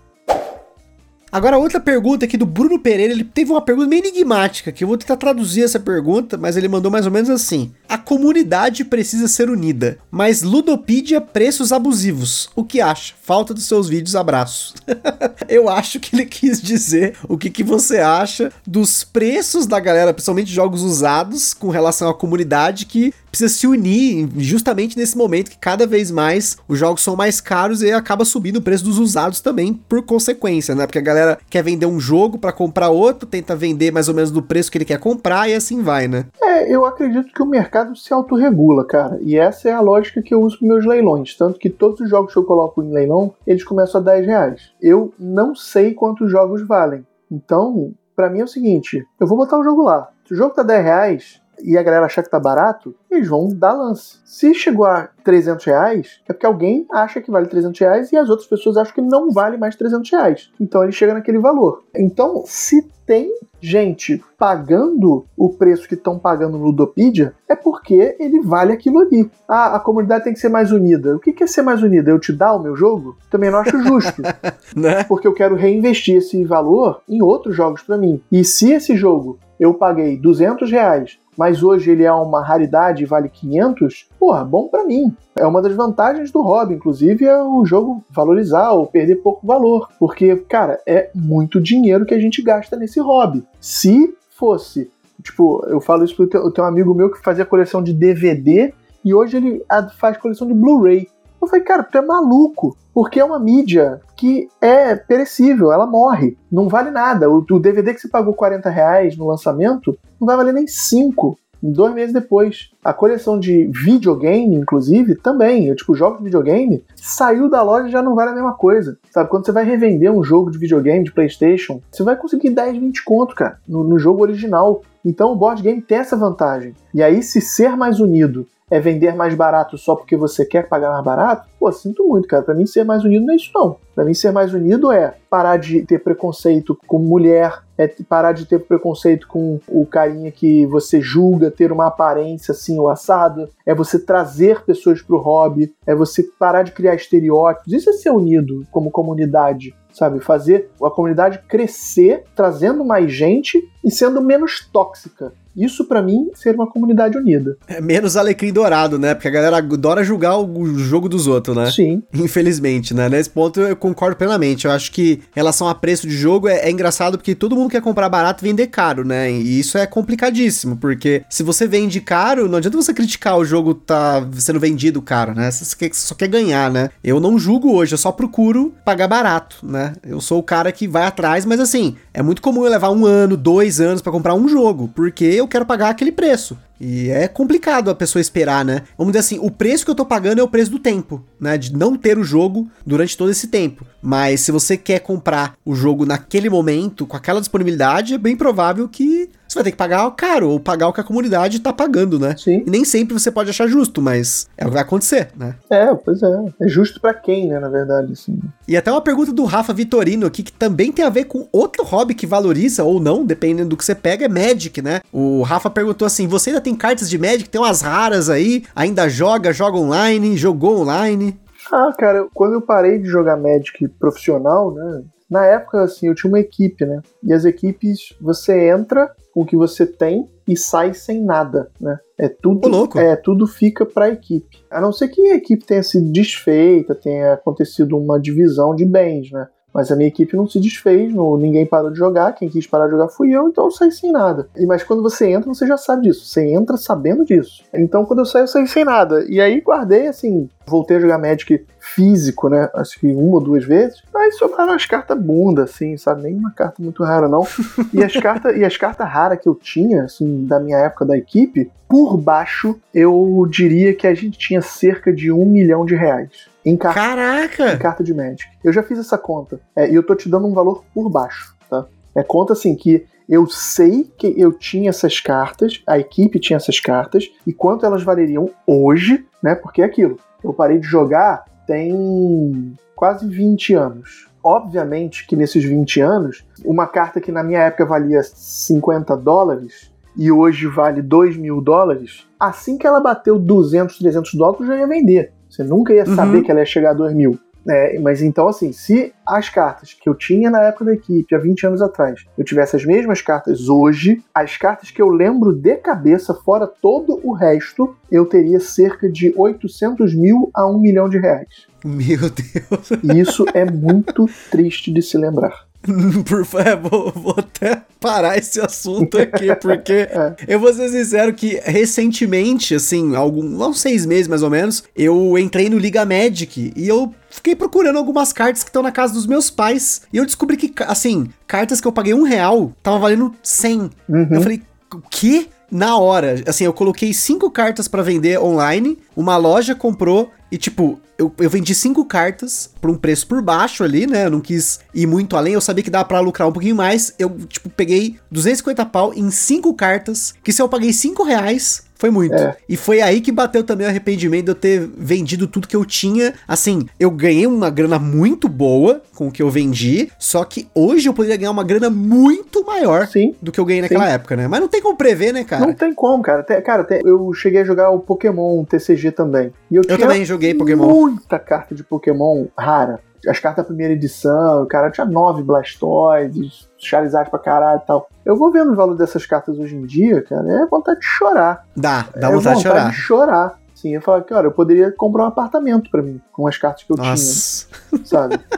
Agora, 1.32 1.58
outra 1.58 1.80
pergunta 1.80 2.26
aqui 2.26 2.38
do 2.38 2.46
Bruno 2.46 2.80
Pereira, 2.80 3.14
ele 3.14 3.24
teve 3.24 3.52
uma 3.52 3.62
pergunta 3.62 3.88
meio 3.88 4.04
enigmática, 4.04 4.72
que 4.72 4.84
eu 4.84 4.88
vou 4.88 4.98
tentar 4.98 5.16
traduzir 5.16 5.64
essa 5.64 5.80
pergunta, 5.80 6.38
mas 6.38 6.58
ele 6.58 6.68
mandou 6.68 6.92
mais 6.92 7.06
ou 7.06 7.12
menos 7.12 7.30
assim: 7.30 7.72
A 7.88 7.98
comunidade 7.98 8.84
precisa 8.84 9.28
ser 9.28 9.50
unida, 9.50 10.00
mas 10.10 10.42
Ludopedia 10.42 11.22
preços 11.22 11.72
abusivos. 11.72 12.50
O 12.56 12.64
que 12.64 12.82
acha? 12.82 13.14
Falta 13.22 13.54
dos 13.54 13.66
seus 13.66 13.88
vídeos, 13.88 14.16
abraço. 14.16 14.74
eu 15.48 15.70
acho 15.70 16.00
que 16.00 16.16
ele 16.16 16.26
quis 16.26 16.62
dizer 16.62 17.16
o 17.28 17.38
que, 17.38 17.50
que 17.50 17.64
você 17.64 17.98
acha 17.98 18.52
dos 18.66 19.04
preços 19.04 19.68
da 19.68 19.80
galera, 19.80 20.14
principalmente 20.14 20.52
jogos 20.52 20.82
usados, 20.82 21.54
com 21.54 21.70
relação 21.70 22.10
à 22.10 22.14
comunidade 22.14 22.86
que 22.86 23.14
precisa 23.30 23.54
se 23.54 23.68
unir 23.68 24.28
justamente 24.38 24.98
nesse 24.98 25.18
momento 25.18 25.52
que 25.52 25.58
cada 25.58 25.86
vez 25.86 26.10
mais 26.12 26.58
os 26.68 26.80
jogos 26.80 27.04
são 27.04 27.16
mais 27.16 27.40
caros 27.40 27.82
e 27.82 27.92
acaba 27.92 28.26
subindo 28.26 28.58
o 28.58 28.62
preço 28.62 28.84
dos 28.84 28.98
usados 28.98 29.40
também 29.40 29.74
por 29.88 30.02
consequência, 30.04 30.74
né? 30.74 30.86
Porque 30.86 30.98
a 30.98 31.02
galera 31.02 31.19
quer 31.50 31.64
vender 31.64 31.86
um 31.86 32.00
jogo 32.00 32.38
pra 32.38 32.52
comprar 32.52 32.90
outro, 32.90 33.28
tenta 33.28 33.56
vender 33.56 33.92
mais 33.92 34.08
ou 34.08 34.16
menos 34.16 34.32
do 34.32 34.42
preço 34.42 34.72
que 34.72 34.78
ele 34.78 34.86
quer 34.86 35.00
comprar 35.00 35.50
e 35.50 35.54
assim 35.54 35.82
vai, 35.82 36.08
né? 36.08 36.26
É, 36.42 36.74
eu 36.74 36.86
acredito 36.86 37.34
que 37.34 37.42
o 37.42 37.46
mercado 37.46 37.96
se 37.96 38.14
autorregula, 38.14 38.86
cara. 38.86 39.18
E 39.22 39.38
essa 39.38 39.70
é 39.70 39.72
a 39.72 39.82
lógica 39.82 40.22
que 40.22 40.34
eu 40.34 40.42
uso 40.42 40.60
para 40.60 40.68
meus 40.68 40.86
leilões. 40.86 41.36
Tanto 41.36 41.60
que 41.60 41.70
todos 41.70 42.00
os 42.02 42.10
jogos 42.10 42.34
que 42.34 42.40
eu 42.40 42.44
coloco 42.44 42.84
em 42.84 42.92
leilão, 42.92 43.34
eles 43.46 43.64
começam 43.64 44.02
a 44.02 44.04
10 44.04 44.26
reais. 44.26 44.72
Eu 44.82 45.14
não 45.20 45.56
sei 45.56 45.94
quantos 45.94 46.30
jogos 46.32 46.66
valem. 46.68 47.06
Então, 47.32 47.94
pra 48.16 48.30
mim 48.30 48.40
é 48.42 48.44
o 48.44 48.48
seguinte: 48.48 49.06
eu 49.20 49.28
vou 49.28 49.38
botar 49.38 49.58
o 49.58 49.64
jogo 49.64 49.84
lá. 49.84 50.10
Se 50.26 50.34
o 50.34 50.38
jogo 50.38 50.54
tá 50.54 50.64
10 50.64 50.84
reais 50.84 51.39
e 51.64 51.78
a 51.78 51.84
galera 51.84 52.06
achar 52.06 52.24
que 52.24 52.30
tá 52.30 52.40
barato, 52.40 52.96
eles 53.10 53.28
vão 53.28 53.50
dar 53.50 53.74
lance. 53.74 54.18
Se 54.26 54.54
chegou 54.54 54.86
a 54.86 55.10
300 55.24 55.66
reais, 55.66 56.22
é 56.28 56.34
porque 56.34 56.46
alguém 56.46 56.86
acha 56.92 57.22
que 57.22 57.32
vale 57.32 57.48
300 57.48 57.80
reais 57.80 58.12
e 58.12 58.18
as 58.18 58.30
outras 58.30 58.48
pessoas 58.48 58.78
acham 58.78 58.94
que 58.94 59.02
não 59.02 59.32
vale 59.32 59.58
mais 59.58 59.76
300 59.76 60.10
reais. 60.12 60.52
Então 60.60 60.84
ele 60.84 60.92
chega 60.92 61.14
naquele 61.14 61.40
valor. 61.40 61.84
Então, 61.96 62.44
se 62.46 62.82
tem 63.06 63.32
gente 63.60 64.24
pagando 64.38 65.26
o 65.36 65.50
preço 65.50 65.88
que 65.88 65.96
estão 65.96 66.20
pagando 66.20 66.58
no 66.58 66.66
Ludopedia, 66.66 67.34
é 67.48 67.56
porque 67.56 68.16
ele 68.20 68.40
vale 68.40 68.72
aquilo 68.72 69.00
ali. 69.00 69.30
Ah, 69.48 69.76
a 69.76 69.80
comunidade 69.80 70.26
tem 70.26 70.34
que 70.34 70.40
ser 70.40 70.50
mais 70.50 70.72
unida. 70.72 71.16
O 71.16 71.20
que 71.20 71.44
é 71.44 71.48
ser 71.48 71.64
mais 71.64 71.82
unida? 71.82 72.12
Eu 72.12 72.20
te 72.20 72.32
dar 72.32 72.54
o 72.54 72.62
meu 72.62 72.76
jogo? 72.76 73.18
Também 73.30 73.50
não 73.50 73.60
acho 73.60 73.82
justo. 73.82 74.22
Né? 74.76 75.04
porque 75.06 75.28
eu 75.28 75.34
quero 75.34 75.56
reinvestir 75.56 76.18
esse 76.18 76.44
valor 76.44 77.02
em 77.10 77.22
outros 77.24 77.56
jogos 77.56 77.82
para 77.82 77.98
mim. 77.98 78.22
E 78.32 78.44
se 78.44 78.72
esse 78.72 78.96
jogo 78.96 79.40
eu 79.60 79.74
paguei 79.74 80.16
200 80.16 80.72
reais, 80.72 81.20
mas 81.40 81.64
hoje 81.64 81.90
ele 81.90 82.04
é 82.04 82.12
uma 82.12 82.44
raridade 82.44 83.02
e 83.02 83.06
vale 83.06 83.30
500, 83.30 84.10
porra, 84.20 84.44
bom 84.44 84.68
para 84.68 84.84
mim. 84.84 85.16
É 85.38 85.48
uma 85.48 85.62
das 85.62 85.74
vantagens 85.74 86.32
do 86.34 86.42
hobby, 86.42 86.74
inclusive, 86.74 87.24
é 87.24 87.42
o 87.42 87.64
jogo 87.64 88.04
valorizar 88.10 88.72
ou 88.72 88.86
perder 88.86 89.16
pouco 89.24 89.48
valor. 89.48 89.88
Porque, 89.98 90.36
cara, 90.36 90.82
é 90.86 91.10
muito 91.16 91.62
dinheiro 91.62 92.06
que 92.06 92.14
a 92.14 92.20
gente 92.20 92.42
gasta 92.42 92.76
nesse 92.76 93.00
hobby. 93.00 93.42
Se 93.58 94.14
fosse, 94.32 94.92
tipo, 95.24 95.66
eu 95.70 95.80
falo 95.80 96.04
isso 96.04 96.18
porque 96.18 96.36
eu 96.36 96.52
tenho 96.52 96.68
um 96.68 96.70
amigo 96.70 96.94
meu 96.94 97.10
que 97.10 97.24
fazia 97.24 97.46
coleção 97.46 97.82
de 97.82 97.94
DVD 97.94 98.74
e 99.06 99.14
hoje 99.14 99.38
ele 99.38 99.64
faz 99.98 100.18
coleção 100.18 100.46
de 100.46 100.54
Blu-ray. 100.54 101.08
Eu 101.42 101.48
falei, 101.48 101.64
cara, 101.64 101.84
tu 101.84 101.98
é 101.98 102.02
maluco. 102.02 102.76
Porque 102.94 103.20
é 103.20 103.24
uma 103.24 103.40
mídia 103.40 104.02
que 104.18 104.50
é 104.60 104.96
perecível, 104.96 105.72
ela 105.72 105.86
morre. 105.86 106.38
Não 106.52 106.68
vale 106.68 106.92
nada. 106.92 107.30
O, 107.30 107.46
o 107.50 107.60
DVD 107.60 107.94
que 107.94 108.02
você 108.02 108.10
pagou 108.10 108.34
40 108.34 108.70
reais 108.70 109.16
no 109.16 109.28
lançamento 109.28 109.98
não 110.20 110.26
vai 110.26 110.36
valer 110.36 110.54
nem 110.54 110.68
5 110.68 111.38
dois 111.62 111.94
meses 111.94 112.14
depois. 112.14 112.72
A 112.84 112.94
coleção 112.94 113.40
de 113.40 113.70
videogame, 113.74 114.56
inclusive, 114.56 115.16
também. 115.16 115.68
Eu, 115.68 115.76
tipo, 115.76 115.94
jogos 115.94 116.20
de 116.20 116.26
videogame, 116.26 116.84
saiu 116.96 117.50
da 117.50 117.62
loja 117.62 117.90
já 117.90 118.02
não 118.02 118.16
vale 118.16 118.32
a 118.32 118.34
mesma 118.34 118.54
coisa. 118.54 118.98
Sabe, 119.12 119.30
quando 119.30 119.46
você 119.46 119.52
vai 119.52 119.64
revender 119.64 120.12
um 120.12 120.24
jogo 120.24 120.52
de 120.52 120.58
videogame, 120.58 121.04
de 121.04 121.12
Playstation, 121.12 121.82
você 121.92 122.04
vai 122.04 122.16
conseguir 122.16 122.50
10, 122.52 122.78
20 122.78 123.04
conto, 123.04 123.36
cara, 123.36 123.60
no, 123.68 123.84
no 123.84 124.00
jogo 124.00 124.22
original. 124.22 124.82
Então 125.04 125.32
o 125.32 125.36
board 125.36 125.62
game 125.62 125.82
tem 125.82 125.98
essa 126.00 126.16
vantagem. 126.16 126.74
E 126.94 127.04
aí, 127.04 127.22
se 127.22 127.42
ser 127.42 127.76
mais 127.76 128.00
unido 128.00 128.48
é 128.70 128.80
vender 128.80 129.16
mais 129.16 129.34
barato 129.34 129.78
só 129.78 129.96
porque 129.96 130.16
você 130.16 130.46
quer 130.46 130.68
pagar 130.68 130.92
mais 130.92 131.04
barato, 131.04 131.48
pô, 131.60 131.72
sinto 131.72 132.08
muito, 132.08 132.28
cara. 132.28 132.44
Pra 132.44 132.54
mim, 132.54 132.66
ser 132.66 132.84
mais 132.84 133.04
unido 133.04 133.26
não 133.26 133.34
é 133.34 133.36
isso, 133.36 133.52
não. 133.54 133.78
Pra 133.96 134.06
mim, 134.06 134.14
ser 134.14 134.32
mais 134.32 134.54
unido 134.54 134.92
é 134.92 135.16
parar 135.30 135.58
de 135.58 135.86
ter 135.86 136.00
preconceito 136.00 136.78
com 136.88 137.00
mulher, 137.00 137.64
é 137.78 137.88
parar 138.08 138.32
de 138.32 138.46
ter 138.46 138.60
preconceito 138.60 139.28
com 139.28 139.60
o 139.68 139.86
carinha 139.86 140.32
que 140.32 140.66
você 140.68 141.02
julga 141.02 141.52
ter 141.52 141.72
uma 141.72 141.88
aparência 141.88 142.52
assim 142.52 142.80
ou 142.80 142.90
assado, 142.90 143.50
é 143.66 143.74
você 143.74 144.00
trazer 144.00 144.64
pessoas 144.64 145.02
pro 145.02 145.18
hobby, 145.18 145.74
é 145.86 145.96
você 145.96 146.24
parar 146.38 146.64
de 146.64 146.72
criar 146.72 146.96
estereótipos. 146.96 147.74
Isso 147.74 147.90
é 147.90 147.94
ser 147.94 148.12
unido 148.12 148.66
como 148.72 148.92
comunidade 148.92 149.74
sabe? 149.92 150.20
Fazer 150.20 150.70
a 150.82 150.90
comunidade 150.90 151.40
crescer, 151.48 152.24
trazendo 152.36 152.86
mais 152.86 153.12
gente 153.12 153.62
e 153.84 153.92
sendo 153.92 154.22
menos 154.22 154.68
tóxica. 154.72 155.34
Isso 155.56 155.86
para 155.86 156.02
mim 156.02 156.30
ser 156.36 156.56
uma 156.56 156.68
comunidade 156.68 157.18
unida. 157.18 157.58
É 157.68 157.82
menos 157.82 158.16
alecrim 158.16 158.54
dourado, 158.54 158.98
né? 158.98 159.14
Porque 159.14 159.28
a 159.28 159.32
galera 159.32 159.58
adora 159.58 160.04
julgar 160.04 160.38
o 160.38 160.78
jogo 160.78 161.10
dos 161.10 161.28
outros, 161.28 161.56
né? 161.56 161.72
Sim. 161.72 162.04
Infelizmente, 162.14 162.94
né? 162.94 163.10
Nesse 163.10 163.30
ponto 163.30 163.60
eu 163.60 163.76
concordo 163.76 164.16
plenamente. 164.16 164.66
Eu 164.66 164.72
acho 164.72 164.92
que 164.92 165.22
em 165.32 165.36
relação 165.36 165.68
a 165.68 165.76
preço 165.76 166.08
de 166.08 166.16
jogo 166.16 166.48
é, 166.48 166.60
é 166.60 166.72
engraçado 166.72 167.18
porque 167.18 167.36
todo 167.36 167.56
mundo 167.56 167.70
quer 167.70 167.82
comprar 167.82 168.10
barato 168.10 168.44
e 168.44 168.48
vender 168.48 168.68
caro, 168.68 169.06
né? 169.06 169.32
E 169.32 169.60
isso 169.60 169.78
é 169.78 169.86
complicadíssimo, 169.86 170.78
porque 170.78 171.24
se 171.30 171.44
você 171.44 171.68
vende 171.68 172.00
caro, 172.02 172.48
não 172.48 172.58
adianta 172.58 172.78
você 172.78 172.94
criticar 172.94 173.38
o 173.38 173.46
jogo 173.46 173.74
tá 173.74 174.26
sendo 174.34 174.60
vendido 174.60 175.02
caro, 175.02 175.34
né? 175.34 175.50
Você 175.52 175.90
só 175.94 176.16
quer 176.16 176.28
ganhar, 176.28 176.72
né? 176.72 176.90
Eu 177.04 177.20
não 177.20 177.38
julgo 177.40 177.74
hoje, 177.74 177.94
eu 177.94 177.98
só 177.98 178.12
procuro 178.12 178.74
pagar 178.86 179.08
barato, 179.08 179.58
né? 179.64 179.94
Eu 180.06 180.22
sou 180.22 180.40
o 180.40 180.44
cara 180.44 180.72
que 180.72 180.88
vai 180.88 181.04
atrás, 181.04 181.46
mas 181.46 181.60
assim, 181.60 181.96
é 182.14 182.22
muito 182.22 182.42
comum 182.42 182.64
eu 182.64 182.72
levar 182.72 182.92
um 182.92 183.06
ano, 183.06 183.36
dois 183.36 183.80
anos 183.80 184.02
para 184.02 184.12
comprar 184.12 184.36
um 184.36 184.48
jogo, 184.48 184.90
porque 184.96 185.39
eu 185.40 185.48
quero 185.48 185.66
pagar 185.66 185.90
aquele 185.90 186.12
preço. 186.12 186.58
E 186.80 187.10
é 187.10 187.28
complicado 187.28 187.90
a 187.90 187.96
pessoa 187.96 188.22
esperar, 188.22 188.64
né? 188.64 188.84
Vamos 188.98 189.12
dizer 189.12 189.20
assim, 189.20 189.40
o 189.46 189.52
preço 189.52 189.84
que 189.84 189.92
eu 189.92 189.96
tô 189.96 190.06
pagando 190.06 190.40
é 190.40 190.44
o 190.44 190.48
preço 190.48 190.72
do 190.72 190.80
tempo, 190.80 191.24
né? 191.40 191.58
De 191.58 191.74
não 191.74 191.96
ter 191.96 192.18
o 192.18 192.24
jogo 192.24 192.70
durante 192.86 193.18
todo 193.18 193.32
esse 193.32 193.48
tempo. 193.48 193.86
Mas 194.02 194.42
se 194.42 194.52
você 194.52 194.78
quer 194.78 195.00
comprar 195.00 195.56
o 195.66 195.76
jogo 195.76 196.06
naquele 196.06 196.50
momento, 196.50 197.06
com 197.06 197.18
aquela 197.18 197.42
disponibilidade, 197.42 198.14
é 198.14 198.18
bem 198.18 198.36
provável 198.36 198.88
que 198.88 199.30
você 199.50 199.60
vai 199.60 199.64
ter 199.64 199.72
que 199.72 199.78
pagar 199.78 200.10
caro, 200.12 200.50
ou 200.50 200.60
pagar 200.60 200.88
o 200.88 200.94
que 200.94 201.02
a 201.02 201.04
comunidade 201.04 201.60
tá 201.60 201.74
pagando, 201.74 202.20
né? 202.20 202.36
Sim. 202.38 202.64
E 202.66 202.70
nem 202.70 202.86
sempre 202.86 203.14
você 203.14 203.32
pode 203.32 203.50
achar 203.50 203.68
justo, 203.68 204.02
mas 204.02 204.48
é 204.56 204.64
o 204.64 204.68
que 204.68 204.74
vai 204.74 204.84
acontecer, 204.84 205.30
né? 205.36 205.56
É, 205.70 205.94
pois 205.96 206.22
é. 206.22 206.46
É 206.62 206.68
justo 206.68 207.02
para 207.02 207.14
quem, 207.16 207.48
né, 207.48 207.60
na 207.60 207.68
verdade, 207.68 208.14
assim. 208.14 208.40
E 208.68 208.78
até 208.78 208.92
uma 208.92 209.02
pergunta 209.02 209.34
do 209.34 209.46
Rafa 209.46 209.74
Vitorino 209.74 210.28
aqui, 210.28 210.44
que 210.44 210.52
também 210.52 210.92
tem 210.92 211.04
a 211.04 211.10
ver 211.10 211.26
com 211.26 211.48
outro 211.52 211.84
hobby 211.84 212.14
que 212.14 212.28
valoriza 212.28 212.84
ou 212.84 213.00
não, 213.00 213.26
dependendo 213.26 213.70
do 213.70 213.78
que 213.78 213.84
você 213.84 213.96
pega, 213.96 214.26
é 214.26 214.30
Magic, 214.30 214.82
né? 214.82 215.02
O 215.12 215.42
Rafa 215.42 215.70
perguntou 215.70 216.06
assim: 216.06 216.28
você 216.28 216.52
ainda 216.52 216.62
tem 216.62 216.76
cartas 216.76 217.10
de 217.10 217.18
Magic? 217.18 217.50
Tem 217.50 217.60
umas 217.60 217.82
raras 217.82 218.30
aí? 218.30 218.64
Ainda 218.76 219.10
joga, 219.10 219.52
joga 219.52 219.78
online, 219.78 220.38
jogou 220.38 220.82
online? 220.82 221.40
Ah, 221.72 221.92
cara, 221.98 222.28
quando 222.34 222.54
eu 222.54 222.62
parei 222.62 223.00
de 223.00 223.08
jogar 223.08 223.38
Magic 223.38 223.88
profissional, 224.00 224.74
né? 224.74 225.02
Na 225.30 225.46
época, 225.46 225.84
assim, 225.84 226.08
eu 226.08 226.16
tinha 226.16 226.30
uma 226.30 226.40
equipe, 226.40 226.86
né? 226.86 227.02
E 227.24 227.32
as 227.32 227.46
equipes, 227.46 228.14
você 228.20 228.70
entra 228.70 229.14
com 229.32 229.42
o 229.42 229.46
que 229.46 229.56
você 229.56 229.86
tem 229.86 230.28
e 230.48 230.58
sai 230.58 230.94
sem 230.94 231.24
nada, 231.24 231.70
né? 231.80 232.00
É 232.18 232.28
tudo, 232.28 232.68
louco. 232.68 233.00
é 233.00 233.16
tudo 233.16 233.46
fica 233.46 233.86
para 233.86 234.06
a 234.06 234.10
equipe. 234.10 234.58
A 234.70 234.82
não 234.82 234.92
ser 234.92 235.08
que 235.10 235.22
a 235.30 235.36
equipe 235.36 235.66
tenha 235.66 235.84
sido 235.84 236.12
desfeita, 236.12 236.96
tenha 236.96 237.34
acontecido 237.34 237.98
uma 237.98 238.20
divisão 238.20 238.76
de 238.76 238.86
bens, 238.86 239.32
né? 239.32 239.48
Mas 239.74 239.92
a 239.92 239.96
minha 239.96 240.08
equipe 240.08 240.36
não 240.36 240.48
se 240.48 240.60
desfez, 240.60 241.14
não, 241.14 241.38
ninguém 241.38 241.66
parou 241.66 241.92
de 241.92 241.98
jogar, 241.98 242.34
quem 242.34 242.50
quis 242.50 242.66
parar 242.66 242.86
de 242.86 242.92
jogar 242.92 243.08
fui 243.08 243.32
eu, 243.32 243.48
então 243.48 243.66
eu 243.66 243.72
saí 243.72 243.92
sem 243.92 244.12
nada. 244.12 244.48
E 244.58 244.66
Mas 244.66 244.84
quando 244.84 245.02
você 245.02 245.30
entra, 245.30 245.54
você 245.54 245.68
já 245.68 245.78
sabe 245.78 246.04
disso, 246.04 246.26
você 246.26 246.46
entra 246.46 246.78
sabendo 246.78 247.24
disso. 247.26 247.64
Então 247.74 248.06
quando 248.06 248.20
eu 248.20 248.26
saí, 248.26 248.44
eu 248.44 248.48
saí 248.48 248.68
sem 248.68 248.84
nada. 248.84 249.26
E 249.28 249.40
aí 249.40 249.62
guardei, 249.62 250.08
assim, 250.08 250.50
voltei 250.66 250.98
a 250.98 251.00
jogar 251.00 251.18
Magic 251.18 251.66
físico, 251.80 252.50
né? 252.50 252.70
Acho 252.74 253.00
que 253.00 253.08
uma 253.08 253.36
ou 253.36 253.42
duas 253.42 253.66
vezes. 253.66 254.02
Aí 254.16 254.32
sobraram 254.32 254.74
as 254.74 254.86
cartas 254.86 255.18
bunda, 255.20 255.64
assim, 255.64 255.98
sabe? 255.98 256.24
Nenhuma 256.24 256.52
carta 256.52 256.82
muito 256.82 257.04
rara, 257.04 257.28
não. 257.28 257.46
E 257.94 258.04
as 258.04 258.14
cartas 258.14 258.56
e 258.56 258.64
as 258.64 258.78
cartas 258.78 259.08
raras 259.08 259.40
que 259.40 259.48
eu 259.48 259.56
tinha, 259.56 260.04
assim, 260.04 260.46
da 260.46 260.60
minha 260.60 260.78
época 260.78 261.06
da 261.06 261.18
equipe, 261.18 261.72
por 261.88 262.18
baixo, 262.18 262.80
eu 262.94 263.48
diria 263.50 263.94
que 263.96 264.06
a 264.06 264.14
gente 264.14 264.38
tinha 264.38 264.62
cerca 264.62 265.12
de 265.12 265.32
um 265.32 265.46
milhão 265.46 265.86
de 265.86 265.96
reais. 265.96 266.49
Em 266.66 266.76
carta, 266.76 267.00
Caraca! 267.00 267.74
em 267.74 267.78
carta 267.78 268.04
de 268.04 268.14
Magic. 268.14 268.50
Eu 268.64 268.74
já 268.74 268.84
fiz 268.84 269.00
essa 269.00 269.18
conta. 269.18 269.60
É, 269.76 269.90
e 269.90 269.96
eu 269.96 270.04
tô 270.04 270.16
te 270.16 270.30
dando 270.30 270.48
um 270.48 270.54
valor 270.54 270.84
por 270.94 271.10
baixo, 271.10 271.56
tá? 271.70 271.86
É 272.16 272.24
conta 272.24 272.54
assim 272.54 272.76
que 272.76 273.06
eu 273.28 273.48
sei 273.48 274.12
que 274.18 274.34
eu 274.38 274.52
tinha 274.52 274.90
essas 274.90 275.20
cartas, 275.20 275.82
a 275.86 276.00
equipe 276.00 276.40
tinha 276.40 276.58
essas 276.58 276.80
cartas, 276.80 277.30
e 277.46 277.54
quanto 277.54 277.86
elas 277.86 278.04
valeriam 278.04 278.50
hoje, 278.66 279.26
né? 279.42 279.56
Porque 279.56 279.82
é 279.82 279.86
aquilo. 279.86 280.18
Eu 280.44 280.54
parei 280.54 280.80
de 280.80 280.88
jogar 280.88 281.46
tem 281.70 282.76
quase 282.96 283.28
20 283.28 283.76
anos. 283.76 284.28
Obviamente 284.44 285.28
que 285.28 285.36
nesses 285.36 285.64
20 285.64 286.02
anos, 286.02 286.44
uma 286.66 286.88
carta 286.88 287.22
que 287.22 287.32
na 287.32 287.44
minha 287.44 287.60
época 287.60 287.86
valia 287.86 288.24
50 288.24 289.16
dólares 289.16 289.92
e 290.18 290.32
hoje 290.32 290.66
vale 290.66 291.04
2 291.04 291.38
mil 291.38 291.62
dólares, 291.62 292.28
assim 292.40 292.78
que 292.78 292.88
ela 292.88 293.00
bateu 293.00 293.38
200, 293.38 294.00
300 294.00 294.34
dólares, 294.34 294.62
eu 294.62 294.68
já 294.68 294.78
ia 294.78 294.88
vender. 294.88 295.32
Você 295.50 295.64
nunca 295.64 295.94
ia 295.94 296.06
saber 296.06 296.38
Uhum. 296.38 296.44
que 296.44 296.52
ela 296.52 296.60
ia 296.60 296.66
chegar 296.66 296.92
a 296.92 296.94
2 296.94 297.14
mil. 297.14 297.40
É, 297.68 298.00
mas 298.00 298.22
então, 298.22 298.48
assim, 298.48 298.72
se 298.72 299.14
as 299.28 299.50
cartas 299.50 299.94
que 299.94 300.08
eu 300.10 300.16
tinha 300.16 300.50
na 300.50 300.64
época 300.64 300.86
da 300.86 300.94
equipe, 300.94 301.36
há 301.36 301.38
20 301.38 301.68
anos 301.68 301.82
atrás, 301.82 302.24
eu 302.38 302.44
tivesse 302.46 302.76
as 302.76 302.86
mesmas 302.86 303.22
cartas 303.22 303.68
hoje, 303.68 304.24
as 304.34 304.56
cartas 304.56 304.90
que 304.92 305.02
eu 305.02 305.10
lembro 305.10 305.54
de 305.54 305.76
cabeça, 305.76 306.34
fora 306.34 306.66
todo 306.66 307.20
o 307.22 307.34
resto, 307.34 307.94
eu 308.10 308.26
teria 308.26 308.60
cerca 308.62 309.12
de 309.12 309.34
800 309.36 310.16
mil 310.16 310.50
a 310.56 310.66
1 310.66 310.80
milhão 310.80 311.10
de 311.10 311.18
reais. 311.20 311.68
Meu 311.84 312.22
Deus. 312.30 312.92
E 313.04 313.20
isso 313.20 313.46
é 313.54 313.66
muito 313.66 314.28
triste 314.50 314.92
de 314.92 315.02
se 315.02 315.18
lembrar. 315.18 315.69
Por 316.28 316.46
favor, 316.46 317.12
vou 317.14 317.36
até 317.38 317.84
parar 318.00 318.38
esse 318.38 318.60
assunto 318.60 319.18
aqui, 319.18 319.54
porque 319.56 320.10
eu 320.48 320.60
vou 320.60 320.74
ser 320.74 320.90
sincero 320.90 321.34
que 321.34 321.60
recentemente, 321.64 322.76
assim, 322.76 323.16
algum, 323.16 323.64
uns 323.66 323.80
seis 323.80 324.06
meses 324.06 324.28
mais 324.28 324.44
ou 324.44 324.50
menos, 324.50 324.84
eu 324.96 325.38
entrei 325.38 325.70
no 325.70 325.78
Liga 325.78 326.06
Magic 326.06 326.74
e 326.76 326.88
eu 326.88 327.14
fiquei 327.30 327.56
procurando 327.56 327.98
algumas 327.98 328.34
cartas 328.34 328.64
que 328.64 328.70
estão 328.70 328.84
na 328.84 328.92
casa 328.92 329.14
dos 329.14 329.26
meus 329.26 329.50
pais. 329.50 330.02
E 330.12 330.18
eu 330.18 330.26
descobri 330.26 330.58
que, 330.58 330.74
assim, 330.84 331.30
cartas 331.48 331.80
que 331.80 331.88
eu 331.88 331.94
paguei 331.94 332.14
um 332.14 332.24
real 332.24 332.74
tava 332.84 333.00
valendo 333.00 333.34
100. 333.42 333.90
Uhum. 334.10 334.28
Eu 334.32 334.42
falei, 334.42 334.62
o 334.94 335.02
quê? 335.10 335.48
Na 335.72 335.98
hora, 335.98 336.44
assim, 336.48 336.66
eu 336.66 336.74
coloquei 336.74 337.14
cinco 337.14 337.52
cartas 337.52 337.88
pra 337.88 338.02
vender 338.02 338.40
online, 338.40 338.98
uma 339.16 339.38
loja 339.38 339.76
comprou 339.76 340.32
e, 340.52 340.58
tipo, 340.58 341.00
eu, 341.18 341.32
eu 341.38 341.50
vendi 341.50 341.76
cinco 341.76 342.06
cartas 342.06 342.70
por 342.82 342.90
um 342.90 342.96
preço 342.96 343.28
por 343.28 343.42
baixo 343.42 343.84
ali, 343.84 344.08
né? 344.08 344.26
Eu 344.26 344.32
não 344.32 344.40
quis 344.40 344.80
ir 344.94 345.06
muito 345.06 345.36
além, 345.36 345.54
eu 345.54 345.62
sabia 345.62 345.84
que 345.84 345.90
dava 345.90 346.06
pra 346.06 346.20
lucrar 346.20 346.48
um 346.48 346.52
pouquinho 346.52 346.76
mais. 346.76 347.14
Eu, 347.20 347.30
tipo, 347.48 347.70
peguei 347.70 348.16
250 348.32 348.86
pau 348.86 349.14
em 349.14 349.30
cinco 349.30 349.74
cartas, 349.74 350.34
que 350.44 350.52
se 350.54 350.62
eu 350.62 350.70
paguei 350.70 350.94
cinco 350.94 351.24
reais, 351.24 351.84
foi 351.96 352.10
muito. 352.10 352.34
É. 352.34 352.56
E 352.70 352.78
foi 352.78 353.02
aí 353.02 353.20
que 353.20 353.30
bateu 353.30 353.62
também 353.62 353.86
o 353.86 353.90
arrependimento 353.90 354.46
de 354.46 354.52
eu 354.52 354.56
ter 354.56 354.90
vendido 354.98 355.46
tudo 355.48 355.68
que 355.68 355.76
eu 355.76 355.84
tinha. 355.84 356.34
Assim, 356.48 356.86
eu 356.98 357.12
ganhei 357.12 357.46
uma 357.46 357.70
grana 357.70 358.00
muito 358.00 358.48
boa 358.48 359.02
com 359.14 359.28
o 359.28 359.32
que 359.32 359.44
eu 359.44 359.50
vendi, 359.50 360.10
só 360.18 360.46
que 360.46 360.70
hoje 360.74 361.10
eu 361.10 361.14
poderia 361.14 361.36
ganhar 361.36 361.52
uma 361.52 361.64
grana 361.64 361.90
muito 361.90 362.64
maior 362.66 363.06
Sim. 363.06 363.36
do 363.42 363.52
que 363.52 363.60
eu 363.60 363.66
ganhei 363.66 363.82
naquela 363.82 364.06
Sim. 364.08 364.14
época, 364.14 364.38
né? 364.38 364.48
Mas 364.48 364.62
não 364.62 364.70
tem 364.70 364.82
como 364.82 364.96
prever, 364.96 365.34
né, 365.34 365.44
cara? 365.44 365.66
Não 365.68 365.74
tem 365.74 365.94
como, 365.94 366.24
cara. 366.24 366.40
Até- 366.40 366.62
cara, 366.62 366.84
até 366.84 367.02
eu 367.04 367.34
cheguei 367.34 367.60
a 367.60 367.66
jogar 367.66 367.90
o 367.90 368.00
Pokémon 368.00 368.64
TCG 368.64 369.12
também. 369.12 369.52
E 369.70 369.76
eu, 369.76 369.82
Eu 369.82 369.88
tinha 369.98 369.98
também 369.98 370.24
joguei 370.24 370.39
Pokémon. 370.56 370.88
muita 370.88 371.40
carta 371.40 371.76
de 371.76 371.84
Pokémon 371.84 372.48
rara. 372.58 373.00
As 373.28 373.38
cartas 373.38 373.66
da 373.66 373.68
primeira 373.68 373.94
edição, 373.94 374.66
cara, 374.66 374.90
tinha 374.90 375.06
nove 375.06 375.44
Blastoise, 375.44 376.50
Charizard 376.78 377.30
pra 377.30 377.38
caralho 377.38 377.82
e 377.84 377.86
tal. 377.86 378.10
Eu 378.24 378.38
vou 378.38 378.50
vendo 378.50 378.72
o 378.72 378.76
valor 378.76 378.96
dessas 378.96 379.26
cartas 379.26 379.60
hoje 379.60 379.76
em 379.76 379.86
dia, 379.86 380.22
cara, 380.22 380.50
é 380.50 380.66
vontade 380.66 381.02
de 381.02 381.06
chorar. 381.06 381.66
Dá, 381.76 382.06
dá 382.16 382.30
é 382.30 382.32
vontade 382.32 382.58
de 382.58 382.64
chorar. 382.64 382.90
de 382.90 382.96
chorar. 382.96 383.59
Sim, 383.80 383.94
eu 383.96 384.02
que, 384.02 384.34
olha, 384.34 384.48
eu 384.48 384.52
poderia 384.52 384.92
comprar 384.92 385.24
um 385.24 385.28
apartamento 385.28 385.90
pra 385.90 386.02
mim, 386.02 386.20
com 386.34 386.46
as 386.46 386.58
cartas 386.58 386.84
que 386.84 386.92
eu 386.92 386.98
Nossa. 386.98 387.68
tinha, 387.90 388.06
sabe? 388.06 388.40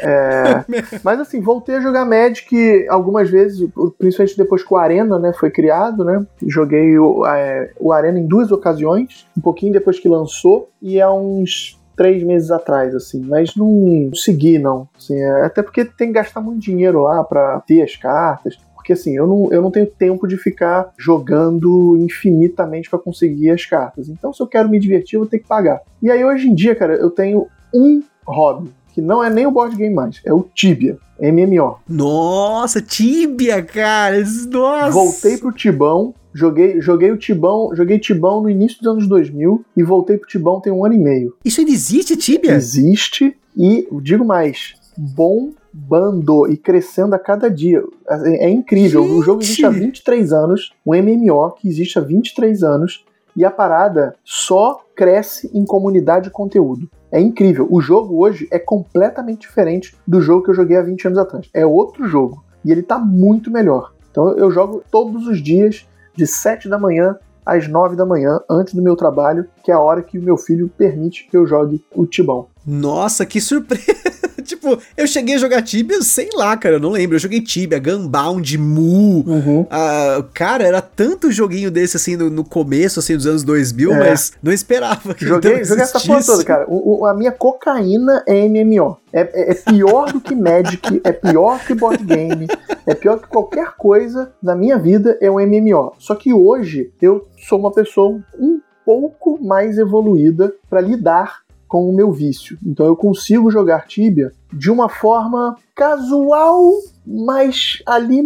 É, 0.00 0.64
mas 1.02 1.18
assim, 1.20 1.40
voltei 1.40 1.74
a 1.74 1.80
jogar 1.80 2.04
Magic 2.04 2.86
algumas 2.88 3.28
vezes, 3.28 3.68
principalmente 3.98 4.36
depois 4.36 4.62
que 4.62 4.72
o 4.72 4.76
Arena 4.76 5.18
né, 5.18 5.32
foi 5.32 5.50
criado, 5.50 6.04
né? 6.04 6.24
Joguei 6.46 6.96
o, 6.98 7.26
é, 7.26 7.72
o 7.80 7.92
Arena 7.92 8.18
em 8.18 8.26
duas 8.26 8.52
ocasiões, 8.52 9.26
um 9.36 9.40
pouquinho 9.40 9.72
depois 9.72 9.98
que 9.98 10.08
lançou, 10.08 10.70
e 10.80 11.00
há 11.00 11.12
uns 11.12 11.80
três 11.96 12.22
meses 12.22 12.52
atrás, 12.52 12.94
assim, 12.94 13.20
mas 13.20 13.56
não 13.56 14.10
segui, 14.14 14.56
não. 14.56 14.88
Assim, 14.96 15.20
é, 15.20 15.44
até 15.44 15.62
porque 15.62 15.84
tem 15.84 16.08
que 16.08 16.14
gastar 16.14 16.40
muito 16.40 16.60
dinheiro 16.60 17.02
lá 17.02 17.24
pra 17.24 17.60
ter 17.66 17.82
as 17.82 17.96
cartas. 17.96 18.56
Porque 18.78 18.92
assim, 18.92 19.16
eu 19.16 19.26
não, 19.26 19.52
eu 19.52 19.60
não 19.60 19.72
tenho 19.72 19.86
tempo 19.86 20.26
de 20.26 20.36
ficar 20.36 20.92
jogando 20.96 21.96
infinitamente 21.98 22.88
para 22.88 22.98
conseguir 22.98 23.50
as 23.50 23.66
cartas. 23.66 24.08
Então, 24.08 24.32
se 24.32 24.40
eu 24.40 24.46
quero 24.46 24.68
me 24.68 24.78
divertir, 24.78 25.16
eu 25.16 25.20
vou 25.20 25.28
ter 25.28 25.40
que 25.40 25.48
pagar. 25.48 25.82
E 26.00 26.10
aí, 26.10 26.24
hoje 26.24 26.48
em 26.48 26.54
dia, 26.54 26.76
cara, 26.76 26.94
eu 26.94 27.10
tenho 27.10 27.48
um 27.74 28.02
hobby, 28.24 28.70
que 28.94 29.02
não 29.02 29.22
é 29.22 29.28
nem 29.28 29.46
o 29.46 29.50
board 29.50 29.76
game 29.76 29.94
mais, 29.94 30.20
é 30.24 30.32
o 30.32 30.46
Tibia. 30.54 30.96
MMO. 31.20 31.78
Nossa, 31.88 32.80
Tibia, 32.80 33.60
cara. 33.60 34.16
Nossa. 34.48 34.90
Voltei 34.92 35.36
pro 35.36 35.50
Tibão, 35.50 36.14
joguei, 36.32 36.80
joguei 36.80 37.10
o 37.10 37.16
Tibão, 37.16 37.74
joguei 37.74 37.98
Tibão 37.98 38.40
no 38.40 38.48
início 38.48 38.78
dos 38.78 38.86
anos 38.86 39.08
2000 39.08 39.64
e 39.76 39.82
voltei 39.82 40.16
pro 40.16 40.28
Tibão 40.28 40.60
tem 40.60 40.72
um 40.72 40.84
ano 40.84 40.94
e 40.94 40.98
meio. 40.98 41.34
Isso 41.44 41.60
ainda 41.60 41.72
existe, 41.72 42.16
Tibia? 42.16 42.54
Existe 42.54 43.36
e 43.56 43.88
digo 44.00 44.24
mais, 44.24 44.74
bombando 44.98 46.50
e 46.50 46.56
crescendo 46.56 47.14
a 47.14 47.18
cada 47.18 47.48
dia. 47.48 47.82
É, 48.08 48.46
é 48.46 48.50
incrível. 48.50 49.02
Gente. 49.02 49.12
O 49.12 49.22
jogo 49.22 49.42
existe 49.42 49.64
há 49.64 49.70
23 49.70 50.32
anos, 50.32 50.72
um 50.84 50.92
MMO 50.94 51.52
que 51.52 51.68
existe 51.68 51.98
há 51.98 52.02
23 52.02 52.62
anos 52.64 53.04
e 53.36 53.44
a 53.44 53.50
parada 53.50 54.16
só 54.24 54.84
cresce 54.96 55.48
em 55.54 55.64
comunidade 55.64 56.28
e 56.28 56.32
conteúdo. 56.32 56.90
É 57.12 57.20
incrível. 57.20 57.68
O 57.70 57.80
jogo 57.80 58.20
hoje 58.20 58.48
é 58.50 58.58
completamente 58.58 59.42
diferente 59.42 59.94
do 60.06 60.20
jogo 60.20 60.42
que 60.42 60.50
eu 60.50 60.54
joguei 60.54 60.76
há 60.76 60.82
20 60.82 61.06
anos 61.06 61.18
atrás. 61.18 61.48
É 61.54 61.64
outro 61.64 62.06
jogo. 62.08 62.44
E 62.64 62.72
ele 62.72 62.82
tá 62.82 62.98
muito 62.98 63.50
melhor. 63.50 63.92
Então 64.10 64.36
eu 64.36 64.50
jogo 64.50 64.82
todos 64.90 65.28
os 65.28 65.40
dias, 65.40 65.86
de 66.16 66.26
7 66.26 66.68
da 66.68 66.78
manhã 66.78 67.16
às 67.46 67.66
9 67.66 67.96
da 67.96 68.04
manhã, 68.04 68.40
antes 68.50 68.74
do 68.74 68.82
meu 68.82 68.94
trabalho, 68.94 69.46
que 69.64 69.70
é 69.70 69.74
a 69.74 69.80
hora 69.80 70.02
que 70.02 70.18
o 70.18 70.22
meu 70.22 70.36
filho 70.36 70.68
permite 70.76 71.26
que 71.30 71.36
eu 71.36 71.46
jogue 71.46 71.82
o 71.94 72.04
Tibão. 72.04 72.48
Nossa, 72.66 73.24
que 73.24 73.40
surpresa! 73.40 74.18
Tipo, 74.48 74.78
eu 74.96 75.06
cheguei 75.06 75.36
a 75.36 75.38
jogar 75.38 75.62
Tibia, 75.62 76.00
sei 76.02 76.28
lá, 76.34 76.56
cara, 76.56 76.76
eu 76.76 76.80
não 76.80 76.90
lembro. 76.90 77.14
Eu 77.16 77.20
joguei 77.20 77.40
Tibia, 77.40 77.78
Gunbound, 77.78 78.58
Mu. 78.58 79.24
Uhum. 79.26 79.66
Ah, 79.70 80.24
cara, 80.34 80.64
era 80.64 80.80
tanto 80.80 81.30
joguinho 81.30 81.70
desse 81.70 81.96
assim 81.96 82.16
no, 82.16 82.28
no 82.30 82.44
começo, 82.44 82.98
assim, 82.98 83.14
dos 83.16 83.26
anos 83.26 83.44
2000, 83.44 83.92
É. 83.92 83.98
mas 84.10 84.32
não 84.42 84.52
esperava 84.52 85.14
que 85.14 85.24
Joguei, 85.26 85.52
então 85.52 85.64
joguei 85.64 85.84
essa 85.84 86.00
porra 86.00 86.24
toda, 86.24 86.44
cara. 86.44 86.64
O- 86.68 87.00
o- 87.00 87.06
a 87.06 87.14
minha 87.14 87.30
cocaína 87.32 88.22
é 88.26 88.46
MMO. 88.48 88.96
É, 89.12 89.20
é- 89.20 89.50
é 89.52 89.54
pior 89.54 90.12
do 90.12 90.20
que 90.20 90.34
Magic, 90.34 91.00
é 91.04 91.12
pior 91.12 91.60
que 91.64 91.74
board 91.74 92.02
game, 92.04 92.46
é 92.86 92.94
pior 92.94 93.18
que 93.20 93.28
qualquer 93.28 93.72
coisa 93.76 94.32
na 94.42 94.54
minha 94.54 94.78
vida 94.78 95.16
é 95.20 95.30
um 95.30 95.38
MMO. 95.40 95.92
Só 95.98 96.14
que 96.14 96.32
hoje 96.32 96.90
eu 97.00 97.26
sou 97.48 97.58
uma 97.58 97.72
pessoa 97.72 98.20
um 98.38 98.60
pouco 98.84 99.38
mais 99.42 99.76
evoluída 99.78 100.52
para 100.70 100.80
lidar 100.80 101.40
com 101.68 101.88
o 101.88 101.94
meu 101.94 102.10
vício. 102.10 102.58
Então 102.66 102.86
eu 102.86 102.96
consigo 102.96 103.50
jogar 103.50 103.86
Tibia 103.86 104.32
de 104.52 104.70
uma 104.70 104.88
forma 104.88 105.56
casual, 105.76 106.72
mas 107.06 107.82
ali 107.86 108.22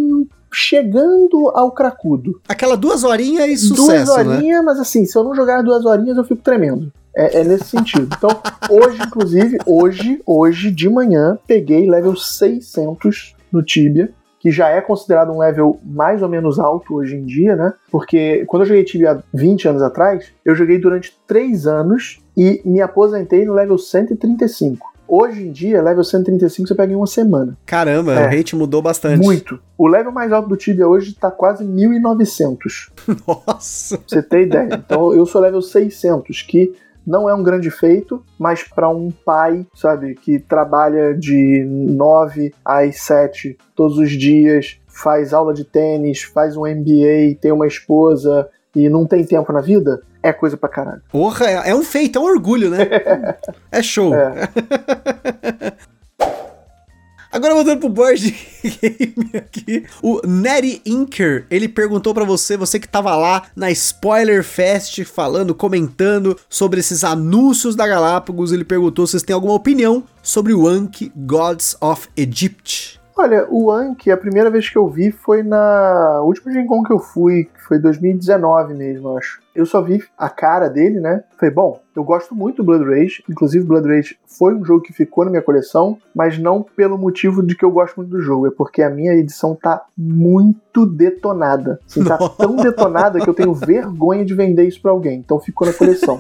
chegando 0.53 1.51
ao 1.55 1.73
cracudo. 1.73 2.41
Aquela 2.49 2.77
duas 2.77 3.05
horinhas 3.05 3.63
e 3.63 3.69
duas 3.69 3.81
sucesso, 3.81 4.25
né? 4.25 4.37
horinhas, 4.37 4.65
mas 4.65 4.79
assim, 4.79 5.05
se 5.05 5.17
eu 5.17 5.25
não 5.25 5.35
jogar 5.35 5.63
duas 5.63 5.85
horinhas, 5.85 6.17
eu 6.17 6.25
fico 6.25 6.43
tremendo. 6.43 6.93
É, 7.15 7.41
é 7.41 7.45
nesse 7.45 7.65
sentido. 7.65 8.09
Então, 8.17 8.31
hoje, 8.71 9.03
inclusive, 9.03 9.59
hoje, 9.67 10.23
hoje 10.27 10.71
de 10.71 10.89
manhã, 10.89 11.39
peguei 11.47 11.89
level 11.89 12.17
600 12.17 13.35
no 13.53 13.63
Tibia, 13.63 14.11
que 14.41 14.51
já 14.51 14.69
é 14.69 14.81
considerado 14.81 15.31
um 15.31 15.39
level 15.39 15.79
mais 15.85 16.23
ou 16.23 16.29
menos 16.29 16.59
alto 16.59 16.95
hoje 16.95 17.15
em 17.15 17.25
dia, 17.25 17.55
né? 17.55 17.75
Porque 17.91 18.45
quando 18.47 18.63
eu 18.63 18.67
joguei 18.67 18.85
Tibia 18.85 19.13
há 19.13 19.23
20 19.33 19.69
anos 19.69 19.83
atrás, 19.83 20.33
eu 20.45 20.55
joguei 20.55 20.79
durante 20.79 21.17
3 21.27 21.67
anos 21.67 22.22
e 22.37 22.61
me 22.65 22.81
aposentei 22.81 23.45
no 23.45 23.53
level 23.55 23.77
135. 23.79 24.91
Hoje 25.07 25.47
em 25.47 25.53
dia, 25.53 25.83
level 25.83 26.03
135 26.05 26.69
você 26.69 26.75
pega 26.75 26.93
em 26.93 26.97
uma 26.97 27.07
semana. 27.07 27.57
Caramba, 27.67 28.15
É. 28.15 28.27
o 28.27 28.31
rate 28.37 28.57
mudou 28.57 28.81
bastante. 28.81 29.23
Muito. 29.23 29.61
O 29.77 29.87
level 29.87 30.11
mais 30.13 30.33
alto 30.33 30.49
do 30.49 30.57
Tibia 30.57 30.89
hoje 30.89 31.15
tá 31.15 31.31
quase 31.31 31.65
1900. 31.65 32.91
Nossa. 33.27 33.99
Pra 33.99 34.07
você 34.09 34.23
ter 34.23 34.43
ideia. 34.47 34.69
Então 34.87 35.13
eu 35.13 35.27
sou 35.27 35.41
level 35.41 35.61
600, 35.61 36.43
que 36.43 36.73
não 37.07 37.29
é 37.29 37.35
um 37.35 37.43
grande 37.43 37.69
feito, 37.71 38.23
mas 38.39 38.63
para 38.63 38.89
um 38.89 39.11
pai, 39.11 39.67
sabe, 39.75 40.15
que 40.15 40.39
trabalha 40.39 41.13
de 41.13 41.65
9 41.67 42.55
às 42.65 42.97
7 43.03 43.59
todos 43.75 43.99
os 43.99 44.11
dias, 44.13 44.79
faz 44.87 45.35
aula 45.35 45.53
de 45.53 45.65
tênis, 45.65 46.23
faz 46.23 46.57
um 46.57 46.63
MBA, 46.63 47.37
tem 47.41 47.51
uma 47.53 47.67
esposa 47.67 48.49
e 48.75 48.89
não 48.89 49.05
tem 49.05 49.25
tempo 49.25 49.53
na 49.53 49.61
vida, 49.61 50.01
é 50.23 50.33
coisa 50.33 50.57
pra 50.57 50.69
caralho. 50.69 51.03
Porra, 51.11 51.47
é, 51.47 51.71
é 51.71 51.75
um 51.75 51.83
feito, 51.83 52.19
é 52.19 52.23
um 52.23 52.25
orgulho, 52.25 52.71
né? 52.71 52.79
é 53.71 53.83
show. 53.83 54.15
É. 54.15 54.49
Agora 57.33 57.55
voltando 57.55 57.81
pro 57.81 57.89
board 57.89 58.31
game 58.63 59.31
aqui, 59.35 59.87
o 60.03 60.21
Netty 60.27 60.83
Inker, 60.85 61.47
ele 61.51 61.67
perguntou 61.67 62.13
pra 62.13 62.25
você, 62.25 62.59
você 62.59 62.79
que 62.79 62.87
tava 62.87 63.17
lá 63.17 63.45
na 63.57 63.71
Spoiler 63.71 64.45
Fest 64.45 65.03
falando, 65.05 65.55
comentando 65.55 66.39
sobre 66.47 66.81
esses 66.81 67.03
anúncios 67.03 67.75
da 67.75 67.89
Galápagos, 67.89 68.53
ele 68.53 68.67
perguntou 68.67 69.07
se 69.07 69.13
vocês 69.13 69.23
têm 69.23 69.33
alguma 69.33 69.55
opinião 69.55 70.05
sobre 70.23 70.53
o 70.53 70.69
Anki 70.69 71.11
Gods 71.17 71.75
of 71.81 72.07
Egypt. 72.19 73.01
Olha, 73.17 73.47
o 73.49 73.71
Anki, 73.71 74.11
a 74.11 74.17
primeira 74.17 74.51
vez 74.51 74.69
que 74.69 74.77
eu 74.77 74.87
vi 74.89 75.11
foi 75.11 75.43
na 75.43 76.21
última 76.23 76.53
Gen 76.53 76.67
Con 76.67 76.83
que 76.83 76.93
eu 76.93 76.99
fui, 76.99 77.45
que 77.45 77.62
foi 77.73 77.79
2019 77.79 78.75
mesmo, 78.75 79.09
eu 79.09 79.17
acho. 79.17 79.41
Eu 79.55 79.65
só 79.65 79.81
vi 79.81 80.05
a 80.19 80.29
cara 80.29 80.69
dele, 80.69 81.01
né? 81.01 81.25
Falei, 81.39 81.55
bom, 81.55 81.81
eu 81.97 82.05
gosto 82.05 82.35
muito 82.35 82.59
do 82.59 82.65
Blood 82.65 82.85
Rage, 82.85 83.25
inclusive 83.31 83.65
Blood 83.65 83.89
Rage 83.89 84.19
foi 84.27 84.55
um 84.55 84.63
jogo 84.63 84.83
que 84.83 84.93
ficou 84.93 85.25
na 85.25 85.31
minha 85.31 85.43
coleção, 85.43 85.97
mas 86.15 86.39
não 86.39 86.63
pelo 86.63 86.99
motivo 86.99 87.43
de 87.43 87.57
que 87.57 87.65
eu 87.65 87.71
gosto 87.71 87.97
muito 87.97 88.11
do 88.11 88.21
jogo, 88.21 88.47
é 88.47 88.51
porque 88.51 88.83
a 88.83 88.91
minha 88.91 89.15
edição 89.15 89.55
tá 89.55 89.87
muito 89.97 90.85
detonada. 90.85 91.81
Assim, 91.87 92.05
tá 92.05 92.19
tão 92.37 92.57
detonada 92.57 93.19
que 93.21 93.29
eu 93.29 93.33
tenho 93.33 93.55
vergonha 93.55 94.23
de 94.23 94.35
vender 94.35 94.65
isso 94.65 94.83
pra 94.83 94.91
alguém, 94.91 95.21
então 95.21 95.41
ficou 95.41 95.67
na 95.67 95.73
coleção. 95.73 96.19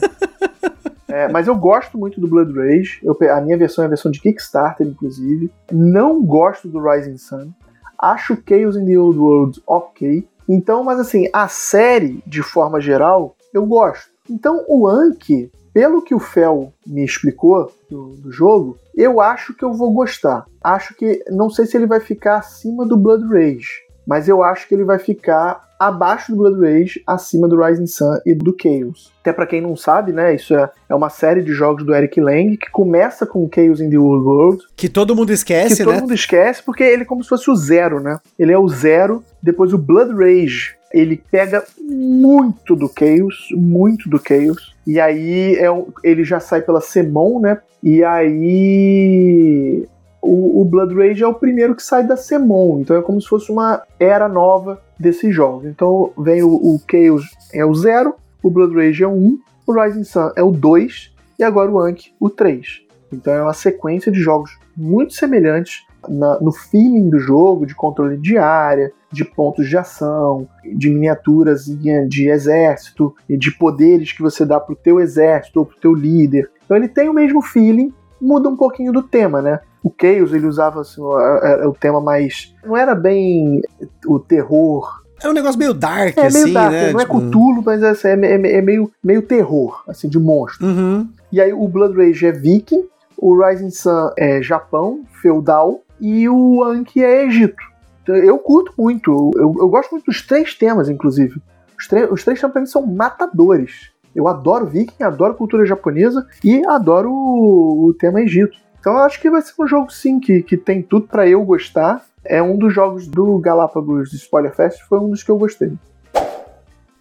É, 1.06 1.28
mas 1.28 1.46
eu 1.46 1.54
gosto 1.54 1.98
muito 1.98 2.18
do 2.18 2.26
Blood 2.26 2.54
Rage. 2.54 2.98
Eu 3.02 3.14
a 3.30 3.40
minha 3.42 3.58
versão 3.58 3.84
é 3.84 3.86
a 3.86 3.90
versão 3.90 4.10
de 4.10 4.18
Kickstarter, 4.18 4.86
inclusive. 4.86 5.52
Não 5.70 6.24
gosto 6.24 6.66
do 6.66 6.80
Rising 6.80 7.18
Sun. 7.18 7.52
Acho 7.98 8.36
Chaos 8.48 8.76
in 8.76 8.86
the 8.86 8.98
Old 8.98 9.18
World 9.18 9.62
ok. 9.66 10.26
Então, 10.48 10.82
mas 10.84 10.98
assim, 10.98 11.28
a 11.32 11.48
série, 11.48 12.22
de 12.26 12.42
forma 12.42 12.80
geral, 12.80 13.36
eu 13.52 13.64
gosto. 13.66 14.10
Então, 14.28 14.64
o 14.68 14.86
Anki, 14.86 15.50
pelo 15.72 16.02
que 16.02 16.14
o 16.14 16.18
Fel 16.18 16.72
me 16.86 17.04
explicou 17.04 17.72
do, 17.90 18.16
do 18.16 18.32
jogo, 18.32 18.76
eu 18.94 19.20
acho 19.20 19.54
que 19.54 19.64
eu 19.64 19.72
vou 19.72 19.92
gostar. 19.92 20.44
Acho 20.62 20.94
que. 20.94 21.24
Não 21.28 21.48
sei 21.48 21.66
se 21.66 21.76
ele 21.76 21.86
vai 21.86 22.00
ficar 22.00 22.38
acima 22.38 22.86
do 22.86 22.96
Blood 22.96 23.24
Rage. 23.26 23.82
Mas 24.06 24.28
eu 24.28 24.42
acho 24.42 24.66
que 24.66 24.74
ele 24.74 24.84
vai 24.84 24.98
ficar 24.98 25.60
abaixo 25.78 26.32
do 26.32 26.38
Blood 26.38 26.60
Rage, 26.60 27.02
acima 27.06 27.48
do 27.48 27.60
Rising 27.60 27.86
Sun 27.86 28.18
e 28.26 28.34
do 28.34 28.54
Chaos. 28.60 29.11
Até 29.22 29.32
pra 29.32 29.46
quem 29.46 29.60
não 29.60 29.76
sabe, 29.76 30.12
né, 30.12 30.34
isso 30.34 30.52
é, 30.52 30.68
é 30.88 30.94
uma 30.94 31.08
série 31.08 31.42
de 31.42 31.52
jogos 31.52 31.86
do 31.86 31.94
Eric 31.94 32.20
Lang 32.20 32.56
que 32.56 32.68
começa 32.72 33.24
com 33.24 33.48
Chaos 33.54 33.80
in 33.80 33.88
the 33.88 33.96
Old 33.96 34.24
World, 34.26 34.64
Que 34.76 34.88
todo 34.88 35.14
mundo 35.14 35.32
esquece, 35.32 35.76
que 35.76 35.84
todo 35.84 35.94
né? 35.94 36.00
mundo 36.00 36.12
esquece 36.12 36.60
porque 36.60 36.82
ele 36.82 37.02
é 37.02 37.06
como 37.06 37.22
se 37.22 37.28
fosse 37.28 37.48
o 37.48 37.54
zero, 37.54 38.00
né? 38.00 38.18
Ele 38.36 38.50
é 38.50 38.58
o 38.58 38.68
zero, 38.68 39.22
depois 39.40 39.72
o 39.72 39.78
Blood 39.78 40.12
Rage, 40.12 40.74
ele 40.92 41.22
pega 41.30 41.62
muito 41.80 42.74
do 42.74 42.90
Chaos, 42.98 43.46
muito 43.52 44.10
do 44.10 44.20
Chaos, 44.20 44.74
e 44.84 44.98
aí 44.98 45.54
é 45.54 45.68
ele 46.02 46.24
já 46.24 46.40
sai 46.40 46.60
pela 46.60 46.80
Semon, 46.80 47.38
né? 47.38 47.58
E 47.80 48.02
aí 48.02 49.86
o, 50.20 50.62
o 50.62 50.64
Blood 50.64 50.94
Rage 50.94 51.22
é 51.22 51.26
o 51.26 51.34
primeiro 51.34 51.74
que 51.76 51.82
sai 51.82 52.04
da 52.04 52.16
Semon, 52.16 52.80
então 52.80 52.96
é 52.96 53.02
como 53.02 53.20
se 53.20 53.28
fosse 53.28 53.52
uma 53.52 53.82
era 54.00 54.28
nova 54.28 54.80
desses 54.98 55.34
jogos. 55.34 55.66
Então 55.66 56.12
vem 56.18 56.42
o, 56.42 56.54
o 56.54 56.80
Chaos 56.90 57.24
é 57.52 57.64
o 57.64 57.74
zero, 57.74 58.14
o 58.42 58.50
Blood 58.50 58.74
Rage 58.74 59.02
é 59.02 59.06
o 59.06 59.12
1, 59.12 59.38
o 59.66 59.72
Rising 59.80 60.04
Sun 60.04 60.30
é 60.36 60.42
o 60.42 60.50
2 60.50 61.14
e 61.38 61.44
agora 61.44 61.70
o 61.70 61.78
Anki 61.78 62.12
o 62.20 62.28
3. 62.30 62.82
Então 63.12 63.32
é 63.32 63.42
uma 63.42 63.52
sequência 63.54 64.10
de 64.10 64.20
jogos 64.20 64.58
muito 64.76 65.12
semelhantes 65.14 65.84
na- 66.08 66.40
no 66.40 66.50
feeling 66.50 67.08
do 67.10 67.18
jogo, 67.18 67.64
de 67.66 67.74
controle 67.74 68.16
de 68.16 68.36
área, 68.36 68.90
de 69.10 69.24
pontos 69.24 69.68
de 69.68 69.76
ação, 69.76 70.48
de 70.64 70.90
miniaturas 70.90 71.66
de 71.66 72.28
exército, 72.28 73.14
de 73.28 73.50
poderes 73.52 74.12
que 74.12 74.22
você 74.22 74.44
dá 74.44 74.58
pro 74.58 74.74
teu 74.74 74.98
exército 74.98 75.60
ou 75.60 75.66
pro 75.66 75.76
teu 75.78 75.94
líder. 75.94 76.50
Então 76.64 76.76
ele 76.76 76.88
tem 76.88 77.08
o 77.08 77.14
mesmo 77.14 77.42
feeling, 77.42 77.92
muda 78.20 78.48
um 78.48 78.56
pouquinho 78.56 78.92
do 78.92 79.02
tema, 79.02 79.40
né? 79.42 79.60
O 79.84 79.92
Chaos 80.00 80.32
ele 80.32 80.46
usava 80.46 80.80
assim, 80.80 81.00
o, 81.00 81.68
o 81.68 81.72
tema 81.74 82.00
mais. 82.00 82.54
Não 82.64 82.76
era 82.76 82.94
bem 82.94 83.60
o 84.06 84.18
terror. 84.18 85.01
É 85.22 85.28
um 85.28 85.32
negócio 85.32 85.58
meio 85.58 85.72
dark, 85.74 86.16
É 86.18 86.30
meio 86.30 86.44
assim, 86.44 86.52
dark, 86.52 86.72
né? 86.72 86.92
não 86.92 87.00
é 87.00 87.04
Tipo, 87.04 87.20
Cthulhu, 87.20 87.62
mas 87.64 87.82
é, 87.82 87.90
assim, 87.90 88.08
é, 88.08 88.12
é- 88.26 88.52
é 88.58 88.60
meio, 88.62 88.90
meio 89.02 89.22
terror, 89.22 89.82
assim, 89.88 90.08
de 90.08 90.18
monstro. 90.18 90.66
Uhum. 90.66 91.08
E 91.30 91.40
aí 91.40 91.52
o 91.52 91.66
Blood 91.68 91.96
Rage 91.96 92.26
é 92.26 92.32
viking, 92.32 92.84
o 93.16 93.36
Rising 93.40 93.70
Sun 93.70 94.10
é 94.18 94.42
Japão, 94.42 95.00
feudal, 95.20 95.80
e 96.00 96.28
o 96.28 96.64
Anki 96.64 97.02
é 97.02 97.24
Egito. 97.26 97.62
Então, 98.02 98.16
Eu 98.16 98.36
curto 98.38 98.72
muito, 98.76 99.30
eu, 99.36 99.54
eu 99.58 99.68
gosto 99.68 99.92
muito 99.92 100.06
dos 100.06 100.20
três 100.26 100.54
temas, 100.54 100.88
inclusive. 100.88 101.40
Os, 101.78 101.86
os 102.10 102.24
três 102.24 102.40
temas 102.40 102.52
pra 102.52 102.60
mim 102.60 102.66
são 102.66 102.84
matadores. 102.84 103.92
Eu 104.14 104.28
adoro 104.28 104.66
Viking, 104.66 105.02
adoro 105.02 105.34
cultura 105.34 105.64
japonesa 105.64 106.26
e 106.44 106.66
adoro 106.66 107.10
o, 107.12 107.86
o 107.86 107.94
tema 107.94 108.20
Egito. 108.20 108.56
Então 108.78 108.94
eu 108.94 108.98
acho 109.04 109.20
que 109.20 109.30
vai 109.30 109.40
ser 109.40 109.52
um 109.58 109.66
jogo 109.66 109.90
sim 109.92 110.18
que, 110.18 110.42
que 110.42 110.56
tem 110.56 110.82
tudo 110.82 111.06
para 111.06 111.26
eu 111.26 111.42
gostar. 111.44 112.04
É 112.24 112.42
um 112.42 112.56
dos 112.56 112.72
jogos 112.72 113.06
do 113.06 113.38
Galápagos 113.38 114.12
Spoiler 114.12 114.54
Fest, 114.54 114.80
foi 114.88 114.98
um 114.98 115.10
dos 115.10 115.22
que 115.22 115.30
eu 115.30 115.38
gostei. 115.38 115.72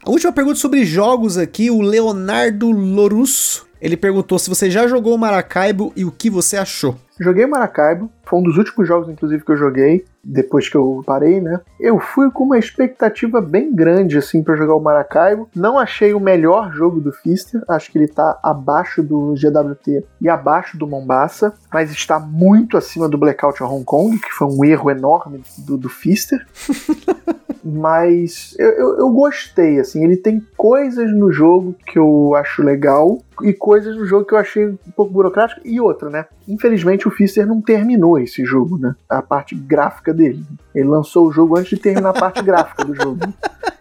A 0.04 0.10
última 0.10 0.32
pergunta 0.32 0.58
sobre 0.58 0.84
jogos 0.84 1.38
aqui, 1.38 1.70
o 1.70 1.82
Leonardo 1.82 2.72
Lorusso. 2.72 3.68
Ele 3.80 3.96
perguntou 3.96 4.40
se 4.40 4.50
você 4.50 4.70
já 4.70 4.88
jogou 4.88 5.18
Maracaibo 5.18 5.94
e 5.96 6.04
o 6.06 6.12
que 6.12 6.30
você 6.30 6.58
achou. 6.58 6.96
Joguei 7.22 7.46
Maracaibo, 7.46 8.10
foi 8.24 8.40
um 8.40 8.44
dos 8.44 8.58
últimos 8.58 8.88
jogos, 8.88 9.08
inclusive, 9.08 9.46
que 9.46 9.52
eu 9.52 9.58
joguei, 9.58 10.04
depois 10.24 10.68
que 10.68 10.76
eu 10.76 11.04
parei, 11.06 11.40
né? 11.40 11.62
Eu 11.80 12.00
fui 12.00 12.32
com 12.32 12.46
uma 12.46 12.58
expectativa 12.58 13.40
bem 13.40 13.76
grande, 13.76 14.18
assim, 14.18 14.42
para 14.42 14.56
jogar 14.56 14.74
o 14.74 14.80
Maracaibo. 14.80 15.48
Não 15.56 15.78
achei 15.78 16.16
o 16.16 16.20
melhor 16.20 16.74
jogo 16.74 17.00
do 17.00 17.12
Fister, 17.12 17.62
acho 17.70 17.92
que 17.92 18.00
ele 18.00 18.08
tá 18.08 18.40
abaixo 18.42 19.04
do 19.04 19.36
GWT 19.36 20.04
e 20.20 20.28
abaixo 20.28 20.80
do 20.80 20.88
Mombasa, 20.88 21.54
mas 21.72 21.92
está 21.92 22.20
muito 22.20 22.76
acima 22.76 23.08
do 23.08 23.20
Blackout 23.20 23.62
Hong 23.62 23.86
Kong, 23.86 24.18
que 24.18 24.32
foi 24.32 24.48
um 24.48 24.66
erro 24.66 24.90
enorme 24.90 25.44
do, 25.60 25.78
do 25.78 25.90
Fister. 25.90 26.44
mas 27.64 28.56
eu, 28.58 28.70
eu, 28.70 29.00
eu, 29.00 29.10
gostei, 29.12 29.80
assim, 29.80 30.04
ele 30.04 30.18
tem 30.18 30.42
coisas 30.58 31.12
no 31.14 31.32
jogo 31.32 31.76
que 31.86 31.98
eu 31.98 32.34
acho 32.36 32.64
legal 32.64 33.20
e 33.44 33.54
coisas 33.54 33.96
no 33.96 34.06
jogo 34.06 34.26
que 34.26 34.34
eu 34.34 34.38
achei 34.38 34.68
um 34.68 34.92
pouco 34.96 35.14
burocrático 35.14 35.62
e 35.64 35.80
outra, 35.80 36.10
né? 36.10 36.26
Infelizmente 36.48 37.08
o 37.08 37.12
Fister 37.12 37.46
não 37.46 37.62
terminou 37.62 38.20
esse 38.20 38.44
jogo, 38.44 38.78
né? 38.78 38.96
A 39.10 39.22
parte 39.22 39.56
gráfica 39.56 40.14
dele. 40.14 40.44
Ele 40.74 40.88
lançou 40.88 41.28
o 41.28 41.32
jogo 41.32 41.58
antes 41.58 41.70
de 41.70 41.78
terminar 41.78 42.10
a 42.10 42.20
parte 42.20 42.42
gráfica 42.42 42.84
do 42.84 42.96
jogo. 42.96 43.20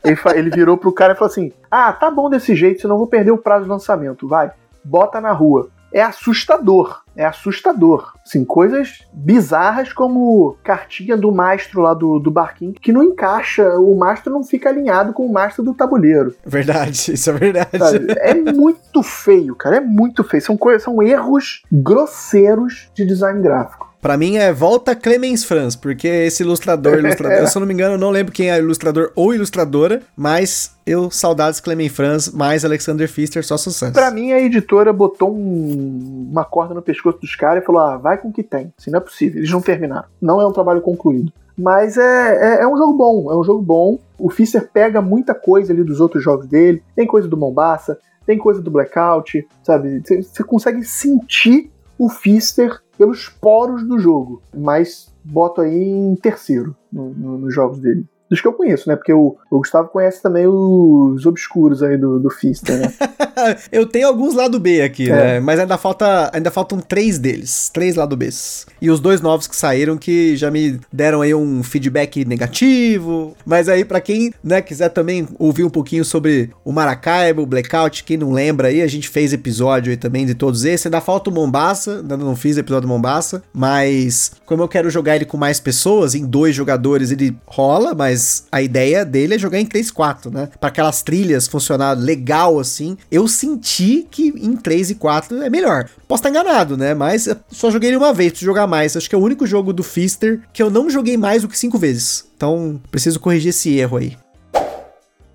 Ele, 0.05 0.19
ele 0.35 0.51
virou 0.51 0.77
pro 0.77 0.93
cara 0.93 1.13
e 1.13 1.17
falou 1.17 1.31
assim: 1.31 1.53
Ah, 1.71 1.93
tá 1.93 2.11
bom 2.11 2.29
desse 2.29 2.55
jeito, 2.55 2.81
senão 2.81 2.95
eu 2.95 3.01
vou 3.01 3.07
perder 3.07 3.31
o 3.31 3.39
prazo 3.39 3.65
de 3.65 3.71
lançamento. 3.71 4.29
Vai, 4.29 4.51
bota 4.85 5.21
na 5.21 5.33
rua 5.33 5.71
é 5.93 6.03
assustador. 6.03 7.03
É 7.17 7.25
assustador. 7.25 8.15
Assim, 8.25 8.45
coisas 8.45 9.07
bizarras 9.13 9.93
como 9.93 10.57
cartinha 10.63 11.17
do 11.17 11.33
mastro 11.33 11.83
lá 11.83 11.93
do, 11.93 12.19
do 12.19 12.31
barquinho 12.31 12.73
que 12.73 12.93
não 12.93 13.03
encaixa, 13.03 13.79
o 13.79 13.97
mastro 13.97 14.33
não 14.33 14.43
fica 14.43 14.69
alinhado 14.69 15.13
com 15.13 15.27
o 15.27 15.33
mastro 15.33 15.65
do 15.65 15.75
tabuleiro. 15.75 16.35
Verdade, 16.45 17.13
isso 17.13 17.31
é 17.31 17.33
verdade. 17.33 17.79
Sabe? 17.79 18.07
É 18.19 18.35
muito 18.35 19.03
feio, 19.03 19.55
cara. 19.55 19.77
É 19.77 19.81
muito 19.81 20.25
feio. 20.25 20.43
São, 20.43 20.57
coisas, 20.57 20.83
são 20.83 21.03
erros 21.03 21.63
grosseiros 21.71 22.91
de 22.95 23.05
design 23.05 23.41
gráfico. 23.43 23.90
Pra 24.01 24.17
mim 24.17 24.37
é 24.37 24.51
volta 24.51 24.97
Clemens 24.97 25.45
Franz, 25.45 25.77
porque 25.77 26.09
esse 26.09 26.43
ilustrador, 26.43 26.99
ilustrador, 26.99 27.47
se 27.47 27.57
eu 27.57 27.61
não 27.61 27.67
me 27.67 27.75
engano, 27.75 27.95
eu 27.95 27.99
não 27.99 28.11
lembro 28.11 28.33
quem 28.33 28.51
é 28.51 28.59
ilustrador 28.59 29.13
ou 29.15 29.35
ilustradora, 29.35 30.01
mas 30.17 30.75
eu, 30.87 31.11
saudades 31.11 31.61
Clemens 31.61 31.93
Franz, 31.93 32.33
mais 32.33 32.65
Alexander 32.65 33.07
Pfister, 33.07 33.45
só 33.45 33.59
sucesso. 33.59 33.93
Pra 33.93 34.11
mim, 34.11 34.33
a 34.33 34.41
editora 34.41 34.91
botou 34.91 35.31
um, 35.31 36.29
uma 36.31 36.45
corda 36.45 36.73
no 36.73 36.81
pescoço 36.81 37.19
dos 37.21 37.37
caras 37.37 37.63
e 37.63 37.67
falou: 37.67 37.83
ah, 37.83 37.99
vai 37.99 38.17
com 38.17 38.29
o 38.29 38.33
que 38.33 38.43
tem. 38.43 38.73
Assim, 38.79 38.91
não 38.91 38.99
é 38.99 39.03
possível, 39.03 39.39
eles 39.39 39.51
não 39.51 39.61
terminaram. 39.61 40.09
Não 40.21 40.41
é 40.41 40.47
um 40.47 40.53
trabalho 40.53 40.81
concluído. 40.81 41.31
Mas 41.57 41.99
é, 41.99 42.03
é, 42.03 42.63
é, 42.63 42.67
um 42.67 42.77
jogo 42.79 42.95
bom, 42.95 43.31
é 43.31 43.37
um 43.37 43.45
jogo 43.45 43.61
bom. 43.61 43.99
O 44.19 44.31
Fischer 44.31 44.67
pega 44.73 45.03
muita 45.03 45.35
coisa 45.35 45.75
ali 45.75 45.85
dos 45.85 46.01
outros 46.01 46.25
jogos 46.25 46.47
dele. 46.47 46.83
Tem 46.97 47.07
coisa 47.07 47.29
do 47.29 47.37
Mombasa, 47.37 47.99
tem 48.25 48.39
coisa 48.39 48.63
do 48.63 48.71
Blackout, 48.71 49.47
sabe? 49.63 50.03
Você 50.23 50.43
consegue 50.43 50.83
sentir 50.85 51.71
o 51.99 52.09
Fister 52.09 52.81
pelos 53.01 53.31
poros 53.31 53.83
do 53.83 53.99
jogo, 53.99 54.43
mas 54.55 55.11
boto 55.25 55.63
aí 55.63 55.89
em 55.89 56.15
terceiro 56.15 56.77
no, 56.93 57.09
no, 57.09 57.39
nos 57.39 57.55
jogos 57.55 57.79
dele 57.79 58.07
dos 58.31 58.41
que 58.41 58.47
eu 58.47 58.53
conheço, 58.53 58.89
né? 58.89 58.95
Porque 58.95 59.13
o, 59.13 59.37
o 59.51 59.59
Gustavo 59.59 59.89
conhece 59.89 60.23
também 60.23 60.47
os 60.47 61.27
obscuros 61.27 61.83
aí 61.83 61.99
do, 61.99 62.21
do 62.21 62.31
Fister, 62.31 62.79
né? 62.79 62.93
eu 63.73 63.85
tenho 63.87 64.07
alguns 64.07 64.35
lado 64.35 64.61
B 64.61 64.83
aqui, 64.83 65.11
é. 65.11 65.15
né? 65.15 65.41
Mas 65.41 65.59
ainda 65.59 65.77
falta 65.77 66.31
ainda 66.33 66.51
faltam 66.51 66.79
três 66.79 67.19
deles, 67.19 67.69
três 67.73 67.97
lado 67.97 68.17
Bs. 68.17 68.67
E 68.81 68.89
os 68.89 69.01
dois 69.01 69.21
novos 69.21 69.49
que 69.49 69.57
saíram 69.57 69.99
que 69.99 70.37
já 70.37 70.49
me 70.49 70.79
deram 70.93 71.23
aí 71.23 71.35
um 71.35 71.63
feedback 71.65 72.25
negativo. 72.25 73.37
Mas 73.45 73.69
aí 73.69 73.85
para 73.85 74.01
quem, 74.01 74.33
né, 74.45 74.63
quiser 74.63 74.91
também 74.91 75.27
ouvir 75.37 75.65
um 75.65 75.71
pouquinho 75.71 76.05
sobre 76.05 76.51
o 76.65 76.71
Maracaibo, 76.71 77.43
o 77.43 77.47
Blackout, 77.47 78.05
quem 78.05 78.17
não 78.17 78.31
lembra 78.31 78.69
aí, 78.69 78.81
a 78.81 78.87
gente 78.87 79.09
fez 79.09 79.33
episódio 79.33 79.91
aí 79.91 79.97
também 79.97 80.25
de 80.25 80.37
todos 80.37 80.65
esses. 80.65 80.87
Ainda 80.87 81.01
falta 81.01 81.31
o 81.31 81.33
Mombasa, 81.33 81.97
ainda 81.97 82.17
não 82.17 82.37
fiz 82.37 82.57
episódio 82.57 82.87
do 82.87 82.93
Mombasa, 82.93 83.43
mas 83.53 84.33
como 84.47 84.63
eu 84.63 84.69
quero 84.69 84.89
jogar 84.89 85.17
ele 85.17 85.25
com 85.25 85.37
mais 85.37 85.59
pessoas, 85.59 86.15
em 86.15 86.25
dois 86.25 86.55
jogadores 86.55 87.11
ele 87.11 87.37
rola, 87.47 87.93
mas 87.93 88.20
mas 88.21 88.45
a 88.53 88.61
ideia 88.61 89.05
dele 89.05 89.35
é 89.35 89.39
jogar 89.39 89.59
em 89.59 89.67
3-4, 89.67 90.31
né? 90.31 90.51
Para 90.61 90.69
aquelas 90.69 91.03
trilhas 91.03 91.49
funcionar 91.49 91.95
legal 91.95 92.61
assim. 92.61 92.97
Eu 93.11 93.27
senti 93.27 94.07
que 94.11 94.29
em 94.29 94.55
3 94.57 94.91
e 94.91 94.95
4 94.97 95.43
é 95.43 95.49
melhor. 95.49 95.89
Posso 96.07 96.21
estar 96.21 96.29
enganado, 96.29 96.77
né? 96.77 96.93
Mas 96.93 97.29
só 97.51 97.71
joguei 97.71 97.89
ele 97.89 97.97
uma 97.97 98.13
vez, 98.13 98.33
preciso 98.33 98.51
jogar 98.51 98.67
mais. 98.67 98.97
Acho 98.97 99.09
que 99.09 99.15
é 99.15 99.19
o 99.19 99.23
único 99.23 99.47
jogo 99.47 99.73
do 99.73 99.83
Fister 99.83 100.43
que 100.53 100.63
eu 100.63 100.69
não 100.69 100.91
joguei 100.91 101.17
mais 101.17 101.43
do 101.43 101.49
que 101.49 101.59
5 101.59 101.79
vezes. 101.79 102.27
Então, 102.37 102.81
preciso 102.91 103.19
corrigir 103.19 103.51
esse 103.51 103.71
erro 103.79 103.97
aí. 103.97 104.17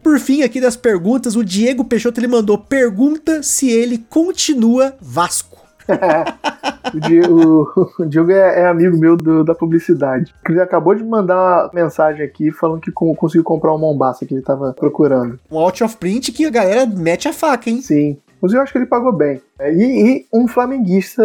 Por 0.04 0.20
fim, 0.20 0.44
aqui 0.44 0.62
das 0.62 0.76
perguntas, 0.76 1.36
o 1.36 1.44
Diego 1.44 1.84
Peixoto 1.84 2.20
ele 2.20 2.28
mandou 2.28 2.60
pergunta 2.60 3.42
se 3.42 3.68
ele 3.72 4.06
continua 4.08 4.96
Vasco. 5.02 5.55
o, 6.94 7.00
Diego, 7.00 7.94
o 7.98 8.06
Diego 8.08 8.32
é, 8.32 8.62
é, 8.62 8.68
amigo 8.68 8.98
meu 8.98 9.16
do, 9.16 9.44
da 9.44 9.56
publicidade. 9.56 10.34
Ele 10.48 10.62
acabou 10.62 10.96
de 10.96 11.04
mandar 11.04 11.36
uma 11.36 11.72
mensagem 11.74 12.26
aqui 12.26 12.52
falando 12.52 12.82
que 12.82 12.92
conseguiu 12.92 13.44
comprar 13.44 13.74
um 13.74 13.78
Mombasa 13.78 14.26
que 14.26 14.34
ele 14.34 14.42
tava 14.42 14.74
procurando. 14.74 15.40
Um 15.52 15.58
out 15.58 15.84
of 15.84 15.98
print 15.98 16.32
que 16.32 16.46
a 16.46 16.50
galera 16.50 16.86
mete 16.86 17.28
a 17.28 17.34
faca, 17.34 17.70
hein? 17.70 17.82
Sim. 17.82 18.18
Mas 18.42 18.54
eu 18.54 18.62
acho 18.62 18.72
que 18.72 18.78
ele 18.78 18.86
pagou 18.86 19.12
bem. 19.12 19.42
É, 19.60 19.74
e, 19.74 20.18
e 20.18 20.26
um 20.34 20.48
flamenguista 20.48 21.24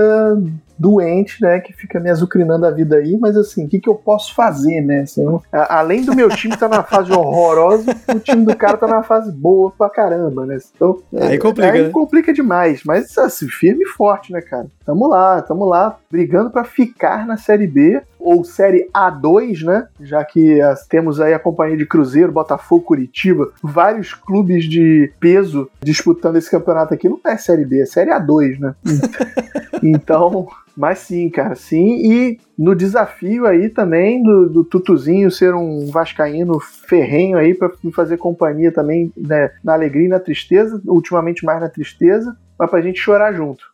doente, 0.81 1.43
né, 1.43 1.61
que 1.61 1.74
fica 1.74 2.01
me 2.01 2.09
azucrinando 2.09 2.65
a 2.65 2.70
vida 2.70 2.97
aí, 2.97 3.19
mas 3.19 3.36
assim, 3.36 3.66
o 3.66 3.69
que, 3.69 3.78
que 3.78 3.89
eu 3.89 3.94
posso 3.94 4.35
fazer, 4.35 4.81
né? 4.81 5.02
Assim, 5.02 5.23
eu, 5.23 5.43
a, 5.52 5.81
além 5.81 6.02
do 6.02 6.16
meu 6.16 6.31
time 6.31 6.55
estar 6.55 6.70
tá 6.70 6.78
na 6.78 6.82
fase 6.82 7.12
horrorosa, 7.12 7.94
o 8.09 8.19
time 8.19 8.47
do 8.47 8.57
cara 8.57 8.78
tá 8.78 8.86
na 8.86 9.02
fase 9.02 9.31
boa 9.31 9.70
pra 9.77 9.90
caramba, 9.90 10.47
né? 10.47 10.57
Então, 10.74 10.98
aí 11.20 11.39
complica, 11.39 11.70
aí 11.70 11.82
né? 11.82 11.90
complica 11.90 12.32
demais, 12.32 12.81
mas 12.82 13.16
assim, 13.19 13.47
firme 13.47 13.85
e 13.85 13.89
forte, 13.89 14.32
né, 14.32 14.40
cara? 14.40 14.69
Tamo 14.86 15.07
lá, 15.07 15.43
tamo 15.43 15.66
lá, 15.66 15.98
brigando 16.11 16.51
para 16.51 16.65
ficar 16.65 17.27
na 17.27 17.36
Série 17.36 17.66
B, 17.66 18.01
ou 18.20 18.44
Série 18.44 18.88
A2, 18.94 19.64
né? 19.64 19.88
Já 20.01 20.24
que 20.24 20.60
as, 20.60 20.86
temos 20.86 21.20
aí 21.20 21.34
a 21.34 21.38
companhia 21.38 21.76
de 21.76 21.86
Cruzeiro, 21.86 22.32
Botafogo, 22.32 22.84
Curitiba, 22.84 23.51
vários 23.62 24.14
clubes 24.14 24.64
de 24.64 25.12
peso 25.18 25.70
disputando 25.82 26.36
esse 26.36 26.51
campeonato 26.51 26.94
aqui. 26.94 27.09
Não 27.09 27.20
é 27.26 27.36
Série 27.36 27.64
B, 27.64 27.82
é 27.82 27.86
Série 27.86 28.10
A2, 28.10 28.59
né? 28.59 28.74
então, 29.82 30.48
mas 30.76 30.98
sim, 31.01 31.28
cara, 31.28 31.55
sim. 31.55 32.01
E 32.02 32.38
no 32.56 32.74
desafio 32.74 33.47
aí 33.47 33.68
também 33.68 34.22
do, 34.22 34.48
do 34.48 34.64
Tutuzinho 34.64 35.30
ser 35.30 35.55
um 35.55 35.86
vascaíno 35.90 36.59
ferrenho 36.60 37.38
aí 37.38 37.55
para 37.55 37.70
me 37.82 37.92
fazer 37.92 38.16
companhia 38.16 38.72
também 38.72 39.12
né, 39.16 39.51
na 39.64 39.74
alegria 39.74 40.06
e 40.06 40.09
na 40.09 40.20
tristeza, 40.20 40.80
ultimamente 40.86 41.44
mais 41.44 41.60
na 41.60 41.68
tristeza 41.68 42.36
mas 42.61 42.69
pra 42.69 42.82
gente 42.82 43.01
chorar 43.01 43.32
junto. 43.32 43.65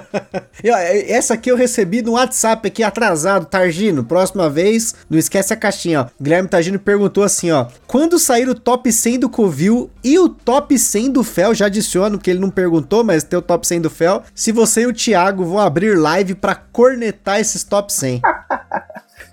e, 0.64 0.70
ó, 0.70 0.76
essa 0.78 1.34
aqui 1.34 1.52
eu 1.52 1.56
recebi 1.56 2.00
no 2.00 2.12
WhatsApp 2.12 2.66
aqui 2.66 2.82
atrasado, 2.82 3.44
Targino. 3.44 4.02
Próxima 4.02 4.48
vez, 4.48 4.94
não 5.10 5.18
esquece 5.18 5.52
a 5.52 5.56
caixinha, 5.56 6.00
ó. 6.00 6.06
Guilherme 6.18 6.48
Targino 6.48 6.78
perguntou 6.78 7.22
assim, 7.24 7.50
ó: 7.50 7.66
"Quando 7.86 8.18
sair 8.18 8.48
o 8.48 8.54
top 8.54 8.90
100 8.90 9.18
do 9.18 9.28
Covil 9.28 9.90
e 10.02 10.18
o 10.18 10.30
top 10.30 10.78
100 10.78 11.10
do 11.10 11.22
Fel, 11.22 11.54
já 11.54 11.66
adiciono 11.66 12.18
que 12.18 12.30
ele 12.30 12.40
não 12.40 12.48
perguntou, 12.48 13.04
mas 13.04 13.22
tem 13.22 13.38
o 13.38 13.42
top 13.42 13.66
100 13.66 13.82
do 13.82 13.90
Fel. 13.90 14.22
Se 14.34 14.50
você 14.50 14.80
e 14.80 14.86
o 14.86 14.94
Thiago 14.94 15.44
vão 15.44 15.58
abrir 15.58 15.94
live 15.98 16.34
para 16.34 16.54
cornetar 16.54 17.38
esses 17.38 17.62
top 17.62 17.92
100." 17.92 18.22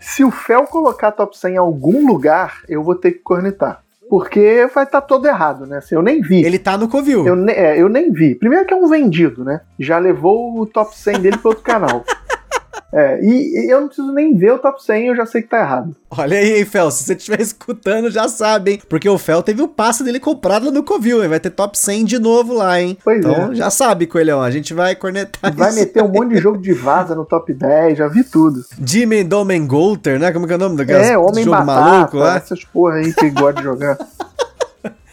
Se 0.02 0.26
o 0.26 0.32
Fel 0.32 0.66
colocar 0.66 1.12
top 1.14 1.38
100 1.38 1.54
em 1.54 1.58
algum 1.58 2.06
lugar, 2.06 2.64
eu 2.68 2.84
vou 2.84 2.96
ter 2.96 3.12
que 3.12 3.20
cornetar 3.20 3.82
porque 4.10 4.68
vai 4.73 4.84
estar 4.84 5.02
tá 5.02 5.02
todo 5.02 5.27
errado, 5.27 5.65
né? 5.68 5.77
Assim, 5.77 5.95
eu 5.95 6.02
nem 6.02 6.22
vi. 6.22 6.44
Ele 6.44 6.57
tá 6.57 6.77
no 6.77 6.90
Covil. 6.90 7.26
Eu, 7.26 7.36
ne 7.36 7.53
é, 7.53 7.80
eu 7.80 7.88
nem 7.88 8.11
vi. 8.11 8.36
Primeiro 8.36 8.65
que 8.65 8.73
é 8.73 8.77
um 8.77 8.88
vendido, 8.88 9.44
né? 9.45 9.61
Já 9.80 9.99
levou 9.99 10.60
o 10.60 10.65
top 10.65 10.98
100 10.98 11.19
dele 11.22 11.38
para 11.38 11.49
outro 11.49 11.64
canal. 11.64 12.03
É, 12.91 13.19
e, 13.22 13.65
e, 13.65 13.72
eu 13.72 13.81
não 13.81 13.88
preciso 13.88 14.11
nem 14.11 14.35
ver 14.35 14.53
o 14.53 14.60
top 14.60 14.84
100, 14.84 15.07
eu 15.07 15.15
já 15.15 15.26
sei 15.26 15.41
que 15.41 15.47
tá 15.47 15.60
errado. 15.60 15.95
Olha 16.10 16.38
aí, 16.38 16.65
Fel, 16.65 16.89
se 16.89 17.03
você 17.03 17.14
estiver 17.14 17.39
escutando, 17.41 18.10
já 18.10 18.27
sabe, 18.27 18.72
hein? 18.72 18.81
Porque 18.89 19.07
o 19.07 19.18
Fel 19.18 19.43
teve 19.43 19.61
o 19.61 19.68
passe 19.68 20.03
dele 20.03 20.19
comprado 20.19 20.72
no 20.72 20.84
Covil, 20.84 21.22
hein? 21.22 21.30
Vai 21.30 21.39
ter 21.39 21.51
top 21.51 21.77
100 21.77 22.06
de 22.06 22.19
novo 22.19 22.53
lá, 22.53 22.81
hein? 22.81 22.97
Pois 23.03 23.19
então, 23.19 23.51
é. 23.51 23.56
já 23.56 23.69
sabe, 23.69 24.07
Coelhão, 24.07 24.41
a 24.41 24.49
gente 24.51 24.73
vai 24.73 24.95
cornetar 24.95 25.53
Vai 25.53 25.73
meter 25.73 26.03
um 26.03 26.10
monte 26.10 26.35
de 26.35 26.38
jogo 26.38 26.57
de 26.57 26.73
vaza 26.73 27.14
no 27.14 27.26
top 27.26 27.53
10, 27.53 27.97
já 27.97 28.07
vi 28.07 28.23
tudo. 28.23 28.64
Demon 28.77 29.26
Domen 29.26 29.68
Golter, 29.68 30.19
né? 30.19 30.31
Como 30.31 30.45
é 30.45 30.47
que 30.47 30.53
é 30.53 30.57
o 30.57 30.60
nome 30.60 30.77
daquelas? 30.77 31.07
É, 31.07 31.18
Homem 31.18 31.43
jogo 31.43 31.57
Batata, 31.57 31.81
maluco, 31.81 32.18
lá? 32.18 32.38
essas 32.38 32.64
porra 32.65 32.95
aí 32.95 33.14
que 33.14 33.30
gosta 33.30 33.53
de 33.53 33.64
jogar. 33.64 33.97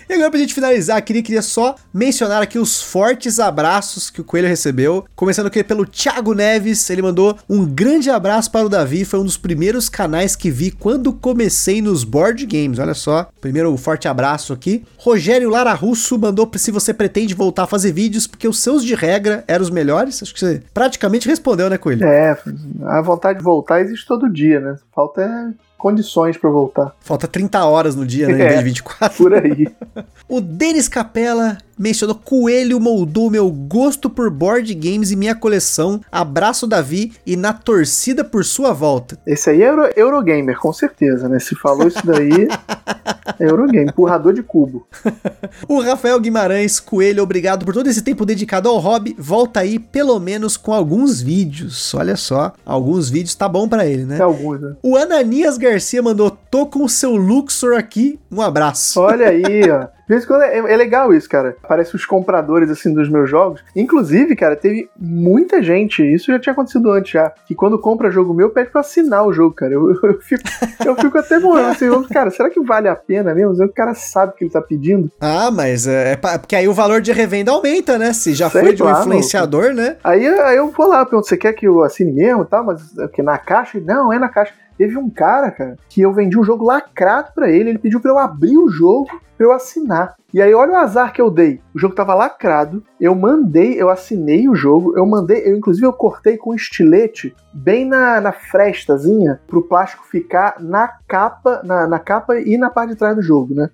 E 0.09 0.15
agora 0.15 0.31
pra 0.31 0.39
gente 0.39 0.55
finalizar, 0.55 1.03
queria, 1.03 1.21
queria 1.21 1.43
só 1.43 1.75
mencionar 1.93 2.41
aqui 2.41 2.61
os 2.61 2.81
fortes 2.81 3.41
abraços 3.41 4.09
que 4.09 4.21
o 4.21 4.25
Coelho 4.25 4.47
recebeu. 4.47 5.05
Começando 5.17 5.49
aqui 5.49 5.65
pelo 5.65 5.85
Thiago 5.85 6.33
Neves, 6.33 6.89
ele 6.91 7.03
mandou 7.03 7.37
um 7.49 7.67
grande 7.67 8.09
abraço 8.09 8.49
para 8.53 8.65
o 8.65 8.69
Davi, 8.69 9.05
foi 9.05 9.19
um 9.19 9.25
dos 9.25 9.37
primeiros 9.37 9.89
canais 9.89 10.37
que 10.37 10.49
vi 10.49 10.71
quando 10.71 11.13
comecei 11.13 11.83
nos 11.83 12.05
board 12.05 12.47
games, 12.47 12.79
olha 12.79 12.95
só. 12.95 13.29
Primeiro 13.41 13.77
forte 13.77 14.07
abraço 14.07 14.53
aqui. 14.53 14.85
Rogério 14.97 15.51
Lara 15.51 15.75
Russo 15.75 16.17
mandou 16.17 16.49
se 16.55 16.71
você 16.71 16.95
pretende 16.95 17.35
voltar 17.35 17.65
a 17.65 17.67
fazer 17.67 17.91
vídeos, 17.91 18.29
porque 18.29 18.47
os 18.47 18.61
seus 18.61 18.85
de 18.85 18.95
regra 18.95 19.43
eram 19.49 19.65
os 19.65 19.71
melhores. 19.71 20.23
Acho 20.23 20.33
que 20.33 20.39
você 20.39 20.63
praticamente 20.73 21.29
respondeu, 21.29 21.69
né, 21.69 21.79
Coelho? 21.79 22.05
É, 22.07 22.39
a 22.85 23.03
vontade 23.03 23.41
de 23.41 23.45
voltar 23.45 23.81
existe 23.81 24.07
todo 24.07 24.33
dia, 24.33 24.61
né? 24.61 24.77
Falta 24.95 25.23
é 25.23 25.67
condições 25.77 26.37
para 26.37 26.51
voltar. 26.51 26.95
Falta 27.01 27.29
30 27.29 27.65
horas 27.65 27.95
no 27.95 28.07
dia, 28.07 28.27
né? 28.27 28.35
Em 28.35 28.37
vez 28.37 28.59
de 28.59 28.65
24. 28.65 29.17
Por 29.17 29.35
aí. 29.35 29.69
o 30.29 30.41
Denis 30.41 30.89
Capella 30.89 31.59
mencionou 31.79 32.17
Coelho 32.17 32.81
moldou 32.81 33.31
meu 33.31 33.51
gosto 33.51 34.09
por 34.09 34.31
board 34.31 34.75
games 34.75 35.11
e 35.11 35.17
minha 35.17 35.35
coleção. 35.35 36.01
Abraço, 36.11 36.67
Davi, 36.67 37.13
e 37.27 37.37
na 37.37 37.53
torcida 37.53 38.25
por 38.25 38.45
sua 38.45 38.73
volta. 38.73 39.19
Esse 39.27 39.51
aí 39.51 39.63
é 39.63 39.69
Euro, 39.69 39.91
Eurogamer, 39.97 40.59
com 40.59 40.73
certeza, 40.73 41.29
né? 41.29 41.39
Se 41.39 41.55
falou 41.55 41.89
isso 41.89 42.05
daí, 42.05 42.49
é 43.39 43.51
Eurogamer, 43.51 43.89
empurrador 43.89 44.33
de 44.33 44.43
cubo. 44.43 44.87
o 45.69 45.81
Rafael 45.81 46.19
Guimarães, 46.21 46.81
Coelho, 46.81 47.23
obrigado 47.23 47.65
por 47.65 47.75
todo 47.75 47.89
esse 47.89 48.03
tempo 48.03 48.25
dedicado 48.25 48.69
ao 48.69 48.79
hobby. 48.79 49.15
Volta 49.19 49.61
aí, 49.61 49.79
pelo 49.79 50.19
menos 50.19 50.57
com 50.57 50.73
alguns 50.73 51.21
vídeos. 51.21 51.95
Olha 51.95 52.17
só, 52.17 52.53
alguns 52.65 53.11
vídeos 53.11 53.35
tá 53.35 53.49
bom 53.49 53.69
para 53.69 53.87
ele, 53.87 54.05
né? 54.05 54.19
É 54.19 54.23
alguns, 54.23 54.61
né? 54.61 54.77
O 54.83 54.97
Ananias 54.97 55.59
Garcia 55.59 56.03
mandou: 56.03 56.31
tô 56.31 56.67
com 56.67 56.85
o 56.85 56.89
seu 56.89 57.17
Luxor 57.17 57.77
aqui. 57.77 58.19
Um 58.31 58.41
abraço. 58.41 59.01
Olha 59.01 59.29
aí, 59.29 59.71
ó. 59.71 59.89
De 60.07 60.15
vez 60.15 60.25
em 60.25 60.27
quando 60.29 60.43
é, 60.43 60.59
é, 60.59 60.77
legal 60.77 61.13
isso, 61.13 61.29
cara. 61.29 61.57
Parece 61.67 61.97
os 61.97 62.07
compradores, 62.07 62.71
assim, 62.71 62.95
dos 62.95 63.09
meus 63.09 63.29
jogos. 63.29 63.65
Inclusive, 63.75 64.37
cara, 64.37 64.55
teve 64.55 64.89
muita 64.97 65.61
gente, 65.61 66.03
isso 66.03 66.31
já 66.31 66.39
tinha 66.39 66.53
acontecido 66.53 66.93
antes 66.93 67.11
já, 67.11 67.33
que 67.45 67.57
quando 67.57 67.79
compra 67.79 68.11
jogo 68.11 68.33
meu, 68.33 68.51
pede 68.51 68.71
pra 68.71 68.83
assinar 68.83 69.27
o 69.27 69.33
jogo, 69.33 69.55
cara. 69.55 69.73
Eu, 69.73 69.91
eu, 70.03 70.21
fico, 70.21 70.43
eu 70.85 70.95
fico 70.95 71.19
até 71.19 71.41
morrendo 71.41 71.71
assim, 71.71 72.09
cara, 72.13 72.31
será 72.31 72.49
que 72.49 72.61
vale 72.61 72.89
a 72.89 72.95
pena 72.95 73.35
mesmo? 73.35 73.53
O 73.65 73.73
cara 73.73 73.95
sabe 73.95 74.33
o 74.33 74.37
que 74.37 74.45
ele 74.45 74.53
tá 74.53 74.63
pedindo. 74.63 75.11
Ah, 75.21 75.51
mas 75.51 75.89
é, 75.89 76.13
é 76.13 76.39
porque 76.39 76.55
aí 76.55 76.69
o 76.69 76.73
valor 76.73 77.01
de 77.01 77.11
revenda 77.13 77.51
aumenta, 77.51 77.99
né? 77.99 78.13
Se 78.13 78.33
já 78.33 78.49
Sei 78.49 78.63
foi 78.63 78.75
de 78.75 78.83
um 78.83 78.87
lá, 78.87 79.01
influenciador, 79.01 79.75
né? 79.75 79.97
Aí, 80.05 80.27
aí 80.27 80.57
eu 80.57 80.71
vou 80.71 80.87
lá, 80.87 81.05
pergunto, 81.05 81.27
você 81.27 81.37
quer 81.37 81.53
que 81.53 81.67
eu 81.67 81.83
assine 81.83 82.13
mesmo 82.13 82.43
e 82.43 82.47
tal? 82.47 82.65
Mas 82.65 82.97
é 82.97 83.09
que 83.09 83.23
na 83.23 83.39
caixa? 83.39 83.81
Não, 83.81 84.13
é 84.13 84.19
na 84.19 84.29
caixa. 84.29 84.55
Teve 84.77 84.97
um 84.99 85.09
cara, 85.09 85.51
cara, 85.51 85.77
que 85.89 86.01
eu 86.01 86.13
vendi 86.13 86.39
um 86.39 86.45
jogo 86.45 86.65
lacrado 86.65 87.33
para 87.35 87.51
ele, 87.51 87.71
ele 87.71 87.79
pediu 87.79 88.01
para 88.01 88.11
eu 88.11 88.19
abrir 88.19 88.57
o 88.59 88.69
jogo 88.69 89.09
pra 89.37 89.47
eu 89.47 89.53
assinar. 89.53 90.17
E 90.37 90.43
aí, 90.43 90.53
olha 90.53 90.73
o 90.73 90.77
azar 90.77 91.15
que 91.15 91.23
eu 91.23 91.31
dei. 91.31 91.63
O 91.75 91.79
jogo 91.79 91.95
tava 91.95 92.13
lacrado, 92.13 92.85
eu 93.01 93.15
mandei, 93.15 93.81
eu 93.81 93.89
assinei 93.89 94.47
o 94.51 94.55
jogo, 94.55 94.93
eu 94.95 95.07
mandei, 95.07 95.43
eu 95.47 95.57
inclusive 95.57 95.87
eu 95.87 95.95
cortei 95.95 96.37
com 96.37 96.55
estilete 96.55 97.35
bem 97.55 97.87
na, 97.87 98.21
na 98.21 98.33
frestazinha 98.33 99.41
pro 99.47 99.63
plástico 99.63 100.05
ficar 100.05 100.57
na 100.61 100.93
capa, 101.09 101.63
na, 101.65 101.87
na 101.87 101.99
capa 101.99 102.39
e 102.39 102.59
na 102.59 102.69
parte 102.69 102.91
de 102.91 102.97
trás 102.97 103.17
do 103.17 103.23
jogo, 103.23 103.55
né? 103.55 103.71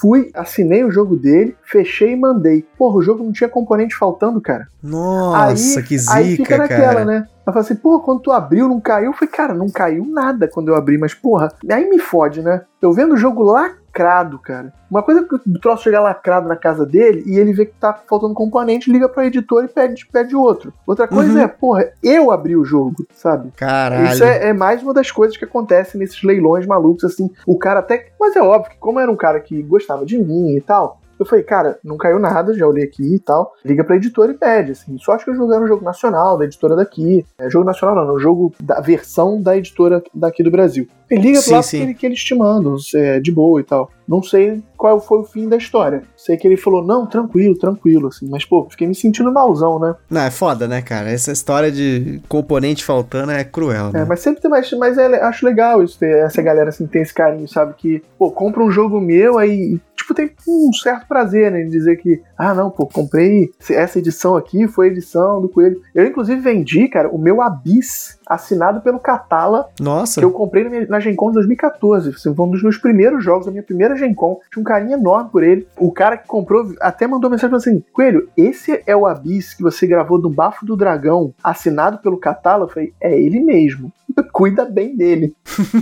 Fui, 0.00 0.32
assinei 0.34 0.82
o 0.82 0.90
jogo 0.90 1.14
dele, 1.14 1.54
fechei 1.62 2.10
e 2.10 2.16
mandei. 2.16 2.66
Porra, 2.76 2.96
o 2.96 3.02
jogo 3.02 3.22
não 3.22 3.30
tinha 3.30 3.48
componente 3.48 3.94
faltando, 3.94 4.40
cara. 4.40 4.66
Nossa, 4.82 5.78
aí, 5.78 5.86
que 5.86 5.96
zica, 5.96 6.14
aí 6.14 6.36
fica 6.36 6.58
naquela, 6.58 6.94
cara. 6.94 7.04
né? 7.04 7.28
Eu 7.46 7.52
falei 7.52 7.66
assim, 7.66 7.76
pô, 7.76 8.00
quando 8.00 8.20
tu 8.20 8.32
abriu, 8.32 8.68
não 8.68 8.80
caiu? 8.80 9.10
Eu 9.10 9.12
falei, 9.12 9.32
cara, 9.32 9.54
não 9.54 9.70
caiu 9.70 10.04
nada 10.06 10.48
quando 10.48 10.68
eu 10.68 10.74
abri, 10.74 10.98
mas 10.98 11.14
porra, 11.14 11.52
aí 11.70 11.88
me 11.88 12.00
fode, 12.00 12.42
né? 12.42 12.62
Eu 12.82 12.92
vendo 12.92 13.14
o 13.14 13.16
jogo 13.16 13.44
lacrado, 13.90 14.38
cara. 14.38 14.72
Uma 14.90 15.02
coisa 15.02 15.20
é 15.20 15.24
que 15.24 15.34
o 15.34 15.60
troço 15.60 15.84
chegar 15.84 16.00
lacrado 16.00 16.48
na 16.48 16.56
casa 16.56 16.86
dele 16.86 17.22
e 17.26 17.38
ele 17.38 17.52
vê 17.52 17.66
que 17.66 17.74
tá 17.74 17.92
faltando 18.08 18.34
componente, 18.34 18.90
liga 18.90 19.08
pro 19.08 19.22
editor 19.22 19.64
e 19.64 19.68
pede, 19.68 20.06
pede 20.06 20.34
outro. 20.34 20.72
Outra 20.86 21.06
coisa 21.06 21.32
uhum. 21.32 21.38
é, 21.38 21.48
porra, 21.48 21.92
eu 22.02 22.30
abri 22.30 22.56
o 22.56 22.64
jogo, 22.64 23.06
sabe? 23.12 23.50
Caralho. 23.56 24.06
Isso 24.06 24.24
é, 24.24 24.48
é, 24.48 24.52
mais 24.52 24.82
uma 24.82 24.94
das 24.94 25.10
coisas 25.10 25.36
que 25.36 25.44
acontece 25.44 25.98
nesses 25.98 26.22
leilões 26.22 26.66
malucos, 26.66 27.04
assim. 27.04 27.30
O 27.46 27.58
cara 27.58 27.80
até. 27.80 28.08
Mas 28.18 28.34
é 28.36 28.42
óbvio 28.42 28.70
que, 28.70 28.78
como 28.78 29.00
era 29.00 29.10
um 29.10 29.16
cara 29.16 29.40
que 29.40 29.62
gostava 29.62 30.06
de 30.06 30.18
mim 30.18 30.56
e 30.56 30.60
tal, 30.60 31.00
eu 31.22 31.26
falei, 31.26 31.44
cara, 31.44 31.78
não 31.84 31.96
caiu 31.96 32.18
nada, 32.18 32.54
já 32.54 32.66
olhei 32.66 32.84
aqui 32.84 33.14
e 33.14 33.18
tal. 33.18 33.52
Liga 33.64 33.84
pra 33.84 33.96
editora 33.96 34.32
e 34.32 34.36
pede, 34.36 34.72
assim. 34.72 34.96
Só 34.98 35.12
acho 35.12 35.24
que 35.24 35.30
eu 35.30 35.36
joguei 35.36 35.58
no 35.58 35.66
jogo 35.66 35.84
nacional, 35.84 36.38
da 36.38 36.44
editora 36.44 36.74
daqui. 36.74 37.24
É, 37.38 37.50
jogo 37.50 37.64
nacional 37.64 37.94
não, 37.94 38.14
no 38.14 38.18
jogo 38.18 38.54
da 38.62 38.80
versão 38.80 39.40
da 39.40 39.56
editora 39.56 40.02
daqui 40.14 40.42
do 40.42 40.50
Brasil. 40.50 40.88
E 41.10 41.16
liga 41.16 41.40
sim, 41.40 41.52
lá 41.52 41.62
sim. 41.62 41.78
Porque, 41.78 41.90
ele, 41.90 41.98
que 41.98 42.06
eles 42.06 42.24
te 42.24 42.34
mandam, 42.34 42.76
é, 42.94 43.20
de 43.20 43.32
boa 43.32 43.60
e 43.60 43.64
tal. 43.64 43.90
Não 44.10 44.20
sei 44.24 44.60
qual 44.76 45.00
foi 45.00 45.20
o 45.20 45.24
fim 45.24 45.48
da 45.48 45.56
história. 45.56 46.02
Sei 46.16 46.36
que 46.36 46.44
ele 46.44 46.56
falou, 46.56 46.84
não, 46.84 47.06
tranquilo, 47.06 47.56
tranquilo, 47.56 48.08
assim. 48.08 48.28
Mas, 48.28 48.44
pô, 48.44 48.66
fiquei 48.68 48.88
me 48.88 48.94
sentindo 48.94 49.32
malzão, 49.32 49.78
né? 49.78 49.94
Não, 50.10 50.22
é 50.22 50.32
foda, 50.32 50.66
né, 50.66 50.82
cara? 50.82 51.08
Essa 51.08 51.30
história 51.30 51.70
de 51.70 52.20
componente 52.28 52.84
faltando 52.84 53.30
é 53.30 53.44
cruel, 53.44 53.92
né? 53.92 54.00
É, 54.00 54.04
mas 54.04 54.18
sempre 54.18 54.42
tem 54.42 54.50
mais. 54.50 54.68
Mas 54.72 54.98
é, 54.98 55.22
acho 55.22 55.46
legal 55.46 55.80
isso, 55.80 55.96
ter 55.96 56.24
essa 56.24 56.42
galera 56.42 56.70
assim, 56.70 56.88
tem 56.88 57.02
esse 57.02 57.14
carinho, 57.14 57.46
sabe? 57.46 57.74
Que, 57.74 58.02
pô, 58.18 58.32
compra 58.32 58.64
um 58.64 58.70
jogo 58.72 59.00
meu, 59.00 59.38
aí 59.38 59.78
tipo, 60.10 60.14
tem 60.14 60.30
um 60.48 60.72
certo 60.72 61.06
prazer 61.06 61.50
né, 61.50 61.62
em 61.62 61.68
dizer 61.68 61.96
que, 61.96 62.20
ah, 62.36 62.54
não, 62.54 62.70
pô, 62.70 62.86
comprei 62.86 63.50
essa 63.68 63.98
edição 63.98 64.36
aqui, 64.36 64.66
foi 64.66 64.88
a 64.88 64.90
edição 64.90 65.40
do 65.40 65.48
Coelho. 65.48 65.80
Eu, 65.94 66.06
inclusive, 66.06 66.40
vendi, 66.40 66.88
cara, 66.88 67.08
o 67.08 67.18
meu 67.18 67.40
Abyss 67.40 68.18
assinado 68.30 68.80
pelo 68.80 69.00
Catala. 69.00 69.68
Nossa. 69.80 70.20
Que 70.20 70.24
eu 70.24 70.30
comprei 70.30 70.62
na, 70.68 70.86
na 70.86 71.00
Gen 71.00 71.16
Con 71.16 71.28
de 71.28 71.34
2014. 71.34 72.10
Assim, 72.10 72.34
foi 72.34 72.46
um 72.46 72.50
dos 72.50 72.62
meus 72.62 72.78
primeiros 72.78 73.24
jogos, 73.24 73.46
da 73.46 73.52
minha 73.52 73.64
primeira 73.64 73.96
Gen 73.96 74.14
Con. 74.14 74.38
Tinha 74.52 74.60
um 74.60 74.64
carinho 74.64 74.92
enorme 74.92 75.30
por 75.30 75.42
ele. 75.42 75.66
O 75.76 75.90
cara 75.90 76.16
que 76.16 76.28
comprou 76.28 76.72
até 76.80 77.08
mandou 77.08 77.28
mensagem 77.28 77.56
assim: 77.56 77.84
Coelho, 77.92 78.28
esse 78.36 78.82
é 78.86 78.94
o 78.94 79.06
Abyss 79.06 79.54
que 79.54 79.62
você 79.62 79.86
gravou 79.86 80.20
do 80.20 80.30
Bafo 80.30 80.64
do 80.64 80.76
Dragão, 80.76 81.34
assinado 81.42 81.98
pelo 81.98 82.18
Catala? 82.18 82.64
Eu 82.64 82.68
falei: 82.68 82.94
é 83.00 83.18
ele 83.18 83.40
mesmo. 83.40 83.92
Cuida 84.32 84.64
bem 84.64 84.96
dele. 84.96 85.34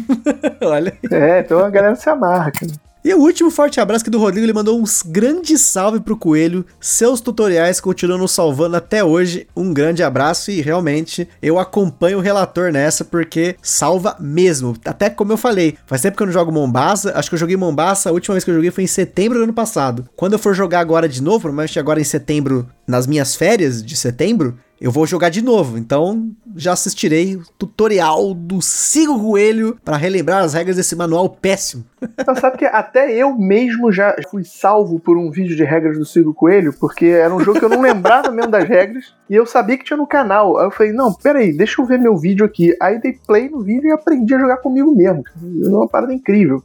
Olha. 0.65 0.97
É, 1.11 1.41
então 1.41 1.59
a 1.59 1.71
galera 1.71 1.97
se 1.97 2.09
amarra, 2.09 2.51
cara. 2.51 2.88
E 3.05 3.15
o 3.15 3.19
último 3.19 3.51
forte 3.51 3.81
abraço 3.81 4.03
aqui 4.03 4.11
do 4.11 4.19
Rodrigo, 4.19 4.45
ele 4.45 4.53
mandou 4.53 4.81
uns 4.81 5.03
grandes 5.03 5.61
salve 5.61 6.01
pro 6.01 6.17
Coelho. 6.17 6.67
Seus 6.81 7.21
tutoriais 7.21 7.81
continuam 7.81 8.19
nos 8.19 8.33
salvando 8.33 8.77
até 8.77 9.05
hoje. 9.05 9.47
Um 9.57 9.73
grande 9.73 10.03
abraço 10.03 10.51
e 10.51 10.61
realmente 10.61 11.29
eu 11.41 11.61
acompanho 11.61 12.19
o 12.19 12.21
relator 12.21 12.73
nessa 12.73 13.05
porque 13.05 13.55
salva 13.63 14.17
mesmo. 14.19 14.77
Até 14.85 15.09
como 15.09 15.33
eu 15.33 15.37
falei, 15.37 15.79
faz 15.87 16.03
tempo 16.03 16.17
que 16.17 16.23
eu 16.23 16.27
não 16.27 16.33
jogo 16.33 16.51
Mombasa. 16.51 17.13
Acho 17.15 17.29
que 17.31 17.35
eu 17.37 17.39
joguei 17.39 17.57
Mombasa, 17.57 18.11
a 18.11 18.13
última 18.13 18.35
vez 18.35 18.43
que 18.43 18.51
eu 18.51 18.57
joguei 18.57 18.71
foi 18.73 18.85
em 18.85 18.89
setembro 18.89 19.39
do 19.39 19.45
ano 19.45 19.53
passado. 19.53 20.09
Quando 20.17 20.33
eu 20.33 20.39
for 20.39 20.53
jogar 20.53 20.81
agora 20.81 21.09
de 21.09 21.23
novo, 21.23 21.41
provavelmente 21.41 21.79
agora 21.79 22.01
em 22.01 22.05
setembro, 22.05 22.69
nas 22.87 23.07
minhas 23.07 23.37
férias 23.37 23.81
de 23.81 23.97
setembro, 23.97 24.59
eu 24.81 24.93
vou 24.93 25.07
jogar 25.07 25.29
de 25.29 25.43
novo. 25.43 25.77
Então, 25.77 26.31
já 26.57 26.73
assistirei 26.73 27.37
o 27.37 27.43
tutorial 27.59 28.33
do 28.33 28.63
Sigo 28.63 29.19
Coelho 29.21 29.77
para 29.85 29.97
relembrar 29.97 30.45
as 30.45 30.55
regras 30.55 30.77
desse 30.77 30.95
manual 30.95 31.29
péssimo. 31.29 31.85
Então, 32.21 32.35
sabe 32.35 32.59
que 32.59 32.65
até 32.65 33.13
eu 33.13 33.37
mesmo 33.37 33.91
já 33.91 34.15
fui 34.31 34.45
salvo 34.45 35.01
por 35.01 35.17
um 35.17 35.31
vídeo 35.31 35.57
de 35.57 35.65
regras 35.65 35.99
do 35.99 36.05
Sigo 36.05 36.35
Coelho, 36.35 36.73
porque 36.79 37.07
era 37.07 37.35
um 37.35 37.41
jogo 37.41 37.59
que 37.59 37.65
eu 37.65 37.69
não 37.69 37.81
lembrava 37.81 38.31
mesmo 38.31 38.51
das 38.51 38.69
regras 38.69 39.15
e 39.29 39.35
eu 39.35 39.47
sabia 39.47 39.77
que 39.77 39.85
tinha 39.85 39.97
no 39.97 40.07
canal. 40.07 40.59
Aí 40.59 40.67
eu 40.67 40.71
falei, 40.71 40.93
não, 40.93 41.13
peraí, 41.13 41.53
deixa 41.53 41.81
eu 41.81 41.87
ver 41.87 41.99
meu 41.99 42.17
vídeo 42.17 42.45
aqui. 42.45 42.77
Aí 42.81 43.01
dei 43.01 43.19
play 43.27 43.49
no 43.49 43.63
vídeo 43.63 43.89
e 43.89 43.93
aprendi 43.93 44.35
a 44.35 44.39
jogar 44.39 44.59
comigo 44.59 44.95
mesmo. 44.95 45.25
É 45.65 45.69
uma 45.69 45.89
parada 45.89 46.13
incrível. 46.13 46.63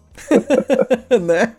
né? 1.22 1.53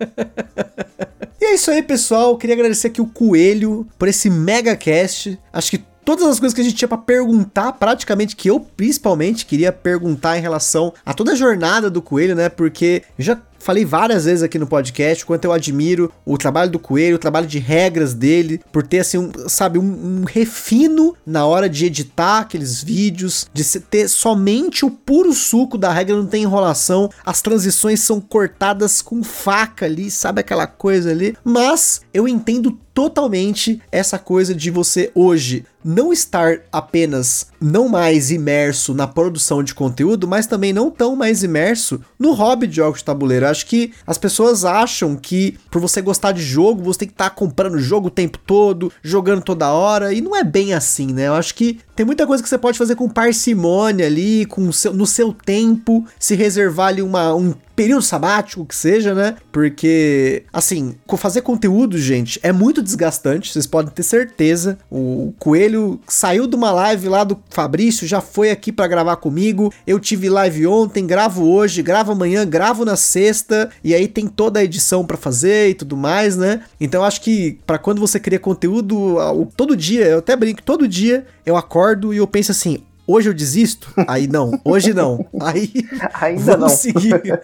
E 1.41 1.45
é 1.47 1.55
isso 1.55 1.71
aí, 1.71 1.83
pessoal. 1.83 2.31
Eu 2.31 2.37
queria 2.37 2.55
agradecer 2.55 2.89
aqui 2.89 3.01
o 3.01 3.07
Coelho 3.07 3.87
por 3.99 4.09
esse 4.09 4.31
mega 4.31 4.77
cast. 4.77 5.39
Acho 5.53 5.73
que 5.73 5.85
todas 6.05 6.27
as 6.27 6.39
coisas 6.39 6.55
que 6.55 6.61
a 6.61 6.65
gente 6.65 6.77
tinha 6.77 6.89
para 6.89 6.99
perguntar, 6.99 7.73
praticamente 7.73 8.37
que 8.37 8.51
eu 8.51 8.61
principalmente 8.61 9.47
queria 9.47 9.73
perguntar 9.73 10.39
em 10.39 10.41
relação 10.41 10.93
a 11.05 11.15
toda 11.15 11.33
a 11.33 11.37
jornada 11.37 11.91
do 11.91 12.03
coelho, 12.03 12.35
né? 12.35 12.49
Porque 12.49 13.03
já 13.19 13.39
Falei 13.65 13.83
várias 13.83 14.27
vezes 14.27 14.43
aqui 14.43 14.59
no 14.59 14.67
podcast 14.67 15.25
quanto 15.25 15.47
eu 15.47 15.53
admiro 15.53 16.13
o 16.23 16.37
trabalho 16.37 16.71
do 16.71 16.79
Coelho, 16.79 17.17
o 17.17 17.19
trabalho 17.19 17.47
de 17.47 17.59
regras 17.59 18.13
dele, 18.13 18.61
por 18.71 18.87
ter, 18.87 18.99
assim, 18.99 19.17
um, 19.17 19.33
sabe, 19.49 19.79
um, 19.79 20.21
um 20.21 20.25
refino 20.25 21.17
na 21.25 21.47
hora 21.47 21.67
de 21.67 21.87
editar 21.87 22.41
aqueles 22.41 22.83
vídeos, 22.83 23.47
de 23.55 23.65
ter 23.81 24.07
somente 24.09 24.85
o 24.85 24.91
puro 24.91 25.33
suco 25.33 25.79
da 25.79 25.91
regra, 25.91 26.15
não 26.15 26.27
tem 26.27 26.43
enrolação, 26.43 27.09
as 27.25 27.41
transições 27.41 28.01
são 28.01 28.21
cortadas 28.21 29.01
com 29.01 29.25
faca 29.25 29.87
ali, 29.87 30.11
sabe 30.11 30.43
aquela 30.43 30.67
coisa 30.67 31.11
ali? 31.11 31.35
Mas 31.43 32.03
eu 32.13 32.29
entendo 32.29 32.79
totalmente 32.95 33.83
essa 33.91 34.19
coisa 34.19 34.55
de 34.55 34.71
você 34.71 35.11
hoje 35.15 35.67
não 35.85 36.13
estar 36.13 36.61
apenas 36.73 37.49
não 37.61 37.89
mais 37.89 38.31
imerso 38.31 38.95
na 38.95 39.07
produção 39.07 39.63
de 39.63 39.75
conteúdo, 39.75 40.29
mas 40.29 40.47
também 40.47 40.73
não 40.73 40.91
tão 40.91 41.17
mais 41.17 41.43
imerso 41.43 42.01
no 42.19 42.33
hobby 42.33 42.67
de 42.67 42.77
jogos 42.77 43.01
de 43.01 43.05
tabuleiro. 43.05 43.47
Acho 43.55 43.67
que 43.67 43.93
as 44.05 44.19
pessoas 44.19 44.65
acham 44.65 45.15
que 45.15 45.57
por 45.71 45.81
você 45.81 46.03
gostar 46.03 46.33
de 46.33 46.43
jogo, 46.43 46.83
você 46.83 47.01
tem 47.01 47.09
que 47.09 47.15
estar 47.15 47.31
tá 47.31 47.37
comprando 47.37 47.79
jogo 47.79 48.09
o 48.09 48.11
tempo 48.11 48.37
todo, 48.37 48.93
jogando 49.01 49.43
toda 49.43 49.71
hora, 49.71 50.13
e 50.13 50.21
não 50.21 50.35
é 50.35 50.43
bem 50.43 50.75
assim, 50.75 51.13
né? 51.13 51.29
Eu 51.29 51.35
acho 51.35 51.55
que 51.55 51.79
Tem 51.95 52.05
muita 52.05 52.27
coisa 52.27 52.43
que 52.43 52.49
você 52.49 52.59
pode 52.59 52.77
fazer 52.77 52.97
com 52.97 53.09
parcimônia 53.09 54.07
ali, 54.07 54.47
com 54.47 54.73
seu, 54.73 54.93
no 54.93 55.07
seu 55.07 55.33
tempo, 55.33 56.05
se 56.19 56.35
reservar 56.35 56.89
ali 56.89 57.03
uma, 57.03 57.35
um 57.35 57.55
período 57.77 58.03
sabático 58.03 58.65
que 58.65 58.75
seja, 58.75 59.15
né? 59.15 59.37
Porque, 59.53 60.45
assim, 60.53 60.95
fazer 61.17 61.43
conteúdo, 61.43 61.97
gente, 61.97 62.39
é 62.43 62.53
muito 62.53 62.83
desgastante, 62.83 63.53
vocês 63.53 63.67
podem 63.67 63.93
ter 63.93 64.03
certeza. 64.03 64.79
O 64.91 65.33
Coelho 65.39 66.01
saiu 66.07 66.47
de 66.47 66.57
uma 66.57 66.73
live 66.73 67.09
lá 67.09 67.25
do 67.25 67.39
Fabrício, 67.51 68.07
já 68.07 68.21
foi 68.21 68.51
aqui 68.51 68.73
para 68.73 68.89
gravar 68.89 69.17
comigo. 69.17 69.73
Eu 69.87 69.99
tive 70.01 70.29
live 70.29 70.67
ontem, 70.67 71.07
gravo 71.07 71.49
hoje, 71.49 71.83
gravo 71.83 72.13
amanhã, 72.13 72.45
gravo 72.45 72.85
na 72.85 72.97
sexta, 72.97 73.71
e 73.83 73.95
aí 73.95 74.09
tem 74.09 74.27
toda 74.27 74.61
a 74.61 74.65
edição 74.65 75.05
para 75.05 75.17
fazer 75.17 75.71
e 75.71 75.75
tudo 75.75 75.97
mais, 75.97 76.37
né? 76.37 76.63
Então 76.81 77.05
acho 77.05 77.21
que 77.21 77.59
para 77.65 77.79
quando 77.79 78.01
você 78.01 78.19
cria 78.19 78.39
conteúdo, 78.39 79.17
todo 79.57 79.77
dia, 79.77 80.07
eu 80.07 80.19
até 80.19 80.35
brinco, 80.37 80.63
todo 80.63 80.89
dia 80.89 81.27
eu 81.47 81.57
acordo 81.57 81.84
e 82.13 82.17
eu 82.19 82.27
penso 82.27 82.51
assim, 82.51 82.79
Hoje 83.07 83.29
eu 83.29 83.35
desisto? 83.35 83.93
Aí 84.09 84.27
não. 84.27 84.59
Hoje 84.65 84.95
não. 84.95 85.27
Aí. 85.41 85.71
Ainda 86.15 86.57
não. 86.57 86.69
Seguir. 86.69 87.15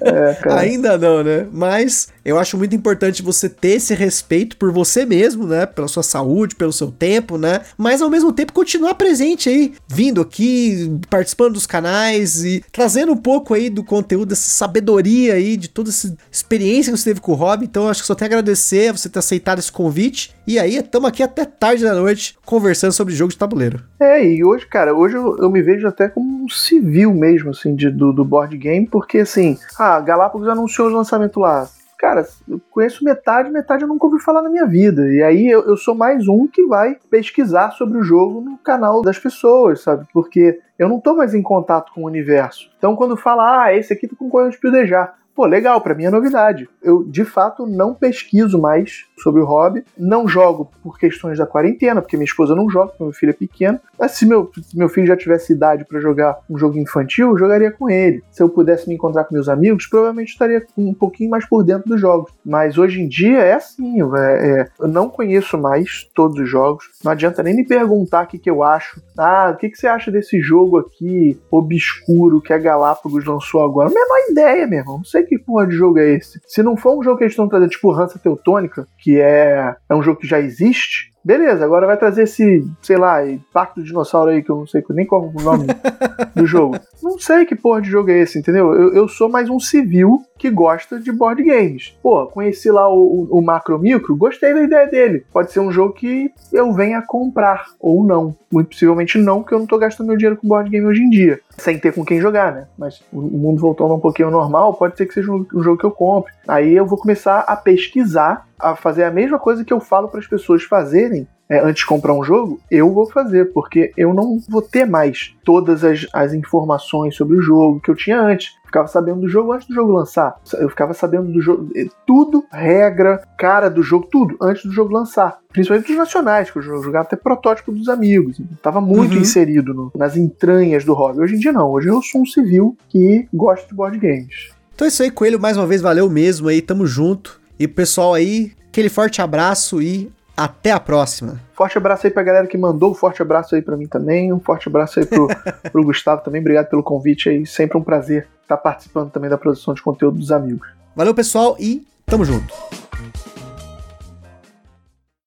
é, 0.00 0.38
Ainda 0.50 0.96
não, 0.96 1.22
né? 1.22 1.46
Mas 1.52 2.08
eu 2.24 2.38
acho 2.38 2.56
muito 2.56 2.74
importante 2.74 3.22
você 3.22 3.48
ter 3.48 3.76
esse 3.76 3.94
respeito 3.94 4.56
por 4.56 4.72
você 4.72 5.04
mesmo, 5.04 5.46
né? 5.46 5.66
Pela 5.66 5.88
sua 5.88 6.02
saúde, 6.02 6.56
pelo 6.56 6.72
seu 6.72 6.90
tempo, 6.90 7.36
né? 7.36 7.60
Mas 7.76 8.00
ao 8.00 8.08
mesmo 8.08 8.32
tempo 8.32 8.52
continuar 8.52 8.94
presente 8.94 9.50
aí, 9.50 9.74
vindo 9.86 10.22
aqui, 10.22 10.98
participando 11.10 11.54
dos 11.54 11.66
canais 11.66 12.42
e 12.42 12.64
trazendo 12.72 13.12
um 13.12 13.16
pouco 13.16 13.52
aí 13.52 13.68
do 13.68 13.84
conteúdo, 13.84 14.30
dessa 14.30 14.48
sabedoria 14.48 15.34
aí, 15.34 15.56
de 15.56 15.68
toda 15.68 15.90
essa 15.90 16.16
experiência 16.32 16.92
que 16.92 16.98
você 16.98 17.10
teve 17.10 17.20
com 17.20 17.32
o 17.32 17.34
hobby. 17.34 17.66
Então 17.66 17.84
eu 17.84 17.90
acho 17.90 18.00
que 18.00 18.06
só 18.06 18.14
tenho 18.14 18.30
a 18.30 18.38
agradecer 18.38 18.88
a 18.88 18.92
você 18.92 19.08
ter 19.08 19.18
aceitado 19.18 19.58
esse 19.58 19.70
convite. 19.70 20.34
E 20.46 20.58
aí, 20.58 20.76
estamos 20.76 21.08
aqui 21.08 21.22
até 21.22 21.44
tarde 21.44 21.84
da 21.84 21.94
noite 21.94 22.38
conversando 22.44 22.92
sobre 22.92 23.14
jogo 23.14 23.30
de 23.30 23.36
tabuleiro. 23.36 23.82
É, 24.00 24.24
e 24.24 24.42
hoje, 24.42 24.66
cara, 24.66 24.77
hoje 24.86 25.16
eu, 25.16 25.36
eu 25.38 25.50
me 25.50 25.62
vejo 25.62 25.86
até 25.86 26.08
como 26.08 26.44
um 26.44 26.48
civil 26.48 27.12
mesmo, 27.12 27.50
assim, 27.50 27.74
de, 27.74 27.90
do, 27.90 28.12
do 28.12 28.24
board 28.24 28.56
game, 28.56 28.86
porque 28.86 29.18
assim, 29.18 29.58
ah, 29.78 30.00
Galápagos 30.00 30.48
anunciou 30.48 30.88
o 30.88 30.92
lançamento 30.92 31.40
lá 31.40 31.68
cara, 31.98 32.24
eu 32.48 32.60
conheço 32.70 33.04
metade, 33.04 33.50
metade 33.50 33.82
eu 33.82 33.88
nunca 33.88 34.06
ouvi 34.06 34.22
falar 34.22 34.40
na 34.40 34.48
minha 34.48 34.64
vida. 34.64 35.12
E 35.12 35.20
aí 35.20 35.48
eu, 35.48 35.64
eu, 35.64 35.76
sou 35.76 35.96
mais 35.96 36.28
um 36.28 36.46
que 36.46 36.64
vai 36.64 36.96
pesquisar 37.10 37.72
sobre 37.72 37.98
o 37.98 38.04
jogo 38.04 38.40
no 38.40 38.56
canal 38.56 39.02
das 39.02 39.18
pessoas, 39.18 39.80
sabe? 39.80 40.06
Porque 40.12 40.60
eu 40.78 40.88
não 40.88 41.00
tô 41.00 41.16
mais 41.16 41.34
em 41.34 41.42
contato 41.42 41.92
com 41.92 42.02
o 42.02 42.06
universo. 42.06 42.70
Então 42.78 42.94
quando 42.94 43.16
fala, 43.16 43.64
ah, 43.64 43.74
esse 43.74 43.92
aqui 43.92 44.06
tá 44.06 44.14
com 44.16 44.30
coisa 44.30 44.48
de 44.48 44.60
pidejar 44.60 45.18
pô, 45.38 45.46
legal, 45.46 45.80
para 45.80 45.94
mim 45.94 46.02
é 46.02 46.10
novidade. 46.10 46.68
Eu, 46.82 47.04
de 47.04 47.24
fato, 47.24 47.64
não 47.64 47.94
pesquiso 47.94 48.60
mais 48.60 49.06
sobre 49.22 49.40
o 49.40 49.44
hobby, 49.44 49.84
não 49.96 50.28
jogo 50.28 50.70
por 50.82 50.98
questões 50.98 51.38
da 51.38 51.46
quarentena, 51.46 52.00
porque 52.00 52.16
minha 52.16 52.24
esposa 52.24 52.54
não 52.54 52.68
joga, 52.68 52.88
porque 52.88 53.04
meu 53.04 53.12
filho 53.12 53.30
é 53.30 53.34
pequeno. 53.34 53.80
Mas 53.98 54.12
se 54.12 54.26
meu, 54.26 54.50
se 54.62 54.76
meu 54.76 54.88
filho 54.88 55.06
já 55.06 55.16
tivesse 55.16 55.52
idade 55.52 55.84
para 55.84 56.00
jogar 56.00 56.38
um 56.48 56.56
jogo 56.56 56.78
infantil, 56.78 57.30
eu 57.30 57.38
jogaria 57.38 57.70
com 57.70 57.90
ele. 57.90 58.22
Se 58.30 58.42
eu 58.42 58.48
pudesse 58.48 58.88
me 58.88 58.94
encontrar 58.94 59.24
com 59.24 59.34
meus 59.34 59.48
amigos, 59.48 59.86
provavelmente 59.86 60.30
estaria 60.30 60.64
um 60.76 60.94
pouquinho 60.94 61.30
mais 61.30 61.46
por 61.46 61.64
dentro 61.64 61.88
dos 61.88 62.00
jogos. 62.00 62.32
Mas 62.44 62.78
hoje 62.78 63.00
em 63.00 63.08
dia 63.08 63.38
é 63.38 63.54
assim, 63.54 64.00
é, 64.02 64.60
é, 64.60 64.68
eu 64.80 64.88
não 64.88 65.08
conheço 65.08 65.58
mais 65.58 66.08
todos 66.14 66.38
os 66.38 66.48
jogos. 66.48 66.84
Não 67.04 67.12
adianta 67.12 67.42
nem 67.42 67.54
me 67.54 67.66
perguntar 67.66 68.24
o 68.24 68.26
que, 68.26 68.38
que 68.38 68.50
eu 68.50 68.62
acho. 68.62 69.00
Ah, 69.18 69.52
o 69.54 69.56
que, 69.58 69.68
que 69.68 69.76
você 69.76 69.86
acha 69.86 70.10
desse 70.10 70.40
jogo 70.40 70.78
aqui 70.78 71.38
obscuro 71.50 72.40
que 72.40 72.52
a 72.52 72.58
Galápagos 72.58 73.24
lançou 73.24 73.62
agora? 73.62 73.90
Menor 73.90 74.30
ideia, 74.30 74.66
meu 74.66 74.78
irmão. 74.80 74.98
Não 74.98 75.04
sei 75.04 75.24
que 75.24 75.38
porra 75.38 75.66
de 75.66 75.74
jogo 75.74 75.98
é 75.98 76.14
esse? 76.14 76.40
Se 76.46 76.62
não 76.62 76.76
for 76.76 76.98
um 76.98 77.02
jogo 77.02 77.18
que 77.18 77.24
eles 77.24 77.32
estão 77.32 77.48
trazendo, 77.48 77.70
tipo 77.70 77.92
Hansa 77.92 78.18
Teutônica, 78.18 78.86
que 78.98 79.07
é, 79.16 79.74
é 79.88 79.94
um 79.94 80.02
jogo 80.02 80.20
que 80.20 80.26
já 80.26 80.40
existe, 80.40 81.10
Beleza, 81.24 81.64
agora 81.64 81.86
vai 81.86 81.96
trazer 81.96 82.22
esse, 82.22 82.66
sei 82.80 82.96
lá, 82.96 83.18
Pacto 83.52 83.80
do 83.80 83.86
Dinossauro 83.86 84.30
aí, 84.30 84.42
que 84.42 84.50
eu 84.50 84.56
não 84.56 84.66
sei 84.66 84.82
nem 84.90 85.06
qual 85.06 85.24
é 85.24 85.40
o 85.40 85.44
nome 85.44 85.66
do 86.34 86.46
jogo. 86.46 86.78
Não 87.02 87.18
sei 87.18 87.44
que 87.44 87.54
porra 87.54 87.82
de 87.82 87.90
jogo 87.90 88.10
é 88.10 88.18
esse, 88.20 88.38
entendeu? 88.38 88.72
Eu, 88.72 88.94
eu 88.94 89.08
sou 89.08 89.28
mais 89.28 89.50
um 89.50 89.60
civil 89.60 90.22
que 90.38 90.50
gosta 90.50 90.98
de 90.98 91.12
board 91.12 91.42
games. 91.42 91.96
Pô, 92.02 92.26
conheci 92.26 92.70
lá 92.70 92.88
o, 92.88 93.28
o, 93.30 93.38
o 93.38 93.42
Macro 93.42 93.78
Micro, 93.78 94.16
gostei 94.16 94.54
da 94.54 94.62
ideia 94.62 94.86
dele. 94.86 95.24
Pode 95.32 95.52
ser 95.52 95.60
um 95.60 95.72
jogo 95.72 95.94
que 95.94 96.30
eu 96.52 96.72
venha 96.72 97.02
comprar, 97.02 97.66
ou 97.80 98.04
não. 98.04 98.36
Muito 98.50 98.70
possivelmente 98.70 99.18
não, 99.18 99.42
porque 99.42 99.54
eu 99.54 99.58
não 99.58 99.66
tô 99.66 99.76
gastando 99.76 100.06
meu 100.06 100.16
dinheiro 100.16 100.36
com 100.36 100.48
board 100.48 100.70
game 100.70 100.86
hoje 100.86 101.02
em 101.02 101.10
dia. 101.10 101.40
Sem 101.58 101.78
ter 101.78 101.92
com 101.92 102.04
quem 102.04 102.20
jogar, 102.20 102.52
né? 102.52 102.68
Mas 102.78 103.02
o 103.12 103.20
mundo 103.20 103.60
voltando 103.60 103.94
um 103.94 104.00
pouquinho 104.00 104.28
ao 104.28 104.32
normal, 104.32 104.74
pode 104.74 104.96
ser 104.96 105.06
que 105.06 105.14
seja 105.14 105.30
um, 105.30 105.44
um 105.54 105.62
jogo 105.62 105.78
que 105.78 105.84
eu 105.84 105.90
compre. 105.90 106.32
Aí 106.46 106.74
eu 106.74 106.86
vou 106.86 106.96
começar 106.96 107.40
a 107.40 107.56
pesquisar 107.56 108.46
a 108.58 108.74
fazer 108.74 109.04
a 109.04 109.10
mesma 109.10 109.38
coisa 109.38 109.64
que 109.64 109.72
eu 109.72 109.80
falo 109.80 110.08
para 110.08 110.20
as 110.20 110.26
pessoas 110.26 110.64
fazerem 110.64 111.17
é, 111.48 111.60
antes 111.60 111.80
de 111.80 111.86
comprar 111.86 112.12
um 112.14 112.22
jogo, 112.22 112.60
eu 112.70 112.92
vou 112.92 113.06
fazer, 113.06 113.52
porque 113.52 113.92
eu 113.96 114.12
não 114.12 114.38
vou 114.48 114.60
ter 114.60 114.84
mais 114.84 115.34
todas 115.42 115.82
as, 115.82 116.06
as 116.12 116.34
informações 116.34 117.16
sobre 117.16 117.36
o 117.36 117.40
jogo 117.40 117.80
que 117.80 117.90
eu 117.90 117.94
tinha 117.94 118.20
antes. 118.20 118.56
ficava 118.66 118.86
sabendo 118.86 119.20
do 119.20 119.28
jogo 119.28 119.52
antes 119.52 119.66
do 119.66 119.74
jogo 119.74 119.92
lançar. 119.92 120.36
Eu 120.54 120.68
ficava 120.68 120.92
sabendo 120.92 121.32
do 121.32 121.40
jogo, 121.40 121.70
eh, 121.74 121.86
tudo, 122.06 122.44
regra, 122.52 123.22
cara 123.38 123.70
do 123.70 123.82
jogo, 123.82 124.06
tudo, 124.10 124.36
antes 124.40 124.64
do 124.64 124.72
jogo 124.72 124.92
lançar. 124.92 125.38
Principalmente 125.50 125.86
dos 125.86 125.96
nacionais, 125.96 126.50
que 126.50 126.58
eu 126.58 126.62
jogava 126.62 127.06
até 127.06 127.16
protótipo 127.16 127.72
dos 127.72 127.88
amigos. 127.88 128.38
Tava 128.62 128.80
muito 128.80 129.14
uhum. 129.14 129.22
inserido 129.22 129.72
no, 129.72 129.90
nas 129.94 130.16
entranhas 130.16 130.84
do 130.84 130.92
hobby. 130.92 131.20
Hoje 131.20 131.36
em 131.36 131.38
dia 131.38 131.52
não, 131.52 131.70
hoje 131.70 131.88
eu 131.88 132.02
sou 132.02 132.20
um 132.20 132.26
civil 132.26 132.76
que 132.90 133.26
gosta 133.32 133.66
de 133.66 133.74
board 133.74 133.98
games. 133.98 134.50
Então 134.74 134.84
é 134.84 134.88
isso 134.88 135.02
aí, 135.02 135.10
Coelho, 135.10 135.40
mais 135.40 135.56
uma 135.56 135.66
vez, 135.66 135.80
valeu 135.80 136.08
mesmo 136.10 136.48
aí, 136.48 136.60
tamo 136.60 136.86
junto. 136.86 137.40
E 137.58 137.66
pessoal 137.66 138.14
aí, 138.14 138.52
aquele 138.68 138.88
forte 138.88 139.20
abraço 139.20 139.82
e 139.82 140.12
até 140.38 140.70
a 140.70 140.78
próxima. 140.78 141.40
Forte 141.52 141.76
abraço 141.76 142.06
aí 142.06 142.12
pra 142.12 142.22
galera 142.22 142.46
que 142.46 142.56
mandou, 142.56 142.92
um 142.92 142.94
forte 142.94 143.20
abraço 143.20 143.56
aí 143.56 143.60
para 143.60 143.76
mim 143.76 143.88
também, 143.88 144.32
um 144.32 144.38
forte 144.38 144.68
abraço 144.68 145.00
aí 145.00 145.04
pro, 145.04 145.26
pro 145.72 145.84
Gustavo 145.84 146.22
também, 146.22 146.40
obrigado 146.40 146.68
pelo 146.68 146.82
convite 146.82 147.28
aí, 147.28 147.44
sempre 147.44 147.76
um 147.76 147.82
prazer 147.82 148.28
estar 148.42 148.56
participando 148.56 149.10
também 149.10 149.28
da 149.28 149.36
produção 149.36 149.74
de 149.74 149.82
conteúdo 149.82 150.18
dos 150.18 150.30
amigos. 150.30 150.68
Valeu 150.94 151.14
pessoal 151.14 151.56
e 151.58 151.84
tamo 152.06 152.24
junto. 152.24 152.54